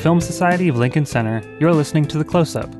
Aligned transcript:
Film 0.00 0.18
Society 0.18 0.68
of 0.68 0.78
Lincoln 0.78 1.04
Center, 1.04 1.42
you're 1.60 1.74
listening 1.74 2.06
to 2.06 2.16
The 2.16 2.24
Close 2.24 2.56
Up. 2.56 2.74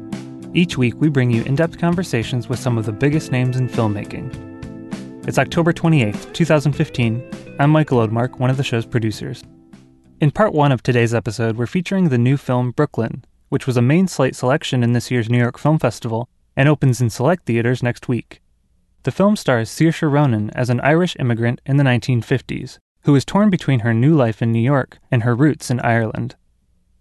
Each 0.55 0.79
week, 0.79 0.95
we 0.99 1.11
bring 1.11 1.31
you 1.31 1.43
in 1.43 1.55
depth 1.55 1.77
conversations 1.77 2.49
with 2.49 2.59
some 2.59 2.79
of 2.79 2.87
the 2.87 2.93
biggest 2.93 3.31
names 3.31 3.59
in 3.59 3.69
filmmaking. 3.69 5.29
It's 5.29 5.39
October 5.39 5.75
28th, 5.75 6.33
2015. 6.33 7.57
I'm 7.59 7.69
Michael 7.69 7.99
Odemark, 7.99 8.39
one 8.39 8.49
of 8.49 8.57
the 8.57 8.65
show's 8.65 8.87
producers. 8.87 9.45
In 10.23 10.31
part 10.31 10.55
one 10.55 10.73
of 10.73 10.83
today's 10.83 11.13
episode, 11.13 11.59
we're 11.59 11.67
featuring 11.67 12.09
the 12.09 12.17
new 12.17 12.39
film 12.39 12.71
Brooklyn, 12.71 13.23
which 13.51 13.67
was 13.67 13.77
a 13.77 13.83
main 13.83 14.09
slate 14.09 14.35
selection 14.35 14.83
in 14.83 14.95
this 14.95 15.11
year's 15.11 15.29
New 15.29 15.37
York 15.37 15.59
Film 15.59 15.79
Festival 15.79 16.27
and 16.57 16.71
opens 16.71 17.03
in 17.03 17.11
select 17.11 17.45
theaters 17.45 17.83
next 17.83 18.09
week. 18.09 18.41
The 19.03 19.13
film 19.13 19.37
stars 19.37 19.69
Saoirse 19.69 20.11
Ronan 20.11 20.49
as 20.55 20.71
an 20.71 20.81
Irish 20.81 21.17
immigrant 21.19 21.61
in 21.67 21.77
the 21.77 21.85
1950s 21.85 22.79
who 23.03 23.15
is 23.15 23.27
torn 23.27 23.51
between 23.51 23.81
her 23.81 23.93
new 23.93 24.15
life 24.15 24.41
in 24.41 24.53
New 24.53 24.63
York 24.63 24.97
and 25.11 25.23
her 25.23 25.35
roots 25.35 25.71
in 25.71 25.81
Ireland. 25.81 26.37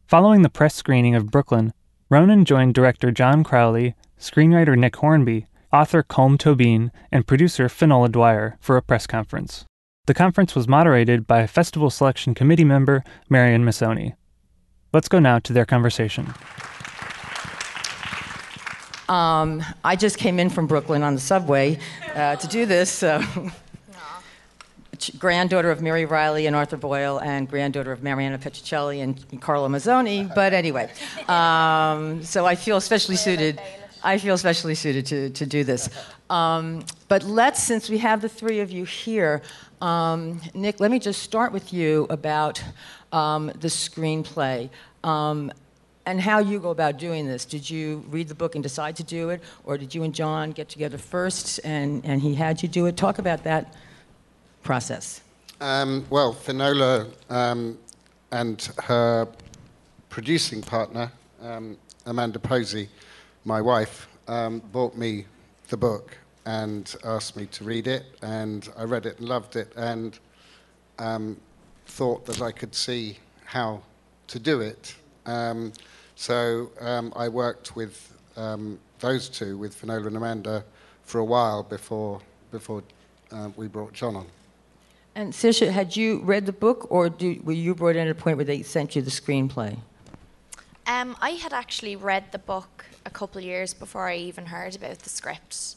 Following 0.09 0.41
the 0.41 0.49
press 0.49 0.73
screening 0.73 1.13
of 1.13 1.29
Brooklyn, 1.29 1.71
Ronan 2.09 2.43
joined 2.43 2.73
director 2.73 3.11
John 3.11 3.43
Crowley, 3.43 3.93
screenwriter 4.19 4.75
Nick 4.75 4.95
Hornby, 4.95 5.45
author 5.71 6.01
Colm 6.01 6.35
Tóibín, 6.35 6.89
and 7.11 7.27
producer 7.27 7.69
Finola 7.69 8.09
Dwyer 8.09 8.57
for 8.59 8.75
a 8.75 8.81
press 8.81 9.05
conference. 9.05 9.65
The 10.07 10.15
conference 10.15 10.55
was 10.55 10.67
moderated 10.67 11.27
by 11.27 11.45
Festival 11.45 11.91
Selection 11.91 12.33
Committee 12.33 12.63
member 12.63 13.03
Marian 13.29 13.63
Masone. 13.63 14.15
Let's 14.93 15.09
go 15.09 15.19
now 15.19 15.37
to 15.37 15.53
their 15.53 15.67
conversation. 15.67 16.33
Um, 19.09 19.63
I 19.83 19.95
just 19.95 20.17
came 20.17 20.39
in 20.39 20.49
from 20.49 20.65
Brooklyn 20.65 21.03
on 21.03 21.13
the 21.13 21.21
subway 21.21 21.77
uh, 22.15 22.35
to 22.35 22.47
do 22.47 22.65
this. 22.65 22.89
So. 22.89 23.23
granddaughter 25.17 25.71
of 25.71 25.81
Mary 25.81 26.05
Riley 26.05 26.45
and 26.45 26.55
Arthur 26.55 26.77
Boyle, 26.77 27.19
and 27.19 27.49
granddaughter 27.49 27.91
of 27.91 28.03
Mariana 28.03 28.37
Petruccelli 28.37 29.01
and 29.01 29.41
Carlo 29.41 29.67
Mazzoni. 29.67 30.33
But 30.33 30.53
anyway, 30.53 30.91
um, 31.27 32.23
so 32.23 32.45
I 32.45 32.55
feel 32.55 32.77
especially 32.77 33.15
suited. 33.15 33.61
I 34.03 34.17
feel 34.17 34.35
especially 34.35 34.75
suited 34.75 35.05
to, 35.07 35.29
to 35.31 35.45
do 35.45 35.63
this. 35.63 35.89
Um, 36.29 36.85
but 37.07 37.23
let's, 37.23 37.61
since 37.61 37.89
we 37.89 37.97
have 37.97 38.21
the 38.21 38.29
three 38.29 38.59
of 38.61 38.71
you 38.71 38.85
here, 38.85 39.41
um, 39.81 40.41
Nick, 40.53 40.79
let 40.79 40.91
me 40.91 40.99
just 40.99 41.21
start 41.21 41.51
with 41.51 41.73
you 41.73 42.07
about 42.09 42.63
um, 43.11 43.47
the 43.47 43.67
screenplay 43.67 44.69
um, 45.03 45.51
and 46.05 46.21
how 46.21 46.39
you 46.39 46.59
go 46.59 46.69
about 46.69 46.97
doing 46.97 47.27
this. 47.27 47.45
Did 47.45 47.69
you 47.69 48.03
read 48.09 48.27
the 48.27 48.35
book 48.35 48.55
and 48.55 48.63
decide 48.63 48.95
to 48.97 49.03
do 49.03 49.31
it, 49.31 49.41
or 49.65 49.77
did 49.77 49.93
you 49.93 50.03
and 50.03 50.13
John 50.13 50.51
get 50.51 50.69
together 50.69 50.97
first 50.97 51.59
and, 51.63 52.05
and 52.05 52.21
he 52.21 52.35
had 52.35 52.61
you 52.61 52.69
do 52.69 52.85
it? 52.85 52.95
Talk 52.95 53.19
about 53.19 53.43
that 53.43 53.75
process? 54.69 55.21
Um, 55.61 56.05
well, 56.11 56.31
Finola 56.31 57.07
um, 57.31 57.75
and 58.29 58.69
her 58.83 59.27
producing 60.09 60.61
partner, 60.61 61.11
um, 61.41 61.75
Amanda 62.05 62.37
Posey, 62.37 62.87
my 63.45 63.61
wife, 63.61 64.07
um, 64.27 64.59
bought 64.71 64.95
me 64.95 65.25
the 65.69 65.77
book 65.77 66.15
and 66.45 66.95
asked 67.03 67.35
me 67.35 67.47
to 67.47 67.63
read 67.63 67.87
it. 67.87 68.03
And 68.21 68.69
I 68.77 68.83
read 68.83 69.07
it 69.07 69.17
and 69.17 69.27
loved 69.27 69.55
it 69.55 69.73
and 69.75 70.19
um, 70.99 71.37
thought 71.87 72.27
that 72.27 72.39
I 72.39 72.51
could 72.51 72.75
see 72.75 73.17
how 73.45 73.81
to 74.27 74.37
do 74.37 74.61
it. 74.61 74.93
Um, 75.25 75.73
so 76.15 76.69
I 77.15 77.27
worked 77.27 77.75
with 77.75 78.15
those 78.99 79.29
two, 79.29 79.57
with 79.57 79.73
Finola 79.73 80.05
and 80.05 80.15
Amanda, 80.15 80.63
for 81.01 81.17
a 81.17 81.25
while 81.25 81.63
before, 81.63 82.21
before 82.51 82.83
uh, 83.31 83.49
we 83.55 83.67
brought 83.67 83.93
John 83.93 84.15
on. 84.15 84.27
And 85.15 85.33
Saoirse, 85.33 85.69
had 85.69 85.95
you 85.95 86.19
read 86.19 86.45
the 86.45 86.53
book, 86.53 86.87
or 86.89 87.09
do, 87.09 87.41
were 87.43 87.53
you 87.53 87.75
brought 87.75 87.95
in 87.95 88.07
at 88.07 88.11
a 88.11 88.15
point 88.15 88.37
where 88.37 88.45
they 88.45 88.61
sent 88.61 88.95
you 88.95 89.01
the 89.01 89.11
screenplay? 89.11 89.77
Um, 90.87 91.15
I 91.21 91.31
had 91.31 91.53
actually 91.53 91.95
read 91.95 92.31
the 92.31 92.39
book 92.39 92.85
a 93.05 93.09
couple 93.09 93.39
of 93.39 93.45
years 93.45 93.73
before 93.73 94.07
I 94.07 94.15
even 94.15 94.47
heard 94.47 94.75
about 94.75 94.99
the 94.99 95.09
script, 95.09 95.75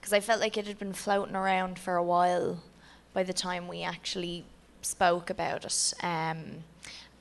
because 0.00 0.12
I 0.12 0.20
felt 0.20 0.40
like 0.40 0.56
it 0.56 0.66
had 0.66 0.78
been 0.78 0.92
floating 0.92 1.36
around 1.36 1.78
for 1.78 1.96
a 1.96 2.02
while 2.02 2.62
by 3.12 3.22
the 3.22 3.32
time 3.32 3.66
we 3.66 3.82
actually 3.82 4.44
spoke 4.82 5.30
about 5.30 5.64
it. 5.64 5.94
Um, 6.02 6.64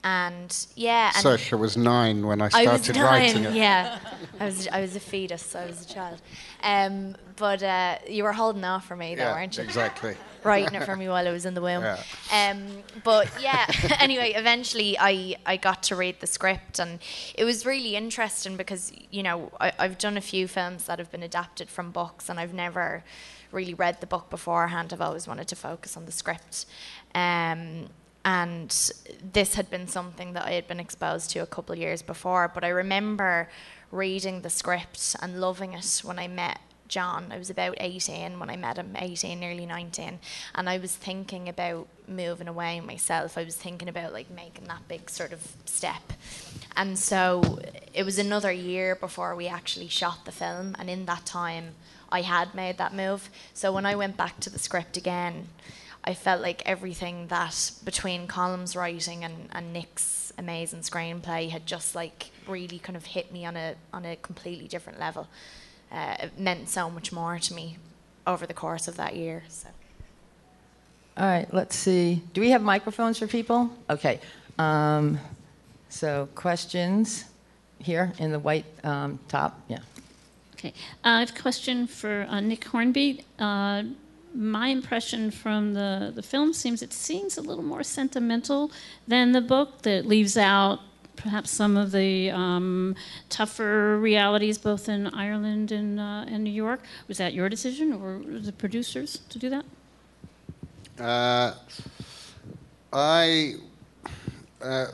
and 0.03 0.67
yeah. 0.75 1.11
And 1.15 1.25
Saoirse 1.25 1.57
was 1.57 1.75
nine 1.75 2.27
when 2.27 2.41
I 2.41 2.49
started 2.49 2.69
I 2.69 2.73
was 2.73 2.89
nine, 2.89 3.03
writing 3.03 3.43
it. 3.45 3.53
Yeah, 3.55 3.97
I 4.39 4.45
was 4.45 4.67
I 4.67 4.81
was 4.81 4.95
a 4.95 4.99
fetus. 4.99 5.55
I 5.55 5.65
was 5.65 5.83
a 5.83 5.93
child. 5.93 6.21
Um, 6.61 7.15
but 7.37 7.63
uh, 7.63 7.97
you 8.07 8.23
were 8.23 8.33
holding 8.33 8.63
off 8.63 8.85
for 8.85 8.95
me, 8.95 9.15
though, 9.15 9.23
yeah, 9.23 9.33
weren't 9.33 9.57
you? 9.57 9.63
Exactly. 9.63 10.15
Writing 10.51 10.75
it 10.75 10.83
for 10.83 10.95
me 10.95 11.09
while 11.09 11.27
I 11.27 11.31
was 11.31 11.45
in 11.45 11.53
the 11.53 11.61
womb. 11.61 11.83
Yeah. 11.83 11.99
Um, 12.31 12.83
but 13.03 13.29
yeah. 13.41 13.65
anyway, 13.99 14.33
eventually 14.35 14.97
I 14.99 15.35
I 15.45 15.57
got 15.57 15.83
to 15.83 15.95
read 15.95 16.19
the 16.19 16.27
script, 16.27 16.79
and 16.79 16.99
it 17.33 17.43
was 17.43 17.65
really 17.65 17.95
interesting 17.95 18.55
because 18.55 18.91
you 19.11 19.23
know 19.23 19.51
I, 19.59 19.73
I've 19.79 19.97
done 19.97 20.17
a 20.17 20.21
few 20.21 20.47
films 20.47 20.85
that 20.85 20.99
have 20.99 21.11
been 21.11 21.23
adapted 21.23 21.69
from 21.69 21.91
books, 21.91 22.29
and 22.29 22.39
I've 22.39 22.53
never 22.53 23.03
really 23.51 23.73
read 23.73 24.01
the 24.01 24.07
book 24.07 24.29
beforehand. 24.29 24.93
I've 24.93 25.01
always 25.01 25.27
wanted 25.27 25.47
to 25.47 25.55
focus 25.55 25.97
on 25.97 26.05
the 26.05 26.11
script. 26.11 26.65
Um, 27.13 27.89
and 28.25 28.91
this 29.33 29.53
had 29.53 29.69
been 29.69 29.87
something 29.87 30.33
that 30.33 30.45
I 30.45 30.51
had 30.53 30.67
been 30.67 30.79
exposed 30.79 31.29
to 31.31 31.39
a 31.39 31.45
couple 31.45 31.73
of 31.73 31.79
years 31.79 32.01
before. 32.01 32.47
But 32.53 32.63
I 32.63 32.69
remember 32.69 33.49
reading 33.91 34.41
the 34.41 34.49
script 34.49 35.15
and 35.21 35.39
loving 35.39 35.73
it 35.73 36.01
when 36.03 36.17
I 36.17 36.27
met 36.27 36.59
John. 36.87 37.31
I 37.31 37.37
was 37.37 37.49
about 37.49 37.75
18 37.79 38.39
when 38.39 38.49
I 38.49 38.55
met 38.55 38.77
him, 38.77 38.95
18, 38.95 39.39
nearly 39.39 39.65
19. 39.65 40.19
And 40.53 40.69
I 40.69 40.77
was 40.77 40.95
thinking 40.95 41.49
about 41.49 41.87
moving 42.07 42.47
away 42.47 42.79
myself. 42.81 43.37
I 43.37 43.43
was 43.43 43.55
thinking 43.55 43.89
about 43.89 44.13
like 44.13 44.29
making 44.29 44.65
that 44.65 44.87
big 44.87 45.09
sort 45.09 45.33
of 45.33 45.41
step. 45.65 46.13
And 46.75 46.99
so 46.99 47.59
it 47.93 48.03
was 48.03 48.17
another 48.17 48.51
year 48.51 48.95
before 48.95 49.35
we 49.35 49.47
actually 49.47 49.87
shot 49.87 50.25
the 50.25 50.31
film. 50.31 50.75
And 50.77 50.89
in 50.89 51.05
that 51.05 51.25
time, 51.25 51.75
I 52.09 52.21
had 52.21 52.53
made 52.53 52.77
that 52.77 52.93
move. 52.93 53.29
So 53.53 53.71
when 53.71 53.85
I 53.85 53.95
went 53.95 54.17
back 54.17 54.39
to 54.41 54.49
the 54.49 54.59
script 54.59 54.97
again, 54.97 55.47
I 56.03 56.13
felt 56.13 56.41
like 56.41 56.61
everything 56.65 57.27
that 57.27 57.71
between 57.83 58.27
Colm's 58.27 58.75
writing 58.75 59.23
and, 59.23 59.49
and 59.51 59.73
Nick's 59.73 60.31
amazing 60.37 60.81
screenplay 60.81 61.49
had 61.49 61.65
just 61.65 61.95
like 61.95 62.29
really 62.47 62.77
kind 62.77 62.95
of 62.95 63.05
hit 63.05 63.31
me 63.31 63.45
on 63.45 63.57
a 63.57 63.75
on 63.91 64.05
a 64.05 64.15
completely 64.15 64.67
different 64.67 64.99
level. 64.99 65.27
Uh, 65.91 66.15
it 66.19 66.39
meant 66.39 66.69
so 66.69 66.89
much 66.89 67.11
more 67.11 67.39
to 67.39 67.53
me 67.53 67.77
over 68.27 68.45
the 68.45 68.53
course 68.53 68.87
of 68.87 68.97
that 68.97 69.15
year. 69.15 69.43
So. 69.49 69.69
All 71.17 71.25
right, 71.25 71.51
let's 71.53 71.75
see. 71.75 72.21
Do 72.33 72.41
we 72.41 72.49
have 72.51 72.61
microphones 72.61 73.17
for 73.17 73.27
people? 73.27 73.69
Okay. 73.89 74.19
Um, 74.57 75.19
so 75.89 76.27
questions 76.35 77.25
here 77.79 78.11
in 78.19 78.31
the 78.31 78.39
white 78.39 78.65
um, 78.83 79.19
top. 79.27 79.59
Yeah. 79.67 79.79
Okay. 80.55 80.73
Uh, 81.03 81.09
I 81.09 81.19
have 81.21 81.35
a 81.35 81.41
question 81.41 81.87
for 81.87 82.25
uh, 82.29 82.41
Nick 82.41 82.65
Hornby. 82.65 83.23
Uh, 83.39 83.83
my 84.33 84.67
impression 84.67 85.31
from 85.31 85.73
the, 85.73 86.11
the 86.13 86.21
film 86.21 86.53
seems 86.53 86.81
it 86.81 86.91
seems 86.91 87.37
a 87.37 87.41
little 87.41 87.63
more 87.63 87.83
sentimental 87.83 88.71
than 89.07 89.31
the 89.31 89.41
book 89.41 89.83
that 89.83 90.05
leaves 90.05 90.35
out 90.35 90.81
perhaps 91.15 91.51
some 91.51 91.77
of 91.77 91.91
the 91.91 92.31
um, 92.31 92.95
tougher 93.29 93.97
realities 93.99 94.57
both 94.57 94.89
in 94.89 95.07
Ireland 95.07 95.71
and, 95.71 95.99
uh, 95.99 96.25
New 96.25 96.51
York. 96.51 96.81
Was 97.07 97.17
that 97.17 97.33
your 97.33 97.49
decision 97.49 97.93
or 97.93 98.21
the 98.39 98.51
producers 98.51 99.19
to 99.29 99.39
do 99.39 99.49
that? 99.49 99.65
Uh, 100.99 101.53
I 102.93 103.55
uh, 104.61 104.87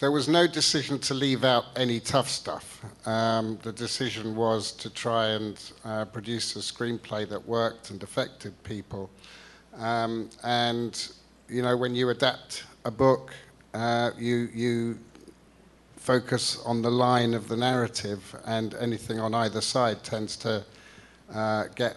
there 0.00 0.10
was 0.10 0.28
no 0.28 0.46
decision 0.46 0.98
to 0.98 1.14
leave 1.14 1.44
out 1.44 1.64
any 1.76 2.00
tough 2.00 2.28
stuff. 2.28 2.84
Um, 3.06 3.58
the 3.62 3.72
decision 3.72 4.34
was 4.34 4.72
to 4.72 4.90
try 4.90 5.28
and 5.28 5.58
uh, 5.84 6.04
produce 6.06 6.56
a 6.56 6.58
screenplay 6.58 7.28
that 7.28 7.46
worked 7.46 7.90
and 7.90 8.02
affected 8.02 8.52
people. 8.64 9.08
Um, 9.76 10.30
and 10.42 11.08
you 11.48 11.62
know, 11.62 11.76
when 11.76 11.94
you 11.94 12.10
adapt 12.10 12.64
a 12.84 12.90
book, 12.90 13.34
uh, 13.74 14.10
you 14.18 14.48
you 14.54 14.98
focus 15.96 16.62
on 16.64 16.82
the 16.82 16.90
line 16.90 17.34
of 17.34 17.48
the 17.48 17.56
narrative, 17.56 18.34
and 18.46 18.74
anything 18.74 19.20
on 19.20 19.34
either 19.34 19.60
side 19.60 20.02
tends 20.02 20.36
to 20.36 20.64
uh, 21.34 21.64
get 21.74 21.96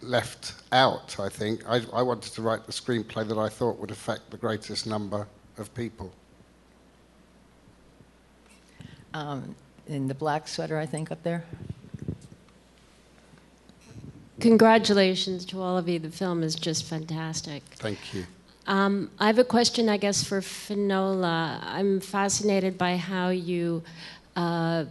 left 0.00 0.54
out. 0.72 1.18
I 1.20 1.28
think 1.28 1.62
I, 1.68 1.82
I 1.92 2.02
wanted 2.02 2.32
to 2.34 2.42
write 2.42 2.66
the 2.66 2.72
screenplay 2.72 3.26
that 3.28 3.38
I 3.38 3.48
thought 3.48 3.78
would 3.78 3.90
affect 3.90 4.30
the 4.30 4.36
greatest 4.36 4.86
number 4.86 5.26
of 5.58 5.74
people. 5.74 6.12
um, 9.14 9.54
in 9.86 10.08
the 10.08 10.14
black 10.14 10.48
sweater, 10.48 10.78
I 10.78 10.86
think, 10.86 11.10
up 11.10 11.22
there. 11.22 11.44
Congratulations 14.40 15.44
to 15.46 15.60
all 15.60 15.78
of 15.78 15.88
you. 15.88 15.98
The 15.98 16.10
film 16.10 16.42
is 16.42 16.54
just 16.54 16.84
fantastic. 16.84 17.62
Thank 17.76 18.14
you. 18.14 18.26
Um, 18.66 19.10
I 19.18 19.26
have 19.26 19.38
a 19.38 19.44
question, 19.44 19.88
I 19.88 19.96
guess, 19.96 20.22
for 20.22 20.40
Finola. 20.40 21.60
I'm 21.62 22.00
fascinated 22.00 22.78
by 22.78 22.96
how 22.96 23.30
you 23.30 23.82
uh, 24.36 24.84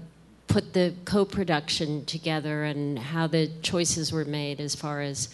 put 0.47 0.73
the 0.73 0.93
co 1.05 1.23
production 1.23 2.03
together 2.05 2.65
and 2.65 2.99
how 2.99 3.27
the 3.27 3.49
choices 3.61 4.11
were 4.11 4.25
made 4.25 4.59
as 4.59 4.75
far 4.75 5.01
as 5.01 5.29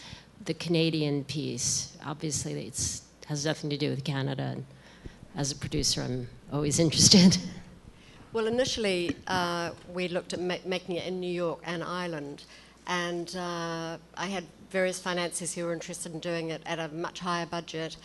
the 0.46 0.54
Canadian 0.54 1.24
piece. 1.24 1.98
Obviously, 2.06 2.68
it 2.68 3.02
has 3.26 3.46
nothing 3.46 3.72
to 3.72 3.78
do 3.78 3.90
with 3.90 4.04
Canada. 4.04 4.44
And 4.44 4.66
as 5.36 5.52
a 5.52 5.56
producer, 5.56 6.02
I'm 6.04 6.28
always 6.54 6.80
interested. 6.86 7.38
Well, 8.34 8.46
initially, 8.46 9.16
uh, 9.26 9.72
we 9.92 10.10
looked 10.10 10.34
at 10.34 10.40
ma- 10.40 10.64
making 10.64 10.98
it 10.98 11.08
in 11.08 11.20
New 11.20 11.32
York 11.32 11.60
and 11.66 11.84
Ireland, 11.84 12.44
and 12.86 13.36
uh, 13.36 13.98
I 14.16 14.28
had 14.28 14.44
various 14.70 15.00
financiers 15.00 15.56
who 15.56 15.66
were 15.66 15.74
interested 15.74 16.14
in 16.14 16.20
doing 16.20 16.50
it 16.50 16.62
at 16.66 16.78
a 16.78 16.90
much 16.90 17.20
higher 17.20 17.46
budget, 17.46 17.98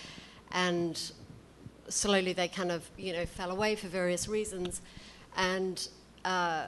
and 0.53 1.13
slowly 1.89 2.33
they 2.33 2.49
kind 2.49 2.71
of, 2.71 2.89
you 2.97 3.13
know, 3.13 3.27
fell 3.27 3.51
away 3.51 3.75
for 3.77 3.89
various 3.89 4.29
reasons, 4.29 4.81
and. 5.37 5.89
Uh, 6.25 6.67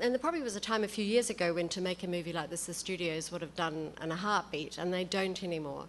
and 0.00 0.14
there 0.14 0.18
probably 0.20 0.42
was 0.42 0.54
a 0.54 0.60
time 0.60 0.84
a 0.84 0.88
few 0.88 1.04
years 1.04 1.28
ago 1.28 1.52
when 1.52 1.68
to 1.70 1.80
make 1.80 2.04
a 2.04 2.06
movie 2.06 2.32
like 2.32 2.50
this, 2.50 2.66
the 2.66 2.74
studios 2.74 3.32
would 3.32 3.42
have 3.42 3.56
done 3.56 3.92
in 4.00 4.12
a 4.12 4.16
heartbeat, 4.16 4.78
and 4.78 4.94
they 4.94 5.02
don't 5.02 5.42
anymore. 5.42 5.88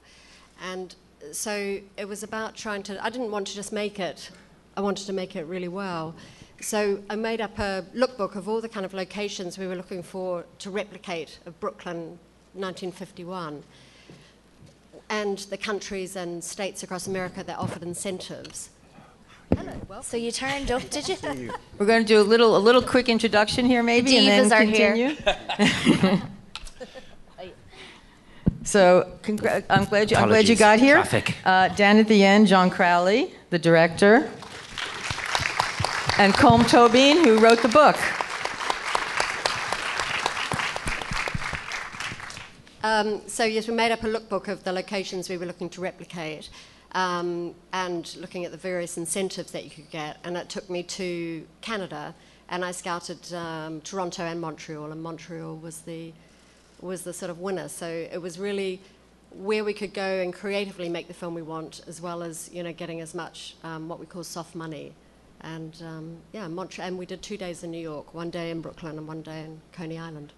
And 0.63 0.95
so 1.31 1.79
it 1.97 2.07
was 2.07 2.23
about 2.23 2.55
trying 2.55 2.83
to, 2.83 3.03
I 3.03 3.09
didn't 3.09 3.31
want 3.31 3.47
to 3.47 3.55
just 3.55 3.71
make 3.71 3.99
it, 3.99 4.31
I 4.75 4.81
wanted 4.81 5.05
to 5.05 5.13
make 5.13 5.35
it 5.35 5.43
really 5.45 5.67
well. 5.67 6.15
So 6.61 7.01
I 7.09 7.15
made 7.15 7.39
up 7.39 7.57
a 7.59 7.85
lookbook 7.95 8.35
of 8.35 8.49
all 8.49 8.61
the 8.61 8.69
kind 8.69 8.85
of 8.85 8.93
locations 8.93 9.57
we 9.57 9.67
were 9.67 9.75
looking 9.75 10.03
for 10.03 10.45
to 10.59 10.69
replicate 10.69 11.39
of 11.45 11.59
Brooklyn 11.59 12.19
1951 12.53 13.63
and 15.09 15.39
the 15.49 15.57
countries 15.57 16.15
and 16.15 16.43
states 16.43 16.83
across 16.83 17.07
America 17.07 17.43
that 17.43 17.57
offered 17.57 17.83
incentives. 17.83 18.69
Hello, 19.55 19.71
welcome. 19.87 20.03
So 20.03 20.15
you 20.15 20.31
turned 20.31 20.69
up, 20.69 20.87
did 20.89 21.09
you? 21.09 21.15
We're 21.77 21.85
going 21.85 22.03
to 22.03 22.07
do 22.07 22.21
a 22.21 22.23
little, 22.23 22.55
a 22.55 22.59
little 22.59 22.83
quick 22.83 23.09
introduction 23.09 23.65
here, 23.65 23.81
maybe, 23.81 24.17
and 24.17 24.27
then 24.27 24.49
divas 24.49 24.59
are 24.59 24.63
here. 24.63 25.15
continue. 25.57 26.21
so, 28.63 29.11
congra- 29.23 29.63
I'm 29.69 29.85
glad 29.85 30.11
you, 30.11 30.17
I'm 30.17 30.29
glad 30.29 30.47
you 30.47 30.55
got 30.55 30.79
here. 30.79 30.95
traffic. 30.95 31.35
Uh, 31.43 31.69
down 31.69 31.97
at 31.97 32.07
the 32.07 32.23
end, 32.23 32.47
John 32.47 32.69
Crowley, 32.69 33.33
the 33.49 33.57
director, 33.57 34.29
and 36.19 36.33
Colm 36.33 36.61
Tóibín, 36.61 37.25
who 37.25 37.39
wrote 37.39 37.61
the 37.63 37.69
book. 37.69 37.97
Um, 42.81 43.27
so 43.27 43.43
yes, 43.43 43.67
we 43.67 43.73
made 43.73 43.91
up 43.91 44.03
a 44.03 44.07
lookbook 44.07 44.47
of 44.47 44.63
the 44.63 44.71
locations 44.71 45.27
we 45.27 45.37
were 45.37 45.45
looking 45.45 45.69
to 45.71 45.81
replicate, 45.81 46.49
um, 46.93 47.53
and 47.73 48.15
looking 48.15 48.45
at 48.45 48.51
the 48.51 48.57
various 48.57 48.97
incentives 48.97 49.51
that 49.51 49.65
you 49.65 49.69
could 49.69 49.89
get. 49.89 50.17
And 50.23 50.37
it 50.37 50.47
took 50.47 50.69
me 50.69 50.83
to 50.83 51.45
Canada, 51.59 52.15
and 52.47 52.63
I 52.63 52.71
scouted 52.71 53.33
um, 53.33 53.81
Toronto 53.81 54.23
and 54.23 54.39
Montreal, 54.39 54.91
and 54.91 55.01
Montreal 55.03 55.57
was 55.57 55.81
the 55.81 56.13
was 56.81 57.03
the 57.03 57.11
sort 57.11 57.29
of 57.29 57.39
winner. 57.39 57.67
So 57.67 57.85
it 57.85 58.21
was 58.21 58.39
really 58.39 58.81
where 59.31 59.65
we 59.65 59.73
could 59.73 59.93
go 59.93 60.21
and 60.21 60.33
creatively 60.33 60.87
make 60.87 61.09
the 61.09 61.13
film 61.13 61.35
we 61.35 61.41
want, 61.41 61.81
as 61.85 61.99
well 61.99 62.23
as 62.23 62.49
you 62.53 62.63
know 62.63 62.71
getting 62.71 63.01
as 63.01 63.13
much 63.13 63.55
um, 63.65 63.89
what 63.89 63.99
we 63.99 64.05
call 64.05 64.23
soft 64.23 64.55
money. 64.55 64.93
And 65.41 65.75
um, 65.85 66.17
yeah, 66.31 66.47
Montreal, 66.47 66.87
and 66.87 66.97
we 66.97 67.05
did 67.05 67.21
two 67.21 67.35
days 67.35 67.63
in 67.63 67.71
New 67.71 67.81
York, 67.81 68.13
one 68.13 68.29
day 68.29 68.51
in 68.51 68.61
Brooklyn, 68.61 68.97
and 68.97 69.05
one 69.05 69.21
day 69.21 69.41
in 69.43 69.59
Coney 69.73 69.97
Island. 69.97 70.31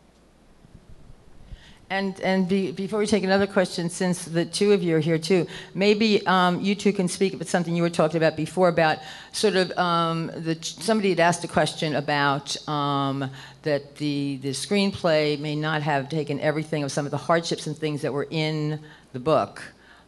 And, 1.91 2.17
and 2.21 2.47
be, 2.47 2.71
before 2.71 2.99
we 2.99 3.05
take 3.05 3.25
another 3.25 3.45
question, 3.45 3.89
since 3.89 4.23
the 4.23 4.45
two 4.45 4.71
of 4.71 4.81
you 4.81 4.95
are 4.95 5.01
here 5.01 5.17
too, 5.17 5.45
maybe 5.75 6.25
um, 6.25 6.61
you 6.61 6.73
two 6.73 6.93
can 6.93 7.09
speak 7.09 7.33
about 7.33 7.49
something 7.49 7.75
you 7.75 7.83
were 7.83 7.89
talking 7.89 8.15
about 8.15 8.37
before 8.37 8.69
about 8.69 8.99
sort 9.33 9.57
of 9.57 9.77
um, 9.77 10.27
the, 10.27 10.57
somebody 10.61 11.09
had 11.09 11.19
asked 11.19 11.43
a 11.43 11.49
question 11.49 11.95
about 11.95 12.55
um, 12.69 13.29
that 13.63 13.97
the, 13.97 14.39
the 14.41 14.51
screenplay 14.51 15.37
may 15.37 15.53
not 15.53 15.81
have 15.81 16.07
taken 16.07 16.39
everything 16.39 16.83
of 16.83 16.93
some 16.93 17.03
of 17.03 17.11
the 17.11 17.17
hardships 17.17 17.67
and 17.67 17.77
things 17.77 18.03
that 18.03 18.13
were 18.13 18.27
in 18.29 18.79
the 19.11 19.19
book. 19.19 19.61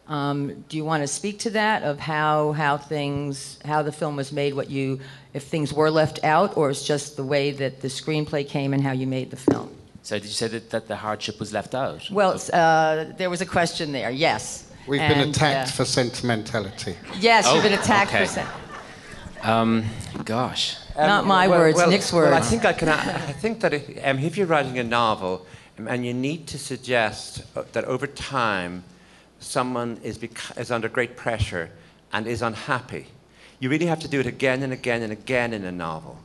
Um, 0.08 0.64
do 0.70 0.78
you 0.78 0.86
want 0.86 1.02
to 1.02 1.06
speak 1.06 1.40
to 1.40 1.50
that 1.50 1.82
of 1.82 2.00
how, 2.00 2.52
how 2.52 2.78
things, 2.78 3.58
how 3.62 3.82
the 3.82 3.92
film 3.92 4.16
was 4.16 4.32
made, 4.32 4.54
what 4.54 4.70
you, 4.70 5.00
if 5.34 5.42
things 5.42 5.70
were 5.70 5.90
left 5.90 6.24
out, 6.24 6.56
or 6.56 6.70
it's 6.70 6.86
just 6.86 7.18
the 7.18 7.24
way 7.24 7.50
that 7.50 7.82
the 7.82 7.88
screenplay 7.88 8.48
came 8.48 8.72
and 8.72 8.82
how 8.82 8.92
you 8.92 9.06
made 9.06 9.30
the 9.30 9.36
film? 9.36 9.83
So 10.04 10.18
did 10.18 10.26
you 10.26 10.32
say 10.32 10.48
that, 10.48 10.68
that 10.68 10.86
the 10.86 10.96
hardship 10.96 11.40
was 11.40 11.50
left 11.54 11.74
out? 11.74 12.10
Well, 12.10 12.38
uh, 12.52 13.06
there 13.16 13.30
was 13.30 13.40
a 13.40 13.46
question 13.46 13.90
there, 13.90 14.10
yes. 14.10 14.70
We've 14.86 15.00
been 15.00 15.30
attacked 15.30 15.70
uh, 15.70 15.72
for 15.72 15.86
sentimentality. 15.86 16.94
Yes, 17.18 17.46
you've 17.46 17.64
Oh, 17.64 17.68
been 17.68 17.72
attacked 17.78 18.10
okay. 18.12 18.26
for 18.26 18.30
sen- 18.30 18.46
Um, 19.42 19.84
gosh. 20.26 20.76
Not 20.94 21.26
my 21.26 21.48
words, 21.48 21.78
Nick's 21.88 22.12
Well, 22.12 22.34
I 22.34 22.40
think 22.42 22.66
I 22.66 22.74
can. 22.74 22.90
I 22.90 23.32
think 23.32 23.60
that 23.60 23.72
if, 23.72 23.88
um, 24.06 24.18
if 24.18 24.36
you're 24.36 24.46
writing 24.46 24.78
a 24.78 24.84
novel, 24.84 25.46
um, 25.78 25.88
and 25.88 26.04
you 26.04 26.12
need 26.12 26.46
to 26.48 26.58
suggest 26.58 27.42
uh, 27.56 27.62
that 27.72 27.84
over 27.86 28.06
time, 28.06 28.84
someone 29.40 29.98
is 30.02 30.18
bec- 30.18 30.52
is 30.58 30.70
under 30.70 30.88
great 30.90 31.16
pressure 31.16 31.70
and 32.12 32.26
is 32.26 32.42
unhappy, 32.42 33.06
you 33.58 33.70
really 33.70 33.86
have 33.86 34.00
to 34.00 34.08
do 34.08 34.20
it 34.20 34.26
again 34.26 34.62
and 34.62 34.72
again 34.72 35.00
and 35.02 35.12
again 35.12 35.54
in 35.54 35.64
a 35.64 35.72
novel. 35.72 36.18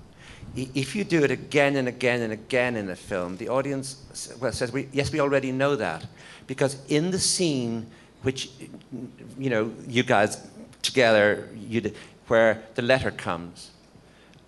If 0.56 0.96
you 0.96 1.04
do 1.04 1.24
it 1.24 1.32
again 1.32 1.76
and 1.76 1.88
again 1.88 2.22
and 2.22 2.34
again 2.34 2.76
in 2.76 2.90
a 2.90 2.96
film, 2.96 3.38
the 3.38 3.50
audience 3.50 3.98
says, 4.14 4.74
"Yes, 4.92 5.12
we 5.12 5.20
already 5.20 5.52
know 5.52 5.76
that," 5.76 6.06
because 6.48 6.78
in 6.88 7.12
the 7.12 7.20
scene, 7.20 7.86
which 8.24 8.50
you 9.38 9.50
know, 9.50 9.72
you 9.88 10.04
guys 10.04 10.48
together, 10.82 11.50
you 11.56 11.92
where 12.28 12.64
the 12.76 12.82
letter 12.82 13.12
comes, 13.12 13.72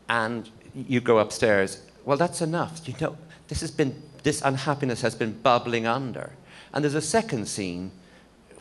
and 0.10 0.50
you 0.74 1.02
go 1.02 1.20
upstairs. 1.20 1.82
Well, 2.06 2.18
that's 2.18 2.42
enough. 2.42 2.82
You 2.88 2.96
know, 3.00 3.18
this 3.48 3.62
has 3.62 3.72
been 3.72 4.02
this 4.24 4.42
unhappiness 4.42 5.02
has 5.02 5.16
been 5.16 5.34
bubbling 5.34 5.86
under, 5.86 6.32
and 6.74 6.84
there's 6.84 6.96
a 6.96 7.02
second 7.02 7.48
scene, 7.48 7.92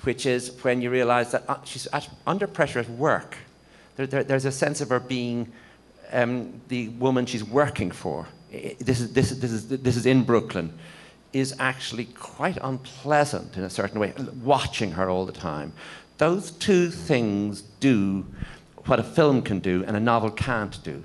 which 0.02 0.26
is 0.26 0.52
when 0.62 0.82
you 0.82 0.90
realise 0.90 1.32
that 1.32 1.44
uh, 1.48 1.56
she's 1.64 1.86
at, 1.92 2.08
under 2.26 2.46
pressure 2.46 2.80
at 2.80 2.90
work. 2.90 3.36
There, 3.96 4.06
there, 4.06 4.24
there's 4.24 4.44
a 4.44 4.52
sense 4.52 4.80
of 4.80 4.88
her 4.90 5.00
being 5.00 5.52
um, 6.12 6.60
the 6.68 6.88
woman 6.90 7.26
she's 7.26 7.44
working 7.44 7.90
for, 7.90 8.26
this 8.50 9.00
is 9.00 9.12
this 9.12 9.30
is 9.30 9.40
this 9.40 9.50
is 9.52 9.68
this 9.68 9.96
is 9.96 10.06
in 10.06 10.24
Brooklyn. 10.24 10.72
Is 11.32 11.54
actually 11.60 12.06
quite 12.06 12.58
unpleasant 12.60 13.56
in 13.56 13.62
a 13.62 13.70
certain 13.70 14.00
way. 14.00 14.12
Watching 14.42 14.90
her 14.92 15.08
all 15.08 15.24
the 15.26 15.32
time. 15.32 15.72
Those 16.18 16.50
two 16.50 16.90
things 16.90 17.62
do 17.78 18.26
what 18.86 18.98
a 18.98 19.04
film 19.04 19.42
can 19.42 19.60
do 19.60 19.84
and 19.86 19.96
a 19.96 20.00
novel 20.00 20.30
can't 20.30 20.82
do. 20.82 21.02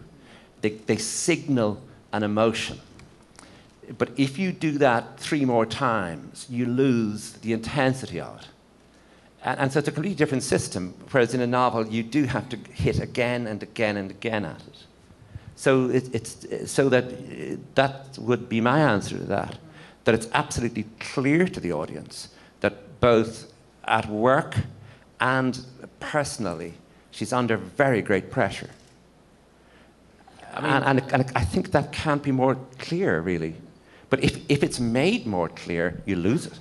They, 0.62 0.70
they 0.70 0.98
signal 0.98 1.82
an 2.12 2.24
emotion. 2.24 2.80
But 3.98 4.10
if 4.18 4.40
you 4.40 4.52
do 4.52 4.80
that 4.80 5.20
three 5.20 5.46
more 5.46 5.66
times, 5.66 6.48
you 6.50 6.66
lose 6.66 7.34
the 7.34 7.54
intensity 7.54 8.20
of 8.20 8.40
it. 8.40 8.48
And, 9.44 9.60
and 9.60 9.72
so 9.72 9.80
it's 9.80 9.88
a 9.88 9.92
completely 9.92 10.18
different 10.18 10.44
system, 10.44 10.96
whereas 11.12 11.34
in 11.34 11.42
a 11.42 11.48
novel, 11.48 11.88
you 11.88 12.02
do 12.02 12.24
have 12.24 12.50
to 12.50 12.58
hit 12.74 13.00
again 13.00 13.46
and 13.46 13.62
again 13.62 13.98
and 13.98 14.10
again 14.10 14.44
at 14.44 14.62
it. 14.62 14.86
So, 15.66 15.90
it, 15.90 16.14
it's, 16.14 16.72
so 16.72 16.90
that, 16.90 17.06
that 17.74 18.20
would 18.20 18.48
be 18.48 18.62
my 18.62 18.82
answer 18.82 19.18
to 19.18 19.24
that. 19.24 19.58
That 20.04 20.14
it's 20.14 20.28
absolutely 20.32 20.86
clear 21.00 21.48
to 21.48 21.60
the 21.60 21.72
audience 21.74 22.30
that 22.60 23.00
both 23.00 23.52
at 23.86 24.08
work 24.08 24.58
and 25.20 25.60
personally, 26.00 26.76
she's 27.10 27.34
under 27.34 27.58
very 27.58 28.04
great 28.04 28.30
pressure. 28.30 28.70
and, 30.54 30.84
and, 30.86 31.12
and 31.12 31.32
I 31.36 31.44
think 31.44 31.72
that 31.72 31.92
can't 31.92 32.22
be 32.22 32.32
more 32.32 32.58
clear, 32.78 33.20
really. 33.22 33.56
But 34.12 34.24
if, 34.24 34.38
if 34.48 34.62
it's 34.62 34.80
made 34.80 35.26
more 35.26 35.50
clear, 35.50 36.04
you 36.06 36.16
lose 36.16 36.46
it. 36.46 36.60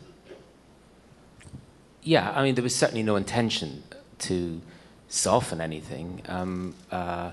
Yeah, 2.03 2.33
I 2.35 2.43
mean, 2.43 2.55
there 2.55 2.65
was 2.65 2.75
certainly 2.75 3.03
no 3.03 3.17
intention 3.17 3.83
to 4.21 4.63
soften 5.09 5.61
anything. 5.61 6.23
Um, 6.27 6.75
uh, 6.91 7.33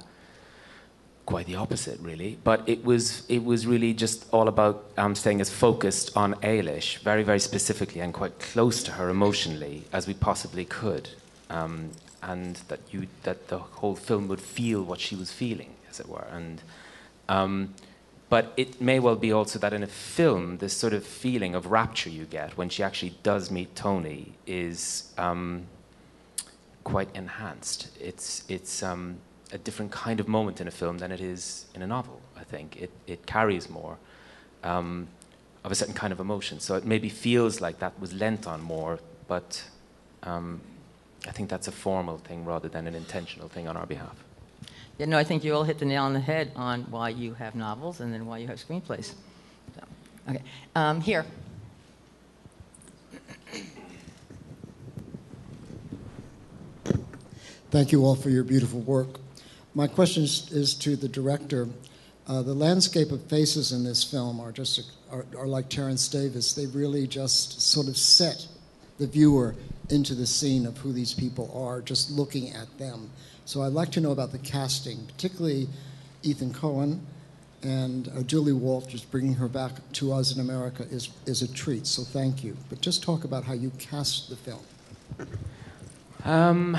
quite 1.26 1.46
the 1.46 1.56
opposite, 1.56 2.00
really. 2.00 2.38
But 2.44 2.68
it 2.68 2.84
was 2.84 3.24
it 3.30 3.44
was 3.44 3.68
really 3.68 3.94
just 3.94 4.26
all 4.32 4.48
about 4.48 4.86
um, 4.98 5.16
staying 5.16 5.42
as 5.42 5.50
focused 5.50 6.16
on 6.16 6.36
Eilis, 6.36 6.98
very 7.00 7.24
very 7.24 7.40
specifically 7.40 8.02
and 8.02 8.14
quite 8.14 8.40
close 8.40 8.84
to 8.84 8.92
her 8.92 9.10
emotionally 9.10 9.84
as 9.94 10.08
we 10.08 10.14
possibly 10.14 10.66
could, 10.66 11.10
um, 11.50 11.92
and 12.22 12.56
that 12.68 12.80
you 12.92 13.08
that 13.24 13.48
the 13.48 13.60
whole 13.60 13.96
film 13.96 14.28
would 14.28 14.42
feel 14.42 14.84
what 14.84 15.00
she 15.00 15.16
was 15.16 15.32
feeling, 15.32 15.74
as 15.90 16.00
it 16.00 16.08
were, 16.08 16.28
and. 16.32 16.62
Um, 17.30 17.74
but 18.32 18.54
it 18.56 18.80
may 18.80 18.98
well 18.98 19.18
be 19.18 19.34
also 19.34 19.60
that 19.60 19.74
in 19.74 19.84
a 19.84 19.88
film, 19.88 20.60
this 20.60 20.72
sort 20.72 20.94
of 20.94 21.06
feeling 21.06 21.54
of 21.54 21.66
rapture 21.66 22.10
you 22.10 22.24
get 22.24 22.56
when 22.56 22.70
she 22.70 22.82
actually 22.82 23.14
does 23.24 23.52
meet 23.52 23.76
Tony 23.76 24.32
is 24.48 25.12
um, 25.18 25.68
quite 26.86 27.14
enhanced. 27.14 27.90
It's, 28.00 28.46
it's 28.48 28.84
um, 28.84 29.18
a 29.52 29.58
different 29.58 29.92
kind 29.92 30.20
of 30.20 30.28
moment 30.28 30.62
in 30.62 30.68
a 30.68 30.72
film 30.72 30.98
than 30.98 31.12
it 31.12 31.22
is 31.22 31.66
in 31.76 31.82
a 31.82 31.88
novel, 31.88 32.22
I 32.38 32.44
think. 32.44 32.82
It, 32.82 32.92
it 33.08 33.26
carries 33.26 33.70
more 33.70 33.98
um, 34.64 35.08
of 35.64 35.72
a 35.72 35.76
certain 35.76 35.94
kind 35.94 36.14
of 36.14 36.20
emotion. 36.20 36.60
So 36.60 36.76
it 36.76 36.86
maybe 36.86 37.10
feels 37.10 37.62
like 37.62 37.80
that 37.80 38.00
was 38.00 38.14
lent 38.14 38.48
on 38.48 38.62
more, 38.62 39.00
but 39.28 39.64
um, 40.24 40.62
I 41.28 41.32
think 41.32 41.50
that's 41.50 41.68
a 41.68 41.72
formal 41.72 42.18
thing 42.18 42.46
rather 42.46 42.70
than 42.70 42.88
an 42.88 42.96
intentional 42.96 43.50
thing 43.50 43.68
on 43.68 43.78
our 43.78 43.86
behalf. 43.86 44.16
Yeah, 44.98 45.08
no, 45.08 45.18
I 45.18 45.24
think 45.24 45.44
you 45.44 45.56
all 45.56 45.64
hit 45.64 45.80
the 45.80 45.86
nail 45.86 46.04
on 46.04 46.14
the 46.14 46.20
head 46.20 46.52
on 46.56 46.84
why 46.84 47.10
you 47.10 47.34
have 47.36 47.56
novels 47.56 48.00
and 48.02 48.14
then 48.14 48.26
why 48.26 48.38
you 48.38 48.48
have 48.48 48.58
screenplays. 48.58 49.14
So, 49.76 49.82
okay, 50.30 50.42
um, 50.76 51.02
here. 51.02 51.26
Thank 57.72 57.94
you 57.94 58.04
all 58.04 58.16
for 58.16 58.30
your 58.30 58.44
beautiful 58.44 58.82
work. 58.82 59.08
My 59.74 59.88
question 59.88 60.24
is, 60.24 60.74
to 60.76 60.96
the 60.96 61.08
director. 61.08 61.68
Uh, 62.28 62.42
the 62.42 62.54
landscape 62.54 63.12
of 63.12 63.24
faces 63.26 63.72
in 63.72 63.84
this 63.84 64.04
film 64.04 64.40
are 64.40 64.52
just 64.52 64.92
are, 65.12 65.26
are 65.38 65.48
like 65.48 65.70
Terence 65.70 66.08
Davies. 66.08 66.56
They 66.56 66.66
really 66.68 67.08
just 67.08 67.62
sort 67.62 67.88
of 67.88 67.98
set 67.98 68.48
the 69.00 69.08
viewer 69.08 69.56
into 69.90 70.14
the 70.14 70.28
scene 70.28 70.66
of 70.66 70.78
who 70.78 70.94
these 70.94 71.14
people 71.14 71.52
are, 71.56 71.82
just 71.82 72.12
looking 72.12 72.54
at 72.54 72.78
them. 72.78 73.10
So 73.46 73.64
I'd 73.64 73.74
like 73.74 73.92
to 73.94 74.02
know 74.02 74.12
about 74.12 74.32
the 74.32 74.38
casting, 74.40 75.06
particularly 75.08 75.68
Emory 76.24 76.54
Cohen 76.54 77.06
and 77.64 78.08
uh, 78.10 78.22
Julie 78.24 78.54
Walters. 78.54 79.04
Bringing 79.04 79.34
her 79.36 79.48
back 79.48 79.72
to 79.94 80.14
us 80.14 80.36
in 80.36 80.42
America 80.42 80.84
is 80.92 81.10
is 81.26 81.42
a 81.42 81.52
treat. 81.54 81.88
So 81.88 82.04
thank 82.04 82.44
you. 82.44 82.58
But 82.70 82.82
just 82.82 83.04
talk 83.04 83.24
about 83.24 83.46
how 83.46 83.54
you 83.54 83.72
cast 83.80 84.30
the 84.30 84.36
film. 84.36 84.64
Um, 86.24 86.78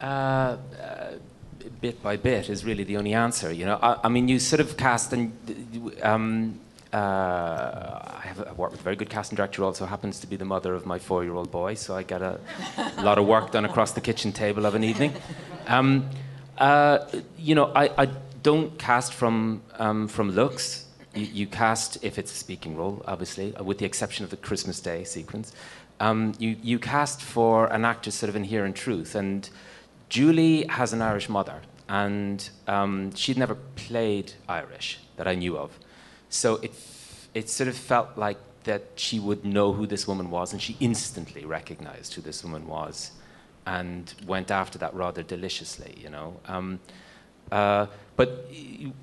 uh, 0.00 0.04
uh, 0.04 0.56
bit 1.80 2.02
by 2.02 2.16
bit 2.16 2.48
is 2.48 2.64
really 2.64 2.84
the 2.84 2.96
only 2.96 3.14
answer. 3.14 3.52
You 3.52 3.66
know, 3.66 3.78
I, 3.82 3.98
I 4.04 4.08
mean, 4.08 4.28
you 4.28 4.38
sort 4.38 4.60
of 4.60 4.76
cast 4.76 5.12
and 5.12 5.32
um, 6.02 6.60
uh, 6.92 6.96
I 6.96 8.22
have 8.22 8.40
I 8.40 8.52
worked 8.52 8.72
with 8.72 8.80
a 8.80 8.84
very 8.84 8.96
good 8.96 9.10
casting 9.10 9.36
director. 9.36 9.62
Who 9.62 9.66
also 9.66 9.86
happens 9.86 10.20
to 10.20 10.26
be 10.26 10.36
the 10.36 10.44
mother 10.44 10.74
of 10.74 10.86
my 10.86 10.98
four-year-old 10.98 11.50
boy, 11.50 11.74
so 11.74 11.96
I 11.96 12.02
get 12.02 12.22
a, 12.22 12.40
lot 13.02 13.18
of 13.18 13.26
work 13.26 13.52
done 13.52 13.64
across 13.64 13.92
the 13.92 14.00
kitchen 14.00 14.32
table 14.32 14.64
of 14.66 14.74
an 14.74 14.84
evening. 14.84 15.12
Um, 15.66 16.08
uh, 16.58 16.98
you 17.36 17.54
know, 17.54 17.72
I, 17.74 17.90
I, 18.04 18.08
don't 18.42 18.78
cast 18.78 19.12
from 19.12 19.62
um, 19.78 20.08
from 20.08 20.30
looks. 20.30 20.86
You, 21.14 21.26
you, 21.26 21.46
cast 21.46 22.02
if 22.04 22.18
it's 22.18 22.30
a 22.30 22.36
speaking 22.36 22.76
role, 22.76 23.02
obviously, 23.06 23.50
with 23.60 23.78
the 23.78 23.84
exception 23.84 24.24
of 24.24 24.30
the 24.30 24.36
Christmas 24.36 24.80
Day 24.80 25.02
sequence. 25.04 25.52
Um, 25.98 26.34
you 26.38 26.56
you 26.62 26.78
cast 26.78 27.20
for 27.20 27.66
an 27.66 27.84
actor's 27.84 28.14
sort 28.14 28.30
of 28.30 28.36
inherent 28.36 28.76
truth 28.76 29.16
and 29.16 29.50
Julie 30.08 30.66
has 30.68 30.92
an 30.92 31.02
Irish 31.02 31.28
mother, 31.28 31.60
and 31.88 32.48
um, 32.66 33.14
she'd 33.14 33.38
never 33.38 33.54
played 33.54 34.32
Irish 34.48 34.98
that 35.16 35.26
I 35.26 35.34
knew 35.34 35.56
of. 35.56 35.78
So 36.28 36.56
it, 36.56 36.72
it 37.34 37.48
sort 37.48 37.68
of 37.68 37.76
felt 37.76 38.16
like 38.16 38.38
that 38.64 38.82
she 38.96 39.20
would 39.20 39.44
know 39.44 39.72
who 39.72 39.86
this 39.86 40.06
woman 40.06 40.30
was, 40.30 40.52
and 40.52 40.60
she 40.60 40.76
instantly 40.80 41.44
recognized 41.44 42.14
who 42.14 42.22
this 42.22 42.42
woman 42.42 42.66
was 42.66 43.12
and 43.64 44.14
went 44.26 44.50
after 44.50 44.78
that 44.78 44.94
rather 44.94 45.22
deliciously, 45.22 45.94
you 45.98 46.08
know. 46.08 46.40
Um, 46.46 46.80
uh, 47.50 47.86
but 48.16 48.50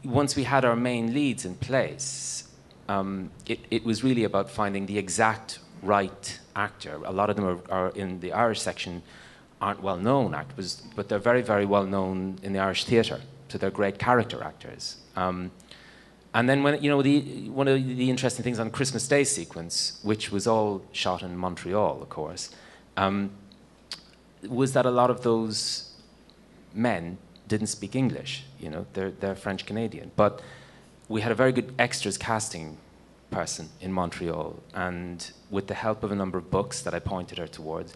once 0.04 0.36
we 0.36 0.44
had 0.44 0.66
our 0.66 0.76
main 0.76 1.14
leads 1.14 1.46
in 1.46 1.56
place, 1.56 2.48
um, 2.90 3.32
it, 3.46 3.60
it, 3.72 3.86
was 3.86 4.04
really 4.04 4.24
about 4.24 4.50
finding 4.50 4.86
the 4.86 4.98
exact 4.98 5.60
right 5.82 6.40
actor. 6.56 7.00
A 7.06 7.12
lot 7.12 7.30
of 7.30 7.36
them 7.36 7.46
are, 7.46 7.60
are 7.70 7.90
in 7.90 8.20
the 8.20 8.34
Irish 8.34 8.62
section 8.62 9.02
aren't 9.64 9.82
well 9.82 9.98
known 9.98 10.36
actors, 10.36 10.84
but 10.96 11.08
they're 11.08 11.26
very, 11.32 11.42
very 11.42 11.66
well 11.66 11.86
known 11.86 12.38
in 12.44 12.52
the 12.52 12.60
Irish 12.60 12.84
theatre. 12.84 13.22
So 13.48 13.58
they're 13.58 13.78
great 13.82 13.98
character 13.98 14.44
actors. 14.44 14.98
Um, 15.16 15.52
and 16.34 16.50
then 16.50 16.64
when 16.64 16.84
you 16.84 16.90
know 16.90 17.02
the, 17.02 17.50
one 17.50 17.68
of 17.70 17.76
the 17.76 18.10
interesting 18.10 18.44
things 18.44 18.60
on 18.60 18.72
Christmas 18.72 19.08
Day 19.08 19.24
sequence, 19.24 20.00
which 20.04 20.32
was 20.32 20.48
all 20.48 20.82
shot 20.92 21.22
in 21.24 21.38
Montreal, 21.38 22.02
of 22.02 22.10
course, 22.10 22.44
um, 22.98 23.30
was 24.50 24.74
that 24.74 24.86
a 24.86 24.92
lot 24.92 25.10
of 25.10 25.22
those 25.22 25.94
men 26.74 27.18
didn't 27.48 27.68
speak 27.68 27.96
English. 27.96 28.44
You 28.60 28.70
know, 28.70 28.86
they're, 28.94 29.12
they're 29.12 29.36
French 29.36 29.66
Canadian, 29.66 30.12
but 30.18 30.42
we 31.08 31.22
had 31.22 31.32
a 31.32 31.36
very 31.36 31.54
good 31.54 31.74
extras 31.80 32.18
casting 32.18 32.78
person 33.32 33.70
in 33.80 33.94
Montreal, 33.94 34.60
and 34.74 35.32
with 35.50 35.68
the 35.68 35.76
help 35.86 36.04
of 36.04 36.12
a 36.12 36.16
number 36.16 36.38
of 36.38 36.52
books 36.52 36.82
that 36.82 36.94
I 36.94 37.00
pointed 37.00 37.38
her 37.38 37.48
towards, 37.48 37.94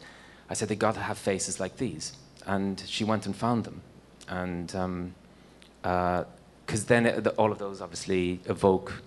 I 0.50 0.54
said, 0.54 0.70
they 0.70 0.76
got 0.76 0.96
to 0.96 1.02
have 1.02 1.18
faces 1.18 1.60
like 1.60 1.78
these. 1.78 2.14
And 2.46 2.82
she 2.86 3.04
went 3.04 3.26
and 3.26 3.36
found 3.36 3.66
them. 3.66 3.82
And 4.30 4.68
because 4.68 4.84
um, 4.84 5.14
uh, 5.84 6.24
then 6.88 7.06
it, 7.06 7.24
the, 7.24 7.32
all 7.32 7.52
of 7.52 7.60
those 7.60 7.82
obviously 7.82 8.40
evoke 8.46 9.02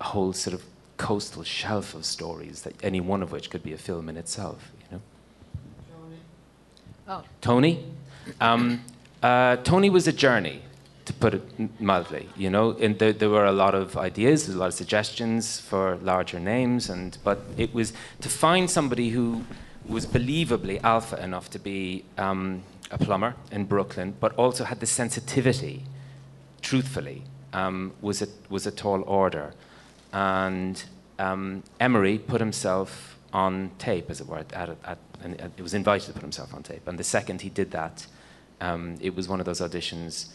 a 0.00 0.04
whole 0.04 0.32
sort 0.32 0.54
of 0.54 0.64
coastal 0.96 1.42
shelf 1.42 1.94
of 1.94 2.04
stories, 2.04 2.62
that 2.62 2.74
any 2.82 3.00
one 3.00 3.22
of 3.22 3.32
which 3.32 3.50
could 3.50 3.62
be 3.62 3.72
a 3.72 3.78
film 3.78 4.08
in 4.08 4.16
itself, 4.16 4.72
you 4.80 4.96
know? 4.96 5.02
Tony? 5.90 6.16
Oh. 7.08 7.24
Tony? 7.40 7.84
Um, 8.40 8.82
uh, 9.22 9.56
Tony 9.56 9.90
was 9.90 10.08
a 10.08 10.12
journey, 10.12 10.62
to 11.06 11.12
put 11.12 11.34
it 11.34 11.80
mildly. 11.80 12.28
You 12.36 12.50
know, 12.50 12.72
and 12.72 12.98
there, 12.98 13.12
there, 13.12 13.30
were 13.30 13.46
a 13.46 13.52
lot 13.52 13.74
of 13.74 13.96
ideas, 13.96 14.48
a 14.48 14.56
lot 14.56 14.66
of 14.66 14.74
suggestions 14.74 15.60
for 15.60 15.96
larger 15.96 16.40
names, 16.40 16.90
and 16.90 17.16
but 17.24 17.40
it 17.56 17.72
was 17.72 17.92
to 18.20 18.28
find 18.28 18.70
somebody 18.70 19.10
who 19.10 19.44
was 19.88 20.06
believably 20.06 20.82
alpha 20.82 21.22
enough 21.22 21.50
to 21.50 21.58
be 21.58 22.04
um, 22.18 22.62
a 22.90 22.98
plumber 22.98 23.34
in 23.50 23.64
Brooklyn, 23.64 24.14
but 24.20 24.34
also 24.36 24.64
had 24.64 24.80
the 24.80 24.86
sensitivity, 24.86 25.84
truthfully, 26.62 27.22
um, 27.52 27.92
was, 28.00 28.22
a, 28.22 28.28
was 28.48 28.66
a 28.66 28.70
tall 28.70 29.02
order. 29.06 29.54
And 30.12 30.82
um, 31.18 31.62
Emory 31.80 32.18
put 32.18 32.40
himself 32.40 33.18
on 33.32 33.70
tape, 33.78 34.10
as 34.10 34.20
it 34.20 34.26
were, 34.26 34.38
at, 34.38 34.52
at, 34.52 34.76
at, 34.84 34.98
and 35.22 35.34
it 35.34 35.62
was 35.62 35.74
invited 35.74 36.06
to 36.06 36.12
put 36.12 36.22
himself 36.22 36.54
on 36.54 36.62
tape. 36.62 36.86
And 36.86 36.98
the 36.98 37.04
second 37.04 37.42
he 37.42 37.50
did 37.50 37.70
that, 37.72 38.06
um, 38.60 38.96
it 39.00 39.14
was 39.14 39.28
one 39.28 39.40
of 39.40 39.46
those 39.46 39.60
auditions, 39.60 40.28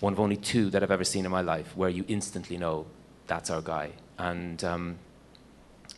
one 0.00 0.12
of 0.12 0.20
only 0.20 0.36
two 0.36 0.70
that 0.70 0.82
I've 0.82 0.90
ever 0.90 1.04
seen 1.04 1.24
in 1.24 1.30
my 1.30 1.42
life, 1.42 1.76
where 1.76 1.90
you 1.90 2.04
instantly 2.08 2.56
know 2.56 2.86
that's 3.26 3.50
our 3.50 3.60
guy. 3.60 3.90
And 4.18 4.62
um, 4.64 4.98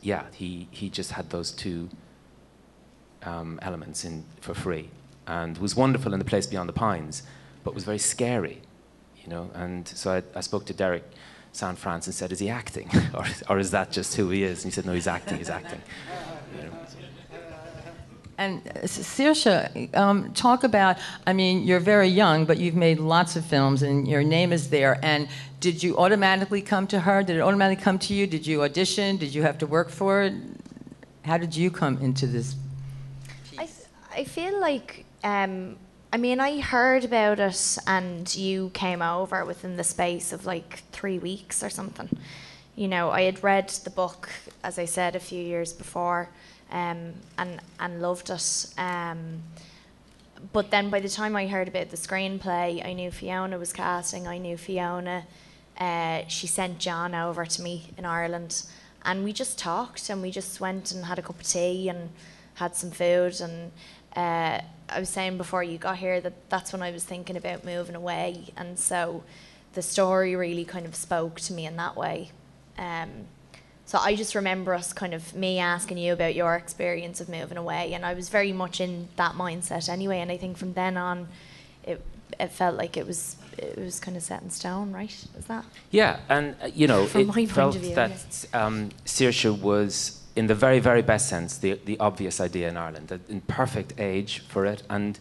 yeah, 0.02 0.25
he, 0.32 0.68
he 0.71 0.90
just 0.90 1.12
had 1.12 1.30
those 1.30 1.50
two 1.52 1.88
um, 3.25 3.59
elements 3.62 4.05
in 4.05 4.25
for 4.41 4.55
free, 4.55 4.88
and 5.26 5.59
was 5.59 5.76
wonderful 5.76 6.12
in 6.12 6.19
the 6.19 6.25
place 6.25 6.47
beyond 6.47 6.69
the 6.69 6.73
pines, 6.73 7.23
but 7.64 7.75
was 7.75 7.85
very 7.85 7.99
scary, 7.99 8.61
you 9.23 9.29
know. 9.29 9.50
And 9.55 9.87
so 9.88 10.12
I, 10.12 10.38
I 10.38 10.41
spoke 10.41 10.67
to 10.67 10.75
Derek 10.75 11.05
San 11.52 11.76
Cianfrance 11.76 12.07
and 12.07 12.14
said, 12.14 12.33
"Is 12.33 12.38
he 12.38 12.49
acting, 12.49 12.91
or, 13.14 13.26
or 13.49 13.59
is 13.59 13.71
that 13.71 13.93
just 13.93 14.17
who 14.17 14.31
he 14.31 14.43
is?" 14.43 14.64
And 14.64 14.73
he 14.73 14.75
said, 14.75 14.87
"No, 14.87 14.93
he's 14.93 15.07
acting. 15.07 15.38
He's 15.38 15.50
acting." 15.50 15.81
You 16.57 16.64
know, 16.64 16.73
And 18.38 18.67
uh, 18.67 18.81
Saoirse, 18.87 19.95
um, 19.95 20.33
talk 20.33 20.64
about. 20.64 20.97
I 21.26 21.33
mean, 21.33 21.64
you're 21.64 21.81
very 21.81 22.09
young, 22.09 22.47
but 22.47 22.59
you've 22.59 22.75
made 22.75 22.99
lots 22.99 23.37
of 23.37 23.45
films, 23.45 23.83
and 23.83 24.09
your 24.09 24.23
name 24.23 24.52
is 24.52 24.71
there. 24.71 24.99
And 25.02 25.29
did 25.61 25.83
you 25.83 25.97
automatically 25.99 26.62
come 26.62 26.87
to 26.88 27.00
her? 27.00 27.23
Did 27.23 27.37
it 27.37 27.41
automatically 27.41 27.85
come 27.85 27.99
to 28.00 28.14
you? 28.14 28.26
Did 28.26 28.47
you 28.47 28.62
audition? 28.62 29.19
Did 29.19 29.35
you 29.35 29.43
have 29.43 29.59
to 29.59 29.67
work 29.67 29.91
for 29.91 30.23
it? 30.23 30.35
How 31.25 31.37
did 31.37 31.55
you 31.55 31.71
come 31.71 31.99
into 31.99 32.26
this 32.26 32.57
I 34.14 34.25
feel 34.25 34.61
like, 34.61 35.07
um, 35.25 35.76
I 36.12 36.19
mean, 36.19 36.38
I 36.38 36.61
heard 36.61 37.04
about 37.04 37.40
it 37.40 37.78
and 37.87 38.35
you 38.35 38.71
came 38.75 39.00
over 39.00 39.45
within 39.45 39.76
the 39.78 39.85
space 39.85 40.33
of 40.33 40.45
like 40.45 40.83
three 40.92 41.19
weeks 41.19 41.62
or 41.62 41.71
something. 41.71 42.11
You 42.76 42.88
know, 42.88 43.11
I 43.11 43.23
had 43.23 43.42
read 43.42 43.71
the 43.71 43.90
book, 43.90 44.28
as 44.62 44.78
I 44.78 44.85
said, 44.85 45.16
a 45.16 45.21
few 45.21 45.42
years 45.42 45.73
before 45.73 46.28
um, 46.71 47.14
and, 47.38 47.61
and 47.81 48.02
loved 48.02 48.28
it. 48.28 48.66
Um, 48.76 49.42
but 50.52 50.71
then 50.71 50.90
by 50.90 51.00
the 51.00 51.09
time 51.09 51.35
I 51.35 51.47
heard 51.47 51.69
about 51.69 51.90
the 51.90 51.97
screenplay, 51.97 52.85
I 52.85 52.92
knew 52.92 53.11
Fiona 53.11 53.59
was 53.59 53.73
casting, 53.73 54.26
I 54.26 54.38
knew 54.38 54.59
Fiona. 54.59 55.25
Uh, 55.78 56.23
she 56.28 56.47
sent 56.47 56.78
John 56.78 57.14
over 57.14 57.47
to 57.47 57.62
me 57.62 57.90
in 57.97 58.04
Ireland, 58.04 58.64
and 59.04 59.25
we 59.25 59.33
just 59.33 59.59
talked 59.59 60.11
and 60.11 60.21
we 60.21 60.31
just 60.31 60.61
went 60.61 60.92
and 60.92 61.07
had 61.07 61.19
a 61.19 61.23
cup 61.23 61.40
of 61.40 61.47
tea 61.47 61.88
and 61.88 62.11
had 62.54 62.76
some 62.76 62.90
food 62.90 63.40
and 63.40 63.73
uh, 64.16 64.61
I 64.88 65.00
was 65.00 65.09
saying 65.09 65.38
before 65.38 65.62
you 65.62 65.78
got 65.78 65.97
here 65.97 66.21
that 66.21 66.50
that's 66.50 66.73
when 66.73 66.83
I 66.83 66.90
was 66.90 67.04
thinking 67.04 67.37
about 67.37 67.64
moving 67.64 67.95
away, 67.95 68.52
and 68.57 68.78
so 68.78 69.23
the 69.75 69.83
story 69.83 70.37
really 70.37 70.64
kind 70.64 70.87
of 70.87 70.95
spoke 70.95 71.40
to 71.40 71.52
me 71.52 71.66
in 71.66 71.76
that 71.76 71.97
way. 71.97 72.31
Um, 72.78 73.26
so 73.87 73.99
I 73.99 74.14
just 74.14 74.35
remember 74.35 74.75
us 74.75 74.92
kind 74.92 75.12
of 75.12 75.35
me 75.35 75.59
asking 75.59 75.99
you 75.99 76.12
about 76.12 76.35
your 76.35 76.54
experience 76.57 77.21
of 77.21 77.28
moving 77.28 77.59
away, 77.59 77.95
and 77.95 78.07
I 78.07 78.14
was 78.14 78.28
very 78.28 78.52
much 78.52 78.81
in 78.81 79.09
that 79.16 79.33
mindset 79.33 79.88
anyway. 79.88 80.19
And 80.19 80.31
I 80.31 80.37
think 80.37 80.57
from 80.57 80.75
then 80.75 80.97
on, 80.97 81.28
it 81.85 82.04
it 82.38 82.49
felt 82.49 82.76
like 82.76 82.97
it 82.97 83.07
was 83.07 83.37
it 83.59 83.78
was 83.78 84.00
kind 84.00 84.16
of 84.16 84.23
set 84.23 84.42
in 84.42 84.50
stone, 84.50 84.92
right? 84.92 85.11
Is 85.38 85.45
that? 85.47 85.64
Yeah, 85.90 86.21
and 86.28 86.57
uh, 86.62 86.66
you 86.75 86.87
know, 86.87 87.07
from 87.07 87.31
it 87.37 87.50
felt 87.50 87.76
view, 87.76 87.95
that 87.95 88.47
um, 88.54 88.90
Saoirse 89.04 89.59
was 89.59 90.22
in 90.34 90.46
the 90.46 90.54
very, 90.54 90.78
very 90.78 91.02
best 91.02 91.28
sense, 91.28 91.58
the, 91.58 91.78
the 91.84 91.98
obvious 91.98 92.40
idea 92.40 92.68
in 92.68 92.76
Ireland, 92.76 93.20
in 93.28 93.40
perfect 93.42 93.94
age 93.98 94.40
for 94.40 94.64
it, 94.64 94.82
and 94.88 95.18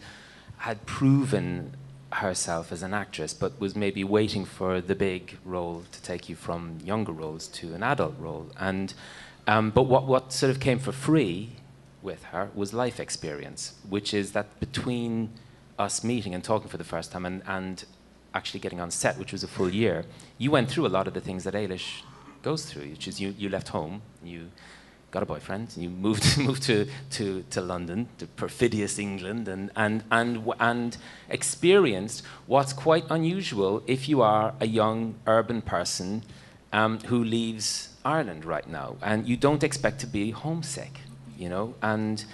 had 0.58 0.86
proven 0.86 1.76
herself 2.12 2.72
as 2.72 2.82
an 2.82 2.94
actress, 2.94 3.34
but 3.34 3.58
was 3.60 3.74
maybe 3.74 4.04
waiting 4.04 4.44
for 4.44 4.80
the 4.80 4.94
big 4.94 5.38
role 5.44 5.84
to 5.92 6.02
take 6.02 6.28
you 6.28 6.36
from 6.36 6.78
younger 6.84 7.12
roles 7.12 7.48
to 7.48 7.74
an 7.74 7.82
adult 7.82 8.14
role. 8.18 8.46
And, 8.58 8.94
um, 9.46 9.70
but 9.70 9.84
what, 9.84 10.06
what 10.06 10.32
sort 10.32 10.50
of 10.50 10.60
came 10.60 10.78
for 10.78 10.92
free 10.92 11.50
with 12.02 12.24
her 12.24 12.50
was 12.54 12.72
life 12.72 13.00
experience, 13.00 13.74
which 13.88 14.12
is 14.12 14.32
that 14.32 14.60
between 14.60 15.30
us 15.78 16.04
meeting 16.04 16.34
and 16.34 16.44
talking 16.44 16.68
for 16.68 16.76
the 16.76 16.84
first 16.84 17.12
time 17.12 17.24
and, 17.24 17.42
and 17.46 17.84
actually 18.34 18.60
getting 18.60 18.80
on 18.80 18.90
set, 18.90 19.18
which 19.18 19.32
was 19.32 19.42
a 19.42 19.48
full 19.48 19.70
year, 19.70 20.04
you 20.38 20.50
went 20.50 20.70
through 20.70 20.86
a 20.86 20.88
lot 20.88 21.06
of 21.06 21.14
the 21.14 21.20
things 21.20 21.44
that 21.44 21.54
Eilis 21.54 22.02
goes 22.42 22.64
through, 22.66 22.88
which 22.90 23.08
is 23.08 23.20
you, 23.20 23.34
you 23.38 23.48
left 23.48 23.68
home, 23.68 24.02
you 24.22 24.50
got 25.12 25.22
a 25.22 25.26
boyfriend, 25.26 25.68
you 25.76 25.90
moved, 25.90 26.38
moved 26.38 26.62
to, 26.64 26.88
to, 27.10 27.44
to 27.50 27.60
London, 27.60 28.08
to 28.18 28.26
perfidious 28.26 28.98
England, 28.98 29.46
and, 29.46 29.70
and, 29.76 30.02
and, 30.10 30.42
and 30.58 30.96
experienced 31.28 32.24
what's 32.46 32.72
quite 32.72 33.04
unusual 33.10 33.82
if 33.86 34.08
you 34.08 34.22
are 34.22 34.54
a 34.58 34.66
young 34.66 35.14
urban 35.26 35.60
person 35.60 36.22
um, 36.72 36.98
who 37.00 37.22
leaves 37.22 37.90
Ireland 38.04 38.46
right 38.46 38.66
now, 38.66 38.96
and 39.02 39.28
you 39.28 39.36
don't 39.36 39.62
expect 39.62 40.00
to 40.00 40.06
be 40.06 40.30
homesick, 40.30 41.00
you 41.38 41.50
know, 41.50 41.74
and 41.82 42.24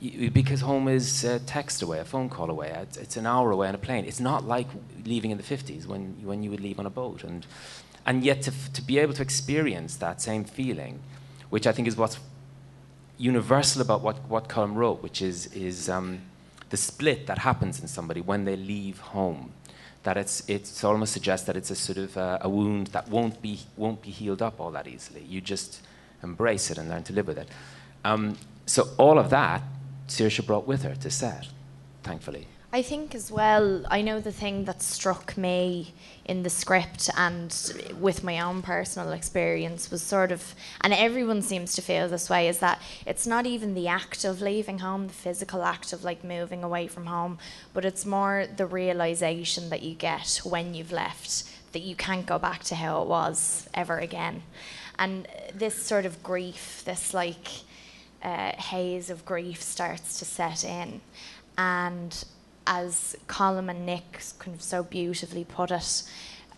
you, 0.00 0.30
because 0.30 0.60
home 0.60 0.86
is 0.86 1.24
a 1.24 1.40
text 1.40 1.82
away, 1.82 1.98
a 1.98 2.04
phone 2.04 2.28
call 2.28 2.50
away, 2.50 2.68
it's, 2.68 2.96
it's, 2.96 3.16
an 3.16 3.26
hour 3.26 3.50
away 3.50 3.66
on 3.66 3.74
a 3.74 3.78
plane. 3.78 4.04
It's 4.04 4.20
not 4.20 4.46
like 4.46 4.68
leaving 5.04 5.32
in 5.32 5.38
the 5.38 5.42
50s 5.42 5.86
when, 5.86 6.14
when 6.22 6.44
you 6.44 6.50
would 6.50 6.60
leave 6.60 6.78
on 6.78 6.86
a 6.86 6.90
boat, 6.90 7.24
and, 7.24 7.44
and 8.06 8.22
yet 8.22 8.42
to, 8.42 8.52
to 8.74 8.80
be 8.80 9.00
able 9.00 9.14
to 9.14 9.22
experience 9.22 9.96
that 9.96 10.22
same 10.22 10.44
feeling 10.44 11.00
which 11.50 11.66
I 11.66 11.72
think 11.72 11.88
is 11.88 11.96
what's 11.96 12.18
universal 13.16 13.82
about 13.82 14.00
what, 14.02 14.16
what 14.28 14.48
Colm 14.48 14.74
wrote, 14.74 15.02
which 15.02 15.22
is, 15.22 15.46
is 15.54 15.88
um, 15.88 16.20
the 16.70 16.76
split 16.76 17.26
that 17.26 17.38
happens 17.38 17.80
in 17.80 17.88
somebody 17.88 18.20
when 18.20 18.44
they 18.44 18.56
leave 18.56 18.98
home. 19.00 19.52
That 20.04 20.16
it's, 20.16 20.48
it's 20.48 20.84
almost 20.84 21.12
suggests 21.12 21.46
that 21.46 21.56
it's 21.56 21.70
a 21.70 21.74
sort 21.74 21.98
of 21.98 22.16
uh, 22.16 22.38
a 22.40 22.48
wound 22.48 22.88
that 22.88 23.08
won't 23.08 23.42
be, 23.42 23.60
won't 23.76 24.00
be 24.00 24.10
healed 24.10 24.40
up 24.40 24.60
all 24.60 24.70
that 24.70 24.86
easily. 24.86 25.22
You 25.22 25.40
just 25.40 25.80
embrace 26.22 26.70
it 26.70 26.78
and 26.78 26.88
learn 26.88 27.02
to 27.04 27.12
live 27.12 27.26
with 27.26 27.38
it. 27.38 27.48
Um, 28.04 28.36
so 28.66 28.88
all 28.96 29.18
of 29.18 29.30
that, 29.30 29.62
Saoirse 30.06 30.46
brought 30.46 30.66
with 30.66 30.82
her 30.82 30.94
to 30.94 31.10
set, 31.10 31.48
thankfully. 32.02 32.46
I 32.70 32.82
think 32.82 33.14
as 33.14 33.32
well, 33.32 33.82
I 33.90 34.02
know 34.02 34.20
the 34.20 34.30
thing 34.30 34.66
that 34.66 34.82
struck 34.82 35.38
me 35.38 35.94
in 36.26 36.42
the 36.42 36.50
script 36.50 37.08
and 37.16 37.50
with 37.98 38.22
my 38.22 38.40
own 38.40 38.60
personal 38.60 39.12
experience 39.12 39.90
was 39.90 40.02
sort 40.02 40.30
of, 40.30 40.54
and 40.82 40.92
everyone 40.92 41.40
seems 41.40 41.74
to 41.76 41.82
feel 41.82 42.08
this 42.08 42.28
way, 42.28 42.46
is 42.46 42.58
that 42.58 42.82
it's 43.06 43.26
not 43.26 43.46
even 43.46 43.72
the 43.72 43.88
act 43.88 44.22
of 44.22 44.42
leaving 44.42 44.80
home, 44.80 45.06
the 45.06 45.14
physical 45.14 45.62
act 45.62 45.94
of 45.94 46.04
like 46.04 46.22
moving 46.22 46.62
away 46.62 46.88
from 46.88 47.06
home, 47.06 47.38
but 47.72 47.86
it's 47.86 48.04
more 48.04 48.46
the 48.58 48.66
realization 48.66 49.70
that 49.70 49.82
you 49.82 49.94
get 49.94 50.42
when 50.44 50.74
you've 50.74 50.92
left 50.92 51.44
that 51.72 51.80
you 51.80 51.96
can't 51.96 52.26
go 52.26 52.38
back 52.38 52.62
to 52.64 52.74
how 52.74 53.00
it 53.00 53.08
was 53.08 53.66
ever 53.72 53.98
again. 53.98 54.42
And 54.98 55.26
this 55.54 55.74
sort 55.74 56.04
of 56.04 56.22
grief, 56.22 56.82
this 56.84 57.14
like 57.14 57.48
uh, 58.22 58.52
haze 58.56 59.08
of 59.08 59.24
grief 59.24 59.62
starts 59.62 60.18
to 60.18 60.26
set 60.26 60.64
in. 60.64 61.00
And 61.56 62.24
as 62.68 63.16
Colm 63.26 63.70
and 63.70 63.86
Nick 63.86 64.20
kind 64.38 64.54
of 64.54 64.62
so 64.62 64.82
beautifully 64.82 65.44
put 65.44 65.70
it, 65.70 66.02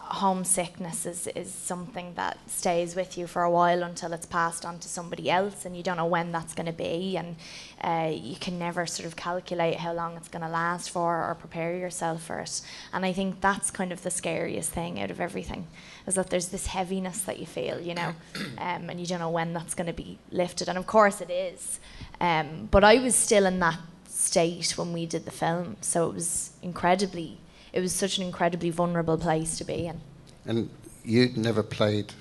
homesickness 0.00 1.06
is, 1.06 1.28
is 1.28 1.54
something 1.54 2.14
that 2.16 2.36
stays 2.50 2.96
with 2.96 3.16
you 3.16 3.28
for 3.28 3.44
a 3.44 3.50
while 3.50 3.84
until 3.84 4.12
it's 4.12 4.26
passed 4.26 4.64
on 4.64 4.76
to 4.80 4.88
somebody 4.88 5.30
else, 5.30 5.64
and 5.64 5.76
you 5.76 5.84
don't 5.84 5.98
know 5.98 6.06
when 6.06 6.32
that's 6.32 6.52
going 6.52 6.66
to 6.66 6.72
be, 6.72 7.16
and 7.16 7.36
uh, 7.82 8.10
you 8.12 8.34
can 8.34 8.58
never 8.58 8.86
sort 8.86 9.06
of 9.06 9.14
calculate 9.14 9.76
how 9.76 9.92
long 9.92 10.16
it's 10.16 10.28
going 10.28 10.42
to 10.42 10.48
last 10.48 10.90
for 10.90 11.24
or 11.24 11.36
prepare 11.36 11.76
yourself 11.76 12.24
for 12.24 12.40
it. 12.40 12.60
And 12.92 13.06
I 13.06 13.12
think 13.12 13.40
that's 13.40 13.70
kind 13.70 13.92
of 13.92 14.02
the 14.02 14.10
scariest 14.10 14.70
thing 14.70 15.00
out 15.00 15.12
of 15.12 15.20
everything, 15.20 15.68
is 16.08 16.16
that 16.16 16.30
there's 16.30 16.48
this 16.48 16.66
heaviness 16.66 17.20
that 17.22 17.38
you 17.38 17.46
feel, 17.46 17.80
you 17.80 17.94
know, 17.94 18.14
um, 18.58 18.90
and 18.90 18.98
you 18.98 19.06
don't 19.06 19.20
know 19.20 19.30
when 19.30 19.52
that's 19.52 19.74
going 19.74 19.86
to 19.86 19.92
be 19.92 20.18
lifted. 20.32 20.68
And 20.68 20.76
of 20.76 20.88
course 20.88 21.20
it 21.20 21.30
is. 21.30 21.78
Um, 22.20 22.68
but 22.70 22.82
I 22.82 22.98
was 22.98 23.14
still 23.14 23.46
in 23.46 23.60
that 23.60 23.78
state 24.20 24.76
when 24.76 24.92
we 24.92 25.06
did 25.06 25.24
the 25.24 25.30
film. 25.30 25.76
So 25.80 26.08
it 26.08 26.14
was 26.14 26.52
incredibly, 26.62 27.38
it 27.72 27.80
was 27.80 27.92
such 27.92 28.18
an 28.18 28.24
incredibly 28.24 28.70
vulnerable 28.70 29.18
place 29.18 29.58
to 29.58 29.64
be 29.64 29.86
in. 29.86 30.00
And 30.44 30.70
you'd 31.04 31.36
never 31.36 31.62
played 31.62 32.12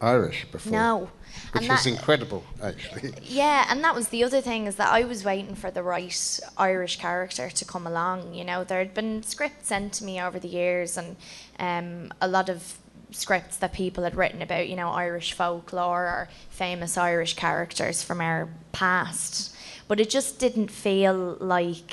Irish 0.00 0.46
before? 0.50 0.72
No. 0.72 1.10
Which 1.52 1.68
was 1.68 1.86
incredible, 1.86 2.44
actually. 2.62 3.14
Yeah, 3.22 3.66
and 3.68 3.82
that 3.82 3.94
was 3.94 4.08
the 4.08 4.22
other 4.22 4.40
thing 4.40 4.66
is 4.66 4.76
that 4.76 4.92
I 4.92 5.04
was 5.04 5.24
waiting 5.24 5.54
for 5.54 5.70
the 5.70 5.82
right 5.82 6.40
Irish 6.56 6.98
character 6.98 7.50
to 7.50 7.64
come 7.64 7.86
along. 7.86 8.34
You 8.34 8.44
know, 8.44 8.64
there 8.64 8.78
had 8.78 8.94
been 8.94 9.22
scripts 9.22 9.68
sent 9.68 9.94
to 9.94 10.04
me 10.04 10.20
over 10.20 10.38
the 10.38 10.48
years, 10.48 10.96
and 10.96 11.16
um, 11.58 12.12
a 12.20 12.28
lot 12.28 12.48
of 12.48 12.78
scripts 13.10 13.56
that 13.56 13.72
people 13.72 14.04
had 14.04 14.14
written 14.14 14.42
about, 14.42 14.68
you 14.68 14.76
know, 14.76 14.90
Irish 14.90 15.32
folklore 15.32 16.04
or 16.04 16.28
famous 16.50 16.96
Irish 16.96 17.34
characters 17.34 18.02
from 18.02 18.20
our 18.20 18.48
past 18.72 19.53
but 19.88 20.00
it 20.00 20.10
just 20.10 20.38
didn't 20.38 20.68
feel 20.68 21.36
like 21.40 21.92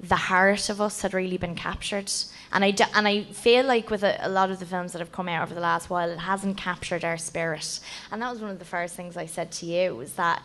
the 0.00 0.16
heart 0.16 0.68
of 0.68 0.80
us 0.80 1.02
had 1.02 1.12
really 1.12 1.36
been 1.36 1.54
captured. 1.54 2.10
And 2.52 2.64
I, 2.64 2.74
and 2.94 3.08
I 3.08 3.24
feel 3.24 3.64
like 3.64 3.90
with 3.90 4.04
a, 4.04 4.16
a, 4.20 4.28
lot 4.28 4.50
of 4.50 4.60
the 4.60 4.66
films 4.66 4.92
that 4.92 5.00
have 5.00 5.12
come 5.12 5.28
out 5.28 5.42
over 5.42 5.54
the 5.54 5.60
last 5.60 5.90
while, 5.90 6.08
it 6.10 6.18
hasn't 6.18 6.56
captured 6.56 7.04
our 7.04 7.18
spirit. 7.18 7.80
And 8.10 8.22
that 8.22 8.30
was 8.30 8.40
one 8.40 8.50
of 8.50 8.58
the 8.58 8.64
first 8.64 8.94
things 8.94 9.16
I 9.16 9.26
said 9.26 9.50
to 9.52 9.66
you 9.66 9.96
was 9.96 10.12
that, 10.14 10.42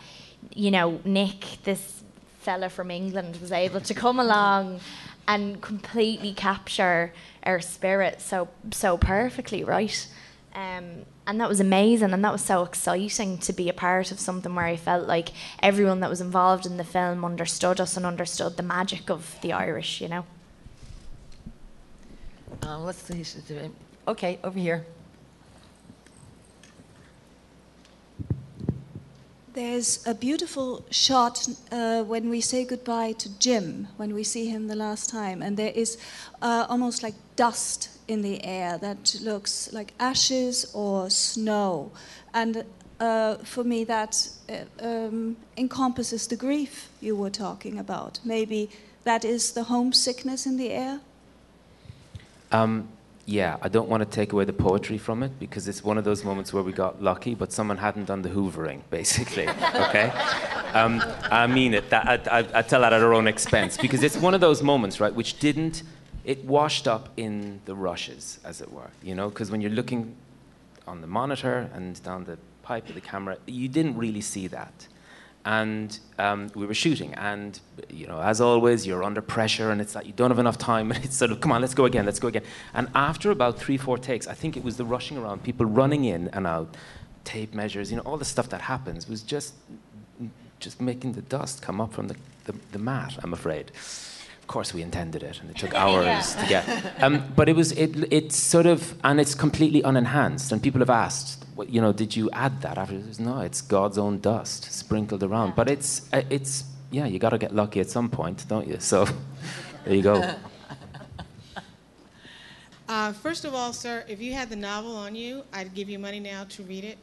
you 0.54 0.72
know, 0.72 1.00
Nick, 1.06 1.60
this 1.64 2.04
fella 2.40 2.70
from 2.70 2.92
England, 2.92 3.38
was 3.40 3.52
able 3.52 3.80
to 3.82 3.94
come 3.94 4.20
along 4.20 4.80
and 5.28 5.62
completely 5.62 6.34
capture 6.34 7.14
our 7.44 7.62
spirit 7.62 8.22
so 8.22 8.50
so 8.72 8.98
perfectly, 8.98 9.64
right? 9.64 10.08
Um, 10.54 11.06
and 11.26 11.40
that 11.40 11.48
was 11.48 11.60
amazing 11.60 12.12
and 12.12 12.24
that 12.24 12.32
was 12.32 12.44
so 12.44 12.64
exciting 12.64 13.38
to 13.38 13.54
be 13.54 13.70
a 13.70 13.74
part 13.74 14.12
of 14.12 14.20
something 14.20 14.54
where 14.54 14.66
I 14.66 14.76
felt 14.76 15.08
like 15.08 15.30
everyone 15.62 16.02
that 16.02 16.10
was 16.10 16.22
involved 16.22 16.66
in 16.66 16.78
the 16.78 16.84
film 16.84 17.24
understood 17.24 17.80
us 17.80 17.96
and 17.96 18.06
understood 18.06 18.58
the 18.58 18.64
magic 18.64 19.10
of 19.10 19.38
the 19.42 19.54
Irish, 19.54 20.02
you 20.02 20.10
know. 20.10 20.26
Uh, 22.62 22.80
let's 22.80 23.02
see. 23.02 23.24
Okay, 24.08 24.40
over 24.44 24.60
here. 24.60 24.86
There's 29.54 30.06
a 30.08 30.16
beautiful 30.16 30.84
shot 30.90 31.48
uh, 31.72 32.04
when 32.04 32.30
we 32.30 32.42
say 32.42 32.66
goodbye 32.66 33.12
to 33.14 33.38
Jim, 33.38 33.88
when 33.98 34.14
we 34.16 34.24
see 34.24 34.48
him 34.48 34.68
the 34.68 34.76
last 34.76 35.10
time, 35.12 35.44
and 35.44 35.58
there 35.58 35.72
is 35.76 35.98
uh, 36.42 36.66
almost 36.68 37.04
like 37.04 37.14
dust 37.36 37.90
in 38.08 38.22
the 38.22 38.44
air 38.44 38.78
that 38.78 39.16
looks 39.22 39.72
like 39.74 39.94
ashes 40.00 40.72
or 40.74 41.10
snow. 41.10 41.92
And 42.34 42.66
uh, 43.00 43.36
for 43.38 43.64
me, 43.64 43.84
that 43.84 44.30
uh, 44.50 44.86
um, 44.86 45.38
encompasses 45.58 46.28
the 46.28 46.36
grief 46.36 46.90
you 47.02 47.16
were 47.16 47.30
talking 47.30 47.78
about. 47.78 48.20
Maybe 48.24 48.70
that 49.04 49.26
is 49.26 49.52
the 49.52 49.64
homesickness 49.64 50.46
in 50.46 50.58
the 50.58 50.72
air? 50.72 51.00
Um, 52.52 52.88
yeah, 53.26 53.58
I 53.62 53.70
don't 53.70 53.88
want 53.88 54.02
to 54.04 54.10
take 54.10 54.34
away 54.34 54.46
the 54.46 54.54
poetry 54.54 54.98
from 54.98 55.24
it 55.24 55.40
because 55.40 55.68
it's 55.68 55.84
one 55.84 55.98
of 55.98 56.04
those 56.04 56.24
moments 56.24 56.54
where 56.54 56.64
we 56.64 56.74
got 56.74 57.02
lucky, 57.02 57.36
but 57.36 57.52
someone 57.52 57.78
hadn't 57.78 58.06
done 58.06 58.22
the 58.22 58.30
hoovering, 58.30 58.82
basically. 58.90 59.48
Okay? 59.74 60.12
Um, 60.74 61.04
I 61.30 61.46
mean 61.46 61.74
it. 61.76 61.90
That, 61.92 62.28
I, 62.32 62.40
I, 62.40 62.48
I 62.56 62.62
tell 62.64 62.82
that 62.82 62.94
at 62.94 63.02
our 63.02 63.14
own 63.14 63.28
expense 63.28 63.78
because 63.78 64.02
it's 64.02 64.18
one 64.18 64.34
of 64.34 64.42
those 64.42 64.64
moments, 64.64 65.00
right, 65.00 65.14
which 65.14 65.40
didn't 65.40 65.84
it 66.26 66.44
washed 66.46 66.88
up 66.88 67.10
in 67.18 67.60
the 67.66 67.76
rushes, 67.76 68.40
as 68.44 68.62
it 68.62 68.72
were, 68.72 68.90
you 69.02 69.14
know, 69.16 69.30
because 69.30 69.52
when 69.52 69.62
you're 69.62 69.72
looking 69.72 70.16
on 70.88 71.02
the 71.02 71.08
monitor 71.08 71.70
and 71.74 72.02
down 72.04 72.24
the 72.24 72.38
pipe 72.62 72.88
of 72.90 72.96
the 72.96 73.02
camera, 73.02 73.38
you 73.46 73.68
didn't 73.68 73.98
really 73.98 74.22
see 74.22 74.48
that. 74.48 74.88
And 75.46 76.00
um, 76.18 76.50
we 76.56 76.66
were 76.66 76.74
shooting, 76.74 77.14
and 77.16 77.60
you 77.90 78.08
know, 78.08 78.22
as 78.22 78.40
always, 78.40 78.88
you're 78.88 79.04
under 79.04 79.22
pressure, 79.22 79.72
and 79.72 79.82
it's 79.82 79.94
like 79.94 80.06
you 80.06 80.14
don't 80.14 80.32
have 80.32 80.40
enough 80.40 80.58
time. 80.58 80.92
And 80.96 81.04
it's 81.04 81.18
sort 81.18 81.32
of, 81.32 81.42
come 81.42 81.52
on, 81.52 81.60
let's 81.60 81.74
go 81.74 81.84
again, 81.84 82.06
let's 82.06 82.20
go 82.20 82.30
again. 82.30 82.44
And 82.74 82.88
after 82.96 83.30
about 83.30 83.60
three, 83.60 83.78
four 83.78 83.98
takes, 83.98 84.26
I 84.26 84.34
think 84.34 84.56
it 84.56 84.64
was 84.64 84.78
the 84.78 84.86
rushing 84.86 85.18
around, 85.18 85.44
people 85.44 85.66
running 85.66 86.06
in 86.06 86.30
and 86.30 86.48
out, 86.48 86.78
tape 87.26 87.54
measures, 87.54 87.92
you 87.92 87.98
know, 87.98 88.04
all 88.04 88.18
the 88.18 88.26
stuff 88.26 88.48
that 88.50 88.62
happens 88.62 89.10
was 89.10 89.22
just, 89.22 89.54
just 90.62 90.80
making 90.80 91.12
the 91.14 91.22
dust 91.22 91.62
come 91.62 91.82
up 91.82 91.92
from 91.92 92.08
the, 92.08 92.16
the, 92.46 92.54
the 92.72 92.80
mat. 92.80 93.20
I'm 93.22 93.34
afraid. 93.34 93.72
Of 94.44 94.48
course, 94.48 94.74
we 94.74 94.82
intended 94.82 95.24
it, 95.24 95.40
and 95.40 95.50
it 95.50 95.58
took 95.58 95.74
hours 95.74 96.36
yeah. 96.36 96.42
to 96.42 96.50
get. 96.50 97.02
Um, 97.02 97.24
but 97.34 97.48
it 97.48 97.56
was 97.56 97.72
it. 97.72 98.12
It's 98.12 98.36
sort 98.36 98.66
of, 98.66 98.94
and 99.02 99.22
it's 99.22 99.34
completely 99.34 99.82
unenhanced. 99.82 100.52
And 100.52 100.62
people 100.62 100.80
have 100.80 100.90
asked, 100.90 101.46
you 101.70 101.80
know, 101.80 101.94
did 101.94 102.14
you 102.14 102.30
add 102.32 102.62
that 102.62 102.78
after? 102.78 103.02
No, 103.20 103.40
it's 103.40 103.62
God's 103.62 103.98
own 103.98 104.20
dust 104.20 104.70
sprinkled 104.70 105.24
around. 105.24 105.50
Yeah. 105.50 105.54
But 105.56 105.70
it's 105.70 106.10
uh, 106.12 106.24
it's 106.30 106.66
yeah, 106.92 107.06
you 107.06 107.20
got 107.20 107.30
to 107.30 107.38
get 107.38 107.56
lucky 107.56 107.80
at 107.80 107.90
some 107.90 108.10
point, 108.10 108.46
don't 108.50 108.68
you? 108.68 108.82
So 108.82 109.06
there 109.86 109.96
you 109.96 110.04
go. 110.04 110.36
Uh, 112.90 113.14
first 113.14 113.46
of 113.46 113.56
all, 113.56 113.72
sir, 113.72 114.04
if 114.10 114.22
you 114.22 114.34
had 114.34 114.50
the 114.50 114.58
novel 114.58 114.94
on 114.98 115.16
you, 115.16 115.46
I'd 115.54 115.74
give 115.74 115.90
you 115.90 115.98
money 115.98 116.20
now 116.20 116.44
to 116.50 116.64
read 116.64 116.84
it. 116.84 116.98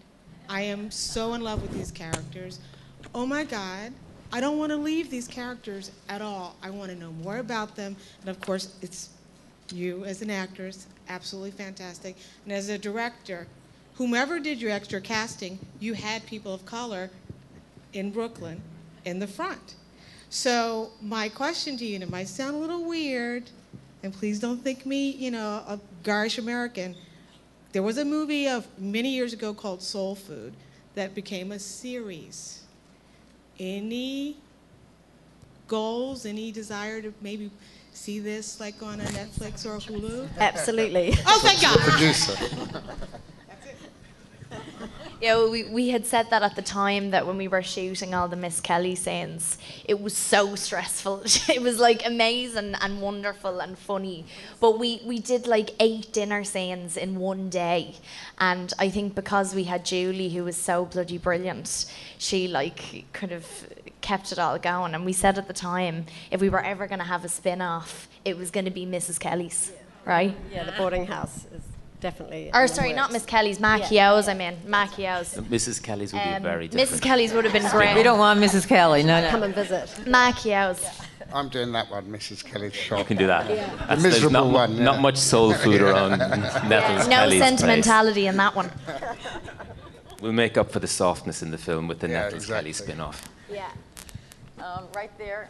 I 0.46 0.60
am 0.60 0.90
so 0.90 1.32
in 1.32 1.40
love 1.40 1.62
with 1.62 1.72
these 1.72 1.90
characters. 1.90 2.60
Oh 3.14 3.24
my 3.24 3.44
God, 3.44 3.92
I 4.32 4.40
don't 4.40 4.58
want 4.58 4.70
to 4.70 4.76
leave 4.76 5.10
these 5.10 5.26
characters 5.26 5.90
at 6.08 6.22
all. 6.22 6.54
I 6.62 6.70
want 6.70 6.90
to 6.90 6.96
know 6.96 7.12
more 7.12 7.38
about 7.38 7.74
them. 7.74 7.96
And 8.20 8.30
of 8.30 8.40
course, 8.40 8.74
it's 8.80 9.10
you 9.72 10.04
as 10.04 10.22
an 10.22 10.30
actress, 10.30 10.86
absolutely 11.08 11.50
fantastic. 11.50 12.16
And 12.44 12.52
as 12.52 12.68
a 12.68 12.78
director, 12.78 13.46
whomever 13.94 14.38
did 14.38 14.60
your 14.60 14.70
extra 14.70 15.00
casting, 15.00 15.58
you 15.80 15.94
had 15.94 16.24
people 16.26 16.54
of 16.54 16.64
color 16.64 17.10
in 17.92 18.10
Brooklyn 18.10 18.60
in 19.04 19.18
the 19.18 19.26
front. 19.26 19.74
So 20.28 20.90
my 21.02 21.28
question 21.28 21.76
to 21.78 21.84
you, 21.84 21.96
and 21.96 22.04
it 22.04 22.10
might 22.10 22.28
sound 22.28 22.54
a 22.54 22.58
little 22.58 22.84
weird, 22.84 23.50
and 24.04 24.12
please 24.12 24.38
don't 24.38 24.62
think 24.62 24.86
me, 24.86 25.10
you 25.10 25.32
know, 25.32 25.64
a 25.66 25.80
garish 26.04 26.38
American. 26.38 26.94
There 27.72 27.82
was 27.82 27.98
a 27.98 28.04
movie 28.04 28.48
of 28.48 28.66
many 28.78 29.10
years 29.10 29.32
ago 29.32 29.52
called 29.52 29.82
Soul 29.82 30.14
Food 30.14 30.54
that 30.94 31.14
became 31.14 31.50
a 31.50 31.58
series 31.58 32.62
any 33.60 34.36
goals, 35.68 36.26
any 36.26 36.50
desire 36.50 37.00
to 37.02 37.12
maybe 37.20 37.50
see 37.92 38.18
this 38.18 38.58
like 38.58 38.82
on 38.82 39.00
a 39.00 39.04
Netflix 39.04 39.64
or 39.66 39.76
a 39.76 39.78
Hulu? 39.78 40.28
Absolutely. 40.38 41.14
Oh, 41.26 41.40
thank 41.44 41.60
God. 41.60 41.78
Producer. 41.78 42.34
Yeah, 45.20 45.34
well, 45.34 45.50
we, 45.50 45.64
we 45.64 45.88
had 45.90 46.06
said 46.06 46.30
that 46.30 46.42
at 46.42 46.56
the 46.56 46.62
time 46.62 47.10
that 47.10 47.26
when 47.26 47.36
we 47.36 47.46
were 47.46 47.62
shooting 47.62 48.14
all 48.14 48.26
the 48.26 48.36
Miss 48.36 48.58
Kelly 48.58 48.94
scenes, 48.94 49.58
it 49.84 50.00
was 50.00 50.16
so 50.16 50.54
stressful. 50.54 51.24
it 51.48 51.60
was 51.60 51.78
like 51.78 52.06
amazing 52.06 52.74
and 52.80 53.02
wonderful 53.02 53.60
and 53.60 53.78
funny. 53.78 54.24
But 54.60 54.78
we, 54.78 55.02
we 55.04 55.18
did 55.18 55.46
like 55.46 55.72
eight 55.78 56.10
dinner 56.14 56.42
scenes 56.42 56.96
in 56.96 57.16
one 57.16 57.50
day. 57.50 57.96
And 58.38 58.72
I 58.78 58.88
think 58.88 59.14
because 59.14 59.54
we 59.54 59.64
had 59.64 59.84
Julie, 59.84 60.30
who 60.30 60.44
was 60.44 60.56
so 60.56 60.86
bloody 60.86 61.18
brilliant, 61.18 61.84
she 62.16 62.48
like 62.48 63.04
kind 63.12 63.32
of 63.32 63.46
kept 64.00 64.32
it 64.32 64.38
all 64.38 64.58
going. 64.58 64.94
And 64.94 65.04
we 65.04 65.12
said 65.12 65.36
at 65.36 65.48
the 65.48 65.52
time, 65.52 66.06
if 66.30 66.40
we 66.40 66.48
were 66.48 66.64
ever 66.64 66.86
going 66.86 66.98
to 66.98 67.04
have 67.04 67.26
a 67.26 67.28
spin 67.28 67.60
off, 67.60 68.08
it 68.24 68.38
was 68.38 68.50
going 68.50 68.64
to 68.64 68.70
be 68.70 68.86
Mrs. 68.86 69.20
Kelly's, 69.20 69.70
right? 70.06 70.34
Yeah, 70.50 70.64
the 70.64 70.72
boarding 70.72 71.04
house 71.04 71.44
is 71.54 71.69
definitely. 72.00 72.50
Or 72.52 72.66
sorry, 72.66 72.92
not. 72.92 73.12
Miss 73.12 73.24
Kelly's, 73.24 73.58
Macchiao's, 73.58 74.28
I 74.28 74.34
mean, 74.34 74.56
Macchiao's. 74.66 75.34
Mrs. 75.36 75.82
Kelly's 75.82 76.12
would 76.12 76.22
be 76.22 76.30
Um, 76.30 76.42
very 76.42 76.68
different. 76.68 76.90
Mrs. 76.90 77.02
Kelly's 77.02 77.32
would 77.32 77.44
have 77.44 77.52
been 77.52 77.68
great. 77.70 77.94
We 77.96 78.02
don't 78.02 78.18
want 78.18 78.40
Mrs. 78.40 78.66
Kelly. 78.66 79.02
No, 79.02 79.20
no. 79.20 79.30
Come 79.30 79.42
and 79.44 79.54
visit. 79.54 79.88
Macchiao's. 80.06 80.84
I'm 81.32 81.48
doing 81.48 81.70
that 81.72 81.88
one, 81.90 82.06
Mrs. 82.06 82.44
Kelly's 82.44 82.74
shop. 82.74 82.98
You 82.98 83.04
can 83.04 83.16
do 83.16 83.26
that. 83.28 83.46
The 83.46 83.86
there's 83.86 84.02
miserable 84.02 84.46
not, 84.46 84.52
one. 84.52 84.76
yeah. 84.76 84.82
not 84.84 85.00
much 85.00 85.16
soul 85.16 85.52
food 85.54 85.80
around 85.80 86.18
Nettles 86.68 87.06
No 87.06 87.16
Kelly's 87.16 87.38
place. 87.38 87.48
sentimentality 87.50 88.26
in 88.26 88.36
that 88.38 88.54
one. 88.56 88.70
We'll 90.20 90.32
make 90.32 90.58
up 90.58 90.70
for 90.70 90.80
the 90.80 90.86
softness 90.86 91.40
in 91.42 91.50
the 91.50 91.56
film 91.56 91.88
with 91.88 92.00
the 92.00 92.08
Yeah, 92.08 92.24
Nettles 92.24 92.46
Kelly 92.46 92.74
spin-off. 92.74 93.26
Yeah. 93.50 93.70
Um, 94.62 94.84
right 94.94 95.10
there. 95.16 95.48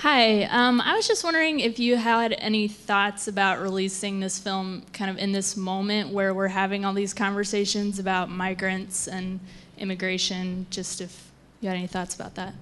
Hi, 0.00 0.44
um, 0.44 0.80
I 0.80 0.94
was 0.94 1.06
just 1.06 1.24
wondering 1.24 1.60
if 1.60 1.78
you 1.78 1.96
had 1.96 2.32
any 2.38 2.68
thoughts 2.68 3.28
about 3.28 3.60
releasing 3.60 4.18
this 4.18 4.38
film 4.38 4.82
kind 4.94 5.10
of 5.10 5.18
in 5.18 5.32
this 5.32 5.58
moment 5.58 6.08
where 6.08 6.32
we're 6.32 6.48
having 6.48 6.86
all 6.86 6.94
these 6.94 7.12
conversations 7.12 7.98
about 7.98 8.30
migrants 8.30 9.06
and 9.08 9.40
immigration, 9.76 10.66
just 10.70 11.02
if 11.02 11.30
you 11.60 11.68
had 11.68 11.76
any 11.76 11.86
thoughts 11.86 12.14
about 12.14 12.34
that. 12.36 12.54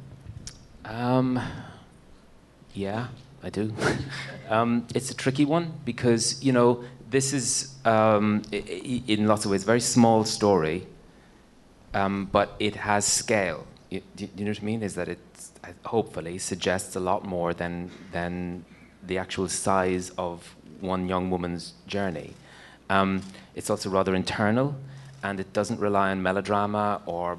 Um, 0.84 1.40
yeah, 2.74 3.06
I 3.44 3.50
do. 3.50 3.72
um, 4.48 4.88
it's 4.92 5.12
a 5.12 5.14
tricky 5.14 5.44
one 5.44 5.74
because 5.84 6.42
you 6.42 6.50
know 6.50 6.82
this 7.08 7.32
is 7.32 7.72
um, 7.84 8.42
in 8.50 9.28
lots 9.28 9.44
of 9.44 9.52
ways 9.52 9.62
a 9.62 9.66
very 9.66 9.80
small 9.80 10.24
story, 10.24 10.88
um, 11.94 12.28
but 12.32 12.56
it 12.58 12.74
has 12.74 13.04
scale. 13.04 13.64
You, 13.90 14.02
do 14.16 14.28
you 14.36 14.44
know 14.44 14.50
what 14.50 14.60
I 14.60 14.64
mean? 14.64 14.82
Is 14.82 14.96
that 14.96 15.08
it 15.08 15.20
hopefully 15.84 16.38
suggests 16.38 16.96
a 16.96 17.00
lot 17.00 17.24
more 17.24 17.54
than 17.54 17.90
than 18.12 18.64
the 19.06 19.18
actual 19.18 19.48
size 19.48 20.10
of 20.18 20.56
one 20.80 21.08
young 21.08 21.30
woman's 21.30 21.74
journey. 21.86 22.34
Um, 22.90 23.22
it's 23.54 23.70
also 23.70 23.90
rather 23.90 24.14
internal, 24.14 24.74
and 25.22 25.40
it 25.40 25.52
doesn't 25.52 25.80
rely 25.80 26.10
on 26.10 26.22
melodrama 26.22 27.02
or 27.06 27.38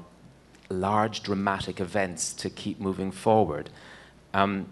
large 0.68 1.22
dramatic 1.22 1.80
events 1.80 2.32
to 2.34 2.50
keep 2.50 2.80
moving 2.80 3.10
forward. 3.10 3.70
Um, 4.32 4.66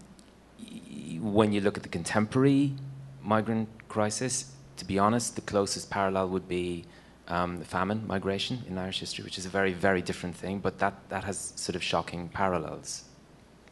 when 1.20 1.52
you 1.52 1.60
look 1.60 1.76
at 1.76 1.82
the 1.82 1.88
contemporary 1.88 2.72
migrant 3.22 3.68
crisis, 3.88 4.52
to 4.76 4.84
be 4.84 4.98
honest, 4.98 5.34
the 5.34 5.42
closest 5.42 5.90
parallel 5.90 6.28
would 6.28 6.48
be 6.48 6.84
um, 7.26 7.58
the 7.58 7.64
famine 7.64 8.06
migration 8.06 8.62
in 8.68 8.78
Irish 8.78 9.00
history, 9.00 9.24
which 9.24 9.38
is 9.38 9.46
a 9.46 9.48
very, 9.48 9.72
very 9.72 10.00
different 10.02 10.36
thing, 10.36 10.60
but 10.60 10.78
that, 10.78 10.94
that 11.08 11.24
has 11.24 11.52
sort 11.56 11.76
of 11.76 11.82
shocking 11.82 12.28
parallels, 12.28 13.04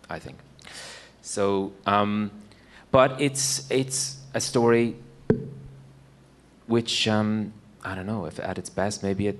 I 0.09 0.19
think. 0.19 0.39
So, 1.23 1.73
um, 1.87 2.31
but 2.91 3.21
it's, 3.21 3.71
it's 3.71 4.19
a 4.35 4.41
story 4.41 4.97
which, 6.67 7.09
um, 7.09 7.53
I 7.85 7.95
don't 7.95 8.07
know, 8.07 8.27
if 8.27 8.39
at 8.41 8.59
its 8.59 8.71
best, 8.71 9.03
maybe 9.03 9.27
it 9.27 9.39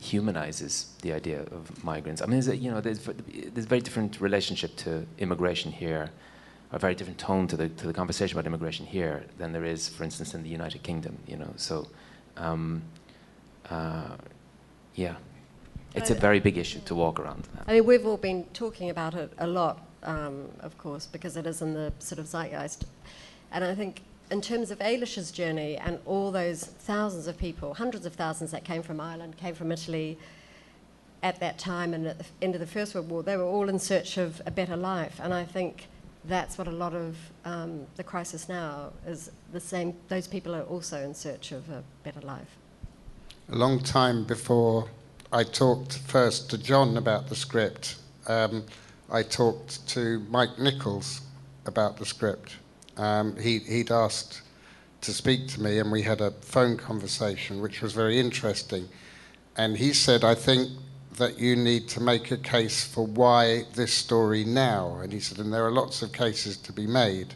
humanizes 0.00 0.92
the 1.02 1.12
idea 1.12 1.42
of 1.42 1.84
migrants. 1.84 2.22
I 2.22 2.26
mean, 2.26 2.32
there's 2.32 2.48
a, 2.48 2.56
you 2.56 2.70
know, 2.70 2.80
there's, 2.80 3.00
there's 3.00 3.66
a 3.66 3.68
very 3.68 3.80
different 3.80 4.20
relationship 4.20 4.76
to 4.76 5.06
immigration 5.18 5.70
here, 5.72 6.10
a 6.72 6.78
very 6.78 6.94
different 6.94 7.18
tone 7.18 7.46
to 7.48 7.56
the, 7.56 7.68
to 7.68 7.86
the 7.86 7.92
conversation 7.92 8.36
about 8.36 8.46
immigration 8.46 8.86
here 8.86 9.24
than 9.38 9.52
there 9.52 9.64
is, 9.64 9.88
for 9.88 10.04
instance, 10.04 10.34
in 10.34 10.42
the 10.42 10.48
United 10.48 10.82
Kingdom, 10.82 11.18
you 11.26 11.36
know. 11.36 11.52
So, 11.56 11.88
um, 12.36 12.82
uh, 13.70 14.16
yeah, 14.94 15.16
it's 15.94 16.10
a 16.10 16.14
very 16.14 16.40
big 16.40 16.58
issue 16.58 16.80
to 16.86 16.94
walk 16.94 17.20
around. 17.20 17.48
I 17.66 17.74
mean, 17.74 17.86
we've 17.86 18.06
all 18.06 18.16
been 18.16 18.44
talking 18.52 18.90
about 18.90 19.14
it 19.14 19.32
a 19.38 19.46
lot, 19.46 19.86
um, 20.02 20.48
of 20.60 20.76
course, 20.78 21.06
because 21.06 21.36
it 21.36 21.46
is 21.46 21.62
in 21.62 21.74
the 21.74 21.92
sort 21.98 22.18
of 22.18 22.26
zeitgeist. 22.26 22.84
And 23.50 23.64
I 23.64 23.74
think 23.74 24.02
in 24.30 24.40
terms 24.40 24.70
of 24.70 24.80
Eilis's 24.80 25.30
journey 25.30 25.76
and 25.76 25.98
all 26.06 26.30
those 26.30 26.64
thousands 26.64 27.26
of 27.26 27.36
people, 27.36 27.74
hundreds 27.74 28.06
of 28.06 28.14
thousands 28.14 28.50
that 28.50 28.64
came 28.64 28.82
from 28.82 29.00
Ireland, 29.00 29.36
came 29.36 29.54
from 29.54 29.70
Italy 29.70 30.18
at 31.22 31.38
that 31.40 31.58
time 31.58 31.94
and 31.94 32.06
at 32.06 32.18
the 32.18 32.24
end 32.40 32.54
of 32.54 32.60
the 32.60 32.66
First 32.66 32.94
World 32.94 33.10
War, 33.10 33.22
they 33.22 33.36
were 33.36 33.44
all 33.44 33.68
in 33.68 33.78
search 33.78 34.16
of 34.16 34.40
a 34.46 34.50
better 34.50 34.76
life. 34.76 35.20
And 35.22 35.32
I 35.32 35.44
think 35.44 35.86
that's 36.24 36.58
what 36.58 36.66
a 36.66 36.72
lot 36.72 36.94
of 36.94 37.16
um, 37.44 37.86
the 37.96 38.04
crisis 38.04 38.48
now 38.48 38.92
is 39.06 39.30
the 39.52 39.60
same. 39.60 39.94
Those 40.08 40.26
people 40.26 40.54
are 40.54 40.62
also 40.62 40.98
in 41.02 41.14
search 41.14 41.52
of 41.52 41.68
a 41.68 41.82
better 42.02 42.20
life. 42.20 42.56
A 43.50 43.56
long 43.56 43.80
time 43.80 44.24
before 44.24 44.88
I 45.32 45.44
talked 45.44 45.98
first 45.98 46.50
to 46.50 46.58
John 46.58 46.96
about 46.96 47.28
the 47.28 47.34
script, 47.34 47.96
um, 48.26 48.64
I 49.12 49.22
talked 49.22 49.86
to 49.88 50.20
Mike 50.30 50.58
Nichols 50.58 51.20
about 51.66 51.98
the 51.98 52.06
script. 52.06 52.56
Um, 52.96 53.36
he, 53.36 53.58
he'd 53.58 53.90
asked 53.90 54.40
to 55.02 55.12
speak 55.12 55.48
to 55.48 55.60
me, 55.60 55.80
and 55.80 55.92
we 55.92 56.00
had 56.00 56.22
a 56.22 56.30
phone 56.30 56.78
conversation, 56.78 57.60
which 57.60 57.82
was 57.82 57.92
very 57.92 58.18
interesting. 58.18 58.88
And 59.58 59.76
he 59.76 59.92
said, 59.92 60.24
I 60.24 60.34
think 60.34 60.70
that 61.18 61.38
you 61.38 61.56
need 61.56 61.88
to 61.90 62.00
make 62.00 62.30
a 62.30 62.38
case 62.38 62.84
for 62.84 63.04
why 63.04 63.64
this 63.74 63.92
story 63.92 64.44
now. 64.44 65.00
And 65.02 65.12
he 65.12 65.20
said, 65.20 65.40
and 65.40 65.52
there 65.52 65.66
are 65.66 65.72
lots 65.72 66.00
of 66.00 66.10
cases 66.14 66.56
to 66.56 66.72
be 66.72 66.86
made. 66.86 67.34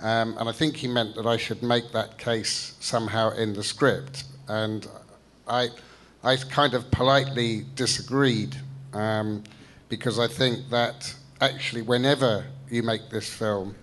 Um, 0.00 0.36
and 0.38 0.48
I 0.48 0.52
think 0.52 0.74
he 0.74 0.88
meant 0.88 1.14
that 1.14 1.26
I 1.26 1.36
should 1.36 1.62
make 1.62 1.92
that 1.92 2.18
case 2.18 2.74
somehow 2.80 3.30
in 3.30 3.52
the 3.52 3.62
script. 3.62 4.24
And 4.48 4.88
I, 5.46 5.68
I 6.24 6.34
kind 6.36 6.74
of 6.74 6.90
politely 6.90 7.64
disagreed 7.76 8.56
um, 8.92 9.44
because 9.88 10.18
I 10.18 10.26
think 10.26 10.68
that 10.70 11.14
actually, 11.40 11.82
whenever 11.82 12.46
you 12.70 12.82
make 12.82 13.10
this 13.10 13.32
film, 13.32 13.74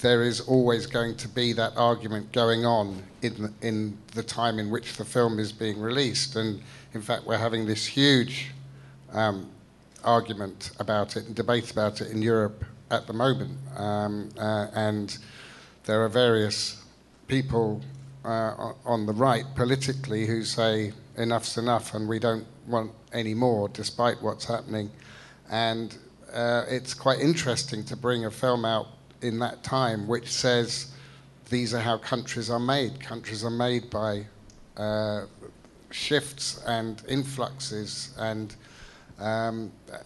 there 0.00 0.22
is 0.22 0.40
always 0.40 0.86
going 0.86 1.16
to 1.16 1.28
be 1.28 1.52
that 1.52 1.76
argument 1.76 2.32
going 2.32 2.64
on 2.64 3.02
in 3.22 3.54
in 3.62 3.96
the 4.14 4.22
time 4.22 4.58
in 4.58 4.70
which 4.70 4.96
the 4.96 5.04
film 5.04 5.38
is 5.38 5.52
being 5.52 5.80
released. 5.80 6.36
And 6.36 6.60
in 6.94 7.02
fact, 7.02 7.24
we're 7.24 7.38
having 7.38 7.66
this 7.66 7.86
huge 7.86 8.50
um, 9.12 9.48
argument 10.04 10.72
about 10.78 11.16
it 11.16 11.26
and 11.26 11.34
debate 11.34 11.70
about 11.70 12.00
it 12.00 12.10
in 12.10 12.22
Europe 12.22 12.64
at 12.90 13.06
the 13.06 13.12
moment. 13.12 13.58
Um, 13.76 14.30
uh, 14.38 14.66
and 14.74 15.16
there 15.84 16.02
are 16.04 16.08
various 16.08 16.82
people 17.28 17.80
uh, 18.24 18.72
on 18.84 19.06
the 19.06 19.12
right 19.12 19.44
politically 19.54 20.26
who 20.26 20.44
say 20.44 20.92
enough's 21.16 21.58
enough 21.58 21.94
and 21.94 22.08
we 22.08 22.18
don't 22.18 22.46
want 22.66 22.90
any 23.12 23.34
more 23.34 23.68
despite 23.68 24.20
what's 24.22 24.44
happening. 24.44 24.90
And 25.52 25.96
uh, 26.32 26.64
it's 26.66 26.94
quite 26.94 27.20
interesting 27.20 27.84
to 27.84 27.96
bring 27.96 28.24
a 28.24 28.30
film 28.30 28.64
out 28.64 28.88
in 29.20 29.38
that 29.38 29.62
time 29.62 30.08
which 30.08 30.32
says 30.32 30.92
these 31.50 31.74
are 31.74 31.80
how 31.80 31.98
countries 31.98 32.50
are 32.50 32.58
made. 32.58 32.98
Countries 32.98 33.44
are 33.44 33.50
made 33.50 33.90
by 33.90 34.26
uh, 34.78 35.26
shifts 35.90 36.62
and 36.66 37.02
influxes, 37.06 38.14
and 38.18 38.56
um, 39.18 39.70
uh, 39.92 39.98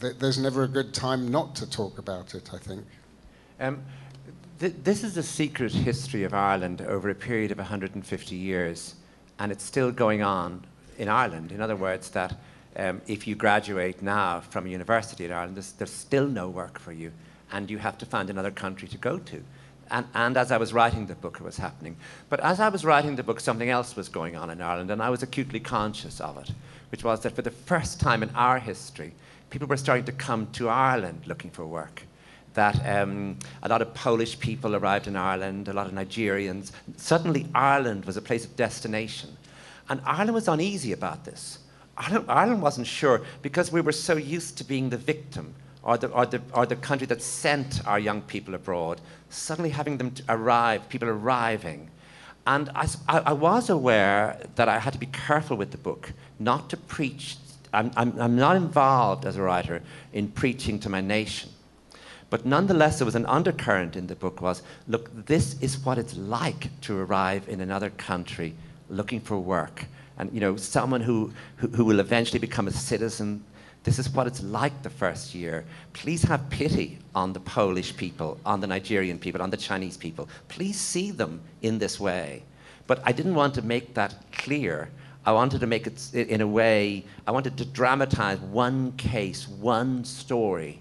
th- 0.00 0.18
there's 0.18 0.38
never 0.38 0.64
a 0.64 0.68
good 0.68 0.92
time 0.92 1.30
not 1.30 1.54
to 1.56 1.68
talk 1.68 1.98
about 1.98 2.34
it, 2.34 2.52
I 2.52 2.58
think. 2.58 2.84
Um, 3.58 3.82
th- 4.58 4.74
this 4.84 5.02
is 5.02 5.16
a 5.16 5.22
secret 5.22 5.72
history 5.72 6.24
of 6.24 6.34
Ireland 6.34 6.82
over 6.82 7.08
a 7.08 7.14
period 7.14 7.50
of 7.50 7.56
150 7.56 8.36
years, 8.36 8.94
and 9.38 9.50
it's 9.50 9.64
still 9.64 9.90
going 9.90 10.22
on 10.22 10.66
in 10.98 11.08
Ireland. 11.08 11.50
In 11.50 11.62
other 11.62 11.76
words, 11.76 12.10
that 12.10 12.36
um, 12.76 13.00
if 13.06 13.26
you 13.26 13.34
graduate 13.34 14.02
now 14.02 14.40
from 14.40 14.66
a 14.66 14.68
university 14.68 15.24
in 15.24 15.32
Ireland, 15.32 15.56
there's, 15.56 15.72
there's 15.72 15.92
still 15.92 16.26
no 16.26 16.48
work 16.48 16.78
for 16.78 16.92
you, 16.92 17.12
and 17.52 17.70
you 17.70 17.78
have 17.78 17.98
to 17.98 18.06
find 18.06 18.30
another 18.30 18.50
country 18.50 18.88
to 18.88 18.98
go 18.98 19.18
to. 19.18 19.42
And, 19.90 20.06
and 20.14 20.36
as 20.36 20.52
I 20.52 20.56
was 20.56 20.72
writing 20.72 21.06
the 21.06 21.16
book, 21.16 21.38
it 21.40 21.44
was 21.44 21.56
happening. 21.56 21.96
But 22.28 22.40
as 22.40 22.60
I 22.60 22.68
was 22.68 22.84
writing 22.84 23.16
the 23.16 23.24
book, 23.24 23.40
something 23.40 23.70
else 23.70 23.96
was 23.96 24.08
going 24.08 24.36
on 24.36 24.50
in 24.50 24.62
Ireland, 24.62 24.90
and 24.90 25.02
I 25.02 25.10
was 25.10 25.22
acutely 25.22 25.60
conscious 25.60 26.20
of 26.20 26.38
it, 26.38 26.52
which 26.90 27.02
was 27.02 27.20
that 27.20 27.34
for 27.34 27.42
the 27.42 27.50
first 27.50 28.00
time 28.00 28.22
in 28.22 28.30
our 28.30 28.58
history, 28.58 29.12
people 29.50 29.66
were 29.66 29.76
starting 29.76 30.04
to 30.04 30.12
come 30.12 30.46
to 30.52 30.68
Ireland 30.68 31.22
looking 31.26 31.50
for 31.50 31.66
work 31.66 32.04
that 32.54 32.84
um, 32.86 33.38
a 33.62 33.68
lot 33.68 33.82
of 33.82 33.94
Polish 33.94 34.38
people 34.38 34.74
arrived 34.74 35.06
in 35.06 35.16
Ireland, 35.16 35.68
a 35.68 35.72
lot 35.72 35.86
of 35.86 35.92
Nigerians. 35.92 36.72
Suddenly, 36.96 37.46
Ireland 37.54 38.04
was 38.04 38.16
a 38.16 38.22
place 38.22 38.44
of 38.44 38.56
destination. 38.56 39.36
And 39.88 40.00
Ireland 40.04 40.34
was 40.34 40.48
uneasy 40.48 40.92
about 40.92 41.24
this. 41.24 41.58
Ireland, 42.00 42.24
Ireland 42.28 42.62
wasn't 42.62 42.86
sure 42.86 43.22
because 43.42 43.70
we 43.70 43.82
were 43.82 43.92
so 43.92 44.16
used 44.16 44.56
to 44.58 44.64
being 44.64 44.88
the 44.88 44.96
victim 44.96 45.54
or 45.82 45.98
the, 45.98 46.08
or, 46.08 46.26
the, 46.26 46.40
or 46.54 46.66
the 46.66 46.76
country 46.76 47.06
that 47.08 47.22
sent 47.22 47.86
our 47.86 47.98
young 47.98 48.22
people 48.22 48.54
abroad, 48.54 49.00
suddenly 49.28 49.70
having 49.70 49.98
them 49.98 50.14
arrive, 50.28 50.88
people 50.88 51.08
arriving. 51.08 51.90
And 52.46 52.70
I, 52.74 52.88
I, 53.06 53.32
was 53.34 53.68
aware 53.68 54.40
that 54.56 54.68
I 54.68 54.78
had 54.78 54.94
to 54.94 54.98
be 54.98 55.06
careful 55.06 55.56
with 55.56 55.72
the 55.72 55.78
book, 55.78 56.12
not 56.38 56.70
to 56.70 56.76
preach. 56.76 57.36
I'm, 57.72 57.90
I'm, 57.96 58.18
I'm 58.18 58.36
not 58.36 58.56
involved 58.56 59.26
as 59.26 59.36
a 59.36 59.42
writer 59.42 59.82
in 60.12 60.28
preaching 60.28 60.78
to 60.80 60.88
my 60.88 61.02
nation. 61.02 61.50
But 62.30 62.46
nonetheless, 62.46 62.98
there 62.98 63.04
was 63.04 63.14
an 63.14 63.26
undercurrent 63.26 63.94
in 63.94 64.06
the 64.06 64.14
book 64.14 64.40
was, 64.40 64.62
look, 64.88 65.26
this 65.26 65.60
is 65.60 65.78
what 65.84 65.98
it's 65.98 66.16
like 66.16 66.80
to 66.82 66.98
arrive 66.98 67.48
in 67.48 67.60
another 67.60 67.90
country 67.90 68.54
looking 68.88 69.20
for 69.20 69.38
work. 69.38 69.86
And, 70.20 70.32
you 70.32 70.40
know, 70.40 70.56
someone 70.56 71.00
who, 71.00 71.32
who, 71.56 71.68
who 71.68 71.84
will 71.84 71.98
eventually 71.98 72.38
become 72.38 72.68
a 72.68 72.72
citizen 72.72 73.42
this 73.82 73.98
is 73.98 74.10
what 74.10 74.26
it's 74.26 74.42
like 74.42 74.82
the 74.82 74.90
first 74.90 75.34
year. 75.34 75.64
Please 75.94 76.22
have 76.24 76.50
pity 76.50 76.98
on 77.14 77.32
the 77.32 77.40
Polish 77.40 77.96
people, 77.96 78.38
on 78.44 78.60
the 78.60 78.66
Nigerian 78.66 79.18
people, 79.18 79.40
on 79.40 79.50
the 79.50 79.56
Chinese 79.56 79.96
people. 79.96 80.28
Please 80.48 80.78
see 80.78 81.10
them 81.10 81.40
in 81.62 81.78
this 81.78 81.98
way. 81.98 82.42
But 82.86 83.00
I 83.04 83.12
didn't 83.12 83.34
want 83.34 83.54
to 83.54 83.62
make 83.62 83.94
that 83.94 84.14
clear. 84.32 84.90
I 85.24 85.32
wanted 85.32 85.60
to 85.60 85.66
make 85.66 85.86
it 85.86 86.14
in 86.14 86.40
a 86.40 86.46
way, 86.46 87.04
I 87.26 87.30
wanted 87.30 87.56
to 87.58 87.64
dramatize 87.64 88.38
one 88.40 88.92
case, 88.92 89.48
one 89.48 90.04
story 90.04 90.80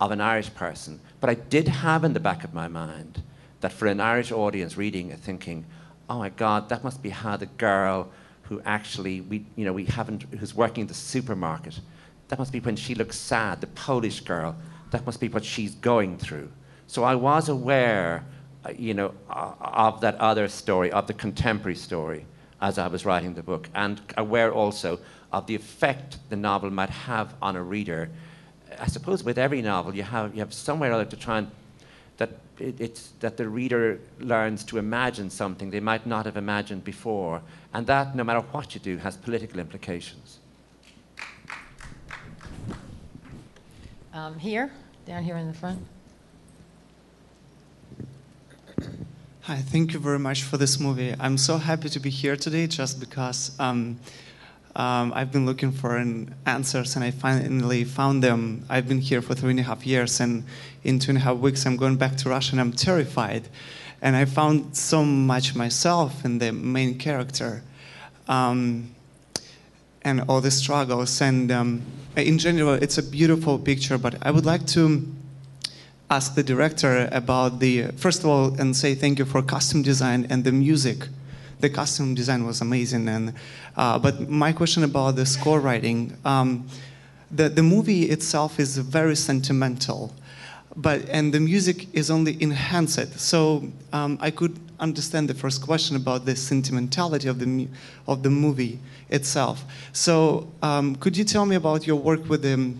of 0.00 0.10
an 0.10 0.20
Irish 0.20 0.52
person. 0.54 1.00
But 1.20 1.28
I 1.28 1.34
did 1.34 1.68
have 1.68 2.04
in 2.04 2.14
the 2.14 2.20
back 2.20 2.44
of 2.44 2.54
my 2.54 2.68
mind 2.68 3.22
that 3.60 3.72
for 3.72 3.86
an 3.86 4.00
Irish 4.00 4.32
audience 4.32 4.78
reading 4.78 5.12
and 5.12 5.20
thinking, 5.20 5.66
oh 6.08 6.18
my 6.18 6.30
God, 6.30 6.70
that 6.70 6.84
must 6.84 7.02
be 7.02 7.10
how 7.10 7.36
the 7.36 7.46
girl 7.46 8.08
who 8.50 8.60
actually, 8.66 9.20
we, 9.22 9.46
you 9.54 9.64
know, 9.64 9.72
we 9.72 9.84
haven't, 9.86 10.24
who's 10.24 10.54
working 10.54 10.82
in 10.82 10.86
the 10.88 10.94
supermarket, 10.94 11.80
that 12.28 12.38
must 12.38 12.52
be 12.52 12.58
when 12.58 12.74
she 12.74 12.96
looks 12.96 13.16
sad, 13.16 13.60
the 13.60 13.68
Polish 13.68 14.20
girl. 14.20 14.56
That 14.90 15.06
must 15.06 15.20
be 15.20 15.28
what 15.28 15.44
she's 15.44 15.76
going 15.76 16.18
through. 16.18 16.50
So 16.88 17.04
I 17.04 17.14
was 17.14 17.48
aware, 17.48 18.24
uh, 18.66 18.72
you 18.76 18.92
know, 18.92 19.14
of 19.28 20.00
that 20.00 20.16
other 20.16 20.48
story, 20.48 20.90
of 20.90 21.06
the 21.06 21.14
contemporary 21.14 21.76
story, 21.76 22.26
as 22.60 22.76
I 22.76 22.88
was 22.88 23.06
writing 23.06 23.34
the 23.34 23.42
book, 23.44 23.68
and 23.72 24.00
aware 24.16 24.52
also 24.52 24.98
of 25.32 25.46
the 25.46 25.54
effect 25.54 26.18
the 26.28 26.36
novel 26.36 26.70
might 26.70 26.90
have 26.90 27.34
on 27.40 27.54
a 27.54 27.62
reader. 27.62 28.10
I 28.80 28.88
suppose 28.88 29.22
with 29.22 29.38
every 29.38 29.62
novel, 29.62 29.94
you 29.94 30.02
have, 30.02 30.34
you 30.34 30.40
have 30.40 30.52
somewhere 30.52 30.90
or 30.90 30.94
other 30.94 31.04
to 31.04 31.16
try 31.16 31.38
and 31.38 31.50
that 32.16 32.30
it, 32.58 32.80
it's 32.80 33.10
that 33.20 33.36
the 33.36 33.48
reader 33.48 34.00
learns 34.18 34.64
to 34.64 34.78
imagine 34.78 35.30
something 35.30 35.70
they 35.70 35.80
might 35.80 36.06
not 36.06 36.26
have 36.26 36.36
imagined 36.36 36.84
before, 36.84 37.42
and 37.72 37.86
that, 37.86 38.16
no 38.16 38.24
matter 38.24 38.40
what 38.40 38.74
you 38.74 38.80
do, 38.80 38.96
has 38.98 39.16
political 39.16 39.60
implications. 39.60 40.38
Um, 44.12 44.38
here, 44.38 44.70
down 45.06 45.22
here 45.22 45.36
in 45.36 45.46
the 45.46 45.54
front. 45.54 45.78
Hi, 49.42 49.56
thank 49.56 49.92
you 49.92 50.00
very 50.00 50.18
much 50.18 50.42
for 50.42 50.56
this 50.56 50.78
movie. 50.78 51.14
I'm 51.18 51.38
so 51.38 51.58
happy 51.58 51.88
to 51.88 52.00
be 52.00 52.10
here 52.10 52.36
today 52.36 52.66
just 52.66 53.00
because 53.00 53.52
um, 53.58 53.98
um, 54.76 55.12
I've 55.14 55.32
been 55.32 55.46
looking 55.46 55.72
for 55.72 55.96
an 55.96 56.34
answers 56.46 56.94
and 56.94 57.04
I 57.04 57.10
finally 57.10 57.84
found 57.84 58.22
them. 58.22 58.64
I've 58.68 58.86
been 58.86 59.00
here 59.00 59.22
for 59.22 59.34
three 59.34 59.50
and 59.50 59.60
a 59.60 59.64
half 59.64 59.86
years, 59.86 60.20
and 60.20 60.44
in 60.84 60.98
two 60.98 61.10
and 61.10 61.18
a 61.18 61.20
half 61.20 61.38
weeks, 61.38 61.66
I'm 61.66 61.76
going 61.76 61.96
back 61.96 62.16
to 62.18 62.28
Russia 62.28 62.52
and 62.52 62.60
I'm 62.60 62.72
terrified. 62.72 63.48
And 64.02 64.16
I 64.16 64.24
found 64.24 64.76
so 64.76 65.04
much 65.04 65.54
myself 65.54 66.24
in 66.24 66.38
the 66.38 66.52
main 66.52 66.98
character 66.98 67.62
um, 68.28 68.94
and 70.02 70.22
all 70.28 70.40
the 70.40 70.50
struggles. 70.50 71.20
And 71.20 71.50
um, 71.52 71.82
in 72.16 72.38
general, 72.38 72.74
it's 72.74 72.98
a 72.98 73.02
beautiful 73.02 73.58
picture, 73.58 73.98
but 73.98 74.14
I 74.22 74.30
would 74.30 74.46
like 74.46 74.66
to 74.68 75.06
ask 76.10 76.34
the 76.34 76.42
director 76.42 77.08
about 77.12 77.60
the, 77.60 77.88
first 77.96 78.20
of 78.20 78.26
all, 78.26 78.54
and 78.60 78.74
say 78.74 78.94
thank 78.94 79.18
you 79.18 79.24
for 79.24 79.42
costume 79.42 79.82
design 79.82 80.26
and 80.30 80.44
the 80.44 80.52
music. 80.52 81.06
The 81.60 81.70
costume 81.70 82.14
design 82.14 82.46
was 82.46 82.60
amazing. 82.60 83.06
And, 83.08 83.34
uh, 83.76 83.98
but 83.98 84.28
my 84.28 84.52
question 84.52 84.82
about 84.82 85.16
the 85.16 85.26
score 85.26 85.60
writing, 85.60 86.16
um, 86.24 86.66
the, 87.30 87.48
the 87.48 87.62
movie 87.62 88.04
itself 88.04 88.58
is 88.58 88.78
very 88.78 89.14
sentimental, 89.14 90.12
but, 90.76 91.08
and 91.08 91.32
the 91.32 91.40
music 91.40 91.88
is 91.92 92.10
only 92.10 92.40
enhanced. 92.42 93.18
So 93.18 93.70
um, 93.92 94.18
I 94.20 94.30
could 94.30 94.58
understand 94.78 95.28
the 95.28 95.34
first 95.34 95.62
question 95.62 95.96
about 95.96 96.24
the 96.24 96.34
sentimentality 96.34 97.28
of 97.28 97.38
the, 97.38 97.68
of 98.06 98.22
the 98.22 98.30
movie 98.30 98.78
itself. 99.10 99.64
So, 99.92 100.50
um, 100.62 100.96
could 100.96 101.16
you 101.16 101.24
tell 101.24 101.44
me 101.44 101.56
about 101.56 101.86
your 101.86 101.96
work 101.96 102.28
with 102.28 102.42
the, 102.42 102.74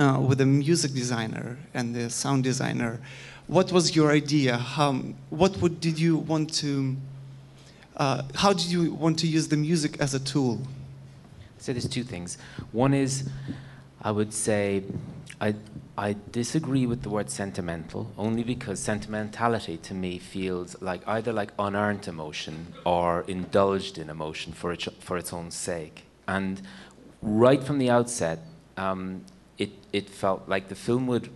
uh, 0.00 0.20
with 0.20 0.38
the 0.38 0.46
music 0.46 0.92
designer 0.92 1.58
and 1.74 1.94
the 1.94 2.10
sound 2.10 2.44
designer? 2.44 3.00
What 3.46 3.72
was 3.72 3.96
your 3.96 4.12
idea? 4.12 4.56
How, 4.56 4.92
what 5.30 5.56
would, 5.58 5.80
did 5.80 5.98
you 5.98 6.18
want 6.18 6.52
to, 6.54 6.96
uh, 7.96 8.22
how 8.34 8.52
did 8.52 8.66
you 8.66 8.92
want 8.92 9.18
to 9.20 9.26
use 9.26 9.48
the 9.48 9.56
music 9.56 10.00
as 10.00 10.14
a 10.14 10.20
tool? 10.20 10.60
So 11.58 11.72
there's 11.72 11.88
two 11.88 12.04
things. 12.04 12.38
One 12.72 12.92
is, 12.92 13.28
I 14.02 14.10
would 14.10 14.32
say, 14.32 14.84
I, 15.40 15.54
I 15.98 16.16
disagree 16.32 16.86
with 16.86 17.02
the 17.02 17.10
word 17.10 17.28
sentimental 17.28 18.10
only 18.16 18.42
because 18.42 18.80
sentimentality 18.80 19.76
to 19.78 19.94
me 19.94 20.18
feels 20.18 20.80
like 20.80 21.06
either 21.06 21.32
like 21.32 21.52
unearned 21.58 22.08
emotion 22.08 22.72
or 22.84 23.22
indulged 23.28 23.98
in 23.98 24.08
emotion 24.08 24.52
for 24.52 24.72
its, 24.72 24.88
for 25.00 25.18
its 25.18 25.32
own 25.32 25.50
sake. 25.50 26.04
And 26.26 26.62
right 27.20 27.62
from 27.62 27.78
the 27.78 27.90
outset, 27.90 28.38
um, 28.78 29.24
it, 29.58 29.70
it 29.92 30.08
felt 30.08 30.48
like 30.48 30.68
the 30.68 30.74
film 30.74 31.06
would 31.06 31.30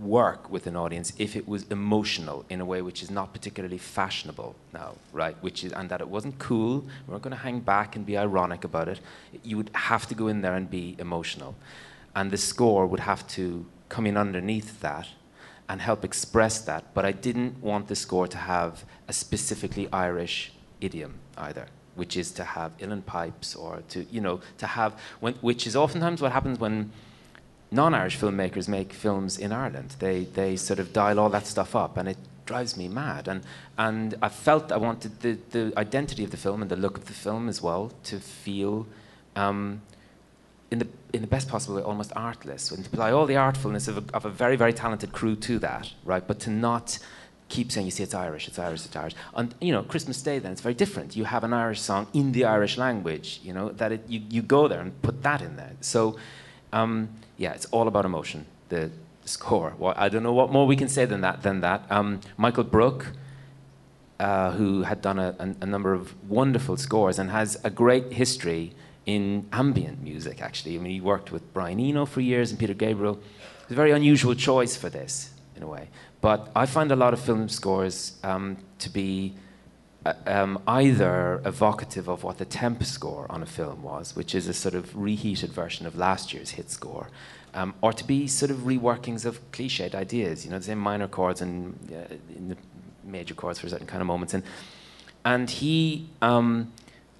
work 0.00 0.50
with 0.50 0.66
an 0.66 0.76
audience 0.76 1.12
if 1.18 1.36
it 1.36 1.46
was 1.46 1.64
emotional 1.64 2.44
in 2.48 2.60
a 2.60 2.64
way 2.64 2.82
which 2.82 3.02
is 3.02 3.10
not 3.10 3.32
particularly 3.32 3.78
fashionable 3.78 4.54
now, 4.72 4.94
right? 5.12 5.36
Which 5.42 5.64
is, 5.64 5.72
and 5.72 5.88
that 5.90 6.00
it 6.00 6.08
wasn't 6.08 6.38
cool. 6.38 6.80
We 7.06 7.12
weren't 7.12 7.22
going 7.22 7.36
to 7.36 7.42
hang 7.42 7.60
back 7.60 7.96
and 7.96 8.06
be 8.06 8.16
ironic 8.16 8.64
about 8.64 8.88
it. 8.88 9.00
You 9.42 9.56
would 9.56 9.70
have 9.74 10.06
to 10.08 10.14
go 10.14 10.28
in 10.28 10.42
there 10.42 10.54
and 10.54 10.70
be 10.70 10.96
emotional. 10.98 11.54
And 12.14 12.30
the 12.30 12.38
score 12.38 12.86
would 12.86 13.00
have 13.00 13.26
to 13.28 13.66
come 13.88 14.06
in 14.06 14.16
underneath 14.16 14.80
that 14.80 15.08
and 15.68 15.80
help 15.80 16.04
express 16.04 16.60
that. 16.60 16.92
But 16.94 17.04
I 17.04 17.12
didn't 17.12 17.62
want 17.62 17.88
the 17.88 17.96
score 17.96 18.26
to 18.28 18.36
have 18.36 18.84
a 19.08 19.12
specifically 19.12 19.88
Irish 19.92 20.52
idiom 20.80 21.14
either, 21.36 21.66
which 21.94 22.16
is 22.16 22.30
to 22.32 22.44
have 22.44 22.76
uilleann 22.78 23.06
pipes 23.06 23.54
or 23.54 23.82
to, 23.88 24.04
you 24.10 24.20
know, 24.20 24.40
to 24.58 24.66
have, 24.66 24.98
when, 25.20 25.34
which 25.34 25.66
is 25.66 25.76
oftentimes 25.76 26.20
what 26.20 26.32
happens 26.32 26.58
when 26.58 26.90
non-Irish 27.70 28.18
filmmakers 28.18 28.68
make 28.68 28.92
films 28.92 29.38
in 29.38 29.52
Ireland. 29.52 29.96
They, 29.98 30.24
they 30.24 30.56
sort 30.56 30.78
of 30.78 30.92
dial 30.92 31.18
all 31.18 31.30
that 31.30 31.46
stuff 31.46 31.74
up 31.74 31.96
and 31.96 32.08
it 32.08 32.18
drives 32.44 32.76
me 32.76 32.88
mad. 32.88 33.28
And, 33.28 33.42
and 33.78 34.14
I 34.20 34.28
felt 34.28 34.70
I 34.72 34.76
wanted 34.76 35.20
the, 35.20 35.38
the 35.50 35.72
identity 35.78 36.24
of 36.24 36.30
the 36.30 36.36
film 36.36 36.60
and 36.60 36.70
the 36.70 36.76
look 36.76 36.98
of 36.98 37.06
the 37.06 37.14
film 37.14 37.48
as 37.48 37.62
well 37.62 37.92
to 38.04 38.18
feel 38.18 38.86
um, 39.36 39.80
in 40.72 40.78
the 40.78 40.88
in 41.12 41.20
the 41.20 41.26
best 41.26 41.48
possible 41.48 41.76
way, 41.76 41.82
almost 41.82 42.12
artless, 42.16 42.70
and 42.70 42.84
to 42.84 42.90
apply 42.90 43.12
all 43.12 43.26
the 43.26 43.36
artfulness 43.36 43.86
of 43.86 43.96
a, 43.98 44.04
of 44.14 44.24
a 44.24 44.30
very, 44.30 44.56
very 44.56 44.72
talented 44.72 45.12
crew 45.12 45.36
to 45.36 45.58
that, 45.58 45.92
right? 46.04 46.26
But 46.26 46.40
to 46.40 46.50
not 46.50 46.98
keep 47.50 47.70
saying, 47.70 47.86
you 47.86 47.90
see, 47.90 48.02
it's 48.02 48.14
Irish, 48.14 48.48
it's 48.48 48.58
Irish, 48.58 48.86
it's 48.86 48.96
Irish. 48.96 49.14
And, 49.34 49.54
you 49.60 49.72
know, 49.72 49.82
Christmas 49.82 50.22
Day, 50.22 50.38
then, 50.38 50.52
it's 50.52 50.62
very 50.62 50.74
different. 50.74 51.14
You 51.14 51.24
have 51.24 51.44
an 51.44 51.52
Irish 51.52 51.82
song 51.82 52.06
in 52.14 52.32
the 52.32 52.46
Irish 52.46 52.78
language, 52.78 53.40
you 53.42 53.52
know, 53.52 53.68
that 53.68 53.92
it, 53.92 54.04
you, 54.08 54.22
you 54.30 54.40
go 54.40 54.68
there 54.68 54.80
and 54.80 54.90
put 55.02 55.22
that 55.22 55.42
in 55.42 55.56
there. 55.56 55.72
So, 55.82 56.16
um, 56.72 57.10
yeah, 57.36 57.52
it's 57.52 57.66
all 57.66 57.88
about 57.88 58.06
emotion, 58.06 58.46
the, 58.70 58.90
score. 59.24 59.74
Well, 59.78 59.94
I 59.96 60.08
don't 60.08 60.22
know 60.22 60.32
what 60.32 60.50
more 60.50 60.66
we 60.66 60.76
can 60.76 60.88
say 60.88 61.04
than 61.04 61.20
that. 61.20 61.42
Than 61.42 61.60
that. 61.60 61.86
Um, 61.90 62.20
Michael 62.36 62.64
Brook, 62.64 63.12
uh, 64.18 64.50
who 64.52 64.82
had 64.82 65.00
done 65.00 65.18
a, 65.18 65.34
a, 65.38 65.54
a 65.60 65.66
number 65.66 65.92
of 65.92 66.14
wonderful 66.28 66.76
scores 66.76 67.18
and 67.18 67.30
has 67.30 67.56
a 67.62 67.70
great 67.70 68.12
history 68.12 68.72
in 69.06 69.46
ambient 69.52 70.02
music, 70.02 70.40
actually. 70.40 70.76
I 70.76 70.78
mean, 70.78 70.92
he 70.92 71.00
worked 71.00 71.32
with 71.32 71.52
Brian 71.52 71.80
Eno 71.80 72.06
for 72.06 72.20
years 72.20 72.50
and 72.50 72.58
Peter 72.58 72.74
Gabriel. 72.74 73.20
It's 73.62 73.72
a 73.72 73.74
very 73.74 73.92
unusual 73.92 74.34
choice 74.34 74.76
for 74.76 74.90
this, 74.90 75.32
in 75.56 75.62
a 75.62 75.66
way. 75.66 75.88
But 76.20 76.50
I 76.54 76.66
find 76.66 76.92
a 76.92 76.96
lot 76.96 77.12
of 77.12 77.20
film 77.20 77.48
scores 77.48 78.18
um, 78.22 78.58
to 78.78 78.88
be 78.88 79.34
uh, 80.04 80.14
um, 80.26 80.60
either 80.66 81.40
evocative 81.44 82.08
of 82.08 82.24
what 82.24 82.38
the 82.38 82.44
temp 82.44 82.84
score 82.84 83.26
on 83.30 83.42
a 83.42 83.46
film 83.46 83.82
was, 83.82 84.16
which 84.16 84.34
is 84.34 84.48
a 84.48 84.54
sort 84.54 84.74
of 84.74 84.96
reheated 84.96 85.52
version 85.52 85.86
of 85.86 85.96
last 85.96 86.32
year's 86.32 86.50
hit 86.50 86.70
score, 86.70 87.08
um, 87.54 87.74
or 87.82 87.92
to 87.92 88.04
be 88.04 88.26
sort 88.26 88.50
of 88.50 88.58
reworkings 88.58 89.24
of 89.24 89.50
cliched 89.52 89.94
ideas, 89.94 90.44
you 90.44 90.50
know, 90.50 90.58
the 90.58 90.64
same 90.64 90.78
minor 90.78 91.08
chords 91.08 91.40
and 91.40 91.76
uh, 91.92 92.54
major 93.04 93.34
chords 93.34 93.58
for 93.58 93.68
certain 93.68 93.86
kind 93.86 94.00
of 94.00 94.06
moments. 94.06 94.34
And, 94.34 94.42
and 95.24 95.48
he 95.48 96.08
um, 96.20 96.72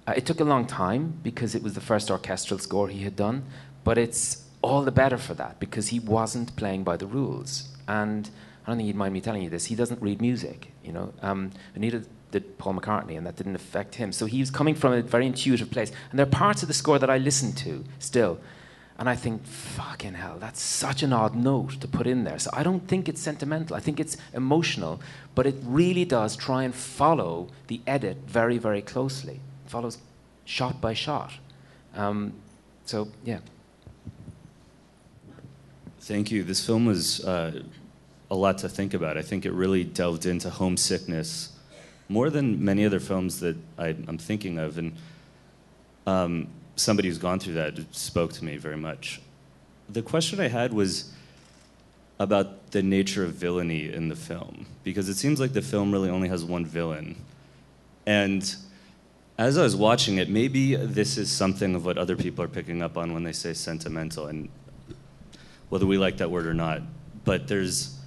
uh, 0.07 0.13
it 0.15 0.25
took 0.25 0.39
a 0.39 0.43
long 0.43 0.65
time 0.65 1.19
because 1.23 1.55
it 1.55 1.63
was 1.63 1.73
the 1.73 1.81
first 1.81 2.11
orchestral 2.11 2.59
score 2.59 2.89
he 2.89 3.03
had 3.03 3.15
done, 3.15 3.43
but 3.83 3.97
it's 3.97 4.43
all 4.61 4.83
the 4.83 4.91
better 4.91 5.17
for 5.17 5.33
that 5.33 5.59
because 5.59 5.89
he 5.89 5.99
wasn't 5.99 6.55
playing 6.55 6.83
by 6.83 6.97
the 6.97 7.05
rules. 7.05 7.69
And 7.87 8.29
I 8.63 8.71
don't 8.71 8.77
think 8.77 8.87
he'd 8.87 8.95
mind 8.95 9.13
me 9.13 9.21
telling 9.21 9.43
you 9.43 9.49
this. 9.49 9.65
He 9.65 9.75
doesn't 9.75 10.01
read 10.01 10.21
music, 10.21 10.71
you 10.83 10.93
know. 10.93 11.13
Um, 11.21 11.51
neither 11.75 12.03
did 12.31 12.57
Paul 12.57 12.75
McCartney, 12.75 13.17
and 13.17 13.27
that 13.27 13.35
didn't 13.35 13.55
affect 13.55 13.95
him. 13.95 14.11
So 14.11 14.25
he 14.25 14.39
was 14.39 14.49
coming 14.49 14.73
from 14.73 14.93
a 14.93 15.01
very 15.01 15.27
intuitive 15.27 15.69
place. 15.69 15.91
And 16.09 16.17
there 16.17 16.25
are 16.25 16.29
parts 16.29 16.63
of 16.63 16.67
the 16.67 16.73
score 16.73 16.97
that 16.99 17.09
I 17.09 17.17
listen 17.17 17.53
to 17.53 17.83
still, 17.99 18.39
And 18.99 19.09
I 19.09 19.15
think, 19.15 19.45
fucking 19.45 20.13
hell, 20.13 20.37
that's 20.39 20.61
such 20.61 21.01
an 21.01 21.13
odd 21.13 21.35
note 21.35 21.81
to 21.81 21.87
put 21.87 22.05
in 22.05 22.23
there. 22.25 22.37
So 22.37 22.51
I 22.53 22.61
don't 22.63 22.87
think 22.87 23.09
it's 23.09 23.21
sentimental. 23.21 23.75
I 23.75 23.79
think 23.79 23.99
it's 23.99 24.17
emotional, 24.33 25.01
but 25.33 25.47
it 25.47 25.55
really 25.63 26.05
does 26.05 26.35
try 26.35 26.63
and 26.63 26.75
follow 26.75 27.49
the 27.67 27.81
edit 27.87 28.17
very, 28.27 28.57
very 28.57 28.81
closely. 28.81 29.39
Follows 29.73 29.97
shot 30.45 30.79
by 30.79 30.93
shot. 30.93 31.31
Um, 31.95 32.33
so, 32.85 33.07
yeah. 33.25 33.39
Thank 36.01 36.29
you. 36.29 36.43
This 36.43 36.63
film 36.63 36.85
was 36.85 37.25
uh, 37.25 37.63
a 38.29 38.35
lot 38.35 38.59
to 38.59 38.69
think 38.69 38.93
about. 38.93 39.17
I 39.17 39.23
think 39.23 39.47
it 39.47 39.51
really 39.51 39.83
delved 39.83 40.27
into 40.27 40.51
homesickness 40.51 41.53
more 42.07 42.29
than 42.29 42.63
many 42.63 42.85
other 42.85 42.99
films 42.99 43.39
that 43.39 43.57
I, 43.79 43.87
am 43.87 44.19
thinking 44.19 44.59
of. 44.59 44.77
And 44.77 44.95
um, 46.05 46.49
somebody 46.75 47.07
who's 47.07 47.17
gone 47.17 47.39
through 47.39 47.55
that 47.55 47.79
spoke 47.95 48.31
to 48.33 48.45
me 48.45 48.57
very 48.57 48.77
much. 48.77 49.21
The 49.89 50.03
question 50.03 50.39
I 50.39 50.49
had 50.49 50.71
was 50.71 51.11
about 52.19 52.69
the 52.69 52.83
nature 52.83 53.23
of 53.23 53.31
villainy 53.31 53.91
in 53.91 54.09
the 54.09 54.15
film, 54.15 54.67
because 54.83 55.09
it 55.09 55.15
seems 55.15 55.39
like 55.39 55.53
the 55.53 55.63
film 55.63 55.91
really 55.91 56.11
only 56.11 56.27
has 56.27 56.45
one 56.45 56.63
villain. 56.63 57.15
And 58.05 58.55
as 59.37 59.57
I 59.57 59.63
was 59.63 59.75
watching 59.75 60.17
it, 60.17 60.29
maybe 60.29 60.75
this 60.75 61.17
is 61.17 61.31
something 61.31 61.75
of 61.75 61.85
what 61.85 61.97
other 61.97 62.15
people 62.15 62.43
are 62.43 62.49
picking 62.49 62.81
up 62.81 62.97
on 62.97 63.13
when 63.13 63.23
they 63.23 63.33
say 63.33 63.53
sentimental, 63.53 64.27
and 64.27 64.49
whether 65.69 65.85
we 65.85 65.97
like 65.97 66.17
that 66.17 66.29
word 66.29 66.45
or 66.45 66.53
not. 66.53 66.81
But 67.25 67.47
there's 67.47 67.97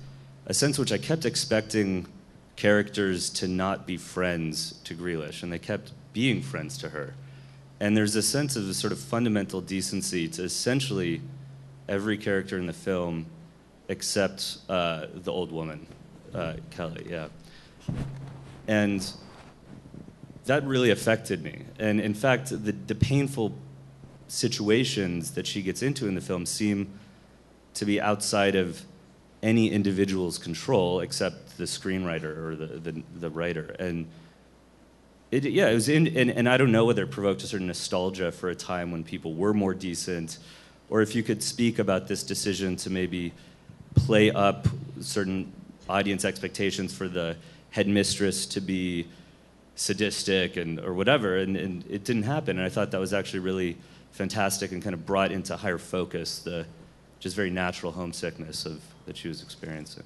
a 0.47 0.55
sense 0.55 0.79
which 0.79 0.93
I 0.93 0.99
kept 0.99 1.25
expecting 1.25 2.07
characters 2.55 3.29
to 3.31 3.49
not 3.49 3.87
be 3.87 3.97
friends 3.97 4.73
to 4.85 4.95
Eilis, 4.95 5.43
and 5.43 5.53
they 5.53 5.59
kept 5.59 5.93
being 6.13 6.43
friends 6.43 6.79
to 6.79 6.91
her. 6.91 7.15
And 7.81 7.97
there's 7.97 8.17
a 8.17 8.23
sense 8.23 8.57
of 8.57 8.69
a 8.69 8.75
sort 8.75 8.93
of 8.93 8.99
fundamental 8.99 9.61
decency 9.61 10.29
to 10.29 10.45
essentially 10.45 11.21
every 11.89 12.17
character 12.17 12.57
in 12.57 12.67
the 12.67 12.73
film 12.73 13.27
except 13.89 14.59
uh, 14.69 15.07
the 15.15 15.31
old 15.31 15.53
woman, 15.53 15.87
uh, 16.35 16.55
Kelly, 16.71 17.07
yeah. 17.09 17.29
And 18.67 19.13
that 20.47 20.65
really 20.65 20.91
affected 20.91 21.43
me. 21.43 21.65
And 21.79 22.01
in 22.01 22.15
fact, 22.15 22.51
the, 22.51 22.73
the 22.73 22.95
painful 22.95 23.53
situations 24.29 25.33
that 25.33 25.47
she 25.47 25.63
gets 25.63 25.83
into 25.83 26.09
in 26.09 26.15
the 26.15 26.21
film 26.21 26.47
seem 26.47 26.99
to 27.75 27.85
be 27.85 28.01
outside 28.01 28.55
of 28.57 28.83
any 29.43 29.71
individual's 29.71 30.39
control 30.39 31.01
except 31.01 31.59
the 31.59 31.65
screenwriter 31.65 32.37
or 32.37 32.57
the, 32.57 32.67
the, 32.67 33.03
the 33.21 33.31
writer. 33.31 33.77
And 33.79 34.07
it, 35.31 35.45
yeah, 35.45 35.69
it 35.69 35.75
was 35.75 35.89
in, 35.89 36.07
and, 36.17 36.31
and 36.31 36.49
I 36.49 36.57
don't 36.57 36.73
know 36.73 36.85
whether 36.85 37.03
it 37.03 37.11
provoked 37.11 37.43
a 37.43 37.47
certain 37.47 37.67
nostalgia 37.67 38.33
for 38.33 38.49
a 38.49 38.55
time 38.55 38.91
when 38.91 39.05
people 39.05 39.35
were 39.35 39.53
more 39.53 39.75
decent, 39.75 40.39
or 40.89 41.03
if 41.03 41.15
you 41.15 41.23
could 41.23 41.43
speak 41.43 41.79
about 41.79 42.09
this 42.09 42.23
decision 42.23 42.77
to 42.77 42.91
maybe 42.91 43.33
play 43.95 44.31
up 44.31 44.69
certain 45.01 45.53
audience 45.89 46.25
expectations 46.25 46.95
for 46.95 47.09
the 47.09 47.37
headmistress 47.71 48.47
to 48.47 48.61
be 48.61 49.07
sadistic 49.77 50.57
and 50.57 50.81
or 50.81 50.95
whatever, 50.95 51.37
and, 51.37 51.57
and 51.57 51.85
it 51.89 52.03
didn't 52.05 52.25
happen. 52.25 52.59
And 52.59 52.67
I 52.67 52.69
thought 52.69 52.91
that 52.91 53.01
was 53.01 53.13
actually 53.13 53.41
really 53.41 53.77
fantastic 54.11 54.73
and 54.73 54.83
kind 54.83 54.95
of 54.95 55.07
brought 55.07 55.31
into 55.31 55.57
higher 55.57 55.79
focus 55.79 56.41
the 56.41 56.67
just 57.21 57.37
very 57.37 57.51
natural 57.51 57.93
homesickness 57.93 58.67
of 58.67 58.81
that 59.07 59.17
she 59.17 59.29
was 59.29 59.43
experiencing. 59.43 60.03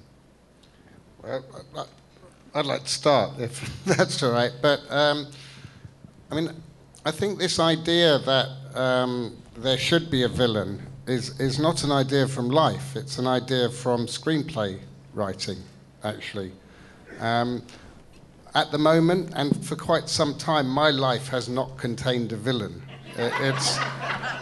Well, 1.23 1.43
I'd 2.53 2.65
like 2.65 2.83
to 2.83 2.89
start, 2.89 3.39
if 3.39 3.83
that's 3.85 4.21
all 4.21 4.31
right. 4.31 4.51
But 4.61 4.79
um, 4.89 5.27
I 6.29 6.35
mean, 6.35 6.49
I 7.05 7.11
think 7.11 7.39
this 7.39 7.59
idea 7.59 8.19
that 8.19 8.47
um, 8.75 9.37
there 9.57 9.77
should 9.77 10.11
be 10.11 10.23
a 10.23 10.27
villain 10.27 10.81
is, 11.07 11.39
is 11.39 11.59
not 11.59 11.83
an 11.83 11.91
idea 11.91 12.27
from 12.27 12.49
life, 12.49 12.95
it's 12.95 13.17
an 13.17 13.27
idea 13.27 13.69
from 13.69 14.05
screenplay 14.05 14.79
writing, 15.13 15.57
actually. 16.03 16.51
Um, 17.19 17.63
at 18.53 18.71
the 18.71 18.77
moment, 18.77 19.31
and 19.35 19.65
for 19.65 19.75
quite 19.75 20.09
some 20.09 20.37
time, 20.37 20.67
my 20.67 20.89
life 20.89 21.27
has 21.29 21.47
not 21.47 21.77
contained 21.77 22.31
a 22.33 22.37
villain. 22.37 22.81
It's, 23.15 23.79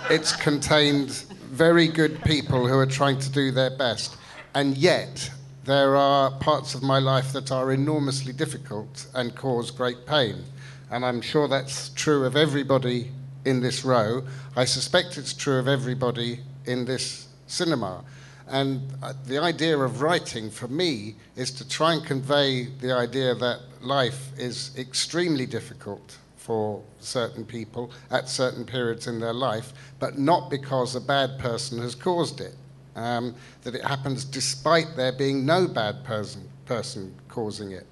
it's 0.10 0.36
contained 0.36 1.10
very 1.52 1.88
good 1.88 2.24
people 2.24 2.68
who 2.68 2.78
are 2.78 2.86
trying 2.86 3.20
to 3.20 3.32
do 3.32 3.52
their 3.52 3.70
best. 3.70 4.18
And 4.56 4.78
yet, 4.78 5.30
there 5.66 5.96
are 5.96 6.32
parts 6.32 6.74
of 6.74 6.82
my 6.82 6.98
life 7.00 7.32
that 7.34 7.52
are 7.52 7.72
enormously 7.72 8.34
difficult 8.34 9.06
and 9.14 9.36
cause 9.36 9.70
great 9.70 10.06
pain. 10.08 10.44
And 10.90 11.06
I'm 11.06 11.22
sure 11.22 11.48
that's 11.48 11.90
true 11.90 12.26
of 12.26 12.36
everybody 12.36 13.12
in 13.46 13.62
this 13.62 13.86
row. 13.86 14.24
I 14.56 14.66
suspect 14.66 15.18
it's 15.18 15.34
true 15.34 15.60
of 15.60 15.68
everybody 15.68 16.40
in 16.66 16.86
this 16.86 17.28
cinema. 17.46 18.04
And 18.50 18.82
uh, 19.04 19.14
the 19.26 19.38
idea 19.40 19.78
of 19.78 20.02
writing 20.02 20.50
for 20.50 20.68
me 20.68 21.16
is 21.36 21.52
to 21.52 21.68
try 21.68 21.94
and 21.94 22.04
convey 22.04 22.66
the 22.66 22.94
idea 22.94 23.36
that 23.36 23.60
life 23.82 24.32
is 24.38 24.72
extremely 24.78 25.46
difficult 25.46 26.18
for 26.36 26.82
certain 27.00 27.46
people 27.46 27.92
at 28.10 28.28
certain 28.28 28.66
periods 28.66 29.06
in 29.06 29.20
their 29.20 29.34
life, 29.34 29.72
but 30.00 30.18
not 30.18 30.50
because 30.50 30.96
a 30.96 31.02
bad 31.02 31.38
person 31.38 31.78
has 31.80 31.94
caused 31.94 32.42
it 32.42 32.56
um, 32.96 33.36
that 33.64 33.76
it 33.76 33.84
happens 33.84 34.26
despite 34.26 34.96
there 34.96 35.12
being 35.12 35.46
no 35.46 35.68
bad 35.68 36.04
person, 36.04 36.48
person 36.66 37.14
causing 37.28 37.72
it. 37.72 37.86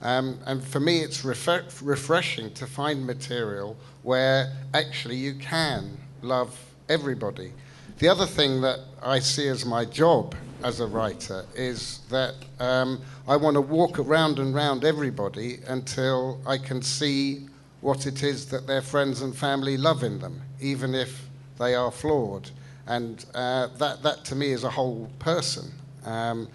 Um, 0.00 0.38
and 0.46 0.62
for 0.62 0.80
me, 0.80 1.00
it's 1.00 1.24
refreshing 1.24 2.52
to 2.54 2.66
find 2.66 3.06
material 3.06 3.76
where 4.02 4.52
actually 4.74 5.16
you 5.16 5.34
can 5.34 5.96
love 6.20 6.58
everybody. 6.88 7.52
The 7.98 8.08
other 8.08 8.26
thing 8.26 8.60
that 8.62 8.80
I 9.02 9.20
see 9.20 9.46
as 9.46 9.64
my 9.64 9.84
job 9.84 10.34
as 10.64 10.80
a 10.80 10.86
writer 10.86 11.44
is 11.54 12.00
that 12.10 12.34
um, 12.58 13.00
I 13.28 13.36
want 13.36 13.54
to 13.54 13.60
walk 13.60 14.00
around 14.00 14.40
and 14.40 14.52
round 14.52 14.84
everybody 14.84 15.60
until 15.68 16.40
I 16.44 16.58
can 16.58 16.82
see 16.82 17.46
what 17.82 18.06
it 18.06 18.24
is 18.24 18.46
that 18.46 18.66
their 18.66 18.82
friends 18.82 19.22
and 19.22 19.36
family 19.36 19.76
love 19.76 20.02
in 20.02 20.18
them, 20.18 20.40
even 20.60 20.92
if 20.92 21.28
they 21.60 21.76
are 21.76 21.92
flawed. 21.92 22.50
And 22.86 23.24
uh, 23.32 23.68
that, 23.78 24.02
that 24.02 24.24
to 24.24 24.34
me 24.34 24.50
is 24.50 24.64
a 24.64 24.70
whole 24.70 25.08
person. 25.20 25.70
Um, 26.04 26.48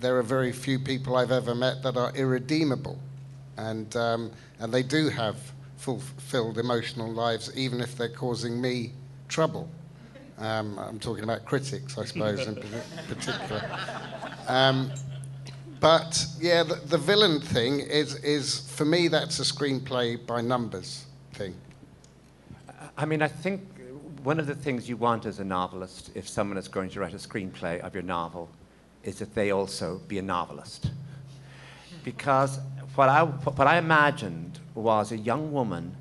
there 0.00 0.16
are 0.16 0.22
very 0.22 0.50
few 0.50 0.78
people 0.78 1.16
I've 1.16 1.32
ever 1.32 1.54
met 1.54 1.82
that 1.82 1.98
are 1.98 2.12
irredeemable. 2.16 2.98
And, 3.58 3.94
um, 3.96 4.30
and 4.58 4.72
they 4.72 4.82
do 4.82 5.10
have 5.10 5.36
fulfilled 5.76 6.56
emotional 6.56 7.12
lives, 7.12 7.54
even 7.54 7.82
if 7.82 7.98
they're 7.98 8.08
causing 8.08 8.60
me 8.60 8.92
trouble. 9.28 9.68
Um, 10.40 10.78
I'm 10.78 10.98
talking 10.98 11.22
about 11.22 11.44
critics, 11.44 11.98
I 11.98 12.04
suppose, 12.06 12.46
in 12.46 12.56
particular. 13.08 13.62
Um, 14.48 14.90
but 15.80 16.26
yeah, 16.40 16.62
the, 16.62 16.76
the, 16.76 16.96
villain 16.96 17.40
thing 17.40 17.80
is, 17.80 18.16
is, 18.16 18.60
for 18.70 18.86
me, 18.86 19.08
that's 19.08 19.38
a 19.38 19.42
screenplay 19.42 20.26
by 20.26 20.40
numbers 20.40 21.04
thing. 21.34 21.54
I 22.96 23.04
mean, 23.04 23.20
I 23.20 23.28
think 23.28 23.62
one 24.22 24.40
of 24.40 24.46
the 24.46 24.54
things 24.54 24.88
you 24.88 24.96
want 24.96 25.26
as 25.26 25.40
a 25.40 25.44
novelist, 25.44 26.10
if 26.14 26.26
someone 26.26 26.56
is 26.56 26.68
going 26.68 26.88
to 26.90 27.00
write 27.00 27.14
a 27.14 27.18
screenplay 27.18 27.80
of 27.80 27.94
your 27.94 28.02
novel, 28.02 28.48
is 29.04 29.18
that 29.18 29.34
they 29.34 29.50
also 29.50 30.00
be 30.08 30.18
a 30.18 30.22
novelist. 30.22 30.90
Because 32.02 32.58
what 32.94 33.10
I, 33.10 33.24
what 33.24 33.66
I 33.66 33.76
imagined 33.76 34.58
was 34.74 35.12
a 35.12 35.18
young 35.18 35.52
woman 35.52 35.96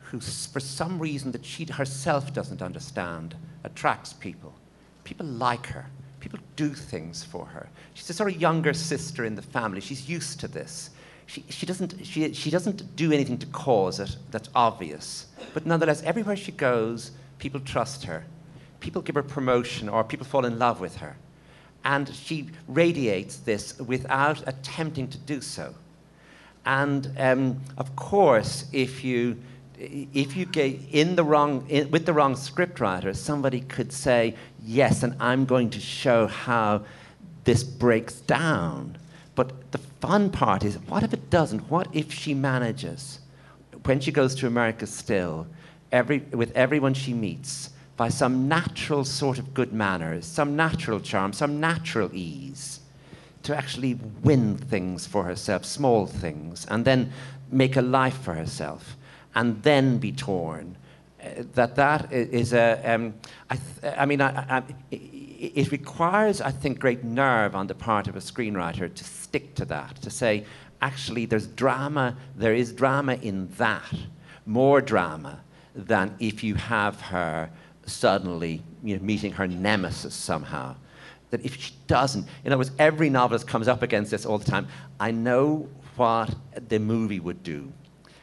who, 0.00 0.20
for 0.20 0.60
some 0.60 1.00
reason 1.00 1.32
that 1.32 1.44
she 1.44 1.64
herself 1.64 2.32
doesn't 2.32 2.62
understand, 2.62 3.34
attracts 3.64 4.12
people. 4.12 4.52
People 5.04 5.26
like 5.26 5.66
her. 5.66 5.86
People 6.20 6.38
do 6.56 6.70
things 6.70 7.24
for 7.24 7.46
her. 7.46 7.68
She's 7.94 8.08
a 8.10 8.14
sort 8.14 8.32
of 8.32 8.40
younger 8.40 8.72
sister 8.72 9.24
in 9.24 9.34
the 9.34 9.42
family. 9.42 9.80
She's 9.80 10.08
used 10.08 10.40
to 10.40 10.48
this. 10.48 10.90
She, 11.26 11.44
she, 11.48 11.66
doesn't, 11.66 12.06
she, 12.06 12.32
she 12.32 12.50
doesn't 12.50 12.94
do 12.94 13.10
anything 13.12 13.38
to 13.38 13.46
cause 13.46 13.98
it 14.00 14.16
that's 14.30 14.48
obvious. 14.54 15.26
But 15.54 15.66
nonetheless, 15.66 16.02
everywhere 16.02 16.36
she 16.36 16.52
goes, 16.52 17.12
people 17.38 17.60
trust 17.60 18.04
her, 18.04 18.24
people 18.80 19.02
give 19.02 19.14
her 19.14 19.22
promotion, 19.22 19.88
or 19.88 20.04
people 20.04 20.26
fall 20.26 20.44
in 20.44 20.58
love 20.58 20.80
with 20.80 20.96
her. 20.96 21.16
And 21.84 22.08
she 22.14 22.50
radiates 22.68 23.38
this 23.38 23.78
without 23.78 24.46
attempting 24.46 25.08
to 25.08 25.18
do 25.18 25.40
so. 25.40 25.74
And 26.64 27.10
um, 27.18 27.60
of 27.76 27.96
course, 27.96 28.66
if 28.72 29.02
you 29.02 29.38
if 29.82 30.36
you 30.36 30.46
get 30.46 30.78
in 30.90 31.16
the 31.16 31.24
wrong 31.24 31.66
in, 31.68 31.90
with 31.90 32.06
the 32.06 32.12
wrong 32.12 32.34
scriptwriter, 32.34 33.14
somebody 33.16 33.60
could 33.60 33.92
say, 33.92 34.34
"Yes, 34.64 35.02
and 35.02 35.14
I'm 35.20 35.44
going 35.44 35.70
to 35.70 35.80
show 35.80 36.26
how 36.26 36.82
this 37.44 37.64
breaks 37.64 38.20
down." 38.20 38.98
But 39.34 39.72
the 39.72 39.78
fun 39.78 40.30
part 40.30 40.62
is, 40.62 40.76
what 40.88 41.02
if 41.02 41.12
it 41.12 41.30
doesn't? 41.30 41.70
What 41.70 41.88
if 41.92 42.12
she 42.12 42.34
manages, 42.34 43.18
when 43.84 43.98
she 44.00 44.12
goes 44.12 44.34
to 44.36 44.46
America 44.46 44.86
still, 44.86 45.46
every, 45.90 46.18
with 46.32 46.52
everyone 46.54 46.94
she 46.94 47.14
meets 47.14 47.70
by 47.96 48.08
some 48.08 48.46
natural 48.46 49.04
sort 49.04 49.38
of 49.38 49.54
good 49.54 49.72
manners, 49.72 50.26
some 50.26 50.54
natural 50.54 51.00
charm, 51.00 51.32
some 51.32 51.60
natural 51.60 52.10
ease, 52.12 52.80
to 53.42 53.56
actually 53.56 53.98
win 54.22 54.56
things 54.56 55.06
for 55.06 55.24
herself, 55.24 55.64
small 55.64 56.06
things, 56.06 56.66
and 56.66 56.84
then 56.84 57.12
make 57.50 57.76
a 57.76 57.82
life 57.82 58.18
for 58.18 58.34
herself, 58.34 58.96
and 59.34 59.62
then 59.62 59.98
be 59.98 60.12
torn. 60.12 60.76
Uh, 61.22 61.44
that 61.54 61.76
that 61.76 62.12
is 62.12 62.52
a. 62.52 62.80
Um, 62.84 63.14
I, 63.50 63.56
th- 63.56 63.94
I 63.96 64.06
mean, 64.06 64.20
I, 64.20 64.58
I, 64.58 64.62
it 64.90 65.72
requires, 65.72 66.40
I 66.40 66.52
think, 66.52 66.78
great 66.78 67.02
nerve 67.02 67.56
on 67.56 67.66
the 67.66 67.74
part 67.74 68.06
of 68.06 68.14
a 68.14 68.20
screenwriter 68.20 68.92
to 68.94 69.04
stick 69.04 69.54
to 69.56 69.64
that, 69.66 69.96
to 70.02 70.10
say, 70.10 70.44
actually, 70.80 71.26
there's 71.26 71.48
drama, 71.48 72.16
there 72.36 72.54
is 72.54 72.72
drama 72.72 73.14
in 73.14 73.48
that, 73.56 73.92
more 74.46 74.80
drama 74.80 75.40
than 75.74 76.14
if 76.20 76.44
you 76.44 76.54
have 76.54 77.00
her 77.00 77.50
suddenly 77.86 78.62
you 78.84 78.96
know, 78.96 79.02
meeting 79.02 79.32
her 79.32 79.48
nemesis 79.48 80.14
somehow. 80.14 80.76
That 81.30 81.44
if 81.44 81.56
she 81.60 81.72
doesn't, 81.86 82.26
in 82.44 82.52
other 82.52 82.58
words, 82.58 82.72
every 82.78 83.10
novelist 83.10 83.48
comes 83.48 83.66
up 83.66 83.82
against 83.82 84.10
this 84.10 84.26
all 84.26 84.38
the 84.38 84.50
time. 84.50 84.68
I 85.00 85.10
know 85.10 85.68
what 85.96 86.34
the 86.68 86.78
movie 86.78 87.20
would 87.20 87.42
do, 87.42 87.72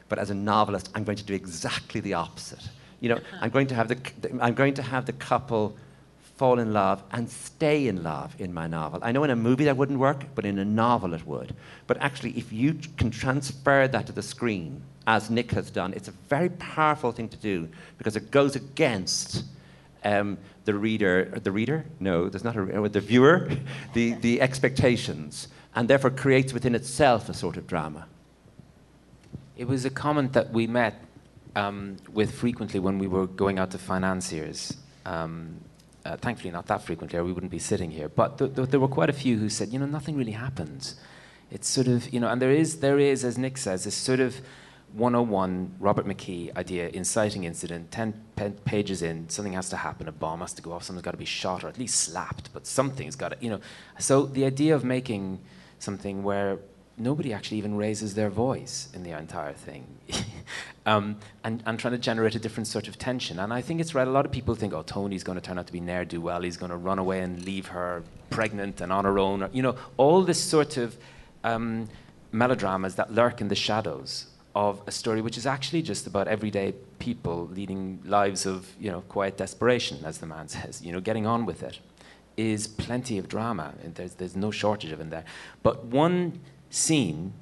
but 0.09 0.19
as 0.19 0.29
a 0.29 0.35
novelist, 0.35 0.89
I'm 0.95 1.03
going 1.03 1.17
to 1.17 1.23
do 1.23 1.33
exactly 1.33 2.01
the 2.01 2.15
opposite. 2.15 2.67
You 2.99 3.09
know, 3.09 3.19
I'm 3.39 3.49
going 3.49 3.67
to 3.67 3.75
have 3.75 3.87
the, 3.87 3.97
I'm 4.41 4.55
going 4.55 4.73
to 4.73 4.81
have 4.81 5.05
the 5.05 5.13
couple 5.13 5.77
fall 6.35 6.59
in 6.59 6.73
love 6.73 7.03
and 7.11 7.29
stay 7.29 7.87
in 7.87 8.01
love 8.01 8.33
in 8.39 8.53
my 8.53 8.65
novel. 8.65 8.99
I 9.03 9.11
know 9.11 9.23
in 9.23 9.29
a 9.29 9.35
movie 9.35 9.65
that 9.65 9.77
wouldn't 9.77 9.99
work, 9.99 10.23
but 10.35 10.45
in 10.45 10.57
a 10.57 10.65
novel 10.65 11.13
it 11.13 11.25
would. 11.27 11.53
But 11.85 11.97
actually, 11.97 12.31
if 12.31 12.51
you 12.51 12.79
can 12.97 13.11
transfer 13.11 13.87
that 13.87 14.07
to 14.07 14.13
the 14.13 14.21
screen, 14.21 14.81
as 15.05 15.29
Nick 15.29 15.51
has 15.51 15.69
done, 15.69 15.93
it's 15.93 16.07
a 16.07 16.13
very 16.29 16.49
powerful 16.49 17.11
thing 17.11 17.29
to 17.29 17.37
do 17.37 17.67
because 17.97 18.15
it 18.15 18.31
goes 18.31 18.55
against 18.55 19.43
um, 20.03 20.37
the 20.65 20.73
reader, 20.73 21.25
the 21.43 21.51
reader? 21.51 21.85
No, 21.99 22.29
there's 22.29 22.43
not 22.43 22.55
a 22.55 22.89
the 22.89 23.01
viewer, 23.01 23.49
the, 23.93 24.13
the 24.13 24.41
expectations, 24.47 25.47
and 25.75 25.89
therefore 25.89 26.11
creates 26.11 26.53
within 26.53 26.75
itself 26.75 27.27
a 27.29 27.33
sort 27.33 27.57
of 27.57 27.67
drama. 27.67 28.07
It 29.59 29.67
was 29.67 29.83
a 29.83 29.89
comment 29.89 30.31
that 30.33 30.53
we 30.53 30.67
met 30.67 31.03
um, 31.53 31.97
with 32.13 32.31
frequently 32.31 32.79
when 32.79 32.97
we 32.97 33.07
were 33.07 33.27
going 33.27 33.59
out 33.59 33.71
to 33.71 33.77
financiers. 33.77 34.77
Um, 35.05 35.59
uh, 36.05 36.15
thankfully, 36.15 36.49
not 36.49 36.67
that 36.67 36.81
frequently, 36.81 37.19
or 37.19 37.25
we 37.25 37.33
wouldn't 37.33 37.51
be 37.51 37.59
sitting 37.59 37.91
here. 37.91 38.07
But 38.07 38.37
th- 38.37 38.55
th- 38.55 38.69
there 38.69 38.79
were 38.79 38.87
quite 38.87 39.09
a 39.09 39.13
few 39.25 39.37
who 39.37 39.49
said, 39.49 39.73
you 39.73 39.77
know, 39.77 39.85
nothing 39.85 40.15
really 40.15 40.31
happens. 40.31 40.95
It's 41.51 41.67
sort 41.67 41.87
of, 41.87 42.07
you 42.13 42.21
know, 42.21 42.29
and 42.29 42.41
there 42.41 42.51
is, 42.51 42.79
there 42.79 42.99
is, 42.99 43.25
as 43.25 43.37
Nick 43.37 43.57
says, 43.57 43.83
this 43.83 43.95
sort 43.95 44.21
of 44.21 44.39
101 44.93 45.75
Robert 45.77 46.05
McKee 46.05 46.55
idea, 46.55 46.87
inciting 46.93 47.43
incident, 47.43 47.91
10 47.91 48.13
pages 48.63 49.01
in, 49.01 49.27
something 49.27 49.53
has 49.53 49.69
to 49.71 49.75
happen, 49.75 50.07
a 50.07 50.13
bomb 50.13 50.39
has 50.39 50.53
to 50.53 50.61
go 50.61 50.71
off, 50.71 50.83
someone's 50.83 51.03
got 51.03 51.11
to 51.11 51.17
be 51.17 51.25
shot 51.25 51.65
or 51.65 51.67
at 51.67 51.77
least 51.77 51.99
slapped, 51.99 52.53
but 52.53 52.65
something's 52.65 53.17
got 53.17 53.33
to, 53.33 53.37
you 53.41 53.49
know. 53.49 53.59
So 53.99 54.25
the 54.25 54.45
idea 54.45 54.73
of 54.73 54.85
making 54.85 55.41
something 55.79 56.23
where 56.23 56.59
nobody 56.99 57.33
actually 57.33 57.57
even 57.57 57.75
raises 57.75 58.15
their 58.15 58.29
voice 58.29 58.89
in 58.93 59.03
the 59.03 59.17
entire 59.17 59.53
thing 59.53 59.87
um, 60.85 61.17
and, 61.43 61.63
and 61.65 61.79
trying 61.79 61.93
to 61.93 61.97
generate 61.97 62.35
a 62.35 62.39
different 62.39 62.67
sort 62.67 62.87
of 62.87 62.97
tension. 62.97 63.39
And 63.39 63.53
I 63.53 63.61
think 63.61 63.79
it's 63.79 63.95
right. 63.95 64.07
A 64.07 64.11
lot 64.11 64.25
of 64.25 64.31
people 64.31 64.55
think, 64.55 64.73
oh, 64.73 64.83
Tony's 64.83 65.23
going 65.23 65.37
to 65.37 65.41
turn 65.41 65.57
out 65.57 65.67
to 65.67 65.73
be 65.73 65.79
ne'er 65.79 66.05
do 66.05 66.21
well. 66.21 66.41
He's 66.41 66.57
going 66.57 66.71
to 66.71 66.77
run 66.77 66.99
away 66.99 67.21
and 67.21 67.43
leave 67.45 67.67
her 67.67 68.03
pregnant 68.29 68.81
and 68.81 68.91
on 68.91 69.05
her 69.05 69.17
own. 69.19 69.43
Or, 69.43 69.49
you 69.51 69.61
know, 69.61 69.75
all 69.97 70.23
this 70.23 70.41
sort 70.41 70.77
of 70.77 70.97
um, 71.43 71.87
melodramas 72.31 72.95
that 72.95 73.13
lurk 73.13 73.41
in 73.41 73.47
the 73.47 73.55
shadows 73.55 74.27
of 74.55 74.81
a 74.87 74.91
story 74.91 75.21
which 75.21 75.37
is 75.37 75.45
actually 75.45 75.81
just 75.81 76.07
about 76.07 76.27
everyday 76.27 76.73
people 76.97 77.47
leading 77.53 77.99
lives 78.03 78.45
of 78.45 78.69
you 78.79 78.91
know 78.91 79.01
quiet 79.01 79.37
desperation, 79.37 80.03
as 80.03 80.17
the 80.17 80.25
man 80.25 80.47
says, 80.55 80.81
you 80.81 80.91
know, 80.91 80.99
getting 80.99 81.25
on 81.25 81.45
with 81.45 81.63
it, 81.63 81.79
is 82.37 82.67
plenty 82.67 83.17
of 83.17 83.27
drama, 83.27 83.73
there's 83.83 84.15
there's 84.15 84.35
no 84.35 84.51
shortage 84.51 84.91
of 84.91 84.99
it 84.99 85.09
there. 85.09 85.25
But 85.63 85.85
one 85.85 86.39
scene, 86.69 87.33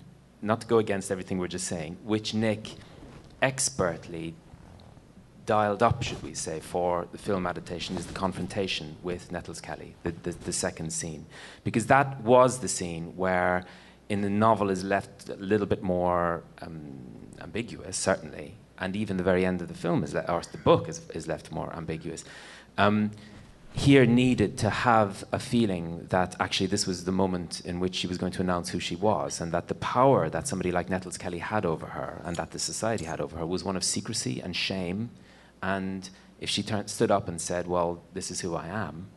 not 0.41 0.61
to 0.61 0.67
go 0.67 0.77
against 0.77 1.11
everything 1.11 1.37
we're 1.37 1.47
just 1.47 1.67
saying, 1.67 1.97
which 2.03 2.33
Nick 2.33 2.75
expertly 3.41 4.33
dialed 5.45 5.81
up, 5.81 6.03
should 6.03 6.21
we 6.21 6.33
say, 6.33 6.59
for 6.59 7.07
the 7.11 7.17
film 7.17 7.47
adaptation 7.47 7.95
is 7.97 8.05
the 8.05 8.13
confrontation 8.13 8.97
with 9.01 9.31
Nettles 9.31 9.61
Kelly, 9.61 9.95
the, 10.03 10.11
the, 10.11 10.31
the 10.31 10.53
second 10.53 10.91
scene, 10.91 11.25
because 11.63 11.87
that 11.87 12.21
was 12.21 12.59
the 12.59 12.67
scene 12.67 13.15
where 13.15 13.65
in 14.09 14.21
the 14.21 14.29
novel 14.29 14.69
is 14.69 14.83
left 14.83 15.29
a 15.29 15.35
little 15.35 15.65
bit 15.65 15.81
more 15.81 16.43
um, 16.61 16.99
ambiguous, 17.41 17.97
certainly, 17.97 18.55
and 18.79 18.95
even 18.95 19.17
the 19.17 19.23
very 19.23 19.45
end 19.45 19.61
of 19.61 19.69
the 19.69 19.73
film 19.73 20.03
is, 20.03 20.13
le- 20.13 20.25
or 20.29 20.41
the 20.51 20.57
book 20.59 20.87
is, 20.87 21.01
is 21.13 21.27
left 21.27 21.51
more 21.51 21.73
ambiguous. 21.75 22.23
Um, 22.77 23.11
here 23.73 24.05
needed 24.05 24.57
to 24.57 24.69
have 24.69 25.23
a 25.31 25.39
feeling 25.39 26.07
that 26.09 26.35
actually 26.39 26.67
this 26.67 26.87
was 26.87 27.05
the 27.05 27.11
moment 27.11 27.61
in 27.61 27.79
which 27.79 27.95
she 27.95 28.07
was 28.07 28.17
going 28.17 28.31
to 28.31 28.41
announce 28.41 28.69
who 28.69 28.79
she 28.79 28.95
was, 28.95 29.39
and 29.39 29.51
that 29.51 29.67
the 29.67 29.75
power 29.75 30.29
that 30.29 30.47
somebody 30.47 30.71
like 30.71 30.89
Nettles 30.89 31.17
Kelly 31.17 31.39
had 31.39 31.65
over 31.65 31.87
her, 31.87 32.21
and 32.25 32.35
that 32.37 32.51
the 32.51 32.59
society 32.59 33.05
had 33.05 33.21
over 33.21 33.37
her, 33.37 33.45
was 33.45 33.63
one 33.63 33.75
of 33.75 33.83
secrecy 33.83 34.41
and 34.41 34.55
shame. 34.55 35.11
And 35.61 36.09
if 36.39 36.49
she 36.49 36.63
turned, 36.63 36.89
stood 36.89 37.11
up 37.11 37.27
and 37.27 37.39
said, 37.39 37.67
"Well, 37.67 38.01
this 38.13 38.31
is 38.31 38.41
who 38.41 38.55
I 38.55 38.67
am," 38.67 39.07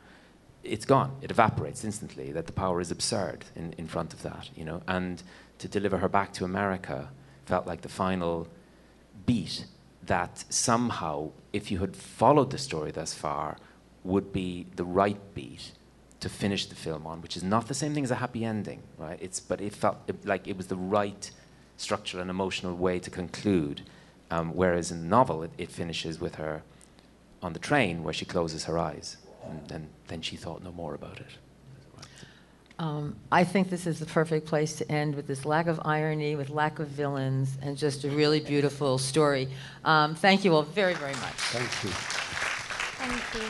it's 0.63 0.85
gone. 0.85 1.17
It 1.23 1.31
evaporates 1.31 1.85
instantly. 1.85 2.33
That 2.33 2.47
the 2.47 2.53
power 2.53 2.81
is 2.81 2.91
absurd 2.91 3.47
in, 3.57 3.73
in 3.79 3.87
front 3.87 4.13
of 4.13 4.23
that, 4.23 4.51
you 4.55 4.65
know. 4.65 4.83
And 4.87 5.23
to 5.59 5.69
deliver 5.69 5.99
her 5.99 6.09
back 6.09 6.33
to 6.35 6.45
America 6.45 7.11
felt 7.47 7.67
like 7.67 7.81
the 7.81 7.89
final 7.89 8.47
beat 9.27 9.67
that 10.07 10.45
somehow, 10.49 11.31
if 11.53 11.71
you 11.71 11.79
had 11.79 11.97
followed 11.97 12.51
the 12.51 12.59
story 12.59 12.91
thus 12.91 13.15
far, 13.15 13.57
would 14.05 14.33
be 14.33 14.67
the 14.77 14.85
right 14.85 15.19
beat 15.35 15.73
to 16.21 16.29
finish 16.29 16.67
the 16.67 16.75
film 16.75 17.07
on, 17.07 17.23
which 17.23 17.37
is 17.37 17.43
not 17.43 17.69
the 17.69 17.75
same 17.75 17.95
thing 17.95 18.05
as 18.05 18.11
a 18.11 18.17
happy 18.17 18.45
ending, 18.45 18.83
right? 18.99 19.19
It's 19.21 19.41
but 19.41 19.61
it 19.61 19.75
felt 19.75 19.97
like 20.25 20.47
it 20.47 20.57
was 20.57 20.67
the 20.67 20.77
right 20.77 21.31
structural 21.77 22.21
and 22.21 22.31
emotional 22.31 22.75
way 22.77 22.99
to 22.99 23.11
conclude. 23.11 23.83
Um, 24.31 24.55
whereas 24.55 24.93
in 24.93 25.03
the 25.03 25.09
novel, 25.09 25.43
it, 25.43 25.51
it 25.59 25.71
finishes 25.71 26.21
with 26.21 26.37
her 26.37 26.63
on 27.43 27.53
the 27.53 27.59
train 27.59 28.05
where 28.05 28.13
she 28.13 28.25
closes 28.25 28.65
her 28.65 28.79
eyes 28.79 29.17
and 29.49 29.67
then, 29.69 29.89
then 30.09 30.23
she 30.23 30.37
thought 30.37 30.63
no 30.63 30.73
more 30.73 30.95
about 30.95 31.19
it. 31.19 31.27
Um, 32.79 33.17
I 33.31 33.45
think 33.45 33.69
this 33.69 33.87
is 33.87 33.99
the 33.99 34.07
perfect 34.07 34.47
place 34.47 34.77
to 34.77 34.91
end 34.91 35.15
with 35.15 35.27
this 35.27 35.45
lack 35.45 35.67
of 35.67 35.81
irony, 35.85 36.35
with 36.35 36.49
lack 36.49 36.79
of 36.79 36.89
villains, 36.89 37.59
and 37.61 37.77
just 37.77 38.05
a 38.05 38.11
really 38.11 38.41
beautiful 38.41 38.97
story. 38.97 39.49
Um, 39.85 40.15
thank 40.15 40.47
you 40.47 40.55
all 40.55 40.63
very, 40.63 40.95
very 40.95 41.15
much. 41.15 41.35
Thank 41.35 41.85
you. 41.85 42.20
Thank 43.01 43.35
you. 43.35 43.49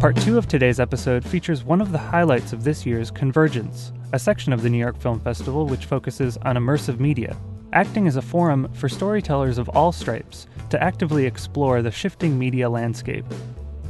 Part 0.00 0.16
two 0.16 0.38
of 0.38 0.46
today's 0.48 0.80
episode 0.80 1.24
features 1.24 1.64
one 1.64 1.80
of 1.80 1.92
the 1.92 1.98
highlights 1.98 2.52
of 2.52 2.64
this 2.64 2.84
year's 2.84 3.10
Convergence, 3.10 3.92
a 4.12 4.18
section 4.18 4.52
of 4.52 4.62
the 4.62 4.70
New 4.70 4.78
York 4.78 4.98
Film 5.00 5.20
Festival 5.20 5.66
which 5.66 5.86
focuses 5.86 6.36
on 6.38 6.56
immersive 6.56 6.98
media 7.00 7.36
acting 7.72 8.06
as 8.06 8.16
a 8.16 8.22
forum 8.22 8.72
for 8.72 8.88
storytellers 8.88 9.58
of 9.58 9.68
all 9.70 9.92
stripes 9.92 10.46
to 10.70 10.82
actively 10.82 11.26
explore 11.26 11.82
the 11.82 11.90
shifting 11.90 12.38
media 12.38 12.68
landscape. 12.68 13.24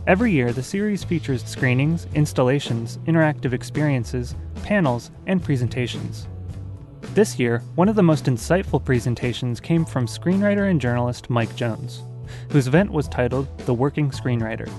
Every 0.07 0.33
year, 0.33 0.53
the 0.53 0.63
series 0.63 1.05
features 1.05 1.45
screenings, 1.45 2.07
installations, 2.15 2.99
interactive 3.07 3.53
experiences, 3.53 4.35
panels, 4.63 5.11
and 5.27 5.43
presentations. 5.43 6.29
This 7.01 7.39
year, 7.39 7.63
one 7.75 7.89
of 7.89 7.97
the 7.97 8.03
most 8.03 8.27
insightful 8.27 8.85
presentations 8.85 9.61
came 9.61 9.85
from 9.85 10.07
screenwriter 10.07 10.71
and 10.71 10.81
journalist 10.81 11.31
Mike 11.31 11.55
Jones, 11.57 12.03
whose 12.51 12.67
event 12.67 12.91
was 12.91 13.09
titled 13.09 13.47
The 13.61 13.75
Working 13.75 14.11
Screenwriter. 14.11 14.71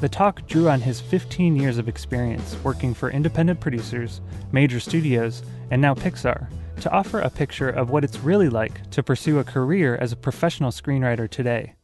The 0.00 0.08
talk 0.08 0.46
drew 0.46 0.68
on 0.68 0.80
his 0.80 1.00
15 1.00 1.56
years 1.56 1.78
of 1.78 1.88
experience 1.88 2.56
working 2.64 2.94
for 2.94 3.10
independent 3.10 3.60
producers, 3.60 4.20
major 4.52 4.80
studios, 4.80 5.42
and 5.70 5.82
now 5.82 5.94
Pixar, 5.94 6.48
to 6.80 6.90
offer 6.90 7.20
a 7.20 7.28
picture 7.28 7.68
of 7.68 7.90
what 7.90 8.04
it's 8.04 8.18
really 8.20 8.48
like 8.48 8.88
to 8.90 9.02
pursue 9.02 9.38
a 9.38 9.44
career 9.44 9.96
as 9.96 10.12
a 10.12 10.16
professional 10.16 10.70
screenwriter 10.70 11.28
today. 11.28 11.74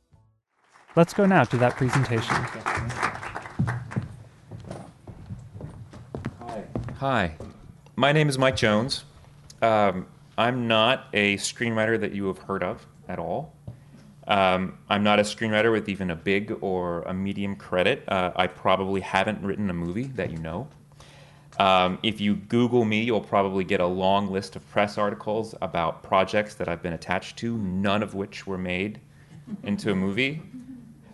Let's 0.95 1.13
go 1.13 1.27
now 1.27 1.45
to 1.45 1.57
that 1.59 1.77
presentation. 1.77 2.35
Hi. 6.41 6.65
Hi. 6.99 7.37
My 7.97 8.13
name 8.13 8.29
is 8.29 8.39
Mike 8.39 8.57
Jones. 8.57 9.05
Um, 9.63 10.07
I'm 10.39 10.69
not 10.69 11.07
a 11.13 11.37
screenwriter 11.37 11.99
that 12.01 12.13
you 12.13 12.27
have 12.27 12.39
heard 12.39 12.63
of 12.63 12.87
at 13.09 13.19
all. 13.19 13.55
Um, 14.29 14.79
I'm 14.89 15.03
not 15.03 15.21
a 15.21 15.23
screenwriter 15.23 15.71
with 15.71 15.89
even 15.89 16.11
a 16.11 16.17
big 16.17 16.57
or 16.61 17.03
a 17.03 17.15
medium 17.15 17.57
credit. 17.57 18.05
Uh, 18.09 18.33
I 18.35 18.49
probably 18.49 19.01
haven't 19.01 19.41
written 19.43 19.71
a 19.71 19.73
movie 19.73 20.09
that 20.09 20.31
you 20.31 20.39
know. 20.39 20.69
Um, 21.59 21.99
if 22.03 22.21
you 22.21 22.35
Google 22.35 22.85
me, 22.85 23.03
you'll 23.03 23.21
probably 23.21 23.65
get 23.65 23.81
a 23.81 23.87
long 23.87 24.31
list 24.31 24.57
of 24.57 24.69
press 24.71 24.99
articles 24.99 25.55
about 25.63 26.03
projects 26.03 26.55
that 26.57 26.69
I've 26.69 26.83
been 26.83 26.93
attached 26.93 27.39
to, 27.39 27.57
none 27.57 28.03
of 28.03 28.15
which 28.15 28.47
were 28.47 28.59
made 28.59 29.01
into 29.63 29.91
a 29.91 29.95
movie. 29.95 30.43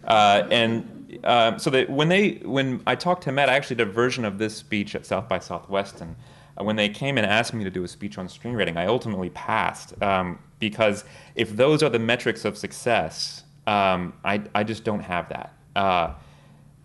Uh, 0.05 0.49
and 0.51 1.21
uh, 1.23 1.59
so 1.59 1.71
that 1.71 1.91
when 1.91 2.09
they, 2.09 2.41
when 2.45 2.83
I 2.87 2.97
talked 2.97 3.25
to 3.25 3.33
Matt, 3.33 3.51
I 3.51 3.55
actually 3.55 3.77
did 3.77 3.89
a 3.89 3.93
version 3.93 4.25
of 4.25 4.39
this 4.39 4.57
speech 4.57 4.97
at 4.97 5.07
South 5.07 5.29
by 5.29 5.39
Southwest, 5.39 6.01
and 6.01 6.17
when 6.59 6.77
they 6.77 6.89
came 6.89 7.17
and 7.19 7.27
asked 7.27 7.55
me 7.55 7.65
to 7.65 7.71
do 7.71 7.85
a 7.85 7.89
speech 7.89 8.19
on 8.19 8.29
screenwriting, 8.29 8.77
I 8.77 8.87
ultimately 8.87 9.31
passed 9.31 10.01
um, 10.03 10.39
because 10.59 11.05
if 11.35 11.57
those 11.57 11.83
are 11.83 11.89
the 11.89 11.99
metrics 11.99 12.45
of 12.45 12.59
success, 12.59 13.45
um, 13.67 14.13
I, 14.25 14.43
I 14.55 14.65
just 14.65 14.85
don't 14.85 15.01
have 15.01 15.29
that. 15.31 15.55
Uh, 15.75 16.15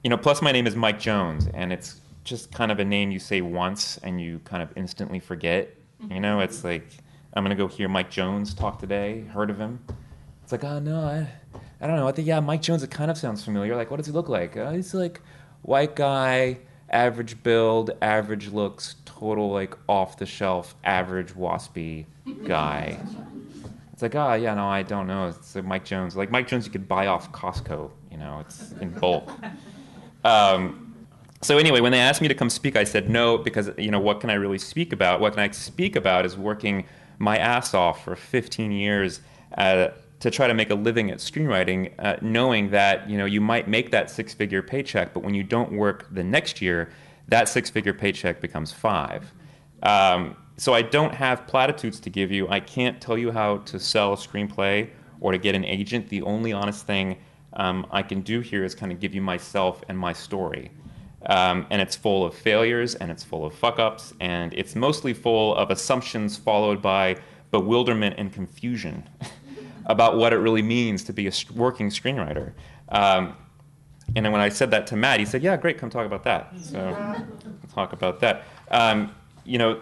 you 0.03 0.09
know, 0.09 0.17
plus 0.17 0.41
my 0.41 0.51
name 0.51 0.67
is 0.67 0.75
Mike 0.75 0.99
Jones, 0.99 1.47
and 1.53 1.73
it's 1.73 1.99
just 2.23 2.51
kind 2.51 2.71
of 2.71 2.79
a 2.79 2.85
name 2.85 3.11
you 3.11 3.19
say 3.19 3.41
once 3.41 3.97
and 4.03 4.21
you 4.21 4.39
kind 4.45 4.61
of 4.61 4.69
instantly 4.75 5.19
forget. 5.19 5.73
You 6.09 6.19
know, 6.19 6.41
it's 6.41 6.63
like 6.63 6.87
I'm 7.33 7.43
gonna 7.43 7.55
go 7.55 7.67
hear 7.67 7.89
Mike 7.89 8.09
Jones 8.09 8.53
talk 8.53 8.79
today. 8.79 9.23
Heard 9.31 9.49
of 9.49 9.57
him? 9.57 9.79
It's 10.43 10.51
like, 10.51 10.63
oh 10.63 10.79
no, 10.79 10.99
I, 11.01 11.27
I 11.81 11.87
don't 11.87 11.95
know. 11.95 12.07
I 12.07 12.11
think 12.11 12.27
yeah, 12.27 12.39
Mike 12.39 12.61
Jones. 12.61 12.83
It 12.83 12.91
kind 12.91 13.09
of 13.09 13.17
sounds 13.17 13.43
familiar. 13.43 13.75
Like, 13.75 13.89
what 13.89 13.97
does 13.97 14.05
he 14.05 14.11
look 14.11 14.29
like? 14.29 14.55
Uh, 14.55 14.71
he's 14.71 14.93
like 14.93 15.21
white 15.63 15.95
guy, 15.95 16.59
average 16.89 17.41
build, 17.43 17.91
average 18.01 18.49
looks, 18.49 18.95
total 19.05 19.51
like 19.51 19.75
off 19.87 20.17
the 20.17 20.25
shelf, 20.25 20.75
average 20.83 21.33
waspy 21.33 22.05
guy. 22.45 22.97
It's 23.93 24.01
like, 24.01 24.15
oh 24.15 24.33
yeah, 24.33 24.53
no, 24.53 24.67
I 24.67 24.83
don't 24.83 25.07
know. 25.07 25.27
It's 25.27 25.55
like 25.55 25.65
Mike 25.65 25.85
Jones. 25.85 26.15
Like 26.15 26.29
Mike 26.29 26.47
Jones, 26.47 26.65
you 26.65 26.71
could 26.71 26.87
buy 26.87 27.07
off 27.07 27.31
Costco. 27.31 27.89
You 28.11 28.17
know, 28.17 28.39
it's 28.41 28.73
in 28.73 28.91
bulk. 28.91 29.29
Um, 30.23 30.93
so 31.41 31.57
anyway, 31.57 31.81
when 31.81 31.91
they 31.91 31.99
asked 31.99 32.21
me 32.21 32.27
to 32.27 32.33
come 32.33 32.49
speak, 32.49 32.75
I 32.75 32.83
said 32.83 33.09
no 33.09 33.37
because 33.37 33.71
you 33.77 33.91
know 33.91 33.99
what 33.99 34.19
can 34.19 34.29
I 34.29 34.33
really 34.33 34.57
speak 34.57 34.93
about? 34.93 35.19
What 35.19 35.33
can 35.33 35.41
I 35.41 35.51
speak 35.51 35.95
about 35.95 36.25
is 36.25 36.37
working 36.37 36.85
my 37.19 37.37
ass 37.37 37.73
off 37.73 38.03
for 38.03 38.15
15 38.15 38.71
years 38.71 39.21
uh, 39.57 39.89
to 40.19 40.31
try 40.31 40.47
to 40.47 40.53
make 40.53 40.69
a 40.71 40.75
living 40.75 41.11
at 41.11 41.19
screenwriting, 41.19 41.91
uh, 41.99 42.17
knowing 42.21 42.69
that 42.71 43.09
you 43.09 43.17
know 43.17 43.25
you 43.25 43.41
might 43.41 43.67
make 43.67 43.91
that 43.91 44.09
six-figure 44.09 44.63
paycheck, 44.63 45.13
but 45.13 45.23
when 45.23 45.33
you 45.33 45.43
don't 45.43 45.71
work 45.71 46.07
the 46.11 46.23
next 46.23 46.61
year, 46.61 46.89
that 47.27 47.47
six-figure 47.49 47.93
paycheck 47.93 48.41
becomes 48.41 48.71
five. 48.71 49.31
Um, 49.83 50.35
so 50.57 50.73
I 50.73 50.81
don't 50.81 51.13
have 51.13 51.45
platitudes 51.45 51.99
to 51.99 52.09
give 52.09 52.31
you. 52.31 52.47
I 52.49 52.59
can't 52.59 52.99
tell 52.99 53.17
you 53.17 53.31
how 53.31 53.57
to 53.57 53.79
sell 53.79 54.13
a 54.13 54.17
screenplay 54.17 54.89
or 55.19 55.31
to 55.31 55.37
get 55.37 55.53
an 55.53 55.63
agent. 55.63 56.09
The 56.09 56.23
only 56.23 56.51
honest 56.51 56.87
thing 56.87 57.17
um, 57.53 57.85
I 57.91 58.01
can 58.01 58.21
do 58.21 58.39
here 58.39 58.63
is 58.63 58.73
kind 58.73 58.91
of 58.91 58.99
give 58.99 59.13
you 59.13 59.21
myself 59.21 59.83
and 59.87 59.97
my 59.97 60.13
story. 60.13 60.71
Um, 61.27 61.67
and 61.69 61.81
it's 61.81 61.95
full 61.95 62.25
of 62.25 62.33
failures 62.33 62.95
and 62.95 63.11
it's 63.11 63.23
full 63.23 63.45
of 63.45 63.53
fuck 63.53 63.79
ups 63.79 64.13
and 64.19 64.53
it's 64.53 64.75
mostly 64.75 65.13
full 65.13 65.55
of 65.55 65.71
assumptions 65.71 66.37
followed 66.37 66.81
by 66.81 67.17
bewilderment 67.51 68.15
and 68.17 68.31
confusion 68.31 69.03
about 69.87 70.17
what 70.17 70.33
it 70.33 70.37
really 70.37 70.61
means 70.61 71.03
to 71.05 71.13
be 71.13 71.27
a 71.27 71.31
working 71.55 71.89
screenwriter. 71.89 72.53
Um, 72.89 73.35
and 74.15 74.23
then 74.23 74.31
when 74.31 74.41
I 74.41 74.49
said 74.49 74.71
that 74.71 74.87
to 74.87 74.95
Matt, 74.95 75.19
he 75.19 75.25
said, 75.25 75.41
"Yeah, 75.41 75.57
great, 75.57 75.77
come 75.77 75.89
talk 75.89 76.05
about 76.05 76.23
that." 76.23 76.53
So, 76.61 76.95
talk 77.73 77.93
about 77.93 78.19
that. 78.21 78.43
Um, 78.69 79.11
you 79.43 79.57
know, 79.57 79.79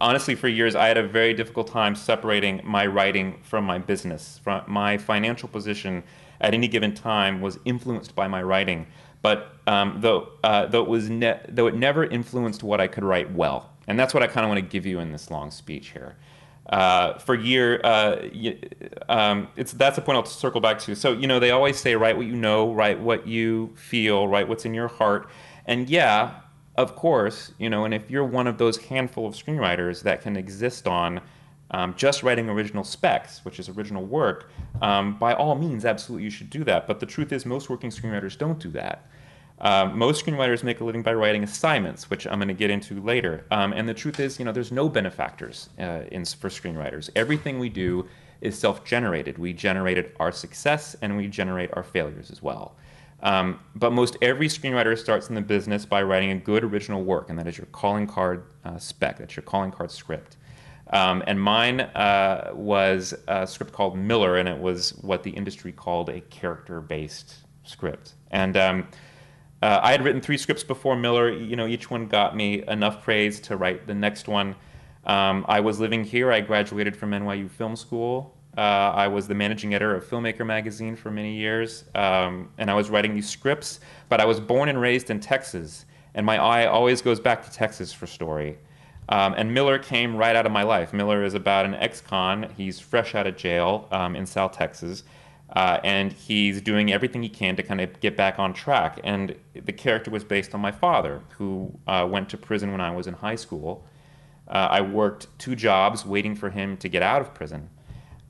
honestly, 0.00 0.34
for 0.34 0.48
years 0.48 0.74
I 0.74 0.88
had 0.88 0.98
a 0.98 1.06
very 1.06 1.34
difficult 1.34 1.68
time 1.68 1.94
separating 1.94 2.60
my 2.64 2.86
writing 2.86 3.38
from 3.42 3.64
my 3.64 3.78
business. 3.78 4.40
From 4.44 4.62
my 4.66 4.98
financial 4.98 5.48
position 5.48 6.02
at 6.40 6.54
any 6.54 6.68
given 6.68 6.94
time 6.94 7.40
was 7.40 7.58
influenced 7.64 8.14
by 8.14 8.28
my 8.28 8.42
writing. 8.42 8.86
But 9.22 9.56
um, 9.66 9.98
though, 10.00 10.28
uh, 10.44 10.66
though, 10.66 10.82
it 10.82 10.88
was 10.88 11.08
ne- 11.08 11.40
though 11.48 11.66
it 11.66 11.74
never 11.74 12.04
influenced 12.04 12.62
what 12.62 12.80
I 12.80 12.86
could 12.86 13.04
write 13.04 13.32
well. 13.32 13.70
And 13.88 13.98
that's 13.98 14.12
what 14.12 14.22
I 14.22 14.26
kind 14.26 14.44
of 14.44 14.48
want 14.48 14.58
to 14.58 14.66
give 14.66 14.84
you 14.84 15.00
in 15.00 15.12
this 15.12 15.30
long 15.30 15.50
speech 15.50 15.88
here. 15.88 16.16
Uh, 16.68 17.16
for 17.18 17.34
year, 17.36 17.80
uh, 17.84 18.16
um, 19.08 19.48
it's 19.56 19.72
that's 19.72 19.94
the 19.96 20.02
point 20.02 20.16
I'll 20.16 20.24
circle 20.24 20.60
back 20.60 20.80
to. 20.80 20.96
So 20.96 21.12
you 21.12 21.28
know 21.28 21.38
they 21.38 21.52
always 21.52 21.78
say 21.78 21.94
write 21.94 22.16
what 22.16 22.26
you 22.26 22.34
know, 22.34 22.72
write 22.72 22.98
what 22.98 23.26
you 23.26 23.72
feel, 23.76 24.26
write 24.26 24.48
what's 24.48 24.64
in 24.64 24.74
your 24.74 24.88
heart, 24.88 25.30
and 25.66 25.88
yeah, 25.88 26.40
of 26.76 26.96
course, 26.96 27.52
you 27.58 27.70
know. 27.70 27.84
And 27.84 27.94
if 27.94 28.10
you're 28.10 28.24
one 28.24 28.48
of 28.48 28.58
those 28.58 28.78
handful 28.78 29.26
of 29.26 29.34
screenwriters 29.34 30.02
that 30.02 30.22
can 30.22 30.36
exist 30.36 30.88
on 30.88 31.20
um, 31.70 31.94
just 31.96 32.24
writing 32.24 32.48
original 32.48 32.82
specs, 32.82 33.44
which 33.44 33.60
is 33.60 33.68
original 33.68 34.04
work, 34.04 34.50
um, 34.82 35.16
by 35.18 35.34
all 35.34 35.54
means, 35.54 35.84
absolutely 35.84 36.24
you 36.24 36.30
should 36.30 36.50
do 36.50 36.64
that. 36.64 36.88
But 36.88 36.98
the 36.98 37.06
truth 37.06 37.32
is, 37.32 37.46
most 37.46 37.70
working 37.70 37.90
screenwriters 37.90 38.36
don't 38.36 38.58
do 38.58 38.70
that. 38.70 39.06
Um, 39.58 39.98
most 39.98 40.24
screenwriters 40.24 40.62
make 40.62 40.80
a 40.80 40.84
living 40.84 41.02
by 41.02 41.14
writing 41.14 41.42
assignments, 41.42 42.10
which 42.10 42.26
I'm 42.26 42.38
going 42.38 42.48
to 42.48 42.54
get 42.54 42.70
into 42.70 43.00
later. 43.00 43.46
Um, 43.50 43.72
and 43.72 43.88
the 43.88 43.94
truth 43.94 44.20
is, 44.20 44.38
you 44.38 44.44
know, 44.44 44.52
there's 44.52 44.72
no 44.72 44.88
benefactors 44.88 45.70
uh, 45.78 46.02
in, 46.12 46.24
for 46.24 46.50
screenwriters. 46.50 47.08
Everything 47.16 47.58
we 47.58 47.70
do 47.70 48.06
is 48.42 48.58
self-generated. 48.58 49.38
We 49.38 49.54
generated 49.54 50.12
our 50.20 50.30
success 50.30 50.94
and 51.00 51.16
we 51.16 51.26
generate 51.26 51.70
our 51.72 51.82
failures 51.82 52.30
as 52.30 52.42
well. 52.42 52.76
Um, 53.22 53.60
but 53.74 53.92
most 53.92 54.18
every 54.20 54.48
screenwriter 54.48 54.96
starts 54.98 55.30
in 55.30 55.34
the 55.34 55.40
business 55.40 55.86
by 55.86 56.02
writing 56.02 56.32
a 56.32 56.36
good 56.36 56.62
original 56.62 57.02
work, 57.02 57.30
and 57.30 57.38
that 57.38 57.46
is 57.46 57.56
your 57.56 57.66
calling 57.66 58.06
card 58.06 58.44
uh, 58.64 58.76
spec. 58.78 59.18
That's 59.18 59.36
your 59.36 59.42
calling 59.42 59.70
card 59.70 59.90
script. 59.90 60.36
Um, 60.90 61.24
and 61.26 61.40
mine 61.40 61.80
uh, 61.80 62.50
was 62.52 63.14
a 63.26 63.46
script 63.46 63.72
called 63.72 63.96
Miller, 63.98 64.36
and 64.36 64.48
it 64.48 64.58
was 64.58 64.90
what 65.00 65.22
the 65.22 65.30
industry 65.30 65.72
called 65.72 66.10
a 66.10 66.20
character-based 66.20 67.34
script. 67.64 68.14
And 68.30 68.56
um, 68.56 68.86
uh, 69.62 69.80
I 69.82 69.92
had 69.92 70.04
written 70.04 70.20
three 70.20 70.36
scripts 70.36 70.64
before 70.64 70.96
Miller. 70.96 71.30
You 71.30 71.56
know, 71.56 71.66
each 71.66 71.90
one 71.90 72.06
got 72.06 72.36
me 72.36 72.62
enough 72.68 73.02
praise 73.02 73.40
to 73.40 73.56
write 73.56 73.86
the 73.86 73.94
next 73.94 74.28
one. 74.28 74.54
Um, 75.04 75.44
I 75.48 75.60
was 75.60 75.80
living 75.80 76.04
here. 76.04 76.32
I 76.32 76.40
graduated 76.40 76.96
from 76.96 77.12
NYU 77.12 77.50
Film 77.50 77.76
School. 77.76 78.34
Uh, 78.56 78.60
I 78.60 79.08
was 79.08 79.28
the 79.28 79.34
managing 79.34 79.74
editor 79.74 79.94
of 79.94 80.04
Filmmaker 80.04 80.46
magazine 80.46 80.96
for 80.96 81.10
many 81.10 81.36
years, 81.36 81.84
um, 81.94 82.48
and 82.56 82.70
I 82.70 82.74
was 82.74 82.88
writing 82.88 83.14
these 83.14 83.28
scripts. 83.28 83.80
But 84.08 84.20
I 84.20 84.24
was 84.24 84.40
born 84.40 84.68
and 84.68 84.80
raised 84.80 85.10
in 85.10 85.20
Texas, 85.20 85.84
and 86.14 86.24
my 86.24 86.38
eye 86.38 86.66
always 86.66 87.02
goes 87.02 87.20
back 87.20 87.44
to 87.44 87.52
Texas 87.52 87.92
for 87.92 88.06
story. 88.06 88.58
Um, 89.08 89.34
and 89.36 89.52
Miller 89.52 89.78
came 89.78 90.16
right 90.16 90.34
out 90.34 90.46
of 90.46 90.52
my 90.52 90.64
life. 90.64 90.92
Miller 90.92 91.22
is 91.22 91.34
about 91.34 91.64
an 91.64 91.74
ex 91.74 92.00
con. 92.00 92.48
He's 92.56 92.80
fresh 92.80 93.14
out 93.14 93.26
of 93.26 93.36
jail 93.36 93.88
um, 93.92 94.16
in 94.16 94.26
South 94.26 94.52
Texas. 94.52 95.04
Uh, 95.54 95.78
and 95.84 96.12
he's 96.12 96.60
doing 96.60 96.92
everything 96.92 97.22
he 97.22 97.28
can 97.28 97.54
to 97.56 97.62
kind 97.62 97.80
of 97.80 98.00
get 98.00 98.16
back 98.16 98.38
on 98.38 98.52
track. 98.52 98.98
And 99.04 99.34
the 99.54 99.72
character 99.72 100.10
was 100.10 100.24
based 100.24 100.54
on 100.54 100.60
my 100.60 100.72
father, 100.72 101.22
who 101.38 101.72
uh, 101.86 102.06
went 102.10 102.28
to 102.30 102.36
prison 102.36 102.72
when 102.72 102.80
I 102.80 102.90
was 102.90 103.06
in 103.06 103.14
high 103.14 103.36
school. 103.36 103.86
Uh, 104.48 104.68
I 104.70 104.80
worked 104.80 105.26
two 105.38 105.54
jobs 105.54 106.04
waiting 106.04 106.34
for 106.34 106.50
him 106.50 106.76
to 106.78 106.88
get 106.88 107.02
out 107.02 107.20
of 107.20 107.32
prison 107.32 107.68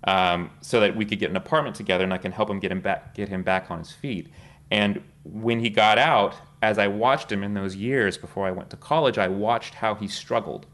um, 0.04 0.50
so 0.60 0.80
that 0.80 0.94
we 0.94 1.04
could 1.04 1.18
get 1.18 1.30
an 1.30 1.36
apartment 1.36 1.74
together 1.74 2.04
and 2.04 2.12
I 2.12 2.18
can 2.18 2.32
help 2.32 2.48
him 2.48 2.60
get 2.60 2.70
him 2.70 2.80
back, 2.80 3.14
get 3.14 3.28
him 3.28 3.42
back 3.42 3.70
on 3.70 3.78
his 3.78 3.92
feet. 3.92 4.28
And 4.70 5.02
when 5.24 5.60
he 5.60 5.70
got 5.70 5.98
out, 5.98 6.34
as 6.62 6.78
I 6.78 6.88
watched 6.88 7.30
him 7.30 7.42
in 7.42 7.54
those 7.54 7.76
years 7.76 8.16
before 8.16 8.46
I 8.46 8.50
went 8.50 8.70
to 8.70 8.76
college, 8.76 9.18
I 9.18 9.28
watched 9.28 9.74
how 9.74 9.94
he 9.94 10.08
struggled. 10.08 10.66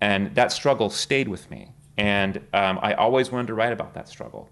And 0.00 0.34
that 0.34 0.52
struggle 0.52 0.90
stayed 0.90 1.28
with 1.28 1.50
me. 1.50 1.70
And 1.96 2.36
um, 2.52 2.78
I 2.82 2.92
always 2.94 3.32
wanted 3.32 3.46
to 3.48 3.54
write 3.54 3.72
about 3.72 3.94
that 3.94 4.08
struggle. 4.08 4.50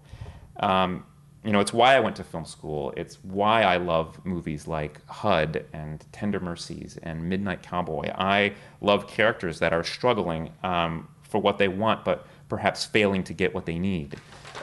Um, 0.59 1.05
you 1.45 1.51
know, 1.51 1.59
it's 1.59 1.73
why 1.73 1.95
I 1.95 1.99
went 1.99 2.15
to 2.15 2.23
film 2.23 2.45
school. 2.45 2.91
It's 2.97 3.23
why 3.23 3.61
I 3.61 3.77
love 3.77 4.23
movies 4.25 4.67
like 4.67 5.05
HUD 5.05 5.65
and 5.73 6.03
Tender 6.11 6.39
Mercies 6.39 6.97
and 7.03 7.29
Midnight 7.29 7.61
Cowboy. 7.61 8.11
I 8.15 8.53
love 8.81 9.07
characters 9.07 9.59
that 9.59 9.71
are 9.71 9.83
struggling 9.83 10.51
um, 10.63 11.07
for 11.21 11.39
what 11.39 11.59
they 11.59 11.67
want, 11.67 12.03
but 12.03 12.25
perhaps 12.49 12.83
failing 12.85 13.23
to 13.25 13.33
get 13.33 13.53
what 13.53 13.65
they 13.65 13.77
need. 13.77 14.15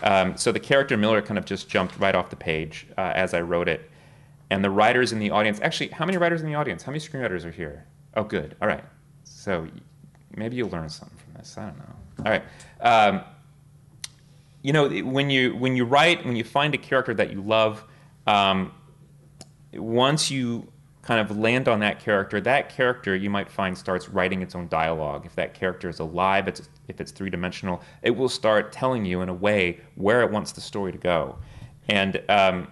Um, 0.03 0.37
so 0.37 0.51
the 0.51 0.61
character 0.61 0.97
Miller 0.97 1.23
kind 1.23 1.39
of 1.39 1.45
just 1.45 1.69
jumped 1.69 1.99
right 1.99 2.15
off 2.15 2.31
the 2.31 2.37
page 2.37 2.89
uh, 2.99 3.13
as 3.15 3.33
I 3.33 3.43
wrote 3.43 3.69
it 3.69 3.89
and 4.51 4.63
the 4.63 4.71
writers 4.71 5.13
in 5.13 5.19
the 5.19 5.31
audience. 5.31 5.61
Actually, 5.63 5.89
how 5.89 6.05
many 6.05 6.19
writers 6.19 6.43
in 6.43 6.47
the 6.47 6.55
audience? 6.57 6.83
How 6.83 6.91
many 6.93 7.01
screenwriters 7.01 7.45
are 7.45 7.51
here? 7.51 7.87
Oh, 8.15 8.25
good. 8.25 8.57
All 8.61 8.69
right. 8.69 8.85
So 9.25 9.67
maybe 10.37 10.57
you'll 10.57 10.69
learn 10.69 10.89
something 10.89 11.17
from 11.17 11.35
this. 11.35 11.57
I 11.57 11.67
don't 11.67 11.79
know. 11.79 11.95
All 12.27 12.33
right. 12.33 12.45
Um, 12.81 13.23
you 14.63 14.73
know, 14.73 14.89
when 14.89 15.29
you 15.29 15.55
when 15.57 15.77
you 15.77 15.85
write, 15.85 16.25
when 16.25 16.37
you 16.37 16.45
find 16.45 16.75
a 16.75 16.79
character 16.79 17.13
that 17.15 17.33
you 17.33 17.43
love, 17.43 17.85
um, 18.27 18.73
once 19.75 20.31
you 20.31 20.73
kind 21.03 21.21
of 21.21 21.37
land 21.37 21.67
on 21.67 21.81
that 21.81 21.99
character, 21.99 22.41
that 22.41 22.69
character 22.69 23.17
you 23.17 23.29
might 23.29 23.51
find 23.51 23.77
starts 23.77 24.09
writing 24.09 24.41
its 24.41 24.55
own 24.55 24.69
dialogue. 24.69 25.27
If 25.27 25.35
that 25.35 25.53
character 25.53 25.89
is 25.89 25.99
alive, 25.99 26.47
it's, 26.47 26.69
if 26.87 27.01
it's 27.01 27.11
three 27.11 27.29
dimensional, 27.29 27.83
it 28.03 28.13
will 28.13 28.29
start 28.29 28.71
telling 28.73 29.05
you 29.05 29.21
in 29.21 29.29
a 29.29 29.35
way 29.35 29.81
where 29.97 30.23
it 30.23 30.31
wants 30.31 30.53
the 30.53 30.61
story 30.61 30.93
to 30.93 30.99
go. 30.99 31.39
And 31.89 32.23
um, 32.29 32.69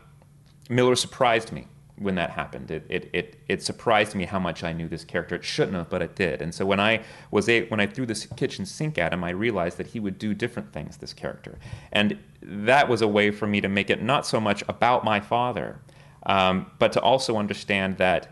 Miller 0.69 0.95
surprised 0.95 1.51
me 1.51 1.67
when 2.01 2.15
that 2.15 2.31
happened. 2.31 2.71
It, 2.71 2.87
it, 2.89 3.11
it, 3.13 3.37
it 3.47 3.63
surprised 3.63 4.15
me 4.15 4.25
how 4.25 4.39
much 4.39 4.65
I 4.65 4.73
knew 4.73 4.89
this 4.89 5.05
character. 5.05 5.35
It 5.35 5.45
shouldn't 5.45 5.77
have, 5.77 5.91
but 5.91 6.01
it 6.01 6.17
did. 6.17 6.41
And 6.41 6.55
so 6.55 6.65
when 6.65 6.81
I 6.81 7.05
was 7.31 7.49
a, 7.49 7.67
when 7.69 7.79
I 7.79 7.87
threw 7.87 8.07
this 8.07 8.27
kitchen 8.27 8.65
sink 8.65 8.99
at 8.99 9.13
him, 9.13 9.23
I 9.23 9.31
realized 9.31 9.77
that 9.77 9.89
he 9.89 10.01
would 10.01 10.19
do 10.19 10.35
different 10.35 10.73
things. 10.73 10.97
This 10.97 11.13
character, 11.13 11.59
and 11.93 12.19
that 12.43 12.89
was 12.89 13.03
a 13.03 13.09
way 13.09 13.31
for 13.31 13.47
me 13.47 13.61
to 13.61 13.69
make 13.69 13.91
it 13.91 14.03
not 14.03 14.27
so 14.27 14.41
much 14.41 14.65
about 14.67 15.05
my 15.05 15.21
father, 15.21 15.81
um, 16.25 16.71
but 16.79 16.93
to 16.93 17.01
also 17.01 17.37
understand 17.37 17.99
that 17.99 18.29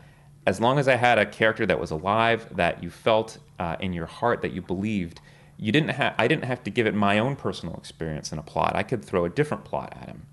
as 0.47 0.61
long 0.61 0.79
as 0.79 0.89
I 0.89 0.97
had 0.97 1.19
a 1.19 1.27
character 1.27 1.67
that 1.67 1.79
was 1.79 1.91
alive, 1.91 2.57
that 2.57 2.83
you 2.83 2.89
felt 2.89 3.37
uh, 3.59 3.77
in 3.81 3.93
your 3.93 4.07
heart, 4.07 4.41
that 4.41 4.53
you 4.53 4.63
believed, 4.63 5.21
you 5.59 5.73
didn't 5.73 5.91
have. 5.91 6.15
I 6.17 6.27
didn't 6.27 6.45
have 6.45 6.63
to 6.65 6.71
give 6.71 6.87
it 6.87 6.95
my 6.95 7.19
own 7.19 7.37
personal 7.37 7.75
experience 7.77 8.33
in 8.33 8.39
a 8.39 8.43
plot. 8.43 8.75
I 8.75 8.83
could 8.83 9.05
throw 9.05 9.27
a 9.27 9.29
different 9.29 9.65
plot 9.65 9.93
at 10.01 10.09
him. 10.09 10.27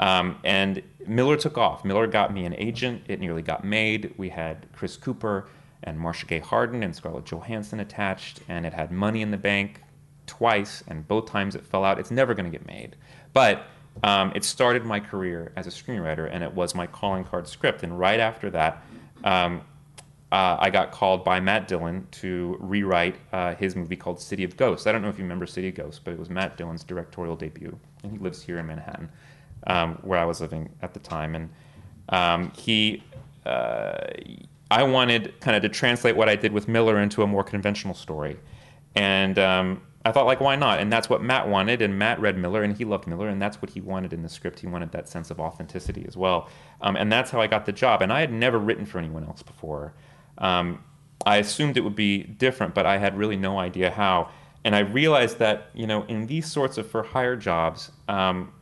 Um, 0.00 0.38
and 0.42 0.82
Miller 1.06 1.36
took 1.36 1.56
off. 1.56 1.84
Miller 1.84 2.06
got 2.06 2.32
me 2.34 2.44
an 2.44 2.54
agent. 2.54 3.02
It 3.06 3.20
nearly 3.20 3.42
got 3.42 3.64
made. 3.64 4.12
We 4.16 4.30
had 4.30 4.66
Chris 4.72 4.96
Cooper 4.96 5.48
and 5.84 5.98
Marcia 5.98 6.26
Gay 6.26 6.40
Harden 6.40 6.82
and 6.82 6.94
Scarlett 6.96 7.26
Johansson 7.26 7.80
attached, 7.80 8.40
and 8.48 8.66
it 8.66 8.72
had 8.72 8.90
money 8.90 9.22
in 9.22 9.30
the 9.30 9.36
bank 9.36 9.82
twice, 10.26 10.82
and 10.88 11.06
both 11.06 11.26
times 11.26 11.54
it 11.54 11.64
fell 11.64 11.84
out. 11.84 11.98
It's 11.98 12.10
never 12.10 12.34
going 12.34 12.50
to 12.50 12.56
get 12.56 12.66
made. 12.66 12.96
But 13.32 13.64
um, 14.02 14.32
it 14.34 14.44
started 14.44 14.84
my 14.84 15.00
career 15.00 15.52
as 15.56 15.66
a 15.66 15.70
screenwriter, 15.70 16.28
and 16.30 16.42
it 16.42 16.52
was 16.52 16.74
my 16.74 16.86
calling 16.86 17.24
card 17.24 17.46
script. 17.46 17.82
And 17.82 17.98
right 17.98 18.20
after 18.20 18.50
that, 18.50 18.82
um, 19.24 19.62
uh, 20.32 20.56
I 20.60 20.70
got 20.70 20.92
called 20.92 21.24
by 21.24 21.40
Matt 21.40 21.66
Dillon 21.66 22.06
to 22.12 22.56
rewrite 22.60 23.16
uh, 23.32 23.54
his 23.56 23.74
movie 23.74 23.96
called 23.96 24.20
City 24.20 24.44
of 24.44 24.56
Ghosts. 24.56 24.86
I 24.86 24.92
don't 24.92 25.02
know 25.02 25.08
if 25.08 25.18
you 25.18 25.24
remember 25.24 25.46
City 25.46 25.68
of 25.68 25.74
Ghosts, 25.74 26.00
but 26.02 26.12
it 26.12 26.18
was 26.18 26.30
Matt 26.30 26.56
Dillon's 26.56 26.84
directorial 26.84 27.36
debut, 27.36 27.76
and 28.02 28.12
he 28.12 28.18
lives 28.18 28.40
here 28.40 28.58
in 28.58 28.66
Manhattan, 28.66 29.10
um, 29.66 29.98
where 30.02 30.18
I 30.18 30.24
was 30.24 30.40
living 30.40 30.70
at 30.82 30.94
the 30.94 31.00
time. 31.00 31.34
And 31.34 31.50
um, 32.08 32.52
he, 32.56 33.02
uh, 33.46 33.98
I 34.70 34.82
wanted 34.82 35.40
kind 35.40 35.56
of 35.56 35.62
to 35.62 35.68
translate 35.68 36.16
what 36.16 36.28
I 36.28 36.36
did 36.36 36.52
with 36.52 36.68
Miller 36.68 36.98
into 37.00 37.22
a 37.22 37.26
more 37.26 37.44
conventional 37.44 37.94
story, 37.94 38.38
and 38.94 39.38
um, 39.38 39.82
I 40.04 40.12
thought, 40.12 40.26
like, 40.26 40.40
why 40.40 40.56
not? 40.56 40.80
And 40.80 40.92
that's 40.92 41.10
what 41.10 41.22
Matt 41.22 41.48
wanted, 41.48 41.82
and 41.82 41.98
Matt 41.98 42.20
read 42.20 42.38
Miller, 42.38 42.62
and 42.62 42.76
he 42.76 42.84
loved 42.84 43.06
Miller, 43.06 43.28
and 43.28 43.40
that's 43.42 43.60
what 43.60 43.70
he 43.70 43.80
wanted 43.80 44.12
in 44.12 44.22
the 44.22 44.28
script. 44.28 44.60
He 44.60 44.66
wanted 44.66 44.92
that 44.92 45.08
sense 45.08 45.30
of 45.30 45.40
authenticity 45.40 46.04
as 46.06 46.16
well, 46.16 46.48
um, 46.80 46.96
and 46.96 47.12
that's 47.12 47.30
how 47.30 47.40
I 47.40 47.46
got 47.46 47.66
the 47.66 47.72
job. 47.72 48.00
And 48.00 48.12
I 48.12 48.20
had 48.20 48.32
never 48.32 48.58
written 48.58 48.86
for 48.86 48.98
anyone 48.98 49.24
else 49.24 49.42
before. 49.42 49.92
Um, 50.38 50.84
I 51.26 51.36
assumed 51.36 51.76
it 51.76 51.82
would 51.82 51.96
be 51.96 52.22
different, 52.22 52.74
but 52.74 52.86
I 52.86 52.98
had 52.98 53.16
really 53.16 53.36
no 53.36 53.58
idea 53.58 53.90
how. 53.90 54.30
And 54.64 54.74
I 54.76 54.80
realized 54.80 55.38
that, 55.38 55.70
you 55.74 55.86
know, 55.86 56.04
in 56.04 56.26
these 56.26 56.50
sorts 56.50 56.78
of 56.78 56.90
for 56.90 57.02
hire 57.02 57.36
jobs, 57.36 57.90
um, 58.08 58.52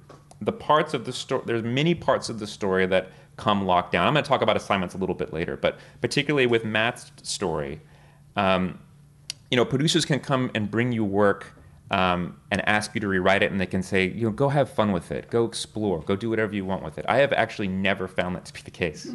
the 0.41 0.53
parts 0.53 0.95
of 0.95 1.05
the 1.05 1.13
story, 1.13 1.43
there's 1.47 1.63
many 1.63 1.95
parts 1.95 2.29
of 2.29 2.39
the 2.39 2.47
story 2.47 2.87
that 2.87 3.11
come 3.37 3.67
locked 3.67 3.93
down. 3.93 4.07
I'm 4.07 4.13
going 4.13 4.25
to 4.25 4.29
talk 4.29 4.43
about 4.43 4.57
assignments 4.57 4.95
a 4.95 4.99
little 4.99 5.15
bit 5.15 5.33
later, 5.33 5.57
but 5.57 5.79
particularly 6.01 6.47
with 6.47 6.65
Matt's 6.65 7.13
story, 7.23 7.81
um, 8.37 8.79
you 9.51 9.57
know, 9.57 9.65
producers 9.65 10.05
can 10.05 10.21
come 10.21 10.51
and 10.55 10.71
bring 10.71 10.93
you 10.93 11.05
work 11.05 11.55
um, 11.91 12.37
and 12.51 12.67
ask 12.69 12.95
you 12.95 13.01
to 13.01 13.09
rewrite 13.09 13.43
it, 13.43 13.51
and 13.51 13.61
they 13.61 13.67
can 13.67 13.83
say, 13.83 14.09
you 14.09 14.25
know, 14.25 14.31
go 14.31 14.49
have 14.49 14.69
fun 14.69 14.93
with 14.93 15.11
it, 15.11 15.31
go 15.31 15.45
explore, 15.45 16.01
go 16.03 16.17
do 16.17 16.29
whatever 16.29 16.55
you 16.55 16.65
want 16.65 16.83
with 16.83 16.99
it. 16.99 17.07
I 17.09 17.17
have 17.19 17.33
actually 17.33 17.69
never 17.69 18.07
found 18.07 18.37
that 18.37 18.45
to 18.47 18.53
be 18.53 18.61
the 18.61 18.71
case. 18.71 19.11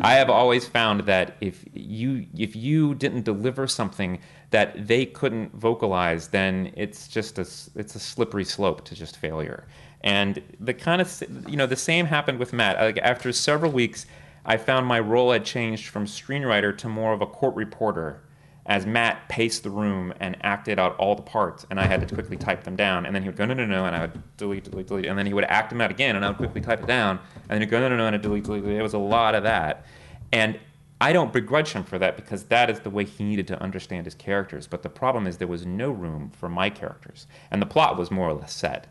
I 0.00 0.14
have 0.14 0.30
always 0.30 0.66
found 0.66 1.00
that 1.00 1.36
if 1.40 1.64
you 1.74 2.26
if 2.36 2.56
you 2.56 2.94
didn't 2.94 3.24
deliver 3.24 3.66
something 3.66 4.20
that 4.50 4.86
they 4.88 5.04
couldn't 5.04 5.54
vocalize, 5.54 6.28
then 6.28 6.72
it's 6.76 7.08
just 7.08 7.38
a 7.38 7.42
it's 7.78 7.94
a 7.94 8.00
slippery 8.00 8.44
slope 8.44 8.84
to 8.86 8.94
just 8.94 9.18
failure. 9.18 9.66
And 10.02 10.42
the 10.60 10.74
kind 10.74 11.00
of 11.02 11.22
you 11.48 11.56
know 11.56 11.66
the 11.66 11.76
same 11.76 12.06
happened 12.06 12.38
with 12.38 12.52
Matt. 12.52 12.78
Like 12.78 12.98
after 12.98 13.32
several 13.32 13.72
weeks, 13.72 14.06
I 14.44 14.56
found 14.56 14.86
my 14.86 15.00
role 15.00 15.32
had 15.32 15.44
changed 15.44 15.88
from 15.88 16.06
screenwriter 16.06 16.76
to 16.78 16.88
more 16.88 17.12
of 17.12 17.20
a 17.20 17.26
court 17.26 17.54
reporter 17.54 18.22
as 18.68 18.84
Matt 18.84 19.28
paced 19.30 19.62
the 19.62 19.70
room 19.70 20.12
and 20.20 20.36
acted 20.42 20.78
out 20.78 20.94
all 20.96 21.14
the 21.14 21.22
parts, 21.22 21.66
and 21.70 21.80
I 21.80 21.86
had 21.86 22.06
to 22.06 22.14
quickly 22.14 22.36
type 22.36 22.64
them 22.64 22.76
down. 22.76 23.06
And 23.06 23.14
then 23.14 23.22
he 23.22 23.28
would 23.30 23.36
go, 23.36 23.46
no, 23.46 23.54
no, 23.54 23.64
no, 23.64 23.86
and 23.86 23.96
I 23.96 24.02
would 24.02 24.36
delete, 24.36 24.64
delete, 24.64 24.86
delete. 24.86 25.06
And 25.06 25.18
then 25.18 25.24
he 25.24 25.32
would 25.32 25.44
act 25.44 25.70
them 25.70 25.80
out 25.80 25.90
again, 25.90 26.16
and 26.16 26.24
I 26.24 26.28
would 26.28 26.36
quickly 26.36 26.60
type 26.60 26.82
it 26.82 26.86
down. 26.86 27.18
And 27.48 27.48
then 27.48 27.62
he'd 27.62 27.70
go, 27.70 27.80
no, 27.80 27.88
no, 27.88 27.96
no, 27.96 28.06
and 28.06 28.14
I'd 28.14 28.20
delete, 28.20 28.44
delete, 28.44 28.62
delete. 28.62 28.78
It 28.78 28.82
was 28.82 28.92
a 28.92 28.98
lot 28.98 29.34
of 29.34 29.42
that. 29.44 29.86
And 30.32 30.60
I 31.00 31.14
don't 31.14 31.32
begrudge 31.32 31.72
him 31.72 31.82
for 31.82 31.98
that 31.98 32.16
because 32.16 32.44
that 32.44 32.68
is 32.68 32.80
the 32.80 32.90
way 32.90 33.04
he 33.04 33.24
needed 33.24 33.46
to 33.48 33.62
understand 33.62 34.04
his 34.04 34.14
characters. 34.14 34.66
But 34.66 34.82
the 34.82 34.90
problem 34.90 35.26
is 35.26 35.38
there 35.38 35.48
was 35.48 35.64
no 35.64 35.90
room 35.90 36.30
for 36.38 36.50
my 36.50 36.68
characters, 36.68 37.26
and 37.50 37.62
the 37.62 37.66
plot 37.66 37.96
was 37.96 38.10
more 38.10 38.28
or 38.28 38.34
less 38.34 38.52
set. 38.52 38.86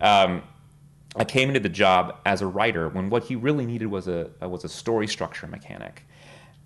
Um, 0.00 0.42
I 1.16 1.24
came 1.24 1.48
into 1.48 1.60
the 1.60 1.68
job 1.68 2.18
as 2.26 2.42
a 2.42 2.46
writer 2.46 2.88
when 2.88 3.10
what 3.10 3.24
he 3.24 3.34
really 3.34 3.66
needed 3.66 3.86
was 3.86 4.08
a 4.08 4.30
was 4.40 4.64
a 4.64 4.68
story 4.68 5.06
structure 5.06 5.46
mechanic. 5.46 6.04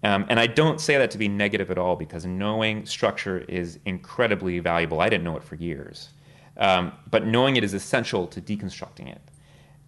Um, 0.05 0.27
and 0.29 0.41
I 0.41 0.49
don't 0.49 0.81
say 0.81 0.99
that 0.99 1.13
to 1.13 1.19
be 1.19 1.29
negative 1.29 1.71
at 1.71 1.79
all 1.79 1.95
because 1.95 2.27
knowing 2.27 2.87
structure 2.87 3.39
is 3.39 3.79
incredibly 3.85 4.59
valuable. 4.59 5.01
I 5.01 5.09
didn't 5.09 5.25
know 5.25 5.37
it 5.37 5.45
for 5.45 5.55
years. 5.55 6.11
Um, 6.57 6.93
but 7.09 7.27
knowing 7.27 7.57
it 7.57 7.65
is 7.65 7.73
essential 7.73 8.27
to 8.27 8.41
deconstructing 8.41 9.09
it. 9.09 9.21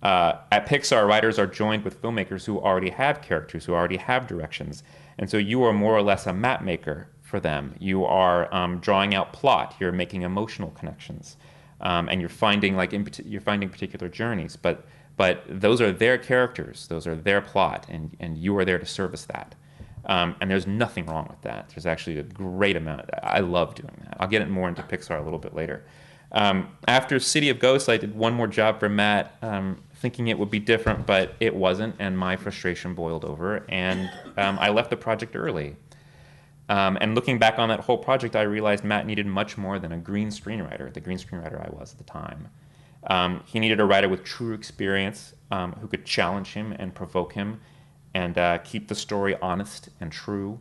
Uh, 0.03 0.39
at 0.53 0.67
Pixar, 0.67 1.07
writers 1.07 1.39
are 1.39 1.47
joined 1.47 1.83
with 1.83 2.01
filmmakers 2.01 2.45
who 2.45 2.61
already 2.61 2.91
have 2.91 3.23
characters, 3.23 3.65
who 3.65 3.73
already 3.73 3.97
have 3.97 4.27
directions. 4.27 4.83
And 5.19 5.29
so 5.29 5.37
you 5.37 5.65
are 5.65 5.73
more 5.73 5.97
or 5.97 6.03
less 6.03 6.27
a 6.27 6.33
map 6.33 6.63
maker 6.63 7.09
for 7.23 7.41
them. 7.41 7.75
You 7.81 8.05
are 8.05 8.53
um, 8.55 8.79
drawing 8.79 9.15
out 9.15 9.33
plot, 9.33 9.75
you're 9.81 9.93
making 9.93 10.23
emotional 10.23 10.71
connections, 10.71 11.37
um, 11.81 12.09
and 12.09 12.20
you're 12.20 12.29
finding, 12.29 12.77
like, 12.77 12.93
you're 13.25 13.41
finding 13.41 13.68
particular 13.68 14.09
journeys. 14.09 14.57
But, 14.57 14.87
but 15.16 15.43
those 15.49 15.81
are 15.81 15.93
their 15.93 16.18
characters, 16.18 16.87
those 16.89 17.07
are 17.07 17.14
their 17.14 17.41
plot, 17.41 17.87
and, 17.89 18.16
and 18.20 18.39
you 18.39 18.57
are 18.59 18.64
there 18.64 18.79
to 18.79 18.87
service 18.87 19.25
that. 19.27 19.55
Um, 20.07 20.37
and 20.41 20.51
there's 20.51 20.66
nothing 20.66 21.07
wrong 21.07 21.27
with 21.31 21.41
that. 21.43 21.70
There's 21.70 21.87
actually 21.87 22.18
a 22.18 22.22
great 22.22 22.77
amount. 22.77 23.09
I 23.22 23.41
love 23.41 23.75
doing 23.75 23.95
that. 24.05 24.16
I'll 24.20 24.29
get 24.29 24.43
it 24.43 24.51
more 24.51 24.68
into 24.68 24.83
Pixar 24.83 25.18
a 25.18 25.22
little 25.22 25.39
bit 25.39 25.55
later. 25.55 25.85
Um, 26.33 26.68
after 26.89 27.20
City 27.20 27.49
of 27.49 27.59
Ghosts, 27.61 27.89
I 27.89 27.97
did 27.97 28.14
one 28.14 28.35
more 28.35 28.49
job 28.49 28.81
for 28.81 28.89
Matt, 28.89 29.37
um, 29.41 29.81
thinking 29.95 30.29
it 30.29 30.39
would 30.39 30.51
be 30.51 30.59
different, 30.59 31.07
but 31.07 31.35
it 31.39 31.55
wasn't, 31.55 31.95
and 32.01 32.18
my 32.18 32.37
frustration 32.37 32.95
boiled 32.95 33.25
over, 33.25 33.64
and 33.68 34.11
um, 34.37 34.59
I 34.61 34.70
left 34.70 34.91
the 34.91 34.97
project 34.97 35.37
early. 35.37 35.77
Um, 36.69 36.97
and 37.01 37.15
looking 37.15 37.39
back 37.39 37.59
on 37.59 37.69
that 37.69 37.81
whole 37.81 37.99
project, 37.99 38.35
I 38.37 38.43
realized 38.43 38.85
Matt 38.85 39.07
needed 39.07 39.27
much 39.27 39.59
more 39.59 39.79
than 39.79 39.93
a 39.93 39.99
green 39.99 40.29
screenwriter, 40.29 40.93
the 40.93 41.01
green 41.01 41.19
screenwriter 41.19 41.61
I 41.61 41.71
was 41.71 41.93
at 41.93 41.99
the 41.99 42.05
time. 42.05 42.49
Um, 43.07 43.43
he 43.45 43.61
needed 43.61 43.81
a 43.81 43.85
writer 43.85 44.09
with 44.09 44.25
true 44.25 44.55
experience 44.55 45.35
who 45.81 45.87
could 45.87 46.05
challenge 46.05 46.49
him 46.49 46.73
and 46.73 46.95
provoke 46.95 47.35
him 47.35 47.61
and 48.15 48.39
uh, 48.39 48.59
keep 48.59 48.89
the 48.89 48.95
story 48.95 49.37
honest 49.43 49.89
and 50.01 50.11
true. 50.11 50.61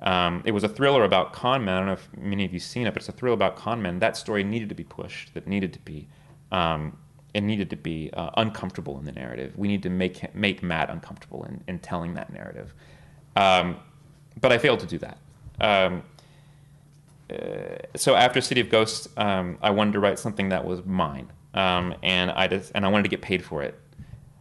Um, 0.00 0.42
it 0.44 0.52
was 0.52 0.64
a 0.64 0.68
thriller 0.68 1.04
about 1.04 1.32
con 1.32 1.64
men. 1.64 1.74
I 1.74 1.78
don't 1.78 1.86
know 1.86 1.92
if 1.94 2.08
many 2.16 2.44
of 2.44 2.52
you've 2.52 2.62
seen 2.62 2.86
it, 2.86 2.92
but 2.92 3.02
it's 3.02 3.08
a 3.08 3.12
thriller 3.12 3.34
about 3.34 3.56
con 3.56 3.80
men. 3.80 3.98
That 4.00 4.16
story 4.16 4.44
needed 4.44 4.68
to 4.68 4.74
be 4.74 4.84
pushed. 4.84 5.32
That 5.34 5.46
needed 5.46 5.72
to 5.72 5.78
be, 5.80 6.08
um, 6.52 6.98
it 7.32 7.40
needed 7.40 7.70
to 7.70 7.76
be 7.76 8.10
uh, 8.12 8.30
uncomfortable 8.36 8.98
in 8.98 9.04
the 9.06 9.12
narrative. 9.12 9.54
We 9.56 9.66
need 9.66 9.82
to 9.84 9.90
make 9.90 10.34
make 10.34 10.62
Matt 10.62 10.90
uncomfortable 10.90 11.44
in, 11.44 11.64
in 11.66 11.78
telling 11.78 12.14
that 12.14 12.32
narrative. 12.32 12.74
Um, 13.34 13.78
but 14.40 14.52
I 14.52 14.58
failed 14.58 14.80
to 14.80 14.86
do 14.86 14.98
that. 14.98 15.18
Um, 15.60 16.02
uh, 17.30 17.36
so 17.96 18.14
after 18.14 18.40
City 18.40 18.60
of 18.60 18.68
Ghosts, 18.68 19.08
um, 19.16 19.58
I 19.62 19.70
wanted 19.70 19.92
to 19.92 20.00
write 20.00 20.18
something 20.18 20.50
that 20.50 20.64
was 20.64 20.84
mine, 20.84 21.32
um, 21.54 21.94
and 22.02 22.30
I 22.30 22.46
just 22.48 22.72
and 22.74 22.84
I 22.84 22.88
wanted 22.88 23.04
to 23.04 23.08
get 23.08 23.22
paid 23.22 23.44
for 23.44 23.62
it. 23.62 23.78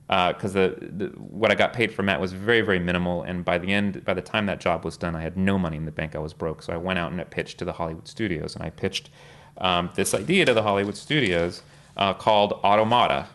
Because 0.08 0.56
uh, 0.56 0.76
the, 0.80 1.06
the, 1.06 1.06
what 1.16 1.50
I 1.50 1.56
got 1.56 1.74
paid 1.74 1.92
for 1.92 2.04
Matt 2.04 2.20
was 2.20 2.34
very 2.34 2.62
very 2.62 2.80
minimal, 2.80 3.24
and 3.24 3.46
by 3.46 3.58
the 3.58 3.72
end, 3.72 4.04
by 4.04 4.14
the 4.14 4.22
time 4.22 4.46
that 4.48 4.60
job 4.60 4.84
was 4.84 4.98
done, 4.98 5.16
I 5.16 5.22
had 5.22 5.38
no 5.38 5.58
money 5.58 5.78
in 5.78 5.86
the 5.86 5.92
bank. 5.92 6.16
I 6.16 6.20
was 6.20 6.34
broke, 6.34 6.62
so 6.62 6.74
I 6.74 6.78
went 6.78 7.00
out 7.00 7.12
and 7.12 7.22
I 7.22 7.24
pitched 7.24 7.58
to 7.60 7.66
the 7.66 7.74
Hollywood 7.74 8.08
studios, 8.08 8.56
and 8.56 8.64
I 8.64 8.70
pitched 8.70 9.10
um, 9.60 9.90
this 9.96 10.14
idea 10.14 10.46
to 10.46 10.54
the 10.54 10.64
Hollywood 10.64 10.98
studios 10.98 11.64
uh, 11.96 12.14
called 12.14 12.54
Automata, 12.64 13.28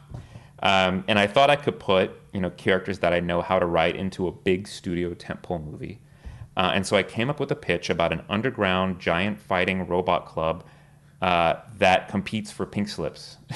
um, 0.62 1.04
and 1.08 1.18
I 1.18 1.26
thought 1.26 1.48
I 1.48 1.56
could 1.56 1.80
put 1.80 2.10
you 2.32 2.40
know 2.40 2.50
characters 2.50 2.98
that 2.98 3.14
I 3.14 3.20
know 3.20 3.40
how 3.40 3.58
to 3.58 3.66
write 3.66 3.96
into 3.96 4.28
a 4.28 4.32
big 4.32 4.68
studio 4.68 5.14
tentpole 5.14 5.64
movie, 5.64 6.00
uh, 6.58 6.72
and 6.74 6.84
so 6.84 6.96
I 6.96 7.04
came 7.04 7.30
up 7.30 7.40
with 7.40 7.50
a 7.52 7.56
pitch 7.56 7.88
about 7.88 8.12
an 8.12 8.22
underground 8.28 8.98
giant 8.98 9.38
fighting 9.38 9.86
robot 9.86 10.26
club 10.26 10.64
uh, 11.22 11.54
that 11.78 12.08
competes 12.08 12.50
for 12.50 12.66
pink 12.66 12.88
slips. 12.88 13.38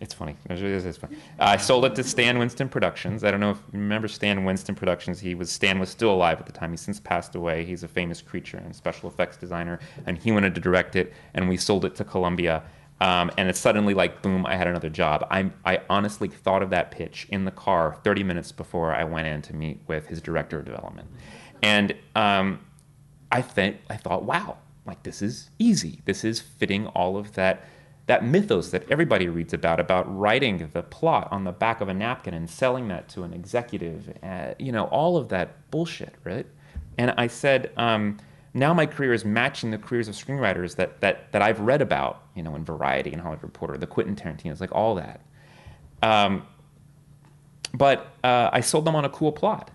It's 0.00 0.12
funny. 0.12 0.34
It 0.50 0.60
is 0.60 0.96
funny. 0.96 1.16
I 1.38 1.56
sold 1.56 1.84
it 1.84 1.94
to 1.94 2.02
Stan 2.02 2.36
Winston 2.36 2.68
Productions. 2.68 3.22
I 3.22 3.30
don't 3.30 3.38
know 3.38 3.52
if 3.52 3.58
you 3.72 3.78
remember 3.78 4.08
Stan 4.08 4.44
Winston 4.44 4.74
Productions. 4.74 5.20
He 5.20 5.36
was 5.36 5.52
Stan 5.52 5.78
was 5.78 5.88
still 5.88 6.10
alive 6.10 6.40
at 6.40 6.46
the 6.46 6.52
time. 6.52 6.72
He's 6.72 6.80
since 6.80 6.98
passed 6.98 7.36
away. 7.36 7.64
He's 7.64 7.84
a 7.84 7.88
famous 7.88 8.20
creature 8.20 8.56
and 8.56 8.74
special 8.74 9.08
effects 9.08 9.36
designer, 9.36 9.78
and 10.04 10.18
he 10.18 10.32
wanted 10.32 10.56
to 10.56 10.60
direct 10.60 10.96
it. 10.96 11.12
And 11.34 11.48
we 11.48 11.56
sold 11.56 11.84
it 11.84 11.94
to 11.94 12.04
Columbia. 12.04 12.64
Um, 13.00 13.30
and 13.36 13.48
it's 13.48 13.58
suddenly 13.58 13.94
like 13.94 14.22
boom, 14.22 14.46
I 14.46 14.56
had 14.56 14.66
another 14.66 14.90
job. 14.90 15.26
I 15.30 15.50
I 15.64 15.80
honestly 15.88 16.28
thought 16.28 16.62
of 16.62 16.70
that 16.70 16.90
pitch 16.90 17.26
in 17.30 17.44
the 17.44 17.50
car 17.50 17.98
30 18.02 18.24
minutes 18.24 18.52
before 18.52 18.92
I 18.92 19.04
went 19.04 19.28
in 19.28 19.42
to 19.42 19.54
meet 19.54 19.80
with 19.86 20.06
his 20.06 20.20
director 20.20 20.58
of 20.58 20.64
development, 20.64 21.08
and 21.62 21.94
um, 22.16 22.60
I 23.30 23.40
think 23.40 23.78
I 23.88 23.96
thought, 23.96 24.24
wow, 24.24 24.58
like 24.84 25.02
this 25.04 25.22
is 25.22 25.50
easy. 25.58 26.00
This 26.04 26.24
is 26.24 26.40
fitting 26.40 26.86
all 26.88 27.16
of 27.16 27.34
that 27.34 27.64
that 28.06 28.24
mythos 28.24 28.70
that 28.70 28.84
everybody 28.90 29.28
reads 29.28 29.52
about 29.52 29.78
about 29.78 30.04
writing 30.18 30.68
the 30.72 30.82
plot 30.82 31.28
on 31.30 31.44
the 31.44 31.52
back 31.52 31.80
of 31.80 31.88
a 31.88 31.94
napkin 31.94 32.34
and 32.34 32.50
selling 32.50 32.88
that 32.88 33.08
to 33.08 33.22
an 33.22 33.32
executive 33.32 34.18
uh, 34.22 34.54
you 34.58 34.72
know 34.72 34.84
all 34.86 35.16
of 35.16 35.28
that 35.28 35.70
bullshit 35.70 36.14
right? 36.24 36.46
And 36.98 37.12
i 37.12 37.26
said 37.28 37.70
um, 37.76 38.18
now 38.54 38.74
my 38.74 38.86
career 38.86 39.12
is 39.12 39.24
matching 39.24 39.70
the 39.70 39.78
careers 39.78 40.08
of 40.08 40.14
screenwriters 40.14 40.74
that, 40.76 41.00
that, 41.00 41.30
that 41.32 41.42
i've 41.42 41.60
read 41.60 41.80
about 41.80 42.24
you 42.34 42.42
know 42.42 42.56
in 42.56 42.64
variety 42.64 43.12
and 43.12 43.22
hollywood 43.22 43.44
reporter 43.44 43.78
the 43.78 43.86
quentin 43.86 44.16
tarantino's 44.16 44.60
like 44.60 44.72
all 44.72 44.96
that. 44.96 45.20
Um, 46.02 46.46
but 47.72 48.14
uh, 48.24 48.50
i 48.52 48.60
sold 48.60 48.84
them 48.84 48.96
on 48.96 49.04
a 49.04 49.10
cool 49.10 49.30
plot 49.30 49.70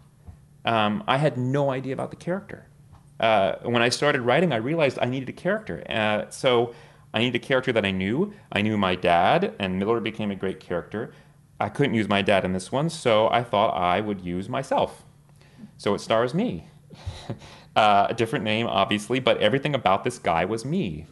um, 0.68 1.03
i 1.07 1.18
had 1.18 1.38
no 1.38 1.72
idea 1.72 1.93
about 1.93 2.11
the 2.11 2.18
character 2.18 2.68
uh, 3.20 3.55
when 3.63 3.82
i 3.82 3.89
started 3.89 4.22
writing 4.22 4.53
i 4.53 4.57
realized 4.57 4.99
i 5.01 5.05
needed 5.05 5.30
a 5.30 5.34
character 5.34 5.84
uh, 5.89 6.30
so 6.30 6.74
I 7.13 7.20
needed 7.20 7.41
a 7.41 7.45
character 7.45 7.72
that 7.72 7.86
I 7.86 7.91
knew. 7.91 8.34
I 8.51 8.61
knew 8.61 8.78
my 8.78 8.95
dad, 8.95 9.55
and 9.59 9.80
Miller 9.80 9.99
became 9.99 10.30
a 10.30 10.36
great 10.36 10.59
character. 10.59 11.13
I 11.59 11.70
couldn't 11.70 11.95
use 11.95 12.07
my 12.07 12.22
dad 12.22 12.45
in 12.45 12.53
this 12.53 12.72
one, 12.72 12.89
so 12.89 13.28
I 13.30 13.43
thought 13.43 13.76
I 13.76 14.01
would 14.01 14.22
use 14.22 14.47
myself. 14.47 15.03
So 15.78 15.95
it 15.95 15.99
stars 15.99 16.34
me. 16.34 16.68
uh, 17.76 18.07
a 18.09 18.13
different 18.13 18.45
name, 18.45 18.68
obviously, 18.68 19.20
but 19.20 19.39
everything 19.39 19.74
about 19.74 20.03
this 20.03 20.20
guy 20.20 20.45
was 20.45 20.65
me. 20.65 21.07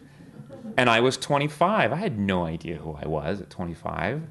And 0.77 0.89
I 0.89 0.99
was 0.99 1.17
25. 1.17 1.91
I 1.91 1.95
had 1.95 2.19
no 2.19 2.45
idea 2.45 2.75
who 2.75 2.93
I 3.01 3.07
was 3.07 3.41
at 3.41 3.49
25. 3.49 4.23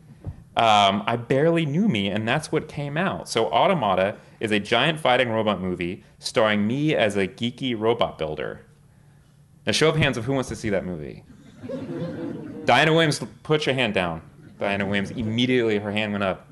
Um, 0.57 1.03
I 1.07 1.17
barely 1.17 1.67
knew 1.67 1.89
me, 1.89 2.09
and 2.09 2.29
that's 2.29 2.53
what 2.53 2.69
came 2.69 2.97
out. 2.97 3.29
So 3.29 3.47
Automata 3.47 4.17
is 4.39 4.53
a 4.53 4.61
giant 4.61 5.01
fighting 5.01 5.31
robot 5.31 5.61
movie 5.61 6.05
starring 6.21 6.67
me 6.67 6.95
as 6.95 7.17
a 7.17 7.27
geeky 7.27 7.79
robot 7.79 8.19
builder. 8.19 8.61
Now, 9.67 9.73
show 9.73 9.89
of 9.89 9.97
hands 9.97 10.17
of 10.17 10.25
who 10.25 10.33
wants 10.33 10.49
to 10.51 10.57
see 10.57 10.71
that 10.71 10.85
movie. 10.85 11.25
Diana 12.65 12.93
Williams, 12.93 13.21
put 13.43 13.67
your 13.67 13.75
hand 13.75 13.95
down. 13.95 14.23
Diana 14.59 14.87
Williams, 14.87 15.11
immediately 15.11 15.79
her 15.79 15.91
hand 15.91 16.13
went 16.13 16.23
up. 16.23 16.47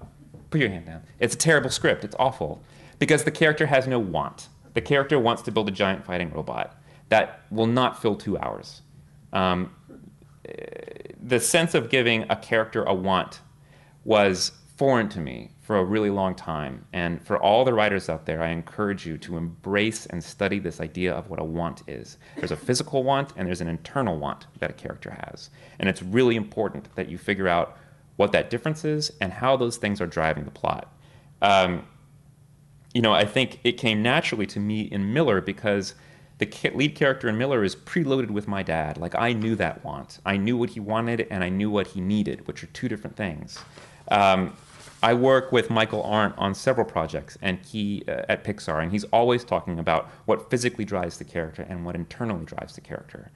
Put 0.50 0.61
your 0.61 0.70
hand 0.70 0.86
down. 0.86 1.03
It's 1.20 1.34
a 1.34 1.38
terrible 1.38 1.70
script. 1.70 2.05
It's 2.05 2.16
awful. 2.18 2.62
Because 2.98 3.24
the 3.24 3.30
character 3.30 3.66
has 3.66 3.86
no 3.86 3.98
want. 3.98 4.48
The 4.74 4.80
character 4.80 5.18
wants 5.18 5.42
to 5.42 5.53
build 5.53 5.68
a 5.68 5.72
giant 5.72 6.05
fighting 6.05 6.32
robot. 6.32 6.76
That 7.09 7.42
will 7.50 7.66
not 7.66 8.00
fill 8.00 8.16
two 8.16 8.38
hours. 8.38 8.82
Um, 9.32 9.74
the 11.22 11.38
sense 11.38 11.74
of 11.74 11.88
giving 11.88 12.24
a 12.28 12.36
character 12.36 12.82
a 12.82 12.94
want 12.94 13.40
was 14.05 14.53
foreign 14.76 15.09
to 15.09 15.20
me 15.20 15.50
for 15.61 15.76
a 15.76 15.84
really 15.84 16.11
long 16.11 16.34
time. 16.34 16.84
And 16.92 17.24
for 17.24 17.40
all 17.40 17.64
the 17.64 17.72
writers 17.72 18.09
out 18.09 18.26
there, 18.26 18.42
I 18.42 18.48
encourage 18.48 19.07
you 19.07 19.16
to 19.18 19.36
embrace 19.36 20.07
and 20.07 20.22
study 20.22 20.59
this 20.59 20.80
idea 20.80 21.14
of 21.14 21.30
what 21.30 21.40
a 21.40 21.44
want 21.44 21.82
is. 21.86 22.18
There's 22.36 22.50
a 22.50 22.57
physical 22.57 23.05
want 23.05 23.32
and 23.36 23.46
there's 23.46 23.61
an 23.61 23.68
internal 23.68 24.18
want 24.18 24.46
that 24.59 24.70
a 24.70 24.72
character 24.72 25.16
has. 25.26 25.50
And 25.78 25.88
it's 25.88 26.03
really 26.03 26.36
important 26.36 26.94
that 26.96 27.09
you 27.09 27.16
figure 27.16 27.48
out 27.48 27.78
what 28.16 28.32
that 28.32 28.50
difference 28.50 28.84
is 28.84 29.12
and 29.20 29.32
how 29.32 29.57
those 29.57 29.76
things 29.76 30.00
are 30.00 30.07
driving 30.07 30.44
the 30.44 30.50
plot. 30.50 30.92
Um, 31.40 31.86
you 32.92 33.03
know, 33.03 33.12
I 33.12 33.24
think 33.24 33.61
it 33.64 33.72
came 33.72 34.03
naturally 34.03 34.46
to 34.48 34.61
me 34.61 34.82
in 34.82 35.12
Miller 35.12 35.40
because 35.40 35.94
the 36.38 36.70
lead 36.74 36.94
character 36.94 37.28
in 37.28 37.38
Miller 37.38 37.62
is 37.62 37.76
preloaded 37.76 38.30
with 38.30 38.48
my 38.48 38.62
dad. 38.62 38.98
Like 38.98 39.14
I 39.14 39.32
knew 39.32 39.55
that 39.57 39.84
want. 39.84 40.18
I 40.26 40.36
knew 40.36 40.57
what 40.57 40.70
he 40.70 40.80
wanted 40.80 41.26
and 41.30 41.44
I 41.44 41.48
knew 41.48 41.70
what 41.70 41.86
he 41.86 42.00
needed, 42.00 42.46
which 42.48 42.64
are 42.64 42.68
two 42.68 42.88
different 42.88 43.16
things. 43.16 43.61
Um, 44.12 44.54
I 45.02 45.14
work 45.14 45.50
with 45.50 45.68
Michael 45.68 46.02
Arndt 46.04 46.34
on 46.38 46.54
several 46.54 46.86
projects, 46.86 47.36
and 47.42 47.58
he 47.58 48.04
uh, 48.06 48.22
at 48.28 48.44
Pixar, 48.44 48.80
and 48.82 48.92
he's 48.92 49.04
always 49.04 49.42
talking 49.42 49.80
about 49.80 50.08
what 50.26 50.48
physically 50.48 50.84
drives 50.84 51.18
the 51.18 51.24
character 51.24 51.66
and 51.68 51.84
what 51.84 51.96
internally 51.96 52.44
drives 52.44 52.74
the 52.74 52.82
character, 52.82 53.32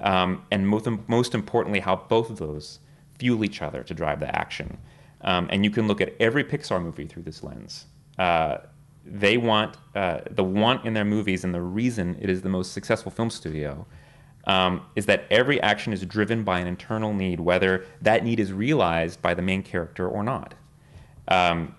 um, 0.00 0.44
and 0.52 0.68
most, 0.68 0.86
most 1.08 1.34
importantly, 1.34 1.80
how 1.80 1.96
both 1.96 2.30
of 2.30 2.38
those 2.38 2.78
fuel 3.18 3.42
each 3.42 3.62
other 3.62 3.82
to 3.82 3.94
drive 3.94 4.20
the 4.20 4.32
action. 4.38 4.78
Um, 5.22 5.48
and 5.50 5.64
you 5.64 5.70
can 5.70 5.88
look 5.88 6.00
at 6.00 6.14
every 6.20 6.44
Pixar 6.44 6.80
movie 6.80 7.06
through 7.06 7.24
this 7.24 7.42
lens. 7.42 7.86
Uh, 8.16 8.58
they 9.04 9.38
want 9.38 9.76
uh, 9.96 10.20
the 10.30 10.44
want 10.44 10.84
in 10.84 10.92
their 10.92 11.04
movies, 11.04 11.42
and 11.42 11.52
the 11.52 11.62
reason 11.62 12.16
it 12.20 12.30
is 12.30 12.42
the 12.42 12.48
most 12.48 12.72
successful 12.72 13.10
film 13.10 13.30
studio 13.30 13.86
um, 14.46 14.82
is 14.96 15.06
that 15.06 15.24
every 15.30 15.60
action 15.60 15.92
is 15.92 16.04
driven 16.04 16.42
by 16.42 16.58
an 16.58 16.66
internal 16.66 17.12
need, 17.12 17.40
whether 17.40 17.84
that 18.00 18.24
need 18.24 18.40
is 18.40 18.52
realized 18.52 19.20
by 19.20 19.34
the 19.34 19.42
main 19.42 19.62
character 19.62 20.08
or 20.08 20.22
not. 20.22 20.54
Um, 21.28 21.74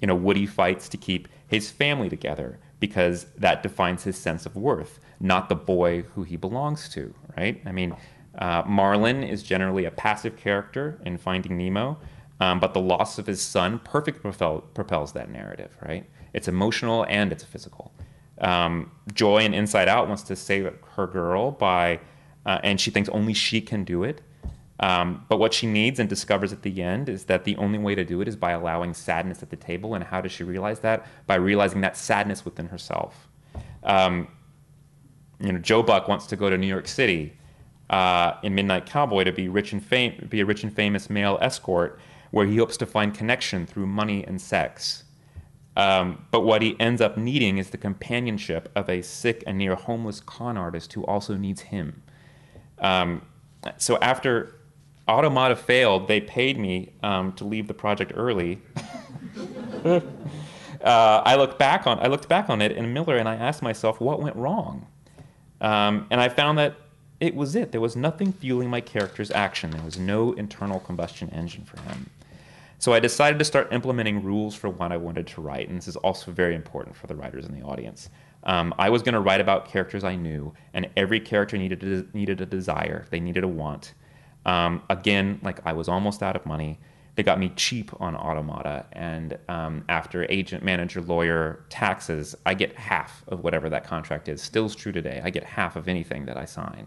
you 0.00 0.06
know, 0.06 0.14
Woody 0.14 0.46
fights 0.46 0.88
to 0.90 0.96
keep 0.96 1.28
his 1.46 1.70
family 1.70 2.08
together 2.08 2.58
because 2.80 3.24
that 3.38 3.62
defines 3.62 4.04
his 4.04 4.16
sense 4.16 4.44
of 4.44 4.54
worth, 4.56 5.00
not 5.20 5.48
the 5.48 5.54
boy 5.54 6.02
who 6.14 6.22
he 6.22 6.36
belongs 6.36 6.88
to, 6.90 7.14
right? 7.36 7.60
I 7.64 7.72
mean, 7.72 7.96
uh, 8.38 8.62
Marlin 8.66 9.22
is 9.22 9.42
generally 9.42 9.86
a 9.86 9.90
passive 9.90 10.36
character 10.36 10.98
in 11.04 11.16
Finding 11.16 11.56
Nemo, 11.56 11.98
um, 12.40 12.60
but 12.60 12.74
the 12.74 12.80
loss 12.80 13.18
of 13.18 13.26
his 13.26 13.40
son 13.40 13.78
perfectly 13.78 14.20
propel, 14.20 14.60
propels 14.74 15.12
that 15.12 15.30
narrative, 15.30 15.74
right? 15.82 16.04
It's 16.34 16.48
emotional 16.48 17.06
and 17.08 17.32
it's 17.32 17.44
physical. 17.44 17.92
Um, 18.38 18.90
Joy 19.12 19.44
in 19.44 19.54
Inside 19.54 19.88
Out 19.88 20.08
wants 20.08 20.22
to 20.24 20.36
save 20.36 20.72
her 20.96 21.06
girl 21.06 21.50
by, 21.50 22.00
uh, 22.44 22.58
and 22.62 22.80
she 22.80 22.90
thinks 22.90 23.08
only 23.08 23.32
she 23.32 23.60
can 23.60 23.84
do 23.84 24.04
it. 24.04 24.22
Um, 24.78 25.24
but 25.28 25.38
what 25.38 25.54
she 25.54 25.66
needs 25.66 25.98
and 25.98 26.08
discovers 26.08 26.52
at 26.52 26.62
the 26.62 26.82
end 26.82 27.08
is 27.08 27.24
that 27.24 27.44
the 27.44 27.56
only 27.56 27.78
way 27.78 27.94
to 27.94 28.04
do 28.04 28.20
it 28.20 28.28
is 28.28 28.36
by 28.36 28.52
allowing 28.52 28.92
sadness 28.92 29.42
at 29.42 29.48
the 29.48 29.56
table. 29.56 29.94
And 29.94 30.04
how 30.04 30.20
does 30.20 30.32
she 30.32 30.44
realize 30.44 30.80
that? 30.80 31.06
By 31.26 31.36
realizing 31.36 31.80
that 31.80 31.96
sadness 31.96 32.44
within 32.44 32.66
herself. 32.66 33.28
Um, 33.82 34.28
you 35.40 35.52
know, 35.52 35.58
Joe 35.58 35.82
Buck 35.82 36.08
wants 36.08 36.26
to 36.26 36.36
go 36.36 36.50
to 36.50 36.58
New 36.58 36.66
York 36.66 36.88
City 36.88 37.36
uh, 37.88 38.34
in 38.42 38.54
Midnight 38.54 38.86
Cowboy 38.86 39.24
to 39.24 39.32
be 39.32 39.48
rich 39.48 39.72
and 39.72 39.84
fam- 39.84 40.26
be 40.28 40.40
a 40.40 40.46
rich 40.46 40.62
and 40.62 40.72
famous 40.74 41.08
male 41.08 41.38
escort, 41.40 41.98
where 42.30 42.46
he 42.46 42.56
hopes 42.56 42.76
to 42.78 42.86
find 42.86 43.14
connection 43.14 43.66
through 43.66 43.86
money 43.86 44.24
and 44.26 44.40
sex. 44.40 45.04
Um, 45.76 46.24
but 46.30 46.40
what 46.40 46.62
he 46.62 46.74
ends 46.80 47.02
up 47.02 47.18
needing 47.18 47.58
is 47.58 47.70
the 47.70 47.76
companionship 47.76 48.70
of 48.74 48.88
a 48.88 49.02
sick 49.02 49.44
and 49.46 49.58
near 49.58 49.74
homeless 49.74 50.20
con 50.20 50.56
artist 50.56 50.94
who 50.94 51.04
also 51.04 51.36
needs 51.36 51.60
him. 51.60 52.02
Um, 52.78 53.22
so 53.76 53.98
after 53.98 54.56
Automata 55.08 55.54
failed, 55.54 56.08
they 56.08 56.20
paid 56.20 56.58
me 56.58 56.94
um, 57.02 57.32
to 57.34 57.44
leave 57.44 57.68
the 57.68 57.74
project 57.74 58.12
early. 58.14 58.60
uh, 59.84 60.00
I 60.82 61.36
looked 61.36 61.58
back 61.58 61.86
on 61.86 61.98
I 62.00 62.06
looked 62.06 62.28
back 62.28 62.48
on 62.48 62.62
it 62.62 62.72
in 62.72 62.92
Miller 62.92 63.16
and 63.16 63.28
I 63.28 63.36
asked 63.36 63.62
myself 63.62 64.00
what 64.00 64.20
went 64.20 64.36
wrong, 64.36 64.86
um, 65.60 66.06
and 66.10 66.20
I 66.20 66.28
found 66.28 66.58
that 66.58 66.74
it 67.20 67.34
was 67.34 67.54
it. 67.54 67.72
There 67.72 67.80
was 67.80 67.96
nothing 67.96 68.32
fueling 68.32 68.68
my 68.68 68.80
character's 68.80 69.30
action. 69.30 69.70
There 69.70 69.82
was 69.82 69.98
no 69.98 70.32
internal 70.32 70.80
combustion 70.80 71.30
engine 71.30 71.64
for 71.64 71.80
him. 71.82 72.10
So 72.78 72.92
I 72.92 73.00
decided 73.00 73.38
to 73.38 73.44
start 73.44 73.72
implementing 73.72 74.22
rules 74.22 74.54
for 74.54 74.68
what 74.68 74.92
I 74.92 74.96
wanted 74.96 75.26
to 75.28 75.40
write, 75.40 75.68
and 75.68 75.78
this 75.78 75.88
is 75.88 75.96
also 75.96 76.30
very 76.30 76.54
important 76.54 76.94
for 76.94 77.06
the 77.06 77.14
writers 77.14 77.46
in 77.46 77.58
the 77.58 77.64
audience. 77.64 78.10
Um, 78.44 78.74
I 78.78 78.90
was 78.90 79.02
going 79.02 79.14
to 79.14 79.20
write 79.20 79.40
about 79.40 79.66
characters 79.66 80.04
I 80.04 80.14
knew, 80.14 80.52
and 80.74 80.88
every 80.96 81.18
character 81.18 81.56
needed 81.56 81.82
a, 81.82 82.16
needed 82.16 82.40
a 82.40 82.46
desire. 82.46 83.06
They 83.10 83.18
needed 83.18 83.44
a 83.44 83.48
want. 83.48 83.94
Um, 84.44 84.82
again, 84.90 85.40
like 85.42 85.60
I 85.66 85.72
was 85.72 85.88
almost 85.88 86.22
out 86.22 86.36
of 86.36 86.46
money. 86.46 86.78
They 87.16 87.22
got 87.22 87.38
me 87.40 87.50
cheap 87.56 87.90
on 87.98 88.14
Automata, 88.14 88.84
and 88.92 89.38
um, 89.48 89.84
after 89.88 90.26
agent, 90.30 90.62
manager, 90.62 91.00
lawyer, 91.00 91.64
taxes, 91.70 92.36
I 92.44 92.52
get 92.52 92.76
half 92.76 93.24
of 93.28 93.42
whatever 93.42 93.70
that 93.70 93.84
contract 93.84 94.28
is. 94.28 94.42
Still's 94.42 94.76
true 94.76 94.92
today. 94.92 95.22
I 95.24 95.30
get 95.30 95.44
half 95.44 95.76
of 95.76 95.88
anything 95.88 96.26
that 96.26 96.36
I 96.36 96.44
sign. 96.44 96.86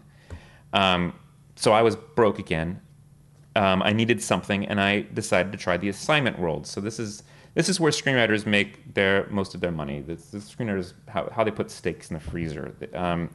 Um, 0.72 1.14
so 1.56 1.72
I 1.72 1.82
was 1.82 1.96
broke 1.96 2.38
again 2.38 2.80
um, 3.56 3.82
I 3.82 3.92
needed 3.92 4.22
something, 4.22 4.66
and 4.66 4.80
I 4.80 5.02
decided 5.14 5.52
to 5.52 5.58
try 5.58 5.76
the 5.76 5.88
assignment 5.88 6.38
world. 6.38 6.66
So 6.66 6.80
this 6.80 6.98
is 6.98 7.22
this 7.54 7.68
is 7.68 7.80
where 7.80 7.90
screenwriters 7.90 8.46
make 8.46 8.94
their 8.94 9.26
most 9.28 9.54
of 9.54 9.60
their 9.60 9.72
money. 9.72 10.00
This, 10.00 10.26
the 10.26 10.38
screenwriters 10.38 10.92
how, 11.08 11.28
how 11.30 11.44
they 11.44 11.50
put 11.50 11.70
steaks 11.70 12.10
in 12.10 12.14
the 12.14 12.20
freezer. 12.20 12.74
Um, 12.94 13.30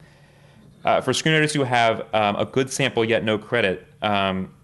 uh, 0.84 1.00
for 1.00 1.12
screenwriters 1.12 1.52
who 1.52 1.64
have 1.64 2.06
um, 2.14 2.36
a 2.36 2.46
good 2.46 2.70
sample 2.70 3.04
yet 3.04 3.24
no 3.24 3.36
credit, 3.36 3.86
um, 4.02 4.54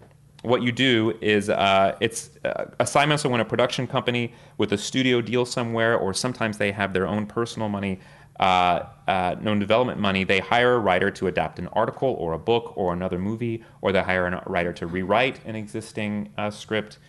what 0.41 0.61
you 0.61 0.71
do 0.71 1.17
is 1.21 1.49
uh, 1.49 1.95
it's 1.99 2.31
uh, 2.43 2.65
assignments 2.79 3.23
are 3.25 3.29
when 3.29 3.41
a 3.41 3.45
production 3.45 3.87
company 3.87 4.33
with 4.57 4.73
a 4.73 4.77
studio 4.77 5.21
deal 5.21 5.45
somewhere, 5.45 5.97
or 5.97 6.13
sometimes 6.13 6.57
they 6.57 6.71
have 6.71 6.93
their 6.93 7.07
own 7.07 7.25
personal 7.25 7.69
money 7.69 7.99
uh, 8.39 8.83
uh, 9.07 9.35
known 9.41 9.59
development 9.59 9.99
money, 9.99 10.23
they 10.23 10.39
hire 10.39 10.75
a 10.75 10.79
writer 10.79 11.11
to 11.11 11.27
adapt 11.27 11.59
an 11.59 11.67
article 11.67 12.15
or 12.19 12.33
a 12.33 12.39
book 12.39 12.73
or 12.75 12.93
another 12.93 13.19
movie, 13.19 13.63
or 13.81 13.91
they 13.91 14.01
hire 14.01 14.25
a 14.27 14.43
writer 14.47 14.73
to 14.73 14.87
rewrite 14.87 15.43
an 15.45 15.55
existing 15.55 16.31
uh, 16.37 16.49
script, 16.49 16.99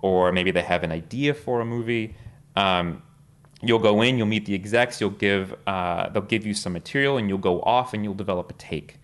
or 0.00 0.32
maybe 0.32 0.50
they 0.50 0.62
have 0.62 0.82
an 0.82 0.92
idea 0.92 1.34
for 1.34 1.60
a 1.60 1.64
movie. 1.64 2.14
Um, 2.56 3.02
you'll 3.62 3.78
go 3.78 4.02
in, 4.02 4.18
you'll 4.18 4.26
meet 4.26 4.46
the 4.46 4.54
execs, 4.54 5.00
you'll 5.00 5.10
give, 5.10 5.54
uh, 5.66 6.08
they'll 6.10 6.22
give 6.22 6.44
you 6.44 6.54
some 6.54 6.72
material, 6.72 7.16
and 7.16 7.28
you'll 7.28 7.38
go 7.38 7.62
off 7.62 7.94
and 7.94 8.02
you'll 8.02 8.14
develop 8.14 8.50
a 8.50 8.54
take. 8.54 8.98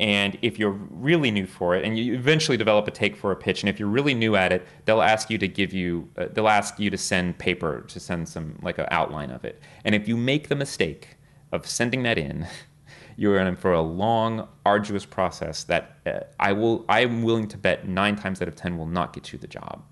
And 0.00 0.38
if 0.40 0.58
you're 0.58 0.70
really 0.70 1.30
new 1.30 1.46
for 1.46 1.76
it, 1.76 1.84
and 1.84 1.98
you 1.98 2.14
eventually 2.14 2.56
develop 2.56 2.88
a 2.88 2.90
take 2.90 3.14
for 3.14 3.32
a 3.32 3.36
pitch, 3.36 3.62
and 3.62 3.68
if 3.68 3.78
you're 3.78 3.86
really 3.86 4.14
new 4.14 4.34
at 4.34 4.50
it, 4.50 4.66
they'll 4.86 5.02
ask 5.02 5.28
you 5.28 5.36
to 5.36 5.46
give 5.46 5.74
you, 5.74 6.08
uh, 6.16 6.24
they'll 6.32 6.48
ask 6.48 6.80
you 6.80 6.88
to 6.88 6.96
send 6.96 7.36
paper, 7.36 7.82
to 7.82 8.00
send 8.00 8.26
some, 8.26 8.58
like 8.62 8.78
an 8.78 8.86
outline 8.90 9.30
of 9.30 9.44
it. 9.44 9.60
And 9.84 9.94
if 9.94 10.08
you 10.08 10.16
make 10.16 10.48
the 10.48 10.56
mistake 10.56 11.18
of 11.52 11.66
sending 11.66 12.02
that 12.04 12.16
in, 12.16 12.46
you're 13.18 13.38
in 13.38 13.56
for 13.56 13.74
a 13.74 13.82
long, 13.82 14.48
arduous 14.64 15.04
process 15.04 15.64
that 15.64 15.98
uh, 16.06 16.20
I 16.40 16.52
will, 16.52 16.86
I'm 16.88 17.22
willing 17.22 17.46
to 17.48 17.58
bet 17.58 17.86
nine 17.86 18.16
times 18.16 18.40
out 18.40 18.48
of 18.48 18.56
ten 18.56 18.78
will 18.78 18.86
not 18.86 19.12
get 19.12 19.34
you 19.34 19.38
the 19.38 19.46
job. 19.46 19.82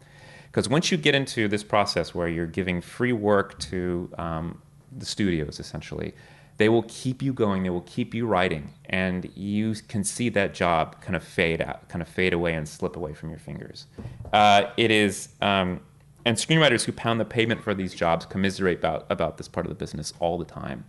Because 0.46 0.70
once 0.70 0.90
you 0.90 0.96
get 0.96 1.14
into 1.14 1.48
this 1.48 1.62
process 1.62 2.14
where 2.14 2.28
you're 2.28 2.46
giving 2.46 2.80
free 2.80 3.12
work 3.12 3.58
to 3.58 4.10
um, 4.16 4.62
the 4.90 5.04
studios, 5.04 5.60
essentially, 5.60 6.14
they 6.58 6.68
will 6.68 6.84
keep 6.88 7.22
you 7.22 7.32
going 7.32 7.62
they 7.62 7.70
will 7.70 7.80
keep 7.82 8.12
you 8.12 8.26
writing 8.26 8.72
and 8.88 9.30
you 9.34 9.74
can 9.86 10.04
see 10.04 10.28
that 10.28 10.52
job 10.52 11.00
kind 11.00 11.16
of 11.16 11.24
fade 11.24 11.62
out 11.62 11.88
kind 11.88 12.02
of 12.02 12.08
fade 12.08 12.32
away 12.32 12.54
and 12.54 12.68
slip 12.68 12.96
away 12.96 13.14
from 13.14 13.30
your 13.30 13.38
fingers. 13.38 13.86
Uh, 14.32 14.64
it 14.76 14.90
is 14.90 15.30
um, 15.40 15.80
and 16.24 16.36
screenwriters 16.36 16.84
who 16.84 16.92
pound 16.92 17.18
the 17.18 17.24
pavement 17.24 17.62
for 17.62 17.74
these 17.74 17.94
jobs 17.94 18.26
commiserate 18.26 18.78
about, 18.78 19.06
about 19.08 19.38
this 19.38 19.48
part 19.48 19.64
of 19.64 19.70
the 19.70 19.76
business 19.76 20.12
all 20.18 20.36
the 20.36 20.44
time. 20.44 20.84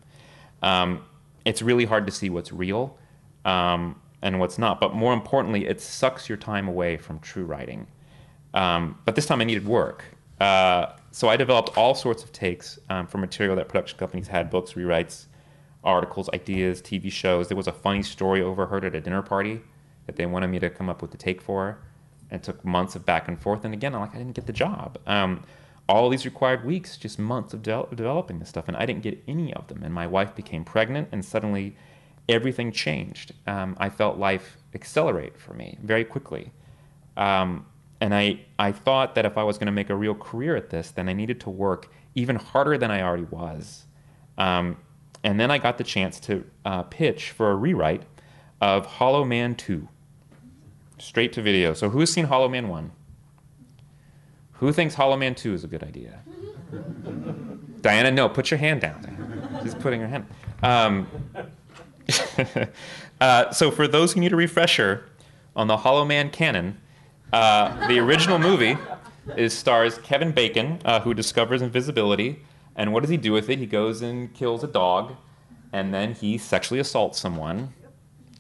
Um, 0.62 1.04
it's 1.46 1.62
really 1.62 1.86
hard 1.86 2.06
to 2.08 2.12
see 2.12 2.30
what's 2.30 2.52
real 2.52 2.98
um, 3.46 4.00
and 4.22 4.40
what's 4.40 4.58
not 4.58 4.82
but 4.82 4.94
more 4.94 5.14
importantly 5.14 5.66
it 5.68 5.80
sucks 5.80 6.28
your 6.28 6.38
time 6.38 6.68
away 6.68 6.98
from 6.98 7.20
true 7.20 7.46
writing. 7.46 7.88
Um, 8.54 8.98
but 9.06 9.16
this 9.16 9.28
time 9.28 9.42
i 9.42 9.44
needed 9.44 9.68
work. 9.68 10.04
Uh, 10.42 10.94
so 11.12 11.28
i 11.28 11.36
developed 11.36 11.78
all 11.78 11.94
sorts 11.94 12.24
of 12.24 12.32
takes 12.32 12.80
um, 12.90 13.06
for 13.06 13.18
material 13.18 13.56
that 13.58 13.68
production 13.68 14.00
companies 14.00 14.28
had 14.28 14.50
books 14.50 14.74
rewrites 14.74 15.26
articles, 15.84 16.30
ideas, 16.34 16.82
TV 16.82 17.12
shows. 17.12 17.48
There 17.48 17.58
was 17.58 17.68
a 17.68 17.74
funny 17.74 18.04
story 18.04 18.42
overheard 18.42 18.84
at 18.84 18.96
a 18.96 19.02
dinner 19.02 19.22
party 19.22 19.62
that 20.06 20.16
they 20.16 20.26
wanted 20.26 20.48
me 20.48 20.60
to 20.60 20.70
come 20.70 20.90
up 20.90 21.02
with 21.02 21.12
the 21.12 21.18
take 21.18 21.42
for. 21.42 21.80
it 22.32 22.44
took 22.44 22.64
months 22.64 22.96
of 22.96 23.06
back 23.06 23.28
and 23.28 23.40
forth. 23.40 23.66
And 23.66 23.74
again, 23.74 23.96
I'm 23.96 24.02
like, 24.02 24.14
I 24.14 24.18
didn't 24.18 24.36
get 24.36 24.46
the 24.46 24.54
job. 24.54 25.00
Um, 25.08 25.44
all 25.88 26.10
these 26.10 26.26
required 26.26 26.64
weeks, 26.64 26.98
just 26.98 27.18
months 27.18 27.54
of 27.54 27.64
de- 27.64 27.88
developing 27.96 28.38
this 28.40 28.50
stuff, 28.50 28.68
and 28.68 28.78
I 28.78 28.86
didn't 28.86 29.02
get 29.02 29.24
any 29.28 29.54
of 29.54 29.68
them. 29.68 29.82
And 29.84 29.94
my 29.94 30.06
wife 30.06 30.36
became 30.36 30.64
pregnant, 30.64 31.10
and 31.12 31.26
suddenly 31.26 31.76
everything 32.28 32.72
changed. 32.72 33.34
Um, 33.48 33.76
I 33.80 33.90
felt 33.90 34.18
life 34.18 34.58
accelerate 34.76 35.38
for 35.38 35.54
me 35.56 35.80
very 35.82 36.06
quickly. 36.06 36.52
Um, 37.18 37.66
and 38.02 38.14
I, 38.14 38.42
I 38.60 38.72
thought 38.72 39.16
that 39.16 39.26
if 39.26 39.38
I 39.38 39.44
was 39.44 39.58
going 39.58 39.66
to 39.66 39.72
make 39.72 39.90
a 39.90 39.96
real 39.96 40.16
career 40.16 40.56
at 40.56 40.70
this, 40.70 40.92
then 40.92 41.10
I 41.10 41.14
needed 41.14 41.40
to 41.42 41.50
work 41.50 41.92
even 42.16 42.36
harder 42.36 42.78
than 42.78 42.92
I 42.92 43.02
already 43.02 43.24
was. 43.24 43.86
Um, 44.38 44.78
and 45.24 45.40
then 45.40 45.52
I 45.52 45.58
got 45.58 45.78
the 45.78 45.84
chance 45.84 46.20
to 46.22 46.46
uh, 46.66 46.84
pitch 46.84 47.32
for 47.32 47.52
a 47.52 47.56
rewrite 47.56 48.04
of 48.62 48.86
Hollow 48.86 49.24
Man 49.26 49.56
2, 49.56 49.88
straight 50.98 51.34
to 51.34 51.42
video. 51.42 51.74
So, 51.74 51.90
who's 51.90 52.12
seen 52.12 52.26
Hollow 52.26 52.50
Man 52.50 52.68
1? 52.68 52.92
Who 54.54 54.74
thinks 54.74 54.96
Hollow 54.96 55.18
Man 55.18 55.36
2 55.36 55.54
is 55.54 55.64
a 55.64 55.68
good 55.68 55.84
idea? 55.84 56.20
Diana, 57.82 58.12
no, 58.12 58.28
put 58.28 58.52
your 58.52 58.58
hand 58.58 58.82
down. 58.82 59.60
She's 59.64 59.76
putting 59.76 60.02
her 60.02 60.08
hand. 60.08 60.26
Um, 60.62 61.08
uh, 63.22 63.52
so, 63.52 63.72
for 63.72 63.88
those 63.88 64.14
who 64.14 64.20
need 64.20 64.34
a 64.34 64.36
refresher 64.36 65.06
on 65.56 65.68
the 65.68 65.78
Hollow 65.78 66.06
Man 66.06 66.30
canon, 66.30 66.78
uh, 67.32 67.88
the 67.88 68.00
original 68.00 68.40
movie 68.40 68.78
is 69.38 69.54
stars 69.58 69.98
Kevin 70.00 70.32
Bacon, 70.32 70.80
uh, 70.86 71.00
who 71.02 71.14
discovers 71.14 71.62
invisibility. 71.62 72.42
And 72.80 72.94
what 72.94 73.02
does 73.02 73.10
he 73.10 73.18
do 73.18 73.34
with 73.34 73.50
it? 73.50 73.60
He 73.60 73.66
goes 73.66 74.02
and 74.02 74.34
kills 74.34 74.64
a 74.64 74.68
dog, 74.68 75.18
and 75.74 75.94
then 75.94 76.14
he 76.14 76.38
sexually 76.38 76.80
assaults 76.80 77.20
someone, 77.20 77.74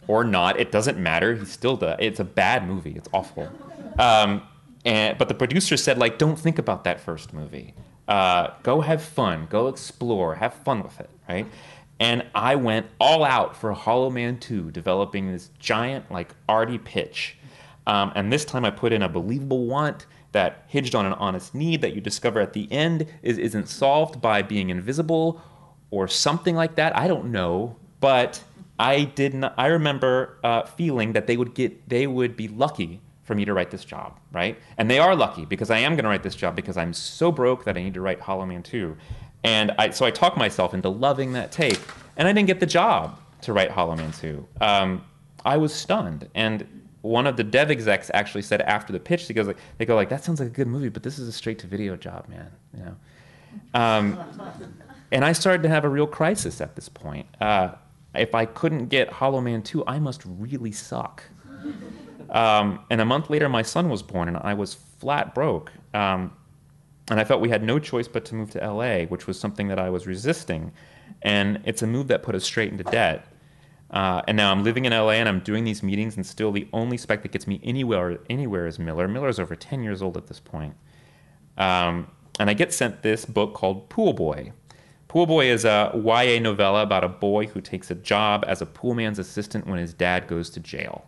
or 0.07 0.23
not. 0.23 0.57
It 0.57 0.71
doesn't 0.71 0.97
matter. 0.97 1.35
He 1.35 1.43
still 1.43 1.75
does. 1.75 1.97
It's 1.99 2.21
a 2.21 2.23
bad 2.23 2.65
movie. 2.65 2.93
It's 2.95 3.09
awful. 3.13 3.51
Um, 3.99 4.41
and 4.85 5.17
but 5.17 5.27
the 5.27 5.33
producer 5.33 5.75
said, 5.75 5.97
like, 5.97 6.17
don't 6.17 6.39
think 6.39 6.57
about 6.57 6.85
that 6.85 7.01
first 7.01 7.33
movie. 7.33 7.73
Uh, 8.07 8.51
go 8.63 8.79
have 8.79 9.03
fun. 9.03 9.45
Go 9.49 9.67
explore. 9.67 10.35
Have 10.35 10.53
fun 10.53 10.83
with 10.83 10.97
it, 11.01 11.09
right? 11.27 11.45
And 11.99 12.25
I 12.33 12.55
went 12.55 12.87
all 12.97 13.25
out 13.25 13.57
for 13.57 13.73
Hollow 13.73 14.09
Man 14.09 14.39
2, 14.39 14.71
developing 14.71 15.29
this 15.29 15.49
giant, 15.59 16.09
like, 16.09 16.33
arty 16.47 16.77
pitch. 16.77 17.35
Um, 17.85 18.13
and 18.15 18.31
this 18.31 18.45
time 18.45 18.63
I 18.63 18.69
put 18.69 18.93
in 18.93 19.01
a 19.01 19.09
believable 19.09 19.65
want 19.65 20.05
that 20.31 20.63
hinged 20.67 20.95
on 20.95 21.05
an 21.05 21.13
honest 21.13 21.55
need 21.55 21.81
that 21.81 21.93
you 21.93 22.01
discover 22.01 22.39
at 22.39 22.53
the 22.53 22.71
end 22.71 23.07
is, 23.21 23.37
isn't 23.37 23.67
solved 23.67 24.21
by 24.21 24.41
being 24.41 24.69
invisible 24.69 25.41
or 25.91 26.07
something 26.07 26.55
like 26.55 26.75
that. 26.75 26.95
I 26.95 27.07
don't 27.07 27.31
know, 27.31 27.75
but 27.99 28.43
I 28.77 29.03
did 29.03 29.33
not. 29.33 29.53
I 29.57 29.67
remember 29.67 30.37
uh, 30.43 30.63
feeling 30.63 31.13
that 31.13 31.27
they 31.27 31.35
would 31.35 31.53
get, 31.53 31.89
they 31.89 32.07
would 32.07 32.37
be 32.37 32.47
lucky 32.47 33.01
for 33.23 33.35
me 33.35 33.45
to 33.45 33.53
write 33.53 33.69
this 33.71 33.85
job, 33.85 34.19
right? 34.31 34.57
And 34.77 34.89
they 34.89 34.97
are 34.99 35.15
lucky 35.15 35.45
because 35.45 35.69
I 35.69 35.79
am 35.79 35.93
going 35.93 36.03
to 36.03 36.09
write 36.09 36.23
this 36.23 36.35
job 36.35 36.55
because 36.55 36.77
I'm 36.77 36.93
so 36.93 37.31
broke 37.31 37.65
that 37.65 37.77
I 37.77 37.83
need 37.83 37.93
to 37.93 38.01
write 38.01 38.19
Hollow 38.19 38.45
Man 38.45 38.63
2. 38.63 38.95
And 39.43 39.71
I, 39.77 39.91
so 39.91 40.05
I 40.05 40.11
talked 40.11 40.37
myself 40.37 40.73
into 40.73 40.89
loving 40.89 41.33
that 41.33 41.51
tape, 41.51 41.77
and 42.17 42.27
I 42.27 42.33
didn't 42.33 42.47
get 42.47 42.59
the 42.59 42.65
job 42.65 43.19
to 43.41 43.53
write 43.53 43.71
Hollow 43.71 43.95
Man 43.95 44.11
2. 44.13 44.47
Um, 44.61 45.03
I 45.45 45.57
was 45.57 45.73
stunned, 45.73 46.27
and 46.33 46.67
one 47.01 47.27
of 47.27 47.37
the 47.37 47.43
dev 47.43 47.71
execs 47.71 48.11
actually 48.13 48.41
said 48.41 48.61
after 48.61 48.91
the 48.91 48.99
pitch, 48.99 49.27
he 49.27 49.33
goes 49.33 49.47
like, 49.47 49.57
they 49.77 49.85
go 49.85 49.95
like, 49.95 50.09
that 50.09 50.23
sounds 50.23 50.39
like 50.39 50.49
a 50.49 50.51
good 50.51 50.67
movie, 50.67 50.89
but 50.89 51.03
this 51.03 51.17
is 51.17 51.27
a 51.27 51.31
straight 51.31 51.59
to 51.59 51.67
video 51.67 51.95
job, 51.95 52.27
man. 52.27 52.51
You 52.77 52.83
know. 52.83 52.95
Um, 53.73 54.19
and 55.11 55.23
I 55.23 55.31
started 55.31 55.63
to 55.63 55.69
have 55.69 55.85
a 55.85 55.89
real 55.89 56.07
crisis 56.07 56.61
at 56.61 56.75
this 56.75 56.89
point. 56.89 57.27
Uh, 57.39 57.73
if 58.15 58.35
I 58.35 58.45
couldn't 58.45 58.87
get 58.87 59.11
Hollow 59.11 59.41
Man 59.41 59.61
2, 59.61 59.85
I 59.87 59.99
must 59.99 60.23
really 60.25 60.71
suck. 60.71 61.23
Um, 62.29 62.79
and 62.89 63.01
a 63.01 63.05
month 63.05 63.29
later, 63.29 63.49
my 63.49 63.61
son 63.61 63.89
was 63.89 64.03
born, 64.03 64.27
and 64.27 64.37
I 64.37 64.53
was 64.53 64.73
flat 64.73 65.33
broke. 65.33 65.71
Um, 65.93 66.33
and 67.09 67.19
I 67.19 67.23
felt 67.23 67.41
we 67.41 67.49
had 67.49 67.63
no 67.63 67.79
choice 67.79 68.07
but 68.07 68.25
to 68.25 68.35
move 68.35 68.51
to 68.51 68.59
LA, 68.59 69.05
which 69.05 69.25
was 69.25 69.39
something 69.39 69.67
that 69.69 69.79
I 69.79 69.89
was 69.89 70.05
resisting. 70.05 70.71
And 71.23 71.59
it's 71.65 71.81
a 71.81 71.87
move 71.87 72.07
that 72.09 72.23
put 72.23 72.35
us 72.35 72.43
straight 72.43 72.71
into 72.71 72.83
debt. 72.83 73.25
Uh, 73.91 74.21
and 74.27 74.37
now 74.37 74.51
I'm 74.51 74.63
living 74.63 74.85
in 74.85 74.91
LA 74.93 75.11
and 75.11 75.27
I'm 75.27 75.39
doing 75.39 75.63
these 75.63 75.81
meetings, 75.81 76.15
and 76.15 76.25
still 76.25 76.51
the 76.51 76.67
only 76.73 76.97
spec 76.97 77.23
that 77.23 77.31
gets 77.31 77.47
me 77.47 77.59
anywhere 77.63 78.19
anywhere 78.29 78.67
is 78.67 78.77
Miller. 78.77 79.07
Miller's 79.07 79.39
over 79.39 79.55
10 79.55 79.83
years 79.83 80.01
old 80.01 80.15
at 80.15 80.27
this 80.27 80.39
point. 80.39 80.75
Um, 81.57 82.07
and 82.39 82.49
I 82.49 82.53
get 82.53 82.73
sent 82.73 83.01
this 83.01 83.25
book 83.25 83.53
called 83.53 83.89
Pool 83.89 84.13
Boy. 84.13 84.53
Pool 85.07 85.25
Boy 85.25 85.47
is 85.47 85.65
a 85.65 85.91
YA 85.95 86.39
novella 86.39 86.83
about 86.83 87.03
a 87.03 87.09
boy 87.09 87.47
who 87.47 87.61
takes 87.61 87.89
a 87.89 87.95
job 87.95 88.45
as 88.47 88.61
a 88.61 88.65
poolman's 88.65 89.17
assistant 89.17 89.65
when 89.65 89.79
his 89.79 89.93
dad 89.93 90.27
goes 90.27 90.51
to 90.51 90.59
jail. 90.59 91.05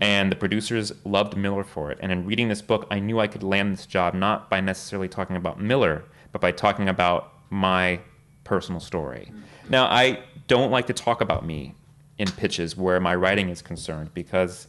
And 0.00 0.32
the 0.32 0.36
producers 0.36 0.92
loved 1.04 1.36
Miller 1.36 1.64
for 1.64 1.90
it. 1.92 1.98
And 2.00 2.10
in 2.10 2.26
reading 2.26 2.48
this 2.48 2.62
book, 2.62 2.86
I 2.90 2.98
knew 2.98 3.20
I 3.20 3.26
could 3.28 3.42
land 3.42 3.72
this 3.72 3.86
job 3.86 4.14
not 4.14 4.50
by 4.50 4.60
necessarily 4.60 5.08
talking 5.08 5.36
about 5.36 5.60
Miller, 5.60 6.04
but 6.32 6.40
by 6.40 6.50
talking 6.50 6.88
about 6.88 7.32
my 7.50 8.00
personal 8.44 8.80
story. 8.80 9.30
Now, 9.68 9.84
I 9.86 10.20
don't 10.46 10.70
like 10.70 10.86
to 10.86 10.92
talk 10.92 11.20
about 11.20 11.44
me 11.44 11.74
in 12.18 12.28
pitches 12.30 12.76
where 12.76 13.00
my 13.00 13.14
writing 13.14 13.48
is 13.48 13.62
concerned 13.62 14.12
because 14.14 14.68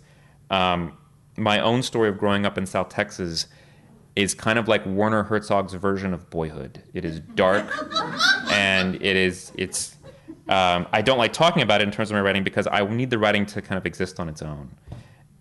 um, 0.49 0.97
my 1.37 1.59
own 1.59 1.83
story 1.83 2.09
of 2.09 2.17
growing 2.17 2.45
up 2.45 2.57
in 2.57 2.65
South 2.65 2.89
Texas 2.89 3.47
is 4.15 4.33
kind 4.35 4.59
of 4.59 4.67
like 4.67 4.85
Werner 4.85 5.23
Herzog's 5.23 5.73
version 5.73 6.13
of 6.13 6.29
Boyhood. 6.29 6.83
It 6.93 7.03
is 7.03 7.19
dark, 7.19 7.65
and 8.51 8.95
it 8.95 9.15
is 9.15 9.51
it's. 9.55 9.95
Um, 10.49 10.87
I 10.91 11.01
don't 11.01 11.17
like 11.17 11.31
talking 11.31 11.63
about 11.63 11.81
it 11.81 11.85
in 11.85 11.91
terms 11.91 12.11
of 12.11 12.15
my 12.15 12.21
writing 12.21 12.43
because 12.43 12.67
I 12.67 12.83
need 12.85 13.09
the 13.09 13.17
writing 13.17 13.45
to 13.47 13.61
kind 13.61 13.77
of 13.77 13.85
exist 13.85 14.19
on 14.19 14.27
its 14.27 14.41
own. 14.41 14.69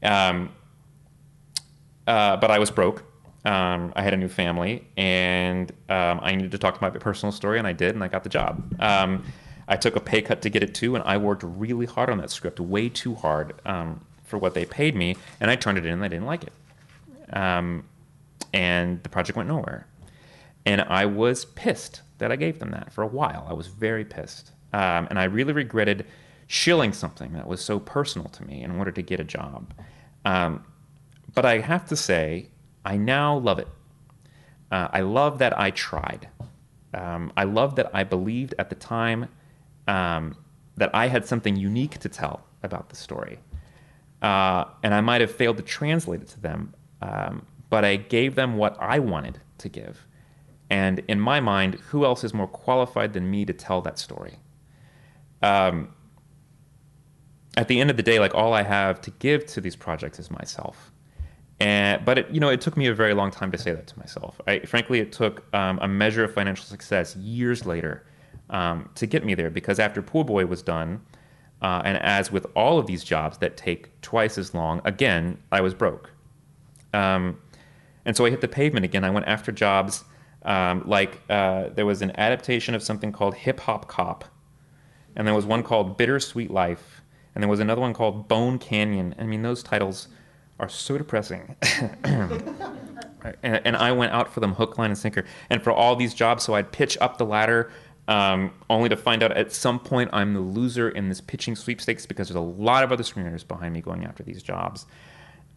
Um, 0.02 0.50
uh, 2.06 2.36
but 2.36 2.50
I 2.50 2.58
was 2.58 2.70
broke. 2.70 3.04
Um, 3.44 3.92
I 3.96 4.02
had 4.02 4.14
a 4.14 4.16
new 4.16 4.28
family, 4.28 4.86
and 4.96 5.70
um, 5.88 6.20
I 6.22 6.34
needed 6.36 6.52
to 6.52 6.58
talk 6.58 6.76
to 6.76 6.82
my 6.82 6.90
personal 6.90 7.32
story, 7.32 7.58
and 7.58 7.66
I 7.66 7.72
did, 7.72 7.94
and 7.94 8.04
I 8.04 8.08
got 8.08 8.22
the 8.22 8.28
job. 8.28 8.62
I 9.68 9.76
took 9.76 9.96
a 9.96 10.00
pay 10.00 10.22
cut 10.22 10.42
to 10.42 10.50
get 10.50 10.62
it 10.62 10.74
too, 10.74 10.94
and 10.94 11.04
I 11.04 11.16
worked 11.16 11.42
really 11.44 11.86
hard 11.86 12.10
on 12.10 12.18
that 12.18 12.30
script, 12.30 12.60
way 12.60 12.88
too 12.88 13.14
hard 13.14 13.54
um, 13.64 14.04
for 14.24 14.38
what 14.38 14.54
they 14.54 14.64
paid 14.64 14.94
me, 14.94 15.16
and 15.40 15.50
I 15.50 15.56
turned 15.56 15.78
it 15.78 15.86
in, 15.86 15.92
and 15.92 16.04
I 16.04 16.08
didn't 16.08 16.26
like 16.26 16.44
it. 16.44 16.52
Um, 17.32 17.84
and 18.52 19.02
the 19.02 19.08
project 19.08 19.36
went 19.36 19.48
nowhere. 19.48 19.86
And 20.64 20.80
I 20.82 21.06
was 21.06 21.44
pissed 21.44 22.02
that 22.18 22.30
I 22.30 22.36
gave 22.36 22.58
them 22.58 22.70
that 22.70 22.92
for 22.92 23.02
a 23.02 23.06
while. 23.06 23.46
I 23.48 23.52
was 23.52 23.66
very 23.66 24.04
pissed. 24.04 24.52
Um, 24.72 25.06
and 25.10 25.18
I 25.18 25.24
really 25.24 25.52
regretted 25.52 26.06
shilling 26.46 26.92
something 26.92 27.32
that 27.32 27.46
was 27.46 27.64
so 27.64 27.80
personal 27.80 28.28
to 28.28 28.44
me 28.44 28.62
in 28.62 28.70
order 28.72 28.92
to 28.92 29.02
get 29.02 29.20
a 29.20 29.24
job. 29.24 29.72
Um, 30.24 30.64
but 31.34 31.44
I 31.44 31.58
have 31.58 31.86
to 31.88 31.96
say, 31.96 32.48
I 32.84 32.96
now 32.96 33.38
love 33.38 33.58
it. 33.58 33.68
Uh, 34.70 34.88
I 34.92 35.00
love 35.00 35.38
that 35.38 35.58
I 35.58 35.70
tried. 35.70 36.28
Um, 36.94 37.32
I 37.36 37.44
love 37.44 37.76
that 37.76 37.90
I 37.94 38.04
believed 38.04 38.54
at 38.58 38.68
the 38.68 38.76
time 38.76 39.28
um, 39.88 40.36
that 40.76 40.90
I 40.94 41.08
had 41.08 41.26
something 41.26 41.56
unique 41.56 41.98
to 41.98 42.08
tell 42.08 42.44
about 42.62 42.88
the 42.88 42.96
story. 42.96 43.38
Uh, 44.22 44.64
and 44.82 44.94
I 44.94 45.00
might 45.00 45.20
have 45.20 45.32
failed 45.32 45.56
to 45.56 45.62
translate 45.62 46.22
it 46.22 46.28
to 46.28 46.40
them, 46.40 46.74
um, 47.00 47.46
but 47.70 47.84
I 47.84 47.96
gave 47.96 48.34
them 48.36 48.56
what 48.56 48.76
I 48.80 48.98
wanted 48.98 49.40
to 49.58 49.68
give. 49.68 50.06
And 50.70 51.02
in 51.08 51.20
my 51.20 51.40
mind, 51.40 51.74
who 51.74 52.04
else 52.04 52.24
is 52.24 52.32
more 52.32 52.46
qualified 52.46 53.12
than 53.12 53.30
me 53.30 53.44
to 53.44 53.52
tell 53.52 53.82
that 53.82 53.98
story? 53.98 54.38
Um, 55.42 55.92
at 57.56 57.68
the 57.68 57.80
end 57.80 57.90
of 57.90 57.96
the 57.96 58.02
day, 58.02 58.18
like 58.18 58.34
all 58.34 58.54
I 58.54 58.62
have 58.62 59.00
to 59.02 59.10
give 59.10 59.44
to 59.46 59.60
these 59.60 59.76
projects 59.76 60.18
is 60.18 60.30
myself. 60.30 60.92
And, 61.60 62.04
but 62.04 62.18
it, 62.18 62.30
you 62.30 62.40
know, 62.40 62.48
it 62.48 62.60
took 62.60 62.76
me 62.76 62.86
a 62.86 62.94
very 62.94 63.12
long 63.12 63.30
time 63.30 63.52
to 63.52 63.58
say 63.58 63.72
that 63.72 63.86
to 63.88 63.98
myself. 63.98 64.40
I, 64.46 64.60
frankly, 64.60 65.00
it 65.00 65.12
took 65.12 65.44
um, 65.54 65.78
a 65.82 65.88
measure 65.88 66.24
of 66.24 66.32
financial 66.32 66.64
success 66.64 67.14
years 67.16 67.66
later 67.66 68.06
um, 68.52 68.88
to 68.94 69.06
get 69.06 69.24
me 69.24 69.34
there 69.34 69.50
because 69.50 69.80
after 69.80 70.00
Pool 70.00 70.22
Boy 70.22 70.46
was 70.46 70.62
done, 70.62 71.00
uh, 71.60 71.82
and 71.84 71.98
as 71.98 72.30
with 72.30 72.46
all 72.54 72.78
of 72.78 72.86
these 72.86 73.02
jobs 73.02 73.38
that 73.38 73.56
take 73.56 74.00
twice 74.00 74.38
as 74.38 74.54
long, 74.54 74.80
again, 74.84 75.38
I 75.50 75.60
was 75.60 75.74
broke. 75.74 76.10
Um, 76.92 77.40
and 78.04 78.16
so 78.16 78.24
I 78.24 78.30
hit 78.30 78.40
the 78.40 78.48
pavement 78.48 78.84
again. 78.84 79.04
I 79.04 79.10
went 79.10 79.26
after 79.26 79.50
jobs 79.50 80.04
um, 80.44 80.82
like 80.86 81.20
uh, 81.30 81.68
there 81.74 81.86
was 81.86 82.02
an 82.02 82.12
adaptation 82.18 82.74
of 82.74 82.82
something 82.82 83.12
called 83.12 83.34
Hip 83.34 83.60
Hop 83.60 83.88
Cop, 83.88 84.24
and 85.14 85.26
there 85.26 85.34
was 85.34 85.46
one 85.46 85.62
called 85.62 85.96
Bittersweet 85.96 86.50
Life, 86.50 87.02
and 87.34 87.42
there 87.42 87.48
was 87.48 87.60
another 87.60 87.80
one 87.80 87.94
called 87.94 88.28
Bone 88.28 88.58
Canyon. 88.58 89.14
I 89.18 89.24
mean, 89.24 89.42
those 89.42 89.62
titles 89.62 90.08
are 90.58 90.68
so 90.68 90.98
depressing. 90.98 91.56
and, 92.04 93.60
and, 93.64 93.76
I 93.76 93.92
went 93.92 94.12
out 94.12 94.32
for 94.32 94.40
them 94.40 94.54
hook, 94.54 94.78
line, 94.78 94.90
and 94.90 94.98
sinker. 94.98 95.24
And 95.48 95.62
for 95.62 95.72
all 95.72 95.96
these 95.96 96.14
jobs, 96.14 96.44
so 96.44 96.54
I'd 96.54 96.70
pitch 96.70 96.98
up 97.00 97.18
the 97.18 97.24
ladder, 97.24 97.70
um, 98.08 98.52
only 98.68 98.88
to 98.88 98.96
find 98.96 99.22
out 99.22 99.32
at 99.32 99.52
some 99.52 99.78
point 99.78 100.10
I'm 100.12 100.34
the 100.34 100.40
loser 100.40 100.88
in 100.88 101.08
this 101.08 101.20
pitching 101.20 101.54
sweepstakes 101.54 102.06
because 102.06 102.28
there's 102.28 102.36
a 102.36 102.40
lot 102.40 102.84
of 102.84 102.92
other 102.92 103.04
screenwriters 103.04 103.46
behind 103.46 103.74
me 103.74 103.80
going 103.80 104.04
after 104.04 104.22
these 104.22 104.42
jobs. 104.42 104.86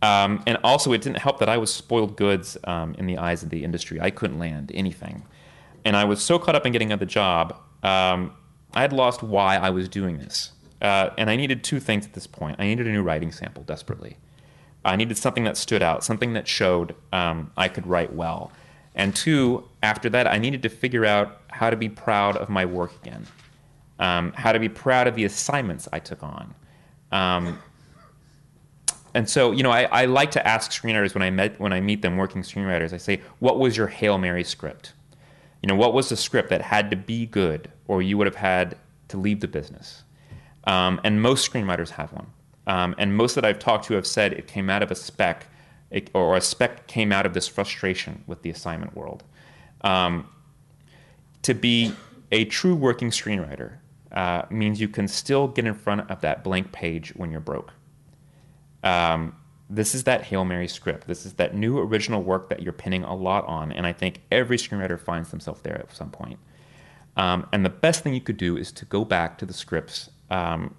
Um, 0.02 0.44
and 0.46 0.58
also, 0.64 0.94
it 0.94 1.02
didn't 1.02 1.20
help 1.20 1.40
that 1.40 1.50
I 1.50 1.58
was 1.58 1.74
spoiled 1.74 2.16
goods 2.18 2.58
um, 2.66 2.96
in 2.96 3.08
the 3.08 3.18
eyes 3.18 3.42
of 3.42 3.50
the 3.50 3.64
industry. 3.64 4.00
I 4.00 4.12
couldn't 4.12 4.38
land 4.38 4.72
anything. 4.74 5.24
And 5.84 5.96
I 5.96 6.04
was 6.04 6.22
so 6.22 6.38
caught 6.38 6.56
up 6.56 6.66
in 6.66 6.72
getting 6.72 6.90
another 6.92 7.06
job, 7.06 7.60
um, 7.82 8.34
I 8.74 8.82
had 8.82 8.94
lost 8.94 9.24
why 9.24 9.56
I 9.56 9.70
was 9.70 9.88
doing 9.88 10.18
this. 10.18 10.52
Uh, 10.82 11.10
and 11.18 11.30
I 11.30 11.36
needed 11.36 11.64
two 11.64 11.80
things 11.80 12.06
at 12.06 12.14
this 12.14 12.28
point. 12.28 12.58
I 12.60 12.66
needed 12.66 12.86
a 12.88 12.92
new 12.92 13.02
writing 13.02 13.32
sample 13.32 13.64
desperately. 13.64 14.18
I 14.84 14.96
needed 14.96 15.18
something 15.18 15.46
that 15.46 15.58
stood 15.58 15.82
out, 15.82 16.04
something 16.04 16.34
that 16.34 16.48
showed 16.48 16.96
um, 17.12 17.52
I 17.58 17.70
could 17.70 17.88
write 17.88 18.14
well. 18.14 18.52
And 18.96 19.16
two, 19.16 19.68
after 19.84 20.10
that, 20.10 20.26
I 20.26 20.38
needed 20.38 20.64
to 20.64 20.70
figure 20.70 21.06
out 21.06 21.42
how 21.50 21.70
to 21.70 21.76
be 21.76 21.90
proud 21.90 22.38
of 22.38 22.50
my 22.50 22.66
work 22.66 22.94
again, 23.02 23.28
um, 24.00 24.32
how 24.34 24.54
to 24.54 24.60
be 24.60 24.70
proud 24.70 25.08
of 25.08 25.16
the 25.16 25.26
assignments 25.26 25.88
I 25.92 26.00
took 26.00 26.24
on. 26.24 26.56
Um, 27.12 27.60
and 29.14 29.30
so, 29.30 29.52
you 29.52 29.64
know, 29.64 29.72
I, 29.72 29.84
I 29.84 30.06
like 30.06 30.32
to 30.32 30.46
ask 30.46 30.72
screenwriters 30.72 31.14
when 31.14 31.24
I 31.24 31.30
met 31.30 31.60
when 31.60 31.72
I 31.72 31.80
meet 31.80 32.02
them, 32.02 32.18
working 32.18 32.42
screenwriters. 32.42 32.92
I 32.92 32.98
say, 32.98 33.22
"What 33.40 33.60
was 33.60 33.78
your 33.78 33.88
hail 33.88 34.18
mary 34.18 34.44
script? 34.44 34.94
You 35.62 35.68
know, 35.68 35.76
what 35.76 35.94
was 35.94 36.10
the 36.10 36.18
script 36.18 36.50
that 36.50 36.62
had 36.62 36.90
to 36.92 36.98
be 36.98 37.26
good, 37.26 37.72
or 37.88 38.02
you 38.02 38.18
would 38.18 38.28
have 38.28 38.36
had 38.36 38.78
to 39.10 39.18
leave 39.18 39.40
the 39.40 39.48
business?" 39.48 40.04
Um, 40.66 41.00
and 41.04 41.22
most 41.22 41.50
screenwriters 41.50 41.92
have 41.92 42.12
one. 42.12 42.28
Um, 42.68 42.96
and 42.98 43.16
most 43.16 43.36
that 43.36 43.46
I've 43.46 43.60
talked 43.60 43.86
to 43.86 43.94
have 43.94 44.08
said 44.08 44.34
it 44.34 44.48
came 44.48 44.70
out 44.70 44.84
of 44.84 44.92
a 44.92 44.96
spec, 44.96 45.46
it, 45.92 46.10
or 46.14 46.36
a 46.36 46.42
spec 46.42 46.88
came 46.88 47.12
out 47.12 47.26
of 47.26 47.34
this 47.34 47.48
frustration 47.48 48.24
with 48.28 48.42
the 48.42 48.50
assignment 48.50 48.96
world. 48.96 49.24
Um, 49.82 50.28
to 51.44 51.54
be 51.54 51.94
a 52.32 52.46
true 52.46 52.76
working 52.76 53.12
screenwriter 53.12 53.78
uh, 54.12 54.44
means 54.50 54.82
you 54.82 54.88
can 54.88 55.08
still 55.08 55.48
get 55.48 55.66
in 55.66 55.74
front 55.74 56.10
of 56.10 56.22
that 56.22 56.44
blank 56.44 56.72
page 56.72 57.14
when 57.16 57.32
you're 57.32 57.40
broke. 57.40 57.74
Um, 58.84 59.36
this 59.70 59.96
is 59.96 60.04
that 60.04 60.24
Hail 60.24 60.46
Mary 60.46 60.68
script. 60.68 61.08
This 61.08 61.26
is 61.26 61.34
that 61.34 61.56
new 61.56 61.80
original 61.80 62.22
work 62.22 62.50
that 62.50 62.62
you're 62.62 62.74
pinning 62.74 63.04
a 63.04 63.16
lot 63.16 63.46
on. 63.46 63.72
And 63.72 63.86
I 63.86 63.94
think 63.94 64.22
every 64.32 64.58
screenwriter 64.58 65.00
finds 65.00 65.32
themselves 65.32 65.62
there 65.62 65.78
at 65.78 65.94
some 65.94 66.12
point. 66.12 66.40
Um, 67.18 67.48
and 67.52 67.66
the 67.66 67.70
best 67.70 68.04
thing 68.04 68.14
you 68.14 68.22
could 68.22 68.38
do 68.38 68.58
is 68.58 68.72
to 68.74 68.86
go 68.86 69.06
back 69.06 69.38
to 69.40 69.46
the 69.46 69.54
scripts 69.54 70.10
um, 70.30 70.76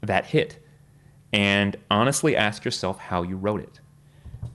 that 0.00 0.26
hit 0.26 0.58
and 1.32 1.76
honestly 1.90 2.36
ask 2.36 2.64
yourself 2.64 2.98
how 2.98 3.22
you 3.22 3.36
wrote 3.36 3.60
it. 3.60 3.80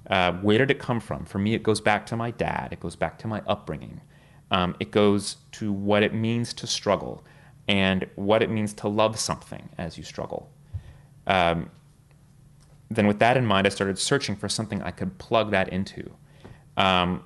Uh, 0.10 0.34
where 0.34 0.58
did 0.58 0.72
it 0.72 0.80
come 0.80 1.00
from? 1.00 1.26
For 1.26 1.38
me, 1.38 1.54
it 1.54 1.64
goes 1.64 1.82
back 1.82 2.06
to 2.08 2.16
my 2.16 2.32
dad, 2.32 2.70
it 2.72 2.80
goes 2.80 2.96
back 2.96 3.20
to 3.20 3.28
my 3.28 3.42
upbringing, 3.48 4.02
um, 4.52 4.76
it 4.80 4.92
goes 4.92 5.38
to 5.54 5.72
what 5.72 6.02
it 6.02 6.14
means 6.14 6.54
to 6.56 6.68
struggle 6.68 7.24
and 7.68 8.08
what 8.16 8.42
it 8.42 8.50
means 8.50 8.74
to 8.74 8.88
love 8.88 9.20
something 9.20 9.70
as 9.78 9.98
you 9.98 10.04
struggle. 10.04 10.50
Um, 11.28 11.70
then 12.90 13.06
with 13.06 13.20
that 13.20 13.38
in 13.38 13.46
mind, 13.46 13.68
I 13.68 13.70
started 13.70 14.00
searching 14.00 14.36
for 14.36 14.50
something 14.50 14.82
I 14.82 14.90
could 14.90 15.20
plug 15.20 15.52
that 15.52 15.70
into. 15.70 16.12
Um, 16.76 17.24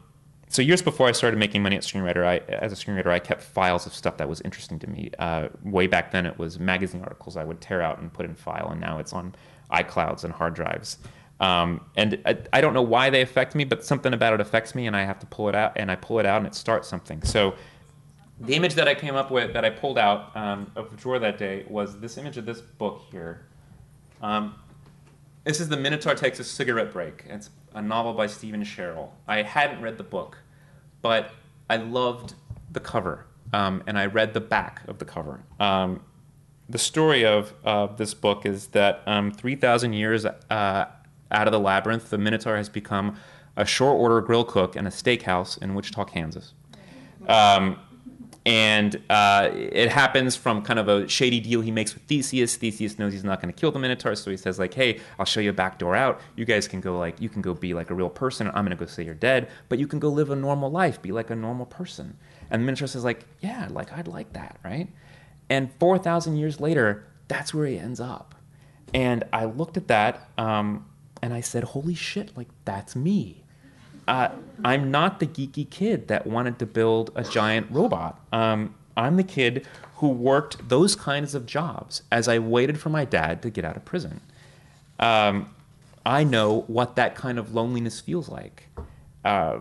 so 0.49 0.61
years 0.61 0.81
before 0.81 1.07
I 1.07 1.13
started 1.13 1.39
making 1.39 1.63
money 1.63 1.77
as 1.77 1.87
screenwriter, 1.87 2.25
I, 2.25 2.37
as 2.53 2.73
a 2.73 2.75
screenwriter, 2.75 3.07
I 3.07 3.19
kept 3.19 3.41
files 3.41 3.87
of 3.87 3.93
stuff 3.93 4.17
that 4.17 4.27
was 4.27 4.41
interesting 4.41 4.77
to 4.79 4.87
me. 4.87 5.09
Uh, 5.17 5.47
way 5.63 5.87
back 5.87 6.11
then, 6.11 6.25
it 6.25 6.37
was 6.37 6.59
magazine 6.59 7.01
articles 7.01 7.37
I 7.37 7.45
would 7.45 7.61
tear 7.61 7.81
out 7.81 7.99
and 7.99 8.13
put 8.13 8.25
in 8.25 8.35
file, 8.35 8.67
and 8.69 8.81
now 8.81 8.99
it's 8.99 9.13
on 9.13 9.33
iClouds 9.71 10.23
and 10.25 10.33
hard 10.33 10.53
drives. 10.53 10.97
Um, 11.43 11.81
and 11.97 12.21
I, 12.25 12.37
I, 12.53 12.61
don't 12.61 12.73
know 12.73 12.81
why 12.81 13.09
they 13.09 13.21
affect 13.21 13.53
me, 13.53 13.65
but 13.65 13.83
something 13.83 14.13
about 14.13 14.31
it 14.31 14.39
affects 14.39 14.73
me, 14.73 14.87
and 14.87 14.95
I 14.95 15.03
have 15.03 15.19
to 15.19 15.25
pull 15.25 15.49
it 15.49 15.55
out, 15.55 15.73
and 15.75 15.91
I 15.91 15.97
pull 15.97 16.19
it 16.19 16.25
out, 16.25 16.37
and 16.37 16.47
it 16.47 16.55
starts 16.55 16.87
something. 16.87 17.21
So 17.23 17.55
the 18.39 18.55
image 18.55 18.75
that 18.75 18.87
I 18.87 18.95
came 18.95 19.15
up 19.15 19.29
with, 19.29 19.51
that 19.51 19.65
I 19.65 19.69
pulled 19.69 19.97
out 19.97 20.33
um, 20.37 20.71
of 20.77 20.89
the 20.89 20.95
drawer 20.95 21.19
that 21.19 21.37
day, 21.37 21.65
was 21.67 21.99
this 21.99 22.17
image 22.17 22.37
of 22.37 22.45
this 22.45 22.61
book 22.61 23.01
here. 23.11 23.45
Um, 24.21 24.55
this 25.43 25.59
is 25.59 25.67
The 25.67 25.75
Minotaur 25.75 26.15
Takes 26.15 26.39
a 26.39 26.45
Cigarette 26.45 26.93
Break. 26.93 27.25
It's 27.27 27.49
a 27.73 27.81
novel 27.81 28.13
by 28.13 28.27
Steven 28.27 28.63
Sherrill. 28.63 29.13
I 29.27 29.41
hadn't 29.41 29.81
read 29.81 29.97
the 29.97 30.03
book, 30.05 30.37
but 31.01 31.31
I 31.69 31.75
loved 31.75 32.35
the 32.71 32.79
cover, 32.79 33.25
um, 33.51 33.83
and 33.85 33.99
I 33.99 34.05
read 34.05 34.33
the 34.33 34.39
back 34.39 34.81
of 34.87 34.99
the 34.99 35.05
cover. 35.05 35.43
Um, 35.59 36.03
the 36.69 36.77
story 36.77 37.25
of 37.25 37.53
uh, 37.65 37.87
this 37.87 38.13
book 38.13 38.45
is 38.45 38.67
that 38.67 39.03
um, 39.05 39.29
3,000 39.29 39.91
years 39.91 40.25
uh, 40.25 40.85
out 41.33 41.47
of 41.47 41.51
the 41.51 41.59
labyrinth, 41.59 42.09
the 42.09 42.17
Minotaur 42.17 42.57
has 42.57 42.69
become 42.69 43.17
a 43.55 43.65
short 43.65 43.99
order 43.99 44.21
grill 44.21 44.43
cook 44.43 44.75
in 44.75 44.87
a 44.87 44.89
steakhouse 44.89 45.61
in 45.61 45.75
Wichita, 45.75 46.05
Kansas. 46.05 46.53
Um, 47.27 47.79
and 48.45 49.01
uh, 49.09 49.49
it 49.53 49.89
happens 49.89 50.35
from 50.35 50.63
kind 50.63 50.77
of 50.77 50.89
a 50.89 51.07
shady 51.07 51.39
deal 51.39 51.61
he 51.61 51.71
makes 51.71 51.93
with 51.93 52.03
Theseus. 52.03 52.57
Theseus 52.57 52.99
knows 52.99 53.13
he's 53.13 53.23
not 53.23 53.41
going 53.41 53.53
to 53.53 53.57
kill 53.57 53.71
the 53.71 53.79
Minotaur, 53.79 54.15
so 54.15 54.29
he 54.31 54.37
says 54.37 54.59
like, 54.59 54.73
"Hey, 54.73 54.99
I'll 55.17 55.25
show 55.25 55.39
you 55.39 55.51
a 55.51 55.53
back 55.53 55.79
door 55.79 55.95
out. 55.95 56.19
You 56.35 56.43
guys 56.43 56.67
can 56.67 56.81
go 56.81 56.97
like, 56.97 57.21
you 57.21 57.29
can 57.29 57.41
go 57.41 57.53
be 57.53 57.73
like 57.73 57.89
a 57.89 57.93
real 57.93 58.09
person. 58.09 58.47
I'm 58.47 58.65
going 58.65 58.71
to 58.71 58.75
go 58.75 58.85
say 58.85 59.03
you're 59.05 59.13
dead, 59.13 59.49
but 59.69 59.79
you 59.79 59.87
can 59.87 59.99
go 59.99 60.09
live 60.09 60.29
a 60.29 60.35
normal 60.35 60.69
life, 60.69 61.01
be 61.01 61.13
like 61.13 61.29
a 61.29 61.35
normal 61.35 61.65
person." 61.65 62.17
And 62.51 62.61
the 62.61 62.65
Minotaur 62.65 62.87
says 62.87 63.05
like, 63.05 63.25
"Yeah, 63.39 63.69
like 63.71 63.93
I'd 63.93 64.09
like 64.09 64.33
that, 64.33 64.59
right?" 64.63 64.89
And 65.49 65.71
four 65.79 65.97
thousand 65.97 66.35
years 66.35 66.59
later, 66.59 67.05
that's 67.29 67.53
where 67.53 67.65
he 67.65 67.77
ends 67.77 68.01
up. 68.01 68.35
And 68.93 69.23
I 69.31 69.45
looked 69.45 69.77
at 69.77 69.87
that 69.87 70.29
um, 70.37 70.85
and 71.23 71.33
I 71.33 71.41
said, 71.41 71.63
"Holy 71.63 71.95
shit! 71.95 72.35
Like 72.37 72.49
that's 72.65 72.95
me." 72.95 73.43
uh, 74.07 74.29
I'm 74.63 74.91
not 74.91 75.19
the 75.19 75.27
geeky 75.27 75.69
kid 75.69 76.07
that 76.07 76.27
wanted 76.27 76.59
to 76.59 76.65
build 76.65 77.11
a 77.15 77.23
giant 77.23 77.67
robot. 77.71 78.19
Um, 78.31 78.75
I'm 78.97 79.17
the 79.17 79.23
kid 79.23 79.65
who 79.97 80.09
worked 80.09 80.69
those 80.69 80.95
kinds 80.95 81.33
of 81.33 81.45
jobs 81.45 82.03
as 82.11 82.27
I 82.27 82.39
waited 82.39 82.79
for 82.79 82.89
my 82.89 83.05
dad 83.05 83.41
to 83.43 83.49
get 83.49 83.63
out 83.65 83.77
of 83.77 83.85
prison. 83.85 84.21
Um, 84.99 85.49
I 86.05 86.23
know 86.23 86.61
what 86.67 86.95
that 86.97 87.15
kind 87.15 87.39
of 87.39 87.53
loneliness 87.53 88.01
feels 88.01 88.27
like. 88.27 88.67
Uh, 89.23 89.59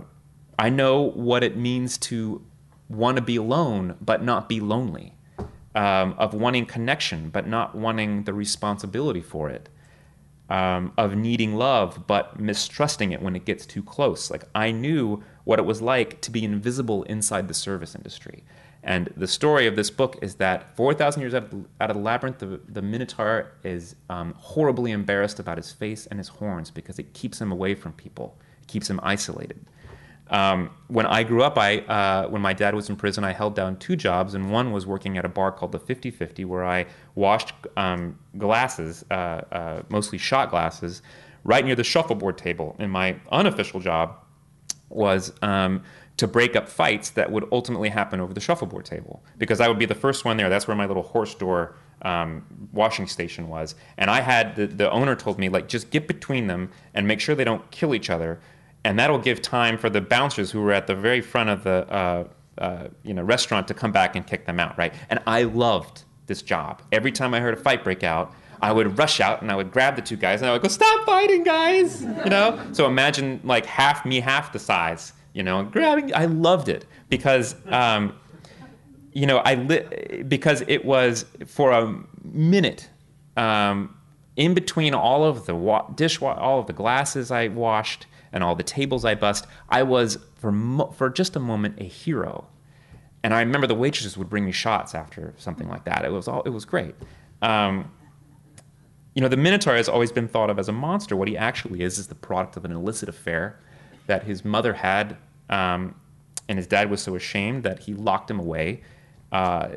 I 0.59 0.71
know 0.71 1.03
what 1.03 1.45
it 1.45 1.57
means 1.57 1.97
to 1.99 2.43
want 2.89 3.17
to 3.17 3.23
be 3.23 3.37
alone 3.37 3.97
but 4.01 4.23
not 4.23 4.49
be 4.49 4.61
lonely, 4.61 5.15
um, 5.75 6.15
of 6.19 6.35
wanting 6.35 6.67
connection 6.67 7.31
but 7.31 7.47
not 7.47 7.75
wanting 7.75 8.25
the 8.25 8.35
responsibility 8.35 9.23
for 9.23 9.49
it 9.49 9.69
um, 10.53 10.93
of 10.99 11.17
needing 11.17 11.55
love 11.55 12.07
but 12.07 12.39
mistrusting 12.39 13.11
it 13.11 13.23
when 13.23 13.35
it 13.35 13.47
gets 13.47 13.65
too 13.65 13.83
close. 13.83 14.31
Like 14.31 14.45
I 14.55 14.71
knew 14.71 15.23
what 15.45 15.59
it 15.59 15.63
was 15.63 15.81
like 15.81 16.21
to 16.21 16.31
be 16.31 16.45
invisible 16.45 17.05
inside 17.05 17.49
the 17.49 17.55
service 17.55 17.95
industry. 17.95 18.45
And 18.83 19.11
the 19.17 19.27
story 19.27 19.67
of 19.67 19.77
this 19.77 19.89
book 19.89 20.19
is 20.21 20.35
that 20.35 20.77
4,000 20.77 21.23
years 21.23 21.35
out 21.35 21.45
of, 21.45 21.51
the, 21.51 21.65
out 21.81 21.91
of 21.91 21.97
the 21.97 22.03
labyrinth, 22.03 22.39
the, 22.39 22.61
the 22.69 22.83
Minotaur 22.83 23.53
is 23.65 23.97
um, 24.11 24.35
horribly 24.37 24.91
embarrassed 24.91 25.39
about 25.39 25.57
his 25.57 25.73
face 25.73 26.07
and 26.07 26.19
his 26.21 26.29
horns 26.29 26.71
because 26.71 26.99
it 26.99 27.15
keeps 27.15 27.41
him 27.41 27.51
away 27.51 27.75
from 27.75 27.93
people, 27.95 28.37
it 28.61 28.69
keeps 28.69 28.91
him 28.91 29.01
isolated. 29.03 29.65
Um, 30.31 30.71
when 30.89 31.05
I 31.07 31.25
grew 31.25 31.43
up, 31.43 31.59
I, 31.59 31.79
uh, 31.81 32.29
when 32.29 32.41
my 32.41 32.53
dad 32.53 32.75
was 32.75 32.89
in 32.89 32.97
prison, 32.97 33.23
I 33.25 33.33
held 33.33 33.55
down 33.55 33.77
two 33.77 33.97
jobs, 33.97 34.35
and 34.35 34.51
one 34.51 34.73
was 34.73 34.87
working 34.87 35.19
at 35.19 35.25
a 35.25 35.29
bar 35.29 35.53
called 35.53 35.73
the 35.73 35.79
50 35.79 36.11
50, 36.11 36.45
where 36.45 36.65
I 36.65 36.87
washed 37.15 37.53
um, 37.77 38.19
glasses, 38.39 39.05
uh, 39.11 39.15
uh, 39.15 39.83
mostly 39.89 40.19
shot 40.19 40.51
glasses, 40.51 41.03
right 41.45 41.65
near 41.65 41.75
the 41.75 41.85
shuffleboard 41.85 42.39
table. 42.39 42.77
And 42.79 42.91
my 42.91 43.17
unofficial 43.31 43.81
job 43.81 44.17
was 44.89 45.33
um, 45.43 45.83
to 46.17 46.27
break 46.27 46.57
up 46.57 46.69
fights 46.69 47.11
that 47.11 47.31
would 47.31 47.47
ultimately 47.53 47.89
happen 47.89 48.21
over 48.21 48.33
the 48.33 48.41
shuffleboard 48.41 48.85
table, 48.87 49.23
because 49.39 49.61
I 49.61 49.69
would 49.69 49.79
be 49.79 49.87
the 49.87 49.95
first 49.95 50.25
one 50.25 50.37
there. 50.37 50.49
That's 50.49 50.67
where 50.67 50.77
my 50.77 50.87
little 50.87 51.03
horse 51.03 51.35
door 51.35 51.77
um, 52.03 52.45
washing 52.73 53.07
station 53.07 53.49
was. 53.49 53.75
And 53.97 54.11
I 54.11 54.21
had 54.21 54.57
the, 54.57 54.67
the 54.67 54.91
owner 54.91 55.15
told 55.15 55.39
me, 55.39 55.49
like, 55.49 55.69
just 55.69 55.91
get 55.91 56.09
between 56.09 56.47
them 56.47 56.71
and 56.95 57.07
make 57.07 57.21
sure 57.21 57.35
they 57.35 57.45
don't 57.45 57.71
kill 57.71 57.95
each 57.95 58.11
other 58.11 58.41
and 58.85 58.99
that'll 58.99 59.19
give 59.19 59.41
time 59.43 59.79
for 59.79 59.89
the 59.91 60.01
bouncers 60.01 60.51
who 60.51 60.61
were 60.61 60.73
at 60.73 60.87
the 60.87 60.95
very 60.95 61.21
front 61.21 61.51
of 61.51 61.65
the 61.65 61.87
uh, 61.93 62.25
uh, 62.59 62.89
you 63.03 63.15
know 63.15 63.23
restaurant 63.23 63.69
to 63.69 63.75
come 63.75 63.93
back 63.93 64.17
and 64.17 64.27
kick 64.27 64.47
them 64.47 64.59
out, 64.61 64.77
right? 64.79 64.95
And 65.11 65.21
I 65.27 65.45
loved 65.45 66.05
this 66.27 66.43
job. 66.43 66.83
Every 66.93 67.13
time 67.13 67.35
I 67.35 67.41
heard 67.41 67.55
a 67.55 67.57
fight 67.57 67.83
break 67.85 68.03
out, 68.05 68.33
I 68.61 68.73
would 68.73 68.99
rush 68.99 69.21
out 69.21 69.43
and 69.43 69.51
I 69.51 69.57
would 69.57 69.71
grab 69.73 69.97
the 69.97 70.03
two 70.03 70.17
guys 70.17 70.41
and 70.41 70.49
I 70.49 70.53
would 70.53 70.63
go, 70.63 70.69
"Stop 70.69 71.05
fighting, 71.07 71.43
guys!" 71.45 72.03
You 72.03 72.31
know. 72.31 72.61
So 72.73 72.87
imagine 72.87 73.41
like 73.45 73.67
half 73.67 74.05
me, 74.05 74.21
half 74.21 74.53
the 74.53 74.59
size. 74.59 75.13
You 75.35 75.43
know, 75.43 75.63
grabbing. 75.65 76.15
I 76.15 76.27
loved 76.27 76.69
it 76.69 76.85
because. 77.09 77.55
Um, 77.67 78.15
you 79.15 79.27
know, 79.27 79.39
I 79.45 79.57
li- 79.57 80.23
because 80.27 80.63
it 80.69 80.87
was 80.87 81.27
for 81.45 81.71
a 81.71 81.95
minute 82.25 82.89
um, 83.37 83.95
in 84.37 84.55
between 84.55 84.95
all 84.95 85.23
of 85.25 85.45
the 85.45 85.55
wa- 85.55 85.87
dish, 85.91 86.23
all 86.23 86.61
of 86.61 86.67
the 86.67 86.73
glasses 86.73 87.31
I 87.31 87.49
washed, 87.49 88.07
and 88.33 88.43
all 88.43 88.55
the 88.55 88.63
tables 88.63 89.05
I 89.05 89.15
bust, 89.15 89.47
I 89.69 89.83
was 89.83 90.19
for 90.37 90.53
mo- 90.53 90.91
for 90.91 91.11
just 91.11 91.37
a 91.37 91.41
moment 91.41 91.77
a 91.79 91.85
hero. 91.85 92.47
And 93.23 93.33
I 93.33 93.41
remember 93.41 93.67
the 93.67 93.75
waitresses 93.75 94.17
would 94.17 94.29
bring 94.29 94.45
me 94.45 94.53
shots 94.53 94.95
after 94.95 95.35
something 95.37 95.69
like 95.69 95.85
that. 95.85 96.05
It 96.05 96.13
was 96.13 96.29
all 96.29 96.43
it 96.43 96.51
was 96.51 96.65
great. 96.65 96.95
Um, 97.41 97.91
you 99.15 99.21
know, 99.21 99.29
the 99.29 99.37
Minotaur 99.37 99.77
has 99.77 99.89
always 99.89 100.11
been 100.11 100.27
thought 100.27 100.49
of 100.49 100.59
as 100.59 100.69
a 100.69 100.73
monster. 100.73 101.15
What 101.15 101.29
he 101.29 101.37
actually 101.37 101.83
is 101.83 101.99
is 101.99 102.07
the 102.07 102.15
product 102.15 102.57
of 102.57 102.65
an 102.65 102.73
illicit 102.73 103.09
affair 103.09 103.61
that 104.07 104.25
his 104.25 104.45
mother 104.45 104.73
had, 104.73 105.17
um, 105.51 105.95
and 106.49 106.59
his 106.59 106.67
dad 106.67 106.91
was 106.91 107.03
so 107.03 107.15
ashamed 107.15 107.63
that 107.65 107.81
he 107.81 107.95
locked 107.95 108.31
him 108.31 108.41
away 108.41 108.83
uh, 109.31 109.69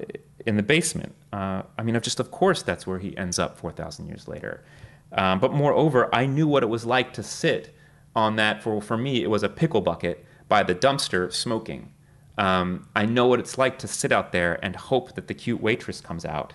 in 0.46 0.56
the 0.56 0.64
basement. 0.64 1.14
Uh, 1.34 1.64
I 1.78 1.84
mean, 1.84 2.00
just 2.02 2.20
of 2.20 2.32
course, 2.32 2.64
that's 2.64 2.88
where 2.88 3.00
he 3.00 3.16
ends 3.18 3.38
up 3.38 3.58
4,000 3.58 4.08
years 4.08 4.28
later. 4.28 4.64
Um, 5.12 5.40
but 5.40 5.54
moreover, 5.54 6.10
I 6.14 6.26
knew 6.26 6.48
what 6.48 6.64
it 6.64 6.68
was 6.68 6.86
like 6.86 7.14
to 7.14 7.24
sit 7.24 7.75
on 8.16 8.36
that 8.36 8.64
for, 8.64 8.82
for 8.82 8.98
me 8.98 9.24
it 9.24 9.30
was 9.30 9.44
a 9.44 9.50
pickle 9.50 9.82
bucket 9.82 10.26
by 10.48 10.64
the 10.64 10.76
dumpster 10.76 11.32
smoking 11.32 11.92
um, 12.38 12.88
i 12.96 13.06
know 13.06 13.28
what 13.28 13.40
it's 13.40 13.58
like 13.58 13.78
to 13.80 13.88
sit 13.88 14.12
out 14.12 14.32
there 14.32 14.60
and 14.64 14.76
hope 14.76 15.16
that 15.16 15.28
the 15.28 15.34
cute 15.34 15.62
waitress 15.62 16.02
comes 16.02 16.26
out 16.26 16.54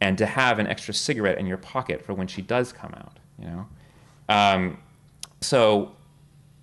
and 0.00 0.16
to 0.16 0.26
have 0.26 0.58
an 0.58 0.66
extra 0.66 0.94
cigarette 0.94 1.38
in 1.38 1.46
your 1.46 1.58
pocket 1.58 2.04
for 2.04 2.14
when 2.14 2.26
she 2.26 2.42
does 2.42 2.72
come 2.72 2.92
out 2.94 3.18
you 3.38 3.46
know 3.46 3.66
um, 4.28 4.78
so 5.40 5.96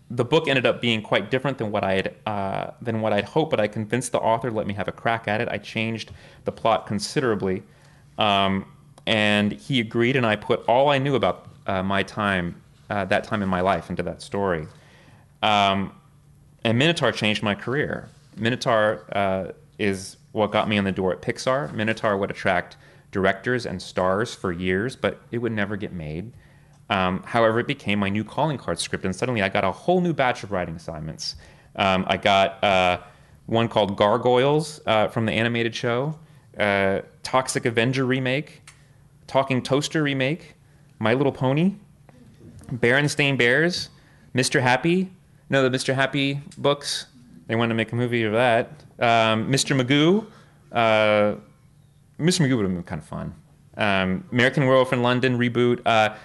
the 0.09 0.23
book 0.23 0.47
ended 0.47 0.65
up 0.65 0.82
being 0.82 1.01
quite 1.01 1.30
different 1.30 1.57
than 1.57 1.71
what 1.71 1.84
I 1.84 1.93
had 1.93 2.15
uh, 2.25 2.71
than 2.82 3.01
what 3.01 3.13
I'd 3.13 3.25
hoped. 3.25 3.51
But 3.51 3.59
I 3.59 3.67
convinced 3.67 4.11
the 4.11 4.19
author 4.19 4.49
to 4.49 4.55
let 4.55 4.67
me 4.67 4.73
have 4.73 4.88
a 4.88 4.91
crack 4.91 5.28
at 5.28 5.41
it. 5.41 5.49
I 5.49 5.57
changed 5.57 6.11
the 6.45 6.51
plot 6.51 6.88
considerably, 6.88 7.63
um, 8.17 8.65
and 9.05 9.51
he 9.51 9.80
agreed. 9.80 10.15
And 10.15 10.25
I 10.25 10.36
put 10.36 10.63
all 10.67 10.89
I 10.89 10.97
knew 10.97 11.15
about 11.15 11.47
uh, 11.67 11.84
my 11.84 12.03
time, 12.03 12.61
uh, 12.89 13.05
that 13.05 13.23
time 13.23 13.41
in 13.41 13.49
my 13.49 13.61
life, 13.61 13.89
into 13.89 14.03
that 14.03 14.21
story. 14.21 14.67
Um, 15.41 15.93
and 16.63 16.77
Minotaur 16.77 17.11
changed 17.11 17.43
my 17.43 17.55
career. 17.55 18.09
Minotaur 18.35 19.05
uh, 19.11 19.51
is 19.79 20.17
what 20.31 20.51
got 20.51 20.67
me 20.67 20.77
in 20.77 20.83
the 20.83 20.91
door 20.91 21.11
at 21.11 21.21
Pixar. 21.21 21.73
Minotaur 21.73 22.17
would 22.17 22.31
attract 22.31 22.77
directors 23.11 23.65
and 23.65 23.81
stars 23.81 24.35
for 24.35 24.51
years, 24.51 24.95
but 24.95 25.21
it 25.31 25.39
would 25.39 25.51
never 25.51 25.75
get 25.75 25.93
made. 25.93 26.33
Um, 26.89 27.23
however, 27.23 27.59
it 27.59 27.67
became 27.67 27.99
my 27.99 28.09
new 28.09 28.23
calling 28.23 28.57
card 28.57 28.79
script, 28.79 29.05
and 29.05 29.15
suddenly 29.15 29.41
I 29.41 29.49
got 29.49 29.63
a 29.63 29.71
whole 29.71 30.01
new 30.01 30.13
batch 30.13 30.43
of 30.43 30.51
writing 30.51 30.75
assignments. 30.75 31.35
Um, 31.75 32.05
I 32.07 32.17
got 32.17 32.63
uh, 32.63 32.99
one 33.45 33.67
called 33.67 33.97
Gargoyles 33.97 34.81
uh, 34.85 35.07
from 35.09 35.25
the 35.25 35.31
animated 35.31 35.75
show, 35.75 36.17
uh, 36.57 37.01
Toxic 37.23 37.65
Avenger 37.65 38.05
remake, 38.05 38.61
Talking 39.27 39.61
Toaster 39.61 40.01
remake, 40.01 40.55
My 40.99 41.13
Little 41.13 41.31
Pony, 41.31 41.75
Berenstain 42.72 43.38
Bears, 43.38 43.89
Mr. 44.36 44.61
Happy. 44.61 45.11
No, 45.49 45.68
the 45.68 45.76
Mr. 45.76 45.93
Happy 45.93 46.41
books. 46.57 47.05
They 47.47 47.55
wanted 47.55 47.70
to 47.70 47.76
make 47.76 47.91
a 47.91 47.95
movie 47.95 48.24
of 48.24 48.34
that. 48.34 48.84
Um, 48.99 49.49
Mr. 49.51 49.80
Magoo. 49.80 50.26
Uh, 50.72 51.39
Mr. 52.20 52.41
Magoo 52.41 52.57
would 52.57 52.65
have 52.65 52.74
been 52.74 52.84
kind 52.84 53.01
of 53.01 53.07
fun. 53.07 53.34
Um, 53.78 54.26
American 54.32 54.65
Werewolf 54.65 54.91
in 54.91 55.01
London 55.01 55.38
reboot. 55.38 55.82
Uh, 55.86 56.15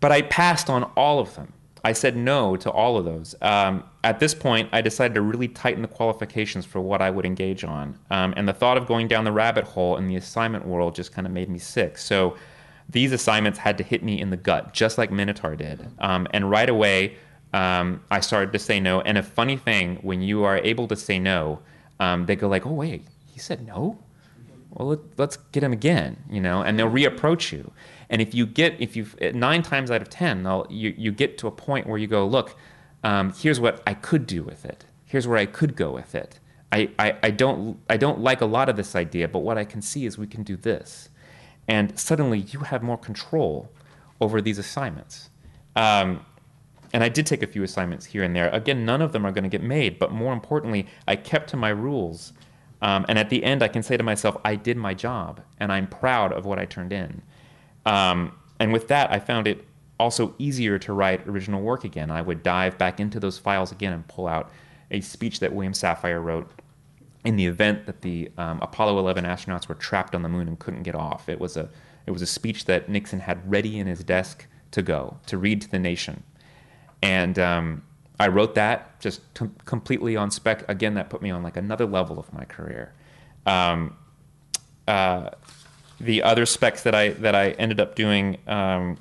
but 0.00 0.12
I 0.12 0.22
passed 0.22 0.68
on 0.68 0.84
all 0.96 1.18
of 1.18 1.34
them. 1.34 1.52
I 1.84 1.92
said 1.92 2.16
no 2.16 2.56
to 2.56 2.70
all 2.70 2.96
of 2.96 3.04
those. 3.04 3.34
Um, 3.42 3.84
at 4.04 4.18
this 4.18 4.34
point, 4.34 4.70
I 4.72 4.80
decided 4.80 5.14
to 5.14 5.20
really 5.20 5.48
tighten 5.48 5.82
the 5.82 5.88
qualifications 5.88 6.64
for 6.64 6.80
what 6.80 7.02
I 7.02 7.10
would 7.10 7.26
engage 7.26 7.62
on. 7.62 7.98
Um, 8.10 8.32
and 8.36 8.48
the 8.48 8.54
thought 8.54 8.78
of 8.78 8.86
going 8.86 9.06
down 9.06 9.24
the 9.24 9.32
rabbit 9.32 9.64
hole 9.64 9.98
in 9.98 10.08
the 10.08 10.16
assignment 10.16 10.66
world 10.66 10.94
just 10.94 11.12
kind 11.12 11.26
of 11.26 11.32
made 11.32 11.50
me 11.50 11.58
sick. 11.58 11.98
So 11.98 12.36
these 12.88 13.12
assignments 13.12 13.58
had 13.58 13.78
to 13.78 13.84
hit 13.84 14.02
me 14.02 14.20
in 14.20 14.30
the 14.30 14.36
gut, 14.36 14.72
just 14.72 14.98
like 14.98 15.10
Minotaur 15.10 15.56
did. 15.56 15.86
Um, 15.98 16.26
and 16.32 16.50
right 16.50 16.68
away, 16.68 17.16
um, 17.52 18.02
I 18.10 18.20
started 18.20 18.52
to 18.52 18.58
say 18.58 18.80
no. 18.80 19.00
And 19.00 19.16
a 19.16 19.22
funny 19.22 19.56
thing, 19.56 19.96
when 20.02 20.22
you 20.22 20.44
are 20.44 20.58
able 20.58 20.88
to 20.88 20.96
say 20.96 21.18
no, 21.18 21.60
um, 22.00 22.26
they 22.26 22.36
go 22.36 22.48
like, 22.48 22.66
"Oh 22.66 22.72
wait, 22.72 23.04
he 23.26 23.38
said 23.38 23.66
no. 23.66 23.98
Well, 24.70 24.88
let, 24.88 25.28
us 25.28 25.36
get 25.52 25.62
him 25.62 25.72
again," 25.72 26.16
you 26.28 26.40
know, 26.40 26.62
and 26.62 26.78
they'll 26.78 26.90
reapproach 26.90 27.52
you. 27.52 27.72
And 28.10 28.20
if 28.20 28.34
you 28.34 28.44
get, 28.44 28.80
if 28.80 28.96
you 28.96 29.06
nine 29.32 29.62
times 29.62 29.90
out 29.90 30.02
of 30.02 30.10
ten, 30.10 30.44
you 30.68 30.94
you 30.96 31.12
get 31.12 31.38
to 31.38 31.46
a 31.46 31.52
point 31.52 31.86
where 31.86 31.98
you 31.98 32.08
go, 32.08 32.26
"Look, 32.26 32.56
um, 33.04 33.32
here's 33.32 33.60
what 33.60 33.82
I 33.86 33.94
could 33.94 34.26
do 34.26 34.42
with 34.42 34.64
it. 34.64 34.84
Here's 35.06 35.28
where 35.28 35.38
I 35.38 35.46
could 35.46 35.76
go 35.76 35.92
with 35.92 36.14
it. 36.14 36.40
I, 36.72 36.90
I, 36.98 37.16
I 37.22 37.30
don't 37.30 37.78
I 37.88 37.96
don't 37.96 38.20
like 38.20 38.40
a 38.40 38.46
lot 38.46 38.68
of 38.68 38.76
this 38.76 38.96
idea, 38.96 39.28
but 39.28 39.40
what 39.40 39.58
I 39.58 39.64
can 39.64 39.80
see 39.80 40.06
is 40.06 40.18
we 40.18 40.26
can 40.26 40.42
do 40.42 40.56
this." 40.56 41.08
And 41.68 41.98
suddenly, 41.98 42.40
you 42.40 42.60
have 42.60 42.82
more 42.82 42.98
control 42.98 43.70
over 44.20 44.40
these 44.40 44.58
assignments. 44.58 45.30
Um, 45.76 46.24
and 46.92 47.02
I 47.02 47.08
did 47.08 47.26
take 47.26 47.42
a 47.42 47.46
few 47.46 47.62
assignments 47.64 48.06
here 48.06 48.22
and 48.22 48.36
there. 48.36 48.48
Again, 48.50 48.84
none 48.84 49.02
of 49.02 49.12
them 49.12 49.26
are 49.26 49.32
going 49.32 49.44
to 49.44 49.50
get 49.50 49.62
made, 49.62 49.98
but 49.98 50.12
more 50.12 50.32
importantly, 50.32 50.86
I 51.08 51.16
kept 51.16 51.50
to 51.50 51.56
my 51.56 51.70
rules. 51.70 52.32
Um, 52.82 53.04
and 53.08 53.18
at 53.18 53.30
the 53.30 53.42
end, 53.42 53.62
I 53.62 53.68
can 53.68 53.82
say 53.82 53.96
to 53.96 54.02
myself, 54.02 54.36
I 54.44 54.54
did 54.54 54.76
my 54.76 54.94
job, 54.94 55.40
and 55.58 55.72
I'm 55.72 55.88
proud 55.88 56.32
of 56.32 56.44
what 56.44 56.58
I 56.58 56.66
turned 56.66 56.92
in. 56.92 57.22
Um, 57.84 58.32
and 58.60 58.72
with 58.72 58.88
that, 58.88 59.10
I 59.10 59.18
found 59.18 59.48
it 59.48 59.64
also 59.98 60.34
easier 60.38 60.78
to 60.78 60.92
write 60.92 61.26
original 61.26 61.62
work 61.62 61.84
again. 61.84 62.10
I 62.10 62.22
would 62.22 62.42
dive 62.42 62.78
back 62.78 63.00
into 63.00 63.18
those 63.18 63.38
files 63.38 63.72
again 63.72 63.92
and 63.92 64.06
pull 64.06 64.28
out 64.28 64.50
a 64.90 65.00
speech 65.00 65.40
that 65.40 65.52
William 65.52 65.72
Safire 65.72 66.22
wrote 66.22 66.50
in 67.24 67.36
the 67.36 67.46
event 67.46 67.86
that 67.86 68.02
the 68.02 68.30
um, 68.36 68.58
Apollo 68.60 68.98
11 68.98 69.24
astronauts 69.24 69.68
were 69.68 69.74
trapped 69.74 70.14
on 70.14 70.22
the 70.22 70.28
moon 70.28 70.46
and 70.46 70.58
couldn't 70.58 70.82
get 70.82 70.94
off. 70.94 71.28
It 71.28 71.40
was 71.40 71.56
a 71.56 71.68
it 72.06 72.10
was 72.10 72.20
a 72.20 72.26
speech 72.26 72.66
that 72.66 72.88
Nixon 72.88 73.20
had 73.20 73.50
ready 73.50 73.78
in 73.78 73.86
his 73.86 74.04
desk 74.04 74.46
to 74.72 74.82
go 74.82 75.16
to 75.26 75.38
read 75.38 75.62
to 75.62 75.70
the 75.70 75.78
nation. 75.78 76.22
And 77.02 77.38
um, 77.38 77.82
I 78.20 78.28
wrote 78.28 78.54
that 78.56 79.00
just 79.00 79.22
t- 79.34 79.50
completely 79.64 80.16
on 80.16 80.30
spec. 80.30 80.68
Again, 80.68 80.94
that 80.94 81.08
put 81.08 81.22
me 81.22 81.30
on 81.30 81.42
like 81.42 81.56
another 81.56 81.86
level 81.86 82.18
of 82.18 82.32
my 82.32 82.44
career. 82.44 82.92
Um, 83.46 83.96
uh, 84.86 85.30
the 86.00 86.22
other 86.22 86.44
specs 86.44 86.82
that 86.82 86.94
I 86.94 87.10
that 87.10 87.34
I 87.34 87.50
ended 87.52 87.80
up 87.80 87.94
doing, 87.94 88.38
um, 88.46 88.98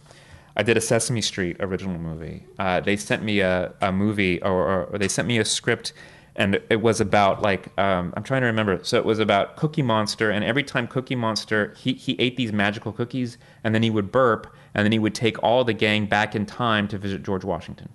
I 0.56 0.64
did 0.64 0.78
a 0.78 0.82
Sesame 0.82 1.22
Street 1.22 1.58
original 1.60 1.98
movie. 1.98 2.46
Uh, 2.58 2.80
they 2.80 2.96
sent 2.96 3.24
me 3.24 3.40
a, 3.40 3.74
a 3.82 3.92
movie, 3.92 4.42
or, 4.42 4.88
or, 4.92 4.98
they 4.98 5.08
sent 5.08 5.28
me 5.28 5.40
a 5.40 5.46
script, 5.46 5.94
and 6.36 6.60
it 6.70 6.82
was 6.82 7.00
about 7.00 7.42
like 7.42 7.78
um, 7.80 8.14
I'm 8.16 8.24
trying 8.24 8.42
to 8.42 8.48
remember. 8.48 8.80
So 8.84 8.98
it 8.98 9.06
was 9.06 9.20
about 9.20 9.56
Cookie 9.56 9.82
Monster, 9.82 10.32
and 10.32 10.44
every 10.44 10.64
time 10.64 10.88
Cookie 10.88 11.16
Monster 11.16 11.74
he 11.78 11.94
he 11.94 12.16
ate 12.20 12.38
these 12.38 12.52
magical 12.52 12.92
cookies, 12.92 13.38
and 13.64 13.74
then 13.74 13.84
he 13.84 13.90
would 13.90 14.12
burp, 14.12 14.54
and 14.74 14.86
then 14.86 14.92
he 14.92 15.00
would 15.00 15.16
take 15.16 15.42
all 15.44 15.64
the 15.64 15.74
gang 15.74 16.06
back 16.06 16.36
in 16.36 16.46
time 16.46 16.88
to 16.88 16.98
visit 16.98 17.24
George 17.24 17.44
Washington 17.44 17.90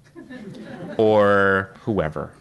or 0.99 1.75
whoever. 1.83 2.33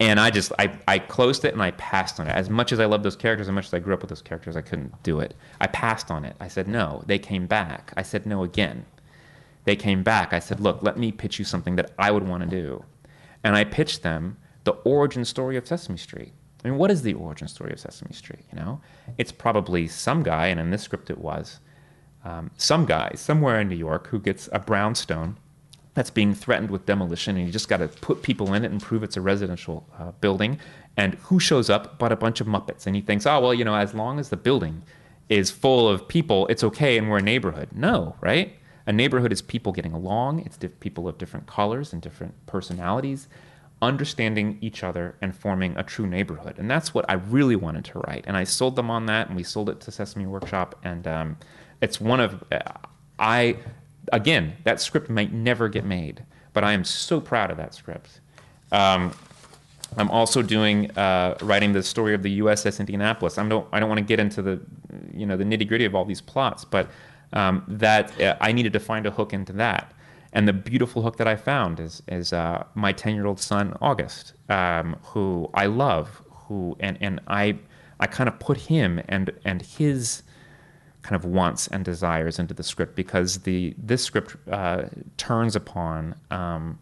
And 0.00 0.18
I 0.18 0.30
just 0.30 0.52
I, 0.58 0.76
I 0.88 0.98
closed 0.98 1.44
it 1.44 1.52
and 1.54 1.62
I 1.62 1.70
passed 1.72 2.18
on 2.18 2.26
it. 2.26 2.32
As 2.32 2.50
much 2.50 2.72
as 2.72 2.80
I 2.80 2.86
love 2.86 3.04
those 3.04 3.16
characters, 3.16 3.46
as 3.48 3.52
much 3.52 3.66
as 3.66 3.74
I 3.74 3.78
grew 3.78 3.94
up 3.94 4.00
with 4.00 4.08
those 4.08 4.22
characters, 4.22 4.56
I 4.56 4.60
couldn't 4.60 5.00
do 5.04 5.20
it. 5.20 5.36
I 5.60 5.68
passed 5.68 6.10
on 6.10 6.24
it. 6.24 6.34
I 6.40 6.48
said 6.48 6.66
no. 6.66 7.04
They 7.06 7.20
came 7.20 7.46
back. 7.46 7.92
I 7.96 8.02
said 8.02 8.26
no 8.26 8.42
again. 8.42 8.84
They 9.64 9.76
came 9.76 10.02
back. 10.02 10.32
I 10.32 10.40
said, 10.40 10.60
look, 10.60 10.82
let 10.82 10.98
me 10.98 11.12
pitch 11.12 11.38
you 11.38 11.44
something 11.44 11.76
that 11.76 11.92
I 11.98 12.10
would 12.10 12.26
want 12.26 12.42
to 12.42 12.48
do. 12.48 12.84
And 13.44 13.56
I 13.56 13.64
pitched 13.64 14.02
them 14.02 14.36
the 14.64 14.72
origin 14.72 15.24
story 15.24 15.56
of 15.56 15.66
Sesame 15.66 15.98
Street. 15.98 16.32
I 16.64 16.68
mean, 16.68 16.78
what 16.78 16.90
is 16.90 17.02
the 17.02 17.14
origin 17.14 17.48
story 17.48 17.72
of 17.72 17.80
Sesame 17.80 18.12
Street? 18.12 18.44
You 18.52 18.58
know, 18.58 18.80
it's 19.18 19.32
probably 19.32 19.88
some 19.88 20.22
guy, 20.22 20.46
and 20.46 20.60
in 20.60 20.70
this 20.70 20.82
script 20.82 21.10
it 21.10 21.18
was, 21.18 21.58
um, 22.24 22.50
some 22.56 22.86
guy 22.86 23.12
somewhere 23.16 23.60
in 23.60 23.68
New 23.68 23.76
York 23.76 24.06
who 24.08 24.20
gets 24.20 24.48
a 24.52 24.60
brownstone 24.60 25.36
that's 25.94 26.10
being 26.10 26.34
threatened 26.34 26.70
with 26.70 26.86
demolition, 26.86 27.36
and 27.36 27.44
you 27.44 27.52
just 27.52 27.68
got 27.68 27.78
to 27.78 27.88
put 27.88 28.22
people 28.22 28.54
in 28.54 28.64
it 28.64 28.70
and 28.70 28.80
prove 28.80 29.02
it's 29.02 29.16
a 29.16 29.20
residential 29.20 29.86
uh, 29.98 30.12
building. 30.20 30.58
And 30.96 31.14
who 31.14 31.40
shows 31.40 31.68
up 31.68 31.98
but 31.98 32.12
a 32.12 32.16
bunch 32.16 32.40
of 32.40 32.46
Muppets? 32.46 32.86
And 32.86 32.94
he 32.94 33.02
thinks, 33.02 33.26
oh, 33.26 33.40
well, 33.40 33.54
you 33.54 33.64
know, 33.64 33.74
as 33.74 33.94
long 33.94 34.18
as 34.18 34.28
the 34.28 34.36
building 34.36 34.82
is 35.28 35.50
full 35.50 35.88
of 35.88 36.06
people, 36.06 36.46
it's 36.48 36.62
okay 36.64 36.96
and 36.98 37.10
we're 37.10 37.18
a 37.18 37.22
neighborhood. 37.22 37.70
No, 37.72 38.16
right? 38.20 38.56
A 38.86 38.92
neighborhood 38.92 39.32
is 39.32 39.42
people 39.42 39.72
getting 39.72 39.92
along, 39.92 40.40
it's 40.40 40.58
people 40.80 41.06
of 41.08 41.16
different 41.18 41.46
colors 41.46 41.92
and 41.92 42.02
different 42.02 42.34
personalities, 42.46 43.28
understanding 43.82 44.56
each 44.60 44.84
other 44.84 45.16
and 45.20 45.34
forming 45.34 45.76
a 45.76 45.82
true 45.82 46.06
neighborhood. 46.06 46.58
And 46.58 46.70
that's 46.70 46.94
what 46.94 47.04
I 47.08 47.14
really 47.14 47.56
wanted 47.56 47.84
to 47.86 47.98
write. 47.98 48.24
And 48.26 48.36
I 48.36 48.44
sold 48.44 48.76
them 48.76 48.90
on 48.90 49.06
that, 49.06 49.26
and 49.26 49.36
we 49.36 49.42
sold 49.42 49.68
it 49.68 49.80
to 49.80 49.90
Sesame 49.90 50.24
Workshop. 50.24 50.78
And 50.84 51.06
um, 51.06 51.36
it's 51.80 52.00
one 52.00 52.20
of, 52.20 52.44
I, 53.18 53.56
again, 54.12 54.54
that 54.64 54.80
script 54.80 55.10
might 55.10 55.32
never 55.32 55.68
get 55.68 55.84
made, 55.84 56.24
but 56.52 56.62
I 56.62 56.72
am 56.72 56.84
so 56.84 57.20
proud 57.20 57.50
of 57.50 57.56
that 57.56 57.74
script. 57.74 58.20
Um, 58.70 59.12
I'm 59.96 60.10
also 60.10 60.42
doing 60.42 60.90
uh, 60.92 61.36
writing 61.42 61.72
the 61.72 61.82
story 61.82 62.14
of 62.14 62.22
the 62.22 62.40
USS 62.40 62.80
Indianapolis. 62.80 63.36
I 63.36 63.46
don't 63.46 63.66
I 63.72 63.80
don't 63.80 63.90
want 63.90 63.98
to 63.98 64.04
get 64.04 64.18
into 64.18 64.40
the 64.40 64.58
you 65.12 65.26
know 65.26 65.36
the 65.36 65.44
nitty 65.44 65.68
gritty 65.68 65.84
of 65.84 65.94
all 65.94 66.06
these 66.06 66.22
plots, 66.22 66.64
but 66.64 66.88
um, 67.34 67.62
that 67.68 68.18
uh, 68.18 68.36
I 68.40 68.52
needed 68.52 68.72
to 68.72 68.80
find 68.80 69.04
a 69.04 69.10
hook 69.10 69.34
into 69.34 69.52
that. 69.54 69.92
And 70.32 70.48
the 70.48 70.52
beautiful 70.52 71.02
hook 71.02 71.16
that 71.18 71.28
I 71.28 71.36
found 71.36 71.78
is 71.78 72.02
is 72.08 72.32
uh, 72.32 72.64
my 72.74 72.92
ten 72.92 73.14
year 73.14 73.26
old 73.26 73.40
son 73.40 73.76
August, 73.80 74.32
um, 74.48 74.96
who 75.02 75.50
I 75.54 75.66
love, 75.66 76.22
who 76.30 76.76
and 76.80 76.96
and 77.00 77.20
I 77.26 77.58
I 78.00 78.06
kind 78.06 78.28
of 78.28 78.38
put 78.38 78.56
him 78.56 79.00
and 79.08 79.30
and 79.44 79.62
his 79.62 80.22
kind 81.02 81.16
of 81.16 81.24
wants 81.24 81.66
and 81.66 81.84
desires 81.84 82.38
into 82.38 82.54
the 82.54 82.62
script 82.62 82.94
because 82.94 83.40
the 83.40 83.74
this 83.76 84.02
script 84.02 84.36
uh, 84.50 84.84
turns 85.16 85.54
upon 85.54 86.14
um, 86.30 86.78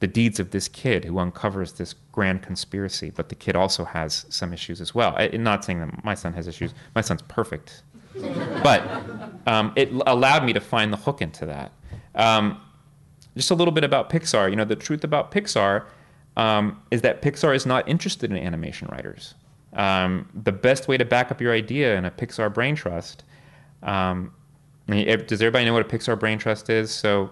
the 0.00 0.06
deeds 0.06 0.38
of 0.38 0.50
this 0.50 0.68
kid 0.68 1.04
who 1.04 1.18
uncovers 1.18 1.72
this 1.72 1.94
grand 2.12 2.42
conspiracy, 2.42 3.10
but 3.10 3.28
the 3.28 3.34
kid 3.34 3.56
also 3.56 3.84
has 3.84 4.26
some 4.28 4.52
issues 4.52 4.80
as 4.80 4.94
well. 4.94 5.14
I, 5.16 5.28
not 5.28 5.64
saying 5.64 5.80
that 5.80 6.04
my 6.04 6.14
son 6.14 6.32
has 6.34 6.46
issues. 6.46 6.74
My 6.94 7.00
son's 7.00 7.22
perfect, 7.22 7.82
but 8.62 8.82
um, 9.46 9.72
it 9.76 9.90
allowed 10.06 10.44
me 10.44 10.52
to 10.52 10.60
find 10.60 10.92
the 10.92 10.98
hook 10.98 11.22
into 11.22 11.46
that. 11.46 11.72
Um, 12.14 12.60
just 13.36 13.50
a 13.50 13.54
little 13.54 13.72
bit 13.72 13.84
about 13.84 14.10
Pixar. 14.10 14.50
You 14.50 14.56
know, 14.56 14.64
the 14.64 14.76
truth 14.76 15.04
about 15.04 15.30
Pixar 15.30 15.84
um, 16.36 16.80
is 16.90 17.02
that 17.02 17.22
Pixar 17.22 17.54
is 17.54 17.66
not 17.66 17.88
interested 17.88 18.30
in 18.30 18.36
animation 18.36 18.88
writers. 18.90 19.34
Um, 19.72 20.28
the 20.34 20.52
best 20.52 20.86
way 20.86 20.96
to 20.96 21.04
back 21.04 21.32
up 21.32 21.40
your 21.40 21.52
idea 21.52 21.96
in 21.96 22.04
a 22.04 22.10
Pixar 22.10 22.52
brain 22.52 22.76
trust 22.76 23.24
um, 23.84 24.32
does 24.86 25.40
everybody 25.40 25.64
know 25.64 25.72
what 25.72 25.82
a 25.82 25.96
Pixar 25.96 26.18
brain 26.18 26.38
trust 26.38 26.68
is? 26.68 26.90
So, 26.90 27.30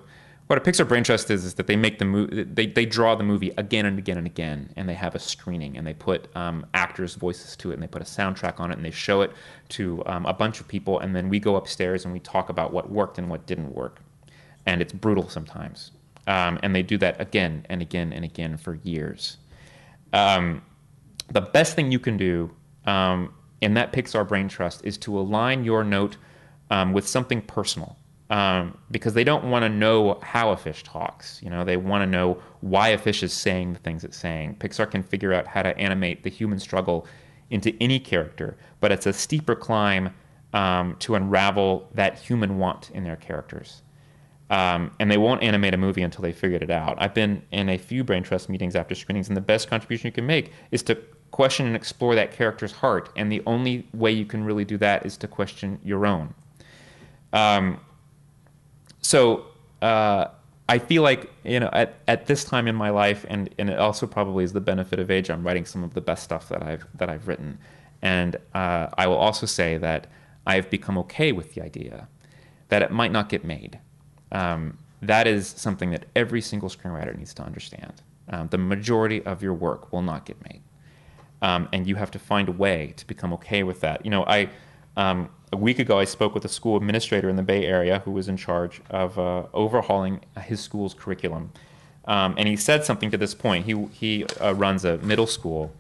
what 0.49 0.59
a 0.59 0.71
Pixar 0.71 0.87
brain 0.87 1.03
trust 1.03 1.31
is 1.31 1.45
is 1.45 1.55
that 1.55 1.67
they 1.67 1.77
make 1.77 1.99
the 1.99 2.05
movie, 2.05 2.43
they, 2.43 2.67
they 2.67 2.85
draw 2.85 3.15
the 3.15 3.25
movie 3.25 3.53
again 3.57 3.87
and 3.87 3.99
again 3.99 4.19
and 4.19 4.27
again, 4.27 4.71
and 4.77 4.89
they 4.89 4.95
have 4.95 5.15
a 5.15 5.19
screening, 5.19 5.79
and 5.79 5.87
they 5.87 5.95
put 5.95 6.35
um, 6.37 6.67
actors' 6.75 7.15
voices 7.15 7.57
to 7.57 7.71
it, 7.71 7.75
and 7.75 7.83
they 7.83 7.87
put 7.87 8.03
a 8.03 8.05
soundtrack 8.05 8.61
on 8.61 8.71
it, 8.71 8.77
and 8.77 8.85
they 8.85 8.91
show 8.91 9.23
it 9.23 9.33
to 9.71 10.03
um, 10.07 10.27
a 10.27 10.33
bunch 10.33 10.61
of 10.61 10.69
people, 10.69 10.99
and 10.99 11.17
then 11.17 11.29
we 11.29 11.41
go 11.41 11.57
upstairs 11.57 12.05
and 12.05 12.13
we 12.13 12.21
talk 12.21 12.51
about 12.51 12.73
what 12.73 12.91
worked 12.91 13.19
and 13.19 13.31
what 13.31 13.47
didn't 13.47 13.75
work, 13.75 14.01
and 14.67 14.81
it's 14.81 14.93
brutal 14.93 15.29
sometimes. 15.29 15.93
Um, 16.27 16.59
and 16.63 16.75
they 16.75 16.83
do 16.83 16.99
that 16.99 17.21
again 17.21 17.67
and 17.69 17.83
again 17.83 18.13
and 18.13 18.25
again 18.25 18.57
for 18.57 18.75
years. 18.85 19.39
Um, 20.13 20.63
the 21.31 21.41
best 21.41 21.75
thing 21.75 21.91
you 21.91 21.99
can 21.99 22.17
do 22.17 22.51
um, 22.87 23.33
in 23.61 23.75
that 23.75 23.93
Pixar 23.93 24.27
Brain 24.27 24.49
Trust 24.49 24.85
is 24.85 24.97
to 24.99 25.19
align 25.19 25.65
your 25.65 25.83
note 25.83 26.17
um, 26.71 26.93
with 26.93 27.07
something 27.07 27.43
personal. 27.43 27.97
Um, 28.31 28.79
because 28.91 29.13
they 29.13 29.25
don't 29.25 29.51
want 29.51 29.63
to 29.63 29.69
know 29.69 30.19
how 30.23 30.53
a 30.53 30.57
fish 30.57 30.83
talks. 30.85 31.39
You 31.43 31.51
know, 31.51 31.65
they 31.65 31.77
want 31.77 32.01
to 32.01 32.07
know 32.07 32.41
why 32.63 32.89
a 32.89 32.99
fish 32.99 33.23
is 33.23 33.31
saying 33.31 33.75
the 33.75 33.79
things 33.81 34.05
it's 34.05 34.17
saying. 34.17 34.57
Pixar 34.59 34.91
can 34.91 35.03
figure 35.03 35.35
out 35.35 35.47
how 35.47 35.61
to 35.63 35.77
animate 35.77 36.23
the 36.23 36.31
human 36.31 36.59
struggle 36.59 37.07
into 37.51 37.77
any 37.79 37.99
character, 38.01 38.57
but 38.81 38.91
it's 38.91 39.05
a 39.05 39.13
steeper 39.13 39.55
climb 39.55 40.15
um, 40.55 40.97
to 41.01 41.15
unravel 41.15 41.91
that 41.93 42.19
human 42.19 42.59
want 42.59 42.91
in 42.93 43.05
their 43.05 43.17
characters. 43.17 43.83
Um, 44.53 44.91
and 45.01 45.11
they 45.11 45.17
won't 45.17 45.43
animate 45.43 45.73
a 45.73 45.79
movie 45.79 46.03
until 46.03 46.21
they 46.21 46.33
figured 46.33 46.63
it 46.63 46.71
out. 46.71 46.99
I've 47.01 47.15
been 47.15 47.43
in 47.53 47.71
a 47.71 47.79
few 47.79 48.05
brain 48.05 48.23
trust 48.23 48.51
meetings 48.51 48.77
after 48.77 48.95
screenings, 48.95 49.29
and 49.29 49.37
the 49.37 49.41
best 49.41 49.67
contribution 49.67 50.09
you 50.09 50.13
can 50.13 50.27
make 50.27 50.53
is 50.71 50.83
to 50.83 50.95
question 51.31 51.65
and 51.65 51.75
explore 51.75 52.15
that 52.17 52.33
character's 52.33 52.73
heart. 52.73 53.09
And 53.17 53.33
the 53.33 53.43
only 53.47 53.89
way 53.95 54.13
you 54.13 54.27
can 54.27 54.45
really 54.45 54.67
do 54.67 54.77
that 54.77 55.07
is 55.07 55.17
to 55.17 55.27
question 55.27 55.81
your 55.83 56.05
own. 56.05 56.35
Um, 57.33 57.81
so 59.01 59.47
uh, 59.81 60.27
I 60.69 60.79
feel 60.79 61.03
like 61.03 61.31
you 61.45 61.59
know 61.59 61.71
at, 61.73 61.95
at 62.07 62.27
this 62.27 62.45
time 62.45 62.69
in 62.69 62.75
my 62.75 62.91
life, 62.91 63.25
and, 63.31 63.49
and 63.59 63.71
it 63.71 63.79
also 63.79 64.07
probably 64.07 64.45
is 64.45 64.53
the 64.53 64.61
benefit 64.61 64.99
of 64.99 65.11
age. 65.11 65.31
I'm 65.31 65.47
writing 65.47 65.65
some 65.65 65.83
of 65.83 65.95
the 65.95 66.03
best 66.03 66.25
stuff 66.25 66.51
that 66.51 66.63
I've 66.63 66.87
that 66.99 67.09
I've 67.09 67.27
written, 67.27 67.59
and 68.03 68.37
uh, 68.53 68.89
I 68.99 69.07
will 69.07 69.17
also 69.17 69.47
say 69.47 69.79
that 69.79 70.09
I've 70.47 70.69
become 70.69 70.99
okay 70.99 71.33
with 71.33 71.55
the 71.55 71.63
idea 71.63 72.09
that 72.69 72.83
it 72.83 72.91
might 72.91 73.13
not 73.13 73.31
get 73.31 73.47
made. 73.47 73.79
Um, 74.33 74.79
that 75.03 75.27
is 75.27 75.47
something 75.47 75.91
that 75.91 76.07
every 76.17 76.41
single 76.41 76.69
screenwriter 76.69 77.17
needs 77.17 77.35
to 77.35 77.43
understand. 77.43 78.03
Um, 78.29 78.49
the 78.49 78.59
majority 78.59 79.23
of 79.25 79.43
your 79.43 79.55
work 79.55 79.93
will 79.93 80.03
not 80.03 80.25
get 80.25 80.43
made, 80.45 80.63
um, 81.43 81.69
and 81.73 81.87
you 81.87 81.97
have 81.97 82.11
to 82.13 82.19
find 82.19 82.49
a 82.49 82.53
way 82.53 82.95
to 82.97 83.07
become 83.07 83.33
okay 83.35 83.63
with 83.63 83.81
that. 83.81 84.05
You 84.05 84.11
know, 84.11 84.25
I 84.27 84.49
um, 84.97 85.29
a 85.53 85.57
week 85.57 85.79
ago, 85.79 85.99
I 85.99 86.05
spoke 86.05 86.35
with 86.35 86.45
a 86.45 86.49
school 86.49 86.77
administrator 86.77 87.29
in 87.29 87.37
the 87.37 87.43
Bay 87.43 87.67
Area 87.67 88.01
who 88.01 88.11
was 88.11 88.29
in 88.29 88.37
charge 88.37 88.81
of 88.91 89.19
uh, 89.19 89.45
overhauling 89.53 90.21
his 90.41 90.61
school's 90.61 90.95
curriculum. 90.95 91.53
Um, 92.07 92.35
and 92.39 92.49
he 92.49 92.57
said 92.57 92.85
something 92.85 93.11
to 93.11 93.19
this 93.19 93.35
point. 93.35 93.67
He, 93.67 93.75
he 93.93 94.25
uh, 94.41 94.55
runs 94.55 94.85
a 94.85 94.99
middle 94.99 95.27
school. 95.27 95.73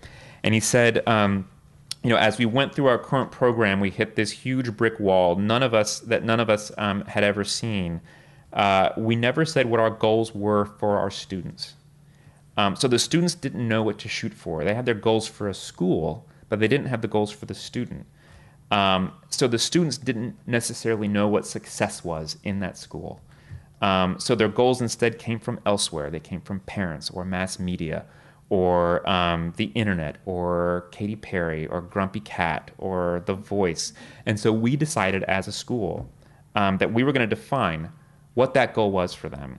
And 0.43 0.55
he 0.55 0.61
said, 0.61 1.07
um, 1.09 1.49
you 2.03 2.11
know, 2.11 2.16
as 2.16 2.39
we 2.39 2.47
went 2.47 2.74
through 2.74 2.87
our 2.87 2.99
current 2.99 3.31
program, 3.31 3.81
we 3.81 3.91
hit 3.91 4.15
this 4.15 4.31
huge 4.31 4.77
brick 4.77 5.01
wall, 5.01 5.37
none 5.37 5.62
of 5.62 5.73
us, 5.73 6.01
that 6.01 6.23
none 6.23 6.41
of 6.41 6.51
us 6.51 6.70
um, 6.77 7.03
had 7.07 7.24
ever 7.24 7.45
seen. 7.45 8.01
Uh, 8.53 8.91
we 8.97 9.16
never 9.16 9.45
said 9.45 9.66
what 9.66 9.81
our 9.81 9.91
goals 9.91 10.35
were 10.35 10.66
for 10.66 10.99
our 10.99 11.11
students. 11.11 11.74
Um, 12.57 12.77
so 12.77 12.87
the 12.87 12.99
students 12.99 13.35
didn't 13.35 13.66
know 13.66 13.83
what 13.83 13.99
to 14.01 14.09
shoot 14.09 14.35
for. 14.35 14.62
They 14.62 14.74
had 14.74 14.85
their 14.85 14.95
goals 14.95 15.27
for 15.27 15.49
a 15.49 15.55
school, 15.55 16.29
but 16.49 16.61
they 16.61 16.69
didn't 16.69 16.87
have 16.87 17.01
the 17.01 17.09
goals 17.09 17.31
for 17.31 17.47
the 17.47 17.55
student. 17.55 18.07
Um, 18.70 19.12
so 19.31 19.49
the 19.49 19.59
students 19.59 19.99
didn't 19.99 20.37
necessarily 20.47 21.09
know 21.09 21.29
what 21.29 21.47
success 21.47 22.05
was 22.05 22.37
in 22.43 22.61
that 22.61 22.77
school. 22.77 23.20
Um, 23.81 24.19
so 24.20 24.35
their 24.35 24.49
goals 24.49 24.81
instead 24.81 25.19
came 25.19 25.41
from 25.41 25.61
elsewhere. 25.66 26.11
They 26.11 26.20
came 26.20 26.41
from 26.41 26.61
parents 26.61 27.11
or 27.11 27.24
mass 27.24 27.59
media 27.59 28.05
or 28.49 29.09
um, 29.09 29.55
the 29.57 29.73
internet 29.74 30.19
or 30.24 30.89
Katy 30.93 31.16
Perry 31.16 31.66
or 31.66 31.81
Grumpy 31.81 32.20
Cat 32.20 32.70
or 32.79 33.23
The 33.27 33.35
Voice. 33.35 33.93
And 34.24 34.39
so 34.39 34.53
we 34.53 34.77
decided 34.77 35.24
as 35.24 35.49
a 35.49 35.53
school 35.53 36.11
um, 36.55 36.79
that 36.79 36.93
we 36.93 37.03
were 37.03 37.12
going 37.12 37.29
to 37.29 37.35
define 37.35 37.91
what 38.35 38.55
that 38.55 38.75
goal 38.75 38.91
was 38.91 39.15
for 39.15 39.29
them 39.29 39.59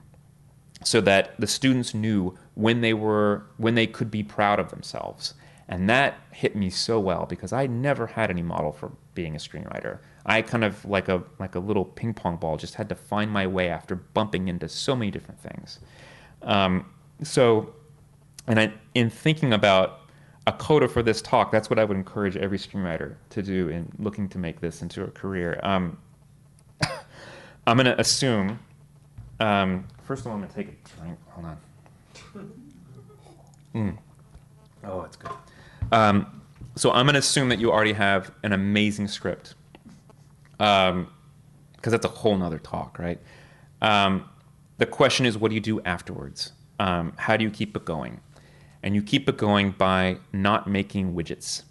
so 0.82 1.00
that 1.00 1.38
the 1.40 1.46
students 1.46 1.94
knew 1.94 2.36
when 2.54 2.80
they 2.80 2.94
were 2.94 3.46
when 3.56 3.74
they 3.74 3.86
could 3.86 4.10
be 4.10 4.22
proud 4.22 4.58
of 4.58 4.70
themselves 4.70 5.34
and 5.68 5.88
that 5.88 6.18
hit 6.30 6.54
me 6.54 6.68
so 6.68 7.00
well 7.00 7.26
because 7.26 7.52
I 7.52 7.66
never 7.66 8.06
had 8.06 8.30
any 8.30 8.42
model 8.42 8.72
for 8.72 8.92
being 9.14 9.34
a 9.34 9.38
screenwriter. 9.38 9.98
I 10.26 10.42
kind 10.42 10.64
of 10.64 10.84
like 10.84 11.08
a 11.08 11.22
like 11.38 11.54
a 11.54 11.58
little 11.58 11.84
ping 11.84 12.14
pong 12.14 12.36
ball, 12.36 12.56
just 12.56 12.74
had 12.74 12.88
to 12.90 12.94
find 12.94 13.30
my 13.30 13.46
way 13.46 13.68
after 13.68 13.94
bumping 13.94 14.48
into 14.48 14.68
so 14.68 14.94
many 14.94 15.10
different 15.10 15.40
things. 15.40 15.80
Um, 16.42 16.86
so, 17.22 17.74
and 18.46 18.60
I, 18.60 18.72
in 18.94 19.08
thinking 19.08 19.52
about 19.52 20.00
a 20.46 20.52
coda 20.52 20.88
for 20.88 21.02
this 21.02 21.22
talk, 21.22 21.50
that's 21.50 21.70
what 21.70 21.78
I 21.78 21.84
would 21.84 21.96
encourage 21.96 22.36
every 22.36 22.58
screenwriter 22.58 23.16
to 23.30 23.42
do 23.42 23.68
in 23.68 23.90
looking 23.98 24.28
to 24.30 24.38
make 24.38 24.60
this 24.60 24.82
into 24.82 25.04
a 25.04 25.10
career. 25.10 25.58
Um, 25.62 25.96
I'm 27.66 27.76
going 27.76 27.86
to 27.86 27.98
assume. 28.00 28.58
Um, 29.40 29.86
first 30.04 30.22
of 30.22 30.28
all, 30.28 30.34
I'm 30.34 30.40
going 30.40 30.50
to 30.50 30.56
take 30.56 30.68
a 30.68 31.00
drink. 31.00 31.18
Hold 31.30 31.46
on. 31.46 31.58
Mm. 33.74 33.98
Oh, 34.84 35.02
it's 35.02 35.16
good. 35.16 35.32
Um, 35.92 36.42
so 36.76 36.92
I'm 36.92 37.06
going 37.06 37.14
to 37.14 37.20
assume 37.20 37.48
that 37.48 37.58
you 37.58 37.72
already 37.72 37.92
have 37.92 38.32
an 38.42 38.52
amazing 38.52 39.08
script, 39.08 39.54
because 40.58 40.90
um, 40.92 41.08
that's 41.82 42.04
a 42.04 42.08
whole 42.08 42.36
nother 42.36 42.58
talk, 42.58 42.98
right? 42.98 43.18
Um, 43.80 44.28
the 44.78 44.86
question 44.86 45.26
is, 45.26 45.38
what 45.38 45.48
do 45.48 45.54
you 45.54 45.60
do 45.60 45.80
afterwards? 45.82 46.52
Um, 46.78 47.12
how 47.16 47.36
do 47.36 47.44
you 47.44 47.50
keep 47.50 47.76
it 47.76 47.84
going? 47.84 48.20
And 48.82 48.94
you 48.94 49.02
keep 49.02 49.28
it 49.28 49.36
going 49.36 49.70
by 49.72 50.18
not 50.32 50.68
making 50.68 51.14
widgets. 51.14 51.62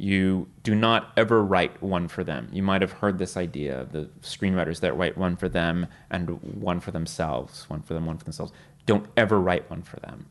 You 0.00 0.48
do 0.62 0.74
not 0.74 1.12
ever 1.18 1.44
write 1.44 1.82
one 1.82 2.08
for 2.08 2.24
them. 2.24 2.48
You 2.50 2.62
might 2.62 2.80
have 2.80 2.92
heard 2.92 3.18
this 3.18 3.36
idea 3.36 3.86
the 3.90 4.08
screenwriters 4.22 4.80
that 4.80 4.96
write 4.96 5.18
one 5.18 5.36
for 5.36 5.46
them 5.46 5.88
and 6.10 6.40
one 6.42 6.80
for 6.80 6.90
themselves, 6.90 7.68
one 7.68 7.82
for 7.82 7.92
them, 7.92 8.06
one 8.06 8.16
for 8.16 8.24
themselves. 8.24 8.50
Don't 8.86 9.06
ever 9.18 9.38
write 9.38 9.68
one 9.68 9.82
for 9.82 10.00
them. 10.00 10.24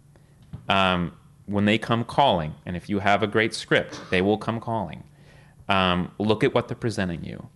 Um, 0.69 1.13
when 1.45 1.65
they 1.65 1.77
come 1.77 2.03
calling, 2.03 2.55
and 2.65 2.75
if 2.75 2.89
you 2.89 2.97
have 2.97 3.21
a 3.21 3.27
great 3.27 3.53
script, 3.53 4.01
they 4.09 4.23
will 4.23 4.39
come 4.39 4.59
calling. 4.59 5.03
Um, 5.67 6.11
look 6.17 6.43
at 6.43 6.55
what 6.55 6.67
they're 6.67 6.75
presenting 6.75 7.23
you. 7.23 7.47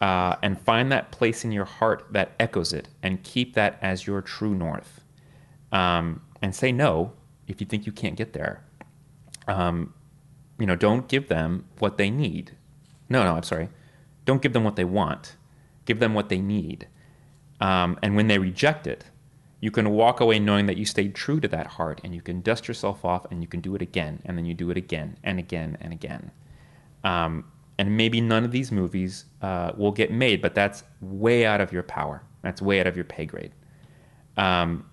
Uh, 0.00 0.36
and 0.42 0.60
find 0.60 0.92
that 0.92 1.10
place 1.10 1.44
in 1.44 1.50
your 1.50 1.64
heart 1.64 2.06
that 2.12 2.32
echoes 2.38 2.72
it 2.72 2.86
and 3.02 3.20
keep 3.24 3.54
that 3.54 3.78
as 3.82 4.06
your 4.06 4.22
true 4.22 4.54
north. 4.54 5.00
Um, 5.72 6.22
and 6.40 6.54
say 6.54 6.70
no 6.70 7.14
if 7.48 7.60
you 7.60 7.66
think 7.66 7.84
you 7.84 7.92
can't 7.92 8.14
get 8.14 8.32
there. 8.32 8.62
Um, 9.48 9.92
you 10.62 10.66
know, 10.66 10.76
don't 10.76 11.08
give 11.08 11.26
them 11.26 11.64
what 11.80 11.98
they 11.98 12.08
need. 12.08 12.52
No, 13.08 13.24
no, 13.24 13.34
I'm 13.34 13.42
sorry. 13.42 13.68
Don't 14.24 14.40
give 14.40 14.52
them 14.52 14.62
what 14.62 14.76
they 14.76 14.84
want. 14.84 15.34
Give 15.86 15.98
them 15.98 16.14
what 16.14 16.28
they 16.28 16.38
need. 16.38 16.86
Um, 17.60 17.98
and 18.00 18.14
when 18.14 18.28
they 18.28 18.38
reject 18.38 18.86
it, 18.86 19.06
you 19.58 19.72
can 19.72 19.90
walk 19.90 20.20
away 20.20 20.38
knowing 20.38 20.66
that 20.66 20.76
you 20.76 20.84
stayed 20.84 21.16
true 21.16 21.40
to 21.40 21.48
that 21.48 21.66
heart 21.66 22.00
and 22.04 22.14
you 22.14 22.20
can 22.20 22.42
dust 22.42 22.68
yourself 22.68 23.04
off 23.04 23.26
and 23.28 23.42
you 23.42 23.48
can 23.48 23.60
do 23.60 23.74
it 23.74 23.82
again 23.82 24.22
and 24.24 24.38
then 24.38 24.44
you 24.44 24.54
do 24.54 24.70
it 24.70 24.76
again 24.76 25.18
and 25.24 25.40
again 25.40 25.76
and 25.80 25.92
again. 25.92 26.30
Um, 27.02 27.44
and 27.76 27.96
maybe 27.96 28.20
none 28.20 28.44
of 28.44 28.52
these 28.52 28.70
movies 28.70 29.24
uh, 29.42 29.72
will 29.76 29.90
get 29.90 30.12
made, 30.12 30.40
but 30.40 30.54
that's 30.54 30.84
way 31.00 31.44
out 31.44 31.60
of 31.60 31.72
your 31.72 31.82
power. 31.82 32.22
That's 32.42 32.62
way 32.62 32.78
out 32.78 32.86
of 32.86 32.94
your 32.94 33.04
pay 33.04 33.26
grade. 33.26 33.50
Um, 34.36 34.88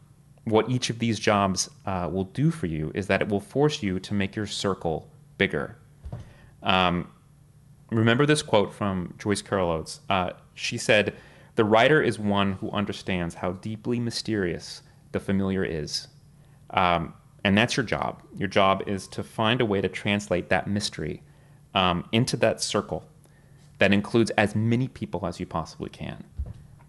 what 0.46 0.68
each 0.68 0.90
of 0.90 0.98
these 0.98 1.20
jobs 1.20 1.70
uh, 1.86 2.10
will 2.12 2.24
do 2.24 2.50
for 2.50 2.66
you 2.66 2.92
is 2.96 3.06
that 3.06 3.22
it 3.22 3.30
will 3.30 3.40
force 3.40 3.84
you 3.84 4.00
to 4.00 4.16
make 4.16 4.36
your 4.36 4.48
circle 4.48 5.12
bigger. 5.40 5.76
Um, 6.62 7.10
remember 7.90 8.28
this 8.28 8.44
quote 8.44 8.72
from 8.72 9.16
Joyce 9.18 9.42
Carol 9.42 9.72
Oates. 9.72 10.02
Uh, 10.08 10.34
she 10.54 10.78
said, 10.78 11.16
the 11.56 11.66
writer 11.66 12.02
is 12.02 12.20
one 12.20 12.54
who 12.54 12.70
understands 12.72 13.36
how 13.36 13.54
deeply 13.54 14.00
mysterious 14.00 14.84
the 15.12 15.20
familiar 15.20 15.64
is. 15.66 16.08
Um, 16.70 17.14
and 17.44 17.58
that's 17.58 17.76
your 17.76 17.86
job. 17.86 18.22
Your 18.38 18.48
job 18.48 18.84
is 18.88 19.08
to 19.08 19.24
find 19.24 19.60
a 19.60 19.66
way 19.66 19.82
to 19.82 19.90
translate 19.90 20.50
that 20.50 20.68
mystery 20.68 21.24
um, 21.74 22.08
into 22.12 22.38
that 22.38 22.62
circle 22.62 23.04
that 23.80 23.92
includes 23.92 24.30
as 24.32 24.56
many 24.56 24.88
people 24.88 25.26
as 25.26 25.40
you 25.40 25.46
possibly 25.46 25.90
can. 25.90 26.24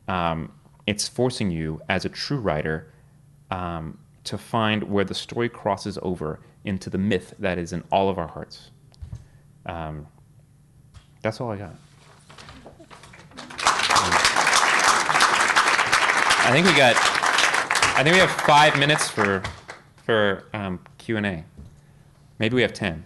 Um, 0.06 0.52
it's 0.86 1.08
forcing 1.08 1.50
you, 1.50 1.80
as 1.88 2.04
a 2.04 2.08
true 2.08 2.38
writer, 2.38 2.92
um, 3.50 3.98
to 4.24 4.36
find 4.36 4.84
where 4.84 5.04
the 5.04 5.14
story 5.14 5.48
crosses 5.48 5.98
over 6.02 6.40
into 6.64 6.90
the 6.90 6.98
myth 6.98 7.34
that 7.38 7.58
is 7.58 7.72
in 7.72 7.82
all 7.90 8.08
of 8.08 8.18
our 8.18 8.28
hearts. 8.28 8.70
Um, 9.66 10.06
that's 11.22 11.40
all 11.40 11.50
I 11.50 11.56
got. 11.56 11.74
I 16.42 16.52
think 16.52 16.66
we 16.66 16.72
got. 16.72 16.96
I 17.96 18.02
think 18.02 18.14
we 18.14 18.20
have 18.20 18.30
five 18.30 18.78
minutes 18.78 19.08
for 19.08 19.42
for 20.04 20.44
um, 20.54 20.80
Q 20.98 21.18
and 21.18 21.26
A. 21.26 21.44
Maybe 22.38 22.56
we 22.56 22.62
have 22.62 22.72
ten. 22.72 23.04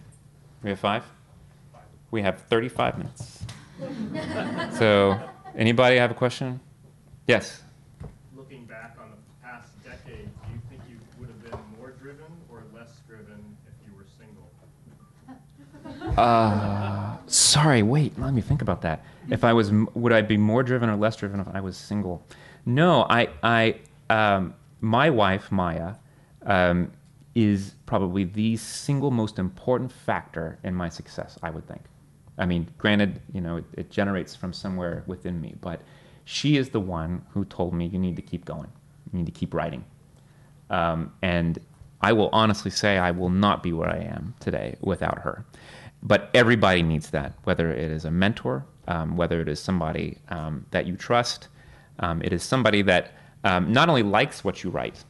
We 0.63 0.69
have 0.69 0.79
five. 0.79 1.03
We 2.11 2.21
have 2.21 2.41
thirty-five 2.43 2.97
minutes. 2.97 3.43
so, 4.77 5.19
anybody 5.55 5.97
have 5.97 6.11
a 6.11 6.15
question? 6.15 6.61
Yes. 7.27 7.61
Looking 8.35 8.65
back 8.65 8.97
on 9.01 9.11
the 9.11 9.17
past 9.45 9.71
decade, 9.83 10.25
do 10.25 10.51
you 10.53 10.59
think 10.69 10.81
you 10.89 10.97
would 11.19 11.27
have 11.27 11.43
been 11.43 11.59
more 11.77 11.91
driven 11.91 12.25
or 12.49 12.63
less 12.73 13.01
driven 13.07 13.57
if 13.67 13.73
you 13.85 13.93
were 13.95 14.05
single? 14.17 14.49
Uh, 16.17 17.17
sorry. 17.27 17.83
Wait. 17.83 18.17
Let 18.19 18.33
me 18.33 18.41
think 18.41 18.61
about 18.61 18.81
that. 18.81 19.03
If 19.29 19.43
I 19.43 19.53
was, 19.53 19.71
would 19.71 20.13
I 20.13 20.21
be 20.21 20.37
more 20.37 20.63
driven 20.63 20.89
or 20.89 20.95
less 20.95 21.15
driven 21.15 21.39
if 21.39 21.47
I 21.53 21.61
was 21.61 21.77
single? 21.77 22.25
No, 22.65 23.05
I, 23.09 23.29
I, 23.43 23.79
um, 24.09 24.53
my 24.81 25.09
wife, 25.09 25.51
Maya, 25.51 25.95
um, 26.45 26.91
is 27.33 27.75
probably 27.85 28.23
the 28.23 28.55
single 28.57 29.11
most 29.11 29.39
important 29.39 29.91
factor 29.91 30.57
in 30.63 30.73
my 30.73 30.89
success, 30.89 31.37
I 31.43 31.49
would 31.49 31.67
think. 31.67 31.81
I 32.37 32.45
mean, 32.45 32.67
granted, 32.77 33.21
you 33.33 33.41
know, 33.41 33.57
it, 33.57 33.65
it 33.73 33.89
generates 33.91 34.35
from 34.35 34.53
somewhere 34.53 35.03
within 35.07 35.39
me, 35.41 35.55
but 35.61 35.81
she 36.25 36.57
is 36.57 36.69
the 36.69 36.79
one 36.79 37.23
who 37.31 37.45
told 37.45 37.73
me 37.73 37.85
you 37.87 37.99
need 37.99 38.15
to 38.15 38.21
keep 38.21 38.45
going, 38.45 38.67
you 39.11 39.19
need 39.19 39.25
to 39.25 39.31
keep 39.31 39.53
writing. 39.53 39.83
Um, 40.69 41.13
and 41.21 41.59
I 42.01 42.13
will 42.13 42.29
honestly 42.33 42.71
say 42.71 42.97
I 42.97 43.11
will 43.11 43.29
not 43.29 43.63
be 43.63 43.73
where 43.73 43.89
I 43.89 43.97
am 43.97 44.33
today 44.39 44.75
without 44.81 45.19
her. 45.19 45.45
But 46.05 46.29
everybody 46.35 46.83
needs 46.83 47.09
that, 47.09 47.33
whether 47.45 47.71
it 47.71 47.91
is 47.91 48.05
a 48.05 48.11
mentor, 48.11 48.63
um, 48.87 49.17
whether 49.17 49.41
it 49.41 49.49
is 49.49 49.59
somebody 49.59 50.19
um, 50.29 50.65
that 50.69 50.85
you 50.85 50.95
trust, 50.95 51.47
um, 51.99 52.21
it 52.21 52.31
is 52.31 52.43
somebody 52.43 52.83
that 52.83 53.13
um, 53.43 53.73
not 53.73 53.89
only 53.89 54.03
likes 54.03 54.43
what 54.43 54.63
you 54.63 54.69
write, 54.69 55.03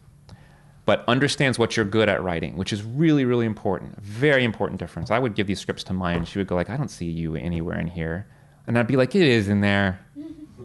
but 0.86 1.04
understands 1.08 1.60
what 1.60 1.76
you're 1.76 1.86
good 1.86 2.08
at 2.08 2.24
writing, 2.24 2.56
which 2.56 2.72
is 2.72 2.84
really, 2.84 3.26
really 3.26 3.46
important. 3.46 4.02
Very 4.02 4.46
important 4.46 4.80
difference. 4.80 5.12
I 5.12 5.20
would 5.20 5.36
give 5.36 5.48
these 5.48 5.60
scripts 5.60 5.84
to 5.86 5.94
Maya, 5.94 6.16
and 6.16 6.28
she 6.28 6.40
would 6.40 6.48
go 6.48 6.56
like, 6.56 6.70
"I 6.70 6.78
don't 6.78 6.92
see 6.92 7.10
you 7.10 7.36
anywhere 7.36 7.78
in 7.78 7.88
here," 7.88 8.28
and 8.66 8.78
I'd 8.78 8.88
be 8.88 8.96
like, 8.96 9.16
"It 9.16 9.28
is 9.28 9.50
in 9.50 9.62
there. 9.62 10.00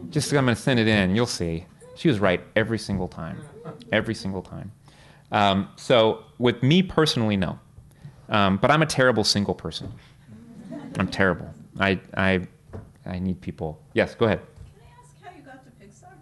Just 0.09 0.31
I'm 0.31 0.45
going 0.45 0.55
to 0.55 0.61
send 0.61 0.79
it 0.79 0.87
in. 0.87 1.13
You'll 1.13 1.25
see." 1.25 1.65
She 1.95 2.07
was 2.07 2.19
right 2.19 2.41
every 2.55 2.79
single 2.79 3.07
time, 3.07 3.37
every 3.91 4.15
single 4.15 4.41
time. 4.41 4.71
Um, 5.31 5.67
so 5.75 6.23
with 6.37 6.63
me 6.63 6.83
personally, 6.83 7.35
no, 7.35 7.59
um, 8.29 8.57
but 8.57 8.71
I'm 8.71 8.81
a 8.81 8.85
terrible 8.85 9.23
single 9.23 9.53
person. 9.53 9.91
I'm 10.97 11.07
terrible. 11.07 11.53
I 11.79 11.99
I 12.15 12.41
I 13.05 13.19
need 13.19 13.41
people. 13.41 13.81
Yes, 13.93 14.15
go 14.15 14.25
ahead. 14.25 14.39
Can 14.39 14.83
I 14.83 15.01
ask 15.01 15.23
how 15.23 15.37
you 15.37 15.43
got 15.43 15.63
to 15.65 15.85
Pixar? 15.85 16.13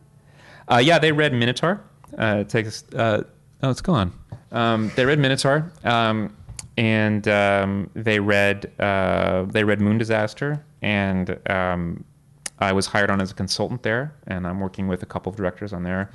Uh, 0.67 0.77
yeah, 0.77 0.99
they 0.99 1.11
read 1.11 1.33
Minotaur. 1.33 1.81
Uh, 2.17 2.37
it 2.41 2.49
takes. 2.49 2.83
Uh, 2.93 3.23
oh, 3.63 3.69
it's 3.69 3.81
gone. 3.81 4.13
Um, 4.51 4.91
they 4.95 5.05
read 5.05 5.19
Minotaur, 5.19 5.71
um, 5.83 6.35
and 6.77 7.27
um, 7.27 7.89
they 7.93 8.19
read 8.19 8.71
uh, 8.79 9.45
they 9.49 9.63
read 9.63 9.81
Moon 9.81 9.97
Disaster, 9.97 10.63
and 10.81 11.37
um, 11.49 12.03
I 12.59 12.73
was 12.73 12.85
hired 12.85 13.09
on 13.09 13.21
as 13.21 13.31
a 13.31 13.35
consultant 13.35 13.83
there, 13.83 14.15
and 14.27 14.45
I'm 14.45 14.59
working 14.59 14.87
with 14.87 15.03
a 15.03 15.05
couple 15.05 15.29
of 15.29 15.35
directors 15.35 15.73
on 15.73 15.83
their 15.83 16.11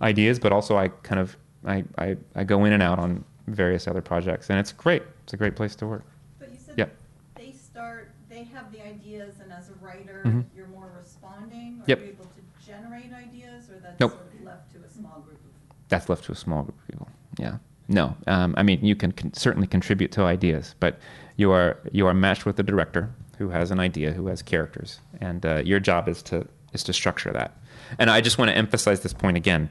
ideas, 0.00 0.38
but 0.38 0.52
also 0.52 0.76
I 0.76 0.88
kind 0.88 1.20
of 1.20 1.36
I, 1.66 1.84
I, 1.98 2.16
I 2.34 2.44
go 2.44 2.64
in 2.64 2.72
and 2.72 2.82
out 2.82 2.98
on 2.98 3.24
various 3.46 3.86
other 3.86 4.00
projects, 4.00 4.50
and 4.50 4.58
it's 4.58 4.72
great. 4.72 5.02
It's 5.24 5.32
a 5.32 5.36
great 5.36 5.56
place 5.56 5.76
to 5.76 5.86
work. 5.86 6.04
But 6.38 6.50
you 6.50 6.58
said 6.58 6.78
yeah. 6.78 6.86
they 7.34 7.52
start, 7.52 8.10
they 8.28 8.44
have 8.44 8.72
the 8.72 8.80
ideas, 9.22 9.40
and 9.42 9.52
as 9.52 9.68
a 9.70 9.74
writer, 9.84 10.20
Mhm. 10.24 10.44
you're 10.54 10.66
more 10.68 10.90
responding. 11.00 11.80
Are 11.80 11.84
Yep. 11.86 11.98
you 12.00 12.04
able 12.06 12.24
to 12.24 12.40
generate 12.66 13.12
ideas, 13.12 13.70
or 13.70 13.78
that's 13.80 13.98
Nope. 14.00 14.12
sort 14.12 14.34
of 14.34 14.44
left 14.44 14.72
to 14.72 14.78
a 14.84 14.88
small 14.90 15.20
group 15.20 15.36
of 15.44 15.50
That's 15.88 16.08
left 16.08 16.24
to 16.24 16.32
a 16.32 16.36
small 16.36 16.62
group 16.62 16.78
of 16.80 16.86
people. 16.88 17.08
Yeah. 17.38 17.56
No. 17.88 18.16
Um, 18.26 18.54
I 18.56 18.62
mean, 18.62 18.82
you 18.84 18.96
can 18.96 19.12
con- 19.12 19.34
certainly 19.34 19.66
contribute 19.66 20.10
to 20.12 20.22
ideas, 20.22 20.74
but 20.80 20.98
you 21.36 21.50
are 21.52 21.76
you 21.90 22.06
are 22.06 22.14
matched 22.14 22.46
with 22.46 22.58
a 22.58 22.62
director 22.62 23.10
who 23.38 23.50
has 23.50 23.70
an 23.70 23.78
idea, 23.80 24.12
who 24.12 24.28
has 24.28 24.40
characters, 24.42 25.00
and 25.20 25.44
uh, 25.44 25.56
your 25.64 25.80
job 25.80 26.08
is 26.08 26.22
to 26.24 26.46
is 26.72 26.82
to 26.84 26.92
structure 26.92 27.30
that. 27.32 27.52
And 27.98 28.08
I 28.08 28.20
just 28.22 28.38
want 28.38 28.50
to 28.50 28.56
emphasize 28.56 29.00
this 29.00 29.12
point 29.12 29.36
again. 29.36 29.68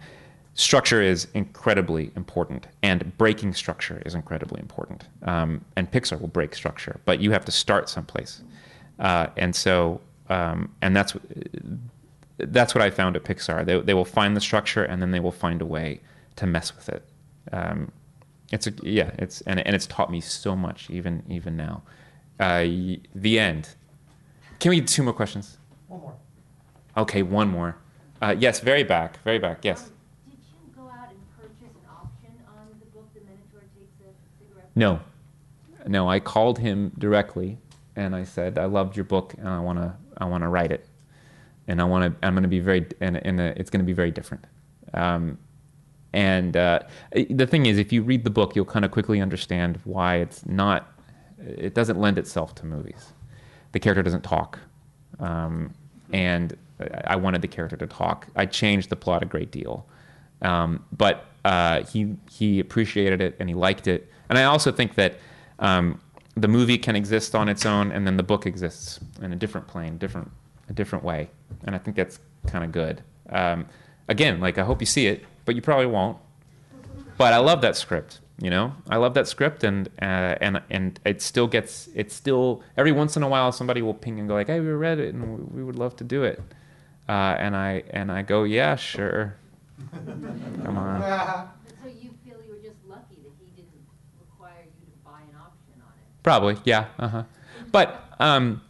Structure 0.54 1.02
is 1.02 1.28
incredibly 1.34 2.12
important, 2.16 2.68
and 2.84 3.18
breaking 3.18 3.54
structure 3.54 4.02
is 4.06 4.14
incredibly 4.14 4.60
important. 4.60 5.08
Um, 5.24 5.64
and 5.78 5.90
Pixar 5.90 6.20
will 6.20 6.28
break 6.28 6.54
structure, 6.54 7.00
but 7.06 7.20
you 7.22 7.32
have 7.32 7.46
to 7.46 7.52
start 7.52 7.88
someplace. 7.90 8.42
Uh, 9.02 9.28
and 9.36 9.56
so, 9.56 10.00
um, 10.30 10.72
and 10.82 10.96
that's 10.96 11.16
that's 12.38 12.74
what 12.74 12.84
I 12.84 12.92
found 12.92 13.16
at 13.16 13.24
Pixar. 13.24 13.66
They, 13.66 13.80
they 13.82 13.94
will 13.94 14.06
find 14.06 14.38
the 14.38 14.42
structure 14.42 14.84
and 14.84 15.02
then 15.02 15.12
they 15.12 15.20
will 15.20 15.32
find 15.32 15.62
a 15.62 15.66
way 15.66 16.00
to 16.38 16.46
mess 16.48 16.76
with 16.76 16.88
it. 16.90 17.04
Um, 17.52 17.92
it's 18.52 18.68
a, 18.68 18.74
yeah, 18.84 19.12
it's 19.18 19.42
and, 19.42 19.60
and 19.66 19.76
it's 19.76 19.88
taught 19.88 20.12
me 20.12 20.22
so 20.22 20.56
much 20.56 20.90
even 20.90 21.24
even 21.30 21.58
now. 21.58 21.82
Uh, 22.40 22.64
the 23.16 23.40
end. 23.40 23.70
Can 24.60 24.70
we 24.70 24.80
get 24.80 24.88
two 24.88 25.04
more 25.04 25.14
questions? 25.14 25.58
One 25.88 26.02
more. 26.02 26.14
Okay, 26.98 27.24
one 27.24 27.50
more. 27.50 27.78
Uh, 28.22 28.36
yes, 28.38 28.60
very 28.60 28.84
back, 28.84 29.22
very 29.24 29.40
back. 29.40 29.66
Yes. 29.66 29.90
Did 30.30 30.38
you 30.38 30.76
go 30.76 30.84
out 30.84 31.10
and 31.10 31.20
purchase 31.40 31.76
an 31.76 31.90
option 31.90 32.34
on 32.48 32.68
the 32.80 32.86
book 32.88 33.08
The 33.16 33.22
Minotaur 33.22 33.62
Takes 33.76 34.00
a 34.02 34.14
Cigarette? 34.40 34.70
No, 34.76 35.00
no. 35.88 36.08
I 36.08 36.20
called 36.20 36.60
him 36.60 36.92
directly 37.00 37.58
and 37.96 38.16
I 38.16 38.24
said, 38.24 38.58
"I 38.58 38.66
loved 38.66 38.96
your 38.96 39.06
book 39.06 39.34
and 39.38 39.48
I 39.48 39.60
want 39.60 39.80
to 39.80 39.94
I 40.18 40.26
want 40.26 40.44
to 40.44 40.48
write 40.48 40.72
it, 40.72 40.88
and 41.68 41.82
I 41.82 41.86
want 41.86 42.20
to 42.20 42.26
I'm 42.28 42.34
going 42.34 42.44
to 42.44 42.50
be 42.50 42.60
very 42.60 42.86
and, 43.00 43.18
and 43.18 43.40
uh, 43.40 43.54
it's 43.56 43.70
going 43.70 43.82
to 43.82 43.86
be 43.86 43.94
very 43.94 44.12
different." 44.12 44.46
Um, 44.94 45.38
and 46.14 46.58
uh, 46.58 46.80
the 47.30 47.48
thing 47.48 47.66
is, 47.66 47.78
if 47.78 47.94
you 47.94 48.04
read 48.04 48.24
the 48.24 48.30
book, 48.30 48.56
you'll 48.56 48.66
kind 48.66 48.84
of 48.84 48.92
quickly 48.92 49.22
understand 49.22 49.80
why 49.86 50.18
it's 50.18 50.46
not. 50.46 50.92
It 51.40 51.74
doesn't 51.74 52.00
lend 52.00 52.18
itself 52.18 52.54
to 52.56 52.66
movies. 52.66 53.14
The 53.72 53.80
character 53.80 54.04
doesn't 54.04 54.24
talk, 54.24 54.60
um, 55.20 55.74
and 56.12 56.58
I 57.06 57.16
wanted 57.16 57.42
the 57.42 57.48
character 57.48 57.78
to 57.78 57.88
talk. 57.88 58.28
I 58.36 58.46
changed 58.46 58.90
the 58.90 58.96
plot 58.96 59.24
a 59.24 59.26
great 59.26 59.52
deal, 59.52 59.88
um, 60.42 60.84
but 60.92 61.26
uh, 61.46 61.84
he 61.86 62.16
he 62.30 62.60
appreciated 62.60 63.22
it 63.22 63.36
and 63.40 63.50
he 63.50 63.56
liked 63.56 63.88
it. 63.88 64.10
And 64.30 64.38
I 64.38 64.44
also 64.44 64.72
think 64.72 64.96
that 64.96 65.16
um, 65.60 66.00
the 66.36 66.48
movie 66.48 66.78
can 66.78 66.96
exist 66.96 67.36
on 67.36 67.50
its 67.50 67.66
own, 67.66 67.92
and 67.92 68.08
then 68.08 68.18
the 68.18 68.24
book 68.24 68.46
exists 68.46 69.00
in 69.22 69.34
a 69.34 69.36
different 69.36 69.68
plane, 69.68 69.98
different 69.98 70.32
a 70.70 70.74
different 70.74 71.04
way. 71.04 71.30
And 71.66 71.76
I 71.76 71.78
think 71.78 71.98
that's 71.98 72.20
kind 72.48 72.64
of 72.64 72.72
good. 72.72 73.04
Um, 73.30 73.68
again, 74.08 74.40
like 74.40 74.58
I 74.58 74.64
hope 74.64 74.82
you 74.82 74.86
see 74.86 75.08
it, 75.08 75.26
but 75.46 75.56
you 75.56 75.62
probably 75.62 75.88
won't. 75.88 76.18
But 77.18 77.34
I 77.34 77.38
love 77.38 77.62
that 77.62 77.76
script. 77.76 78.20
You 78.40 78.50
know, 78.50 78.74
I 78.90 78.98
love 78.98 79.14
that 79.14 79.28
script, 79.28 79.64
and 79.64 79.88
uh, 80.02 80.36
and 80.42 80.62
and 80.72 81.00
it 81.06 81.22
still 81.22 81.46
gets 81.46 81.90
it 81.94 82.12
still 82.12 82.64
every 82.76 82.92
once 82.92 83.16
in 83.16 83.22
a 83.22 83.28
while 83.28 83.52
somebody 83.52 83.84
will 83.84 83.94
ping 83.94 84.20
and 84.20 84.28
go 84.28 84.34
like, 84.34 84.48
"Hey, 84.48 84.60
we 84.60 84.70
read 84.70 84.98
it, 85.00 85.14
and 85.14 85.52
we 85.54 85.64
would 85.64 85.76
love 85.76 85.96
to 85.98 86.04
do 86.04 86.24
it." 86.24 86.42
Uh, 87.08 87.36
and 87.38 87.56
I 87.56 87.84
and 87.92 88.12
I 88.12 88.24
go, 88.24 88.44
"Yeah, 88.44 88.76
sure." 88.76 89.36
Come 90.64 90.78
on. 90.78 91.50
So 91.84 91.88
you 91.88 92.12
feel 92.24 92.38
you 92.46 92.54
were 92.54 92.62
just 92.62 92.78
lucky 92.88 93.18
that 93.24 93.34
he 93.40 93.50
didn't 93.56 93.74
require 94.20 94.66
you 94.66 94.86
to 94.86 94.98
buy 95.04 95.22
an 95.22 95.36
option 95.36 95.82
on 95.82 95.94
it? 95.98 96.21
Probably, 96.32 96.58
yeah. 96.64 96.86
Uh 96.98 97.08
huh. 97.10 97.24
But 97.74 98.06
um, 98.20 98.62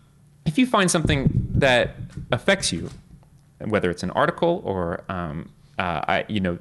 if 0.48 0.58
you 0.58 0.66
find 0.66 0.90
something 0.90 1.30
that 1.54 1.96
affects 2.32 2.74
you, 2.74 2.90
whether 3.60 3.92
it's 3.92 4.02
an 4.02 4.10
article 4.12 4.64
or 4.66 5.04
um, 5.10 5.52
uh, 5.78 6.02
I, 6.08 6.26
you 6.28 6.40
know, 6.40 6.58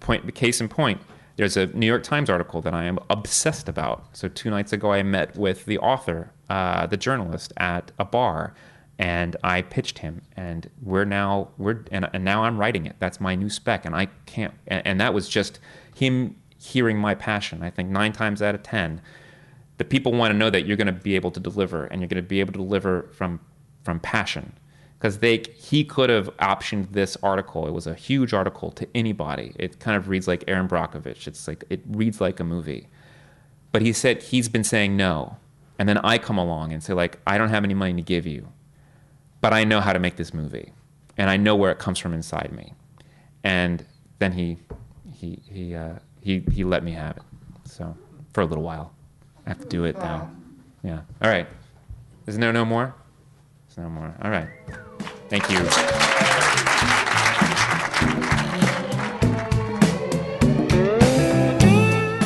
point 0.00 0.34
case 0.34 0.58
in 0.62 0.68
point, 0.68 1.02
there's 1.36 1.58
a 1.58 1.66
New 1.66 1.86
York 1.86 2.04
Times 2.04 2.30
article 2.30 2.62
that 2.62 2.72
I 2.72 2.84
am 2.84 2.98
obsessed 3.10 3.68
about. 3.68 4.06
So 4.14 4.28
two 4.28 4.48
nights 4.48 4.72
ago, 4.72 4.92
I 4.92 5.02
met 5.02 5.36
with 5.36 5.66
the 5.66 5.78
author, 5.78 6.30
uh, 6.48 6.86
the 6.86 6.96
journalist, 6.96 7.52
at 7.58 7.92
a 7.98 8.06
bar, 8.06 8.54
and 8.98 9.36
I 9.44 9.60
pitched 9.60 9.98
him, 9.98 10.22
and 10.38 10.70
we're 10.80 11.04
now 11.04 11.48
we're 11.58 11.84
and, 11.92 12.08
and 12.14 12.24
now 12.24 12.44
I'm 12.44 12.56
writing 12.56 12.86
it. 12.86 12.96
That's 12.98 13.20
my 13.20 13.34
new 13.34 13.50
spec, 13.50 13.84
and 13.84 13.94
I 13.94 14.06
can't. 14.24 14.54
And, 14.66 14.86
and 14.86 15.00
that 15.02 15.12
was 15.12 15.28
just 15.28 15.60
him 15.94 16.36
hearing 16.58 16.96
my 16.96 17.14
passion. 17.14 17.62
I 17.62 17.68
think 17.68 17.90
nine 17.90 18.12
times 18.12 18.40
out 18.40 18.54
of 18.54 18.62
ten, 18.62 19.02
the 19.80 19.84
people 19.86 20.12
want 20.12 20.30
to 20.30 20.36
know 20.36 20.50
that 20.50 20.66
you're 20.66 20.76
going 20.76 20.86
to 20.88 20.92
be 20.92 21.16
able 21.16 21.30
to 21.30 21.40
deliver, 21.40 21.86
and 21.86 22.02
you're 22.02 22.08
going 22.08 22.22
to 22.22 22.28
be 22.28 22.40
able 22.40 22.52
to 22.52 22.58
deliver 22.58 23.08
from 23.14 23.40
from 23.82 23.98
passion. 23.98 24.52
Because 24.98 25.20
they 25.20 25.42
he 25.56 25.84
could 25.84 26.10
have 26.10 26.28
optioned 26.36 26.92
this 26.92 27.16
article. 27.22 27.66
It 27.66 27.70
was 27.70 27.86
a 27.86 27.94
huge 27.94 28.34
article 28.34 28.70
to 28.72 28.86
anybody. 28.94 29.54
It 29.58 29.80
kind 29.80 29.96
of 29.96 30.10
reads 30.10 30.28
like 30.28 30.44
Erin 30.46 30.68
Brockovich. 30.68 31.26
It's 31.26 31.48
like 31.48 31.64
it 31.70 31.80
reads 31.88 32.20
like 32.20 32.38
a 32.40 32.44
movie. 32.44 32.88
But 33.72 33.80
he 33.80 33.94
said 33.94 34.22
he's 34.22 34.50
been 34.50 34.64
saying 34.64 34.98
no, 34.98 35.38
and 35.78 35.88
then 35.88 35.96
I 35.96 36.18
come 36.18 36.36
along 36.36 36.74
and 36.74 36.82
say 36.82 36.92
like 36.92 37.18
I 37.26 37.38
don't 37.38 37.48
have 37.48 37.64
any 37.64 37.72
money 37.72 37.94
to 37.94 38.02
give 38.02 38.26
you, 38.26 38.52
but 39.40 39.54
I 39.54 39.64
know 39.64 39.80
how 39.80 39.94
to 39.94 39.98
make 39.98 40.16
this 40.16 40.34
movie, 40.34 40.74
and 41.16 41.30
I 41.30 41.38
know 41.38 41.56
where 41.56 41.72
it 41.72 41.78
comes 41.78 41.98
from 41.98 42.12
inside 42.12 42.52
me, 42.52 42.74
and 43.42 43.82
then 44.18 44.32
he 44.32 44.58
he 45.10 45.38
he 45.50 45.74
uh, 45.74 45.94
he 46.20 46.44
he 46.52 46.64
let 46.64 46.84
me 46.84 46.92
have 46.92 47.16
it. 47.16 47.22
So 47.64 47.96
for 48.34 48.42
a 48.42 48.44
little 48.44 48.64
while, 48.64 48.92
I 49.50 49.52
have 49.52 49.62
to 49.62 49.66
do 49.66 49.82
it 49.82 49.98
now. 49.98 50.30
Yeah. 50.84 51.00
All 51.20 51.28
right. 51.28 51.48
Is 52.28 52.38
there 52.38 52.52
no 52.52 52.64
more? 52.64 52.94
There's 53.66 53.78
no 53.78 53.90
more. 53.90 54.14
All 54.22 54.30
right. 54.30 54.46
Thank 55.28 55.50
you. 55.50 55.58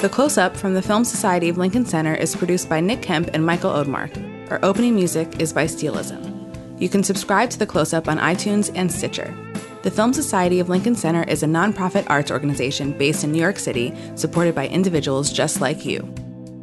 The 0.02 0.10
Close 0.10 0.36
Up 0.36 0.54
from 0.54 0.74
the 0.74 0.82
Film 0.82 1.02
Society 1.06 1.48
of 1.48 1.56
Lincoln 1.56 1.86
Center 1.86 2.14
is 2.14 2.36
produced 2.36 2.68
by 2.68 2.80
Nick 2.80 3.00
Kemp 3.00 3.30
and 3.32 3.46
Michael 3.46 3.70
Odmark. 3.70 4.50
Our 4.50 4.62
opening 4.62 4.94
music 4.94 5.40
is 5.40 5.50
by 5.50 5.64
Steelism. 5.64 6.78
You 6.78 6.90
can 6.90 7.02
subscribe 7.02 7.48
to 7.48 7.58
The 7.58 7.66
Close 7.66 7.94
Up 7.94 8.06
on 8.06 8.18
iTunes 8.18 8.70
and 8.74 8.92
Stitcher. 8.92 9.34
The 9.82 9.90
Film 9.90 10.12
Society 10.12 10.60
of 10.60 10.68
Lincoln 10.68 10.94
Center 10.94 11.22
is 11.22 11.42
a 11.42 11.46
nonprofit 11.46 12.04
arts 12.10 12.30
organization 12.30 12.92
based 12.92 13.24
in 13.24 13.32
New 13.32 13.40
York 13.40 13.58
City, 13.58 13.94
supported 14.14 14.54
by 14.54 14.68
individuals 14.68 15.32
just 15.32 15.62
like 15.62 15.86
you. 15.86 16.14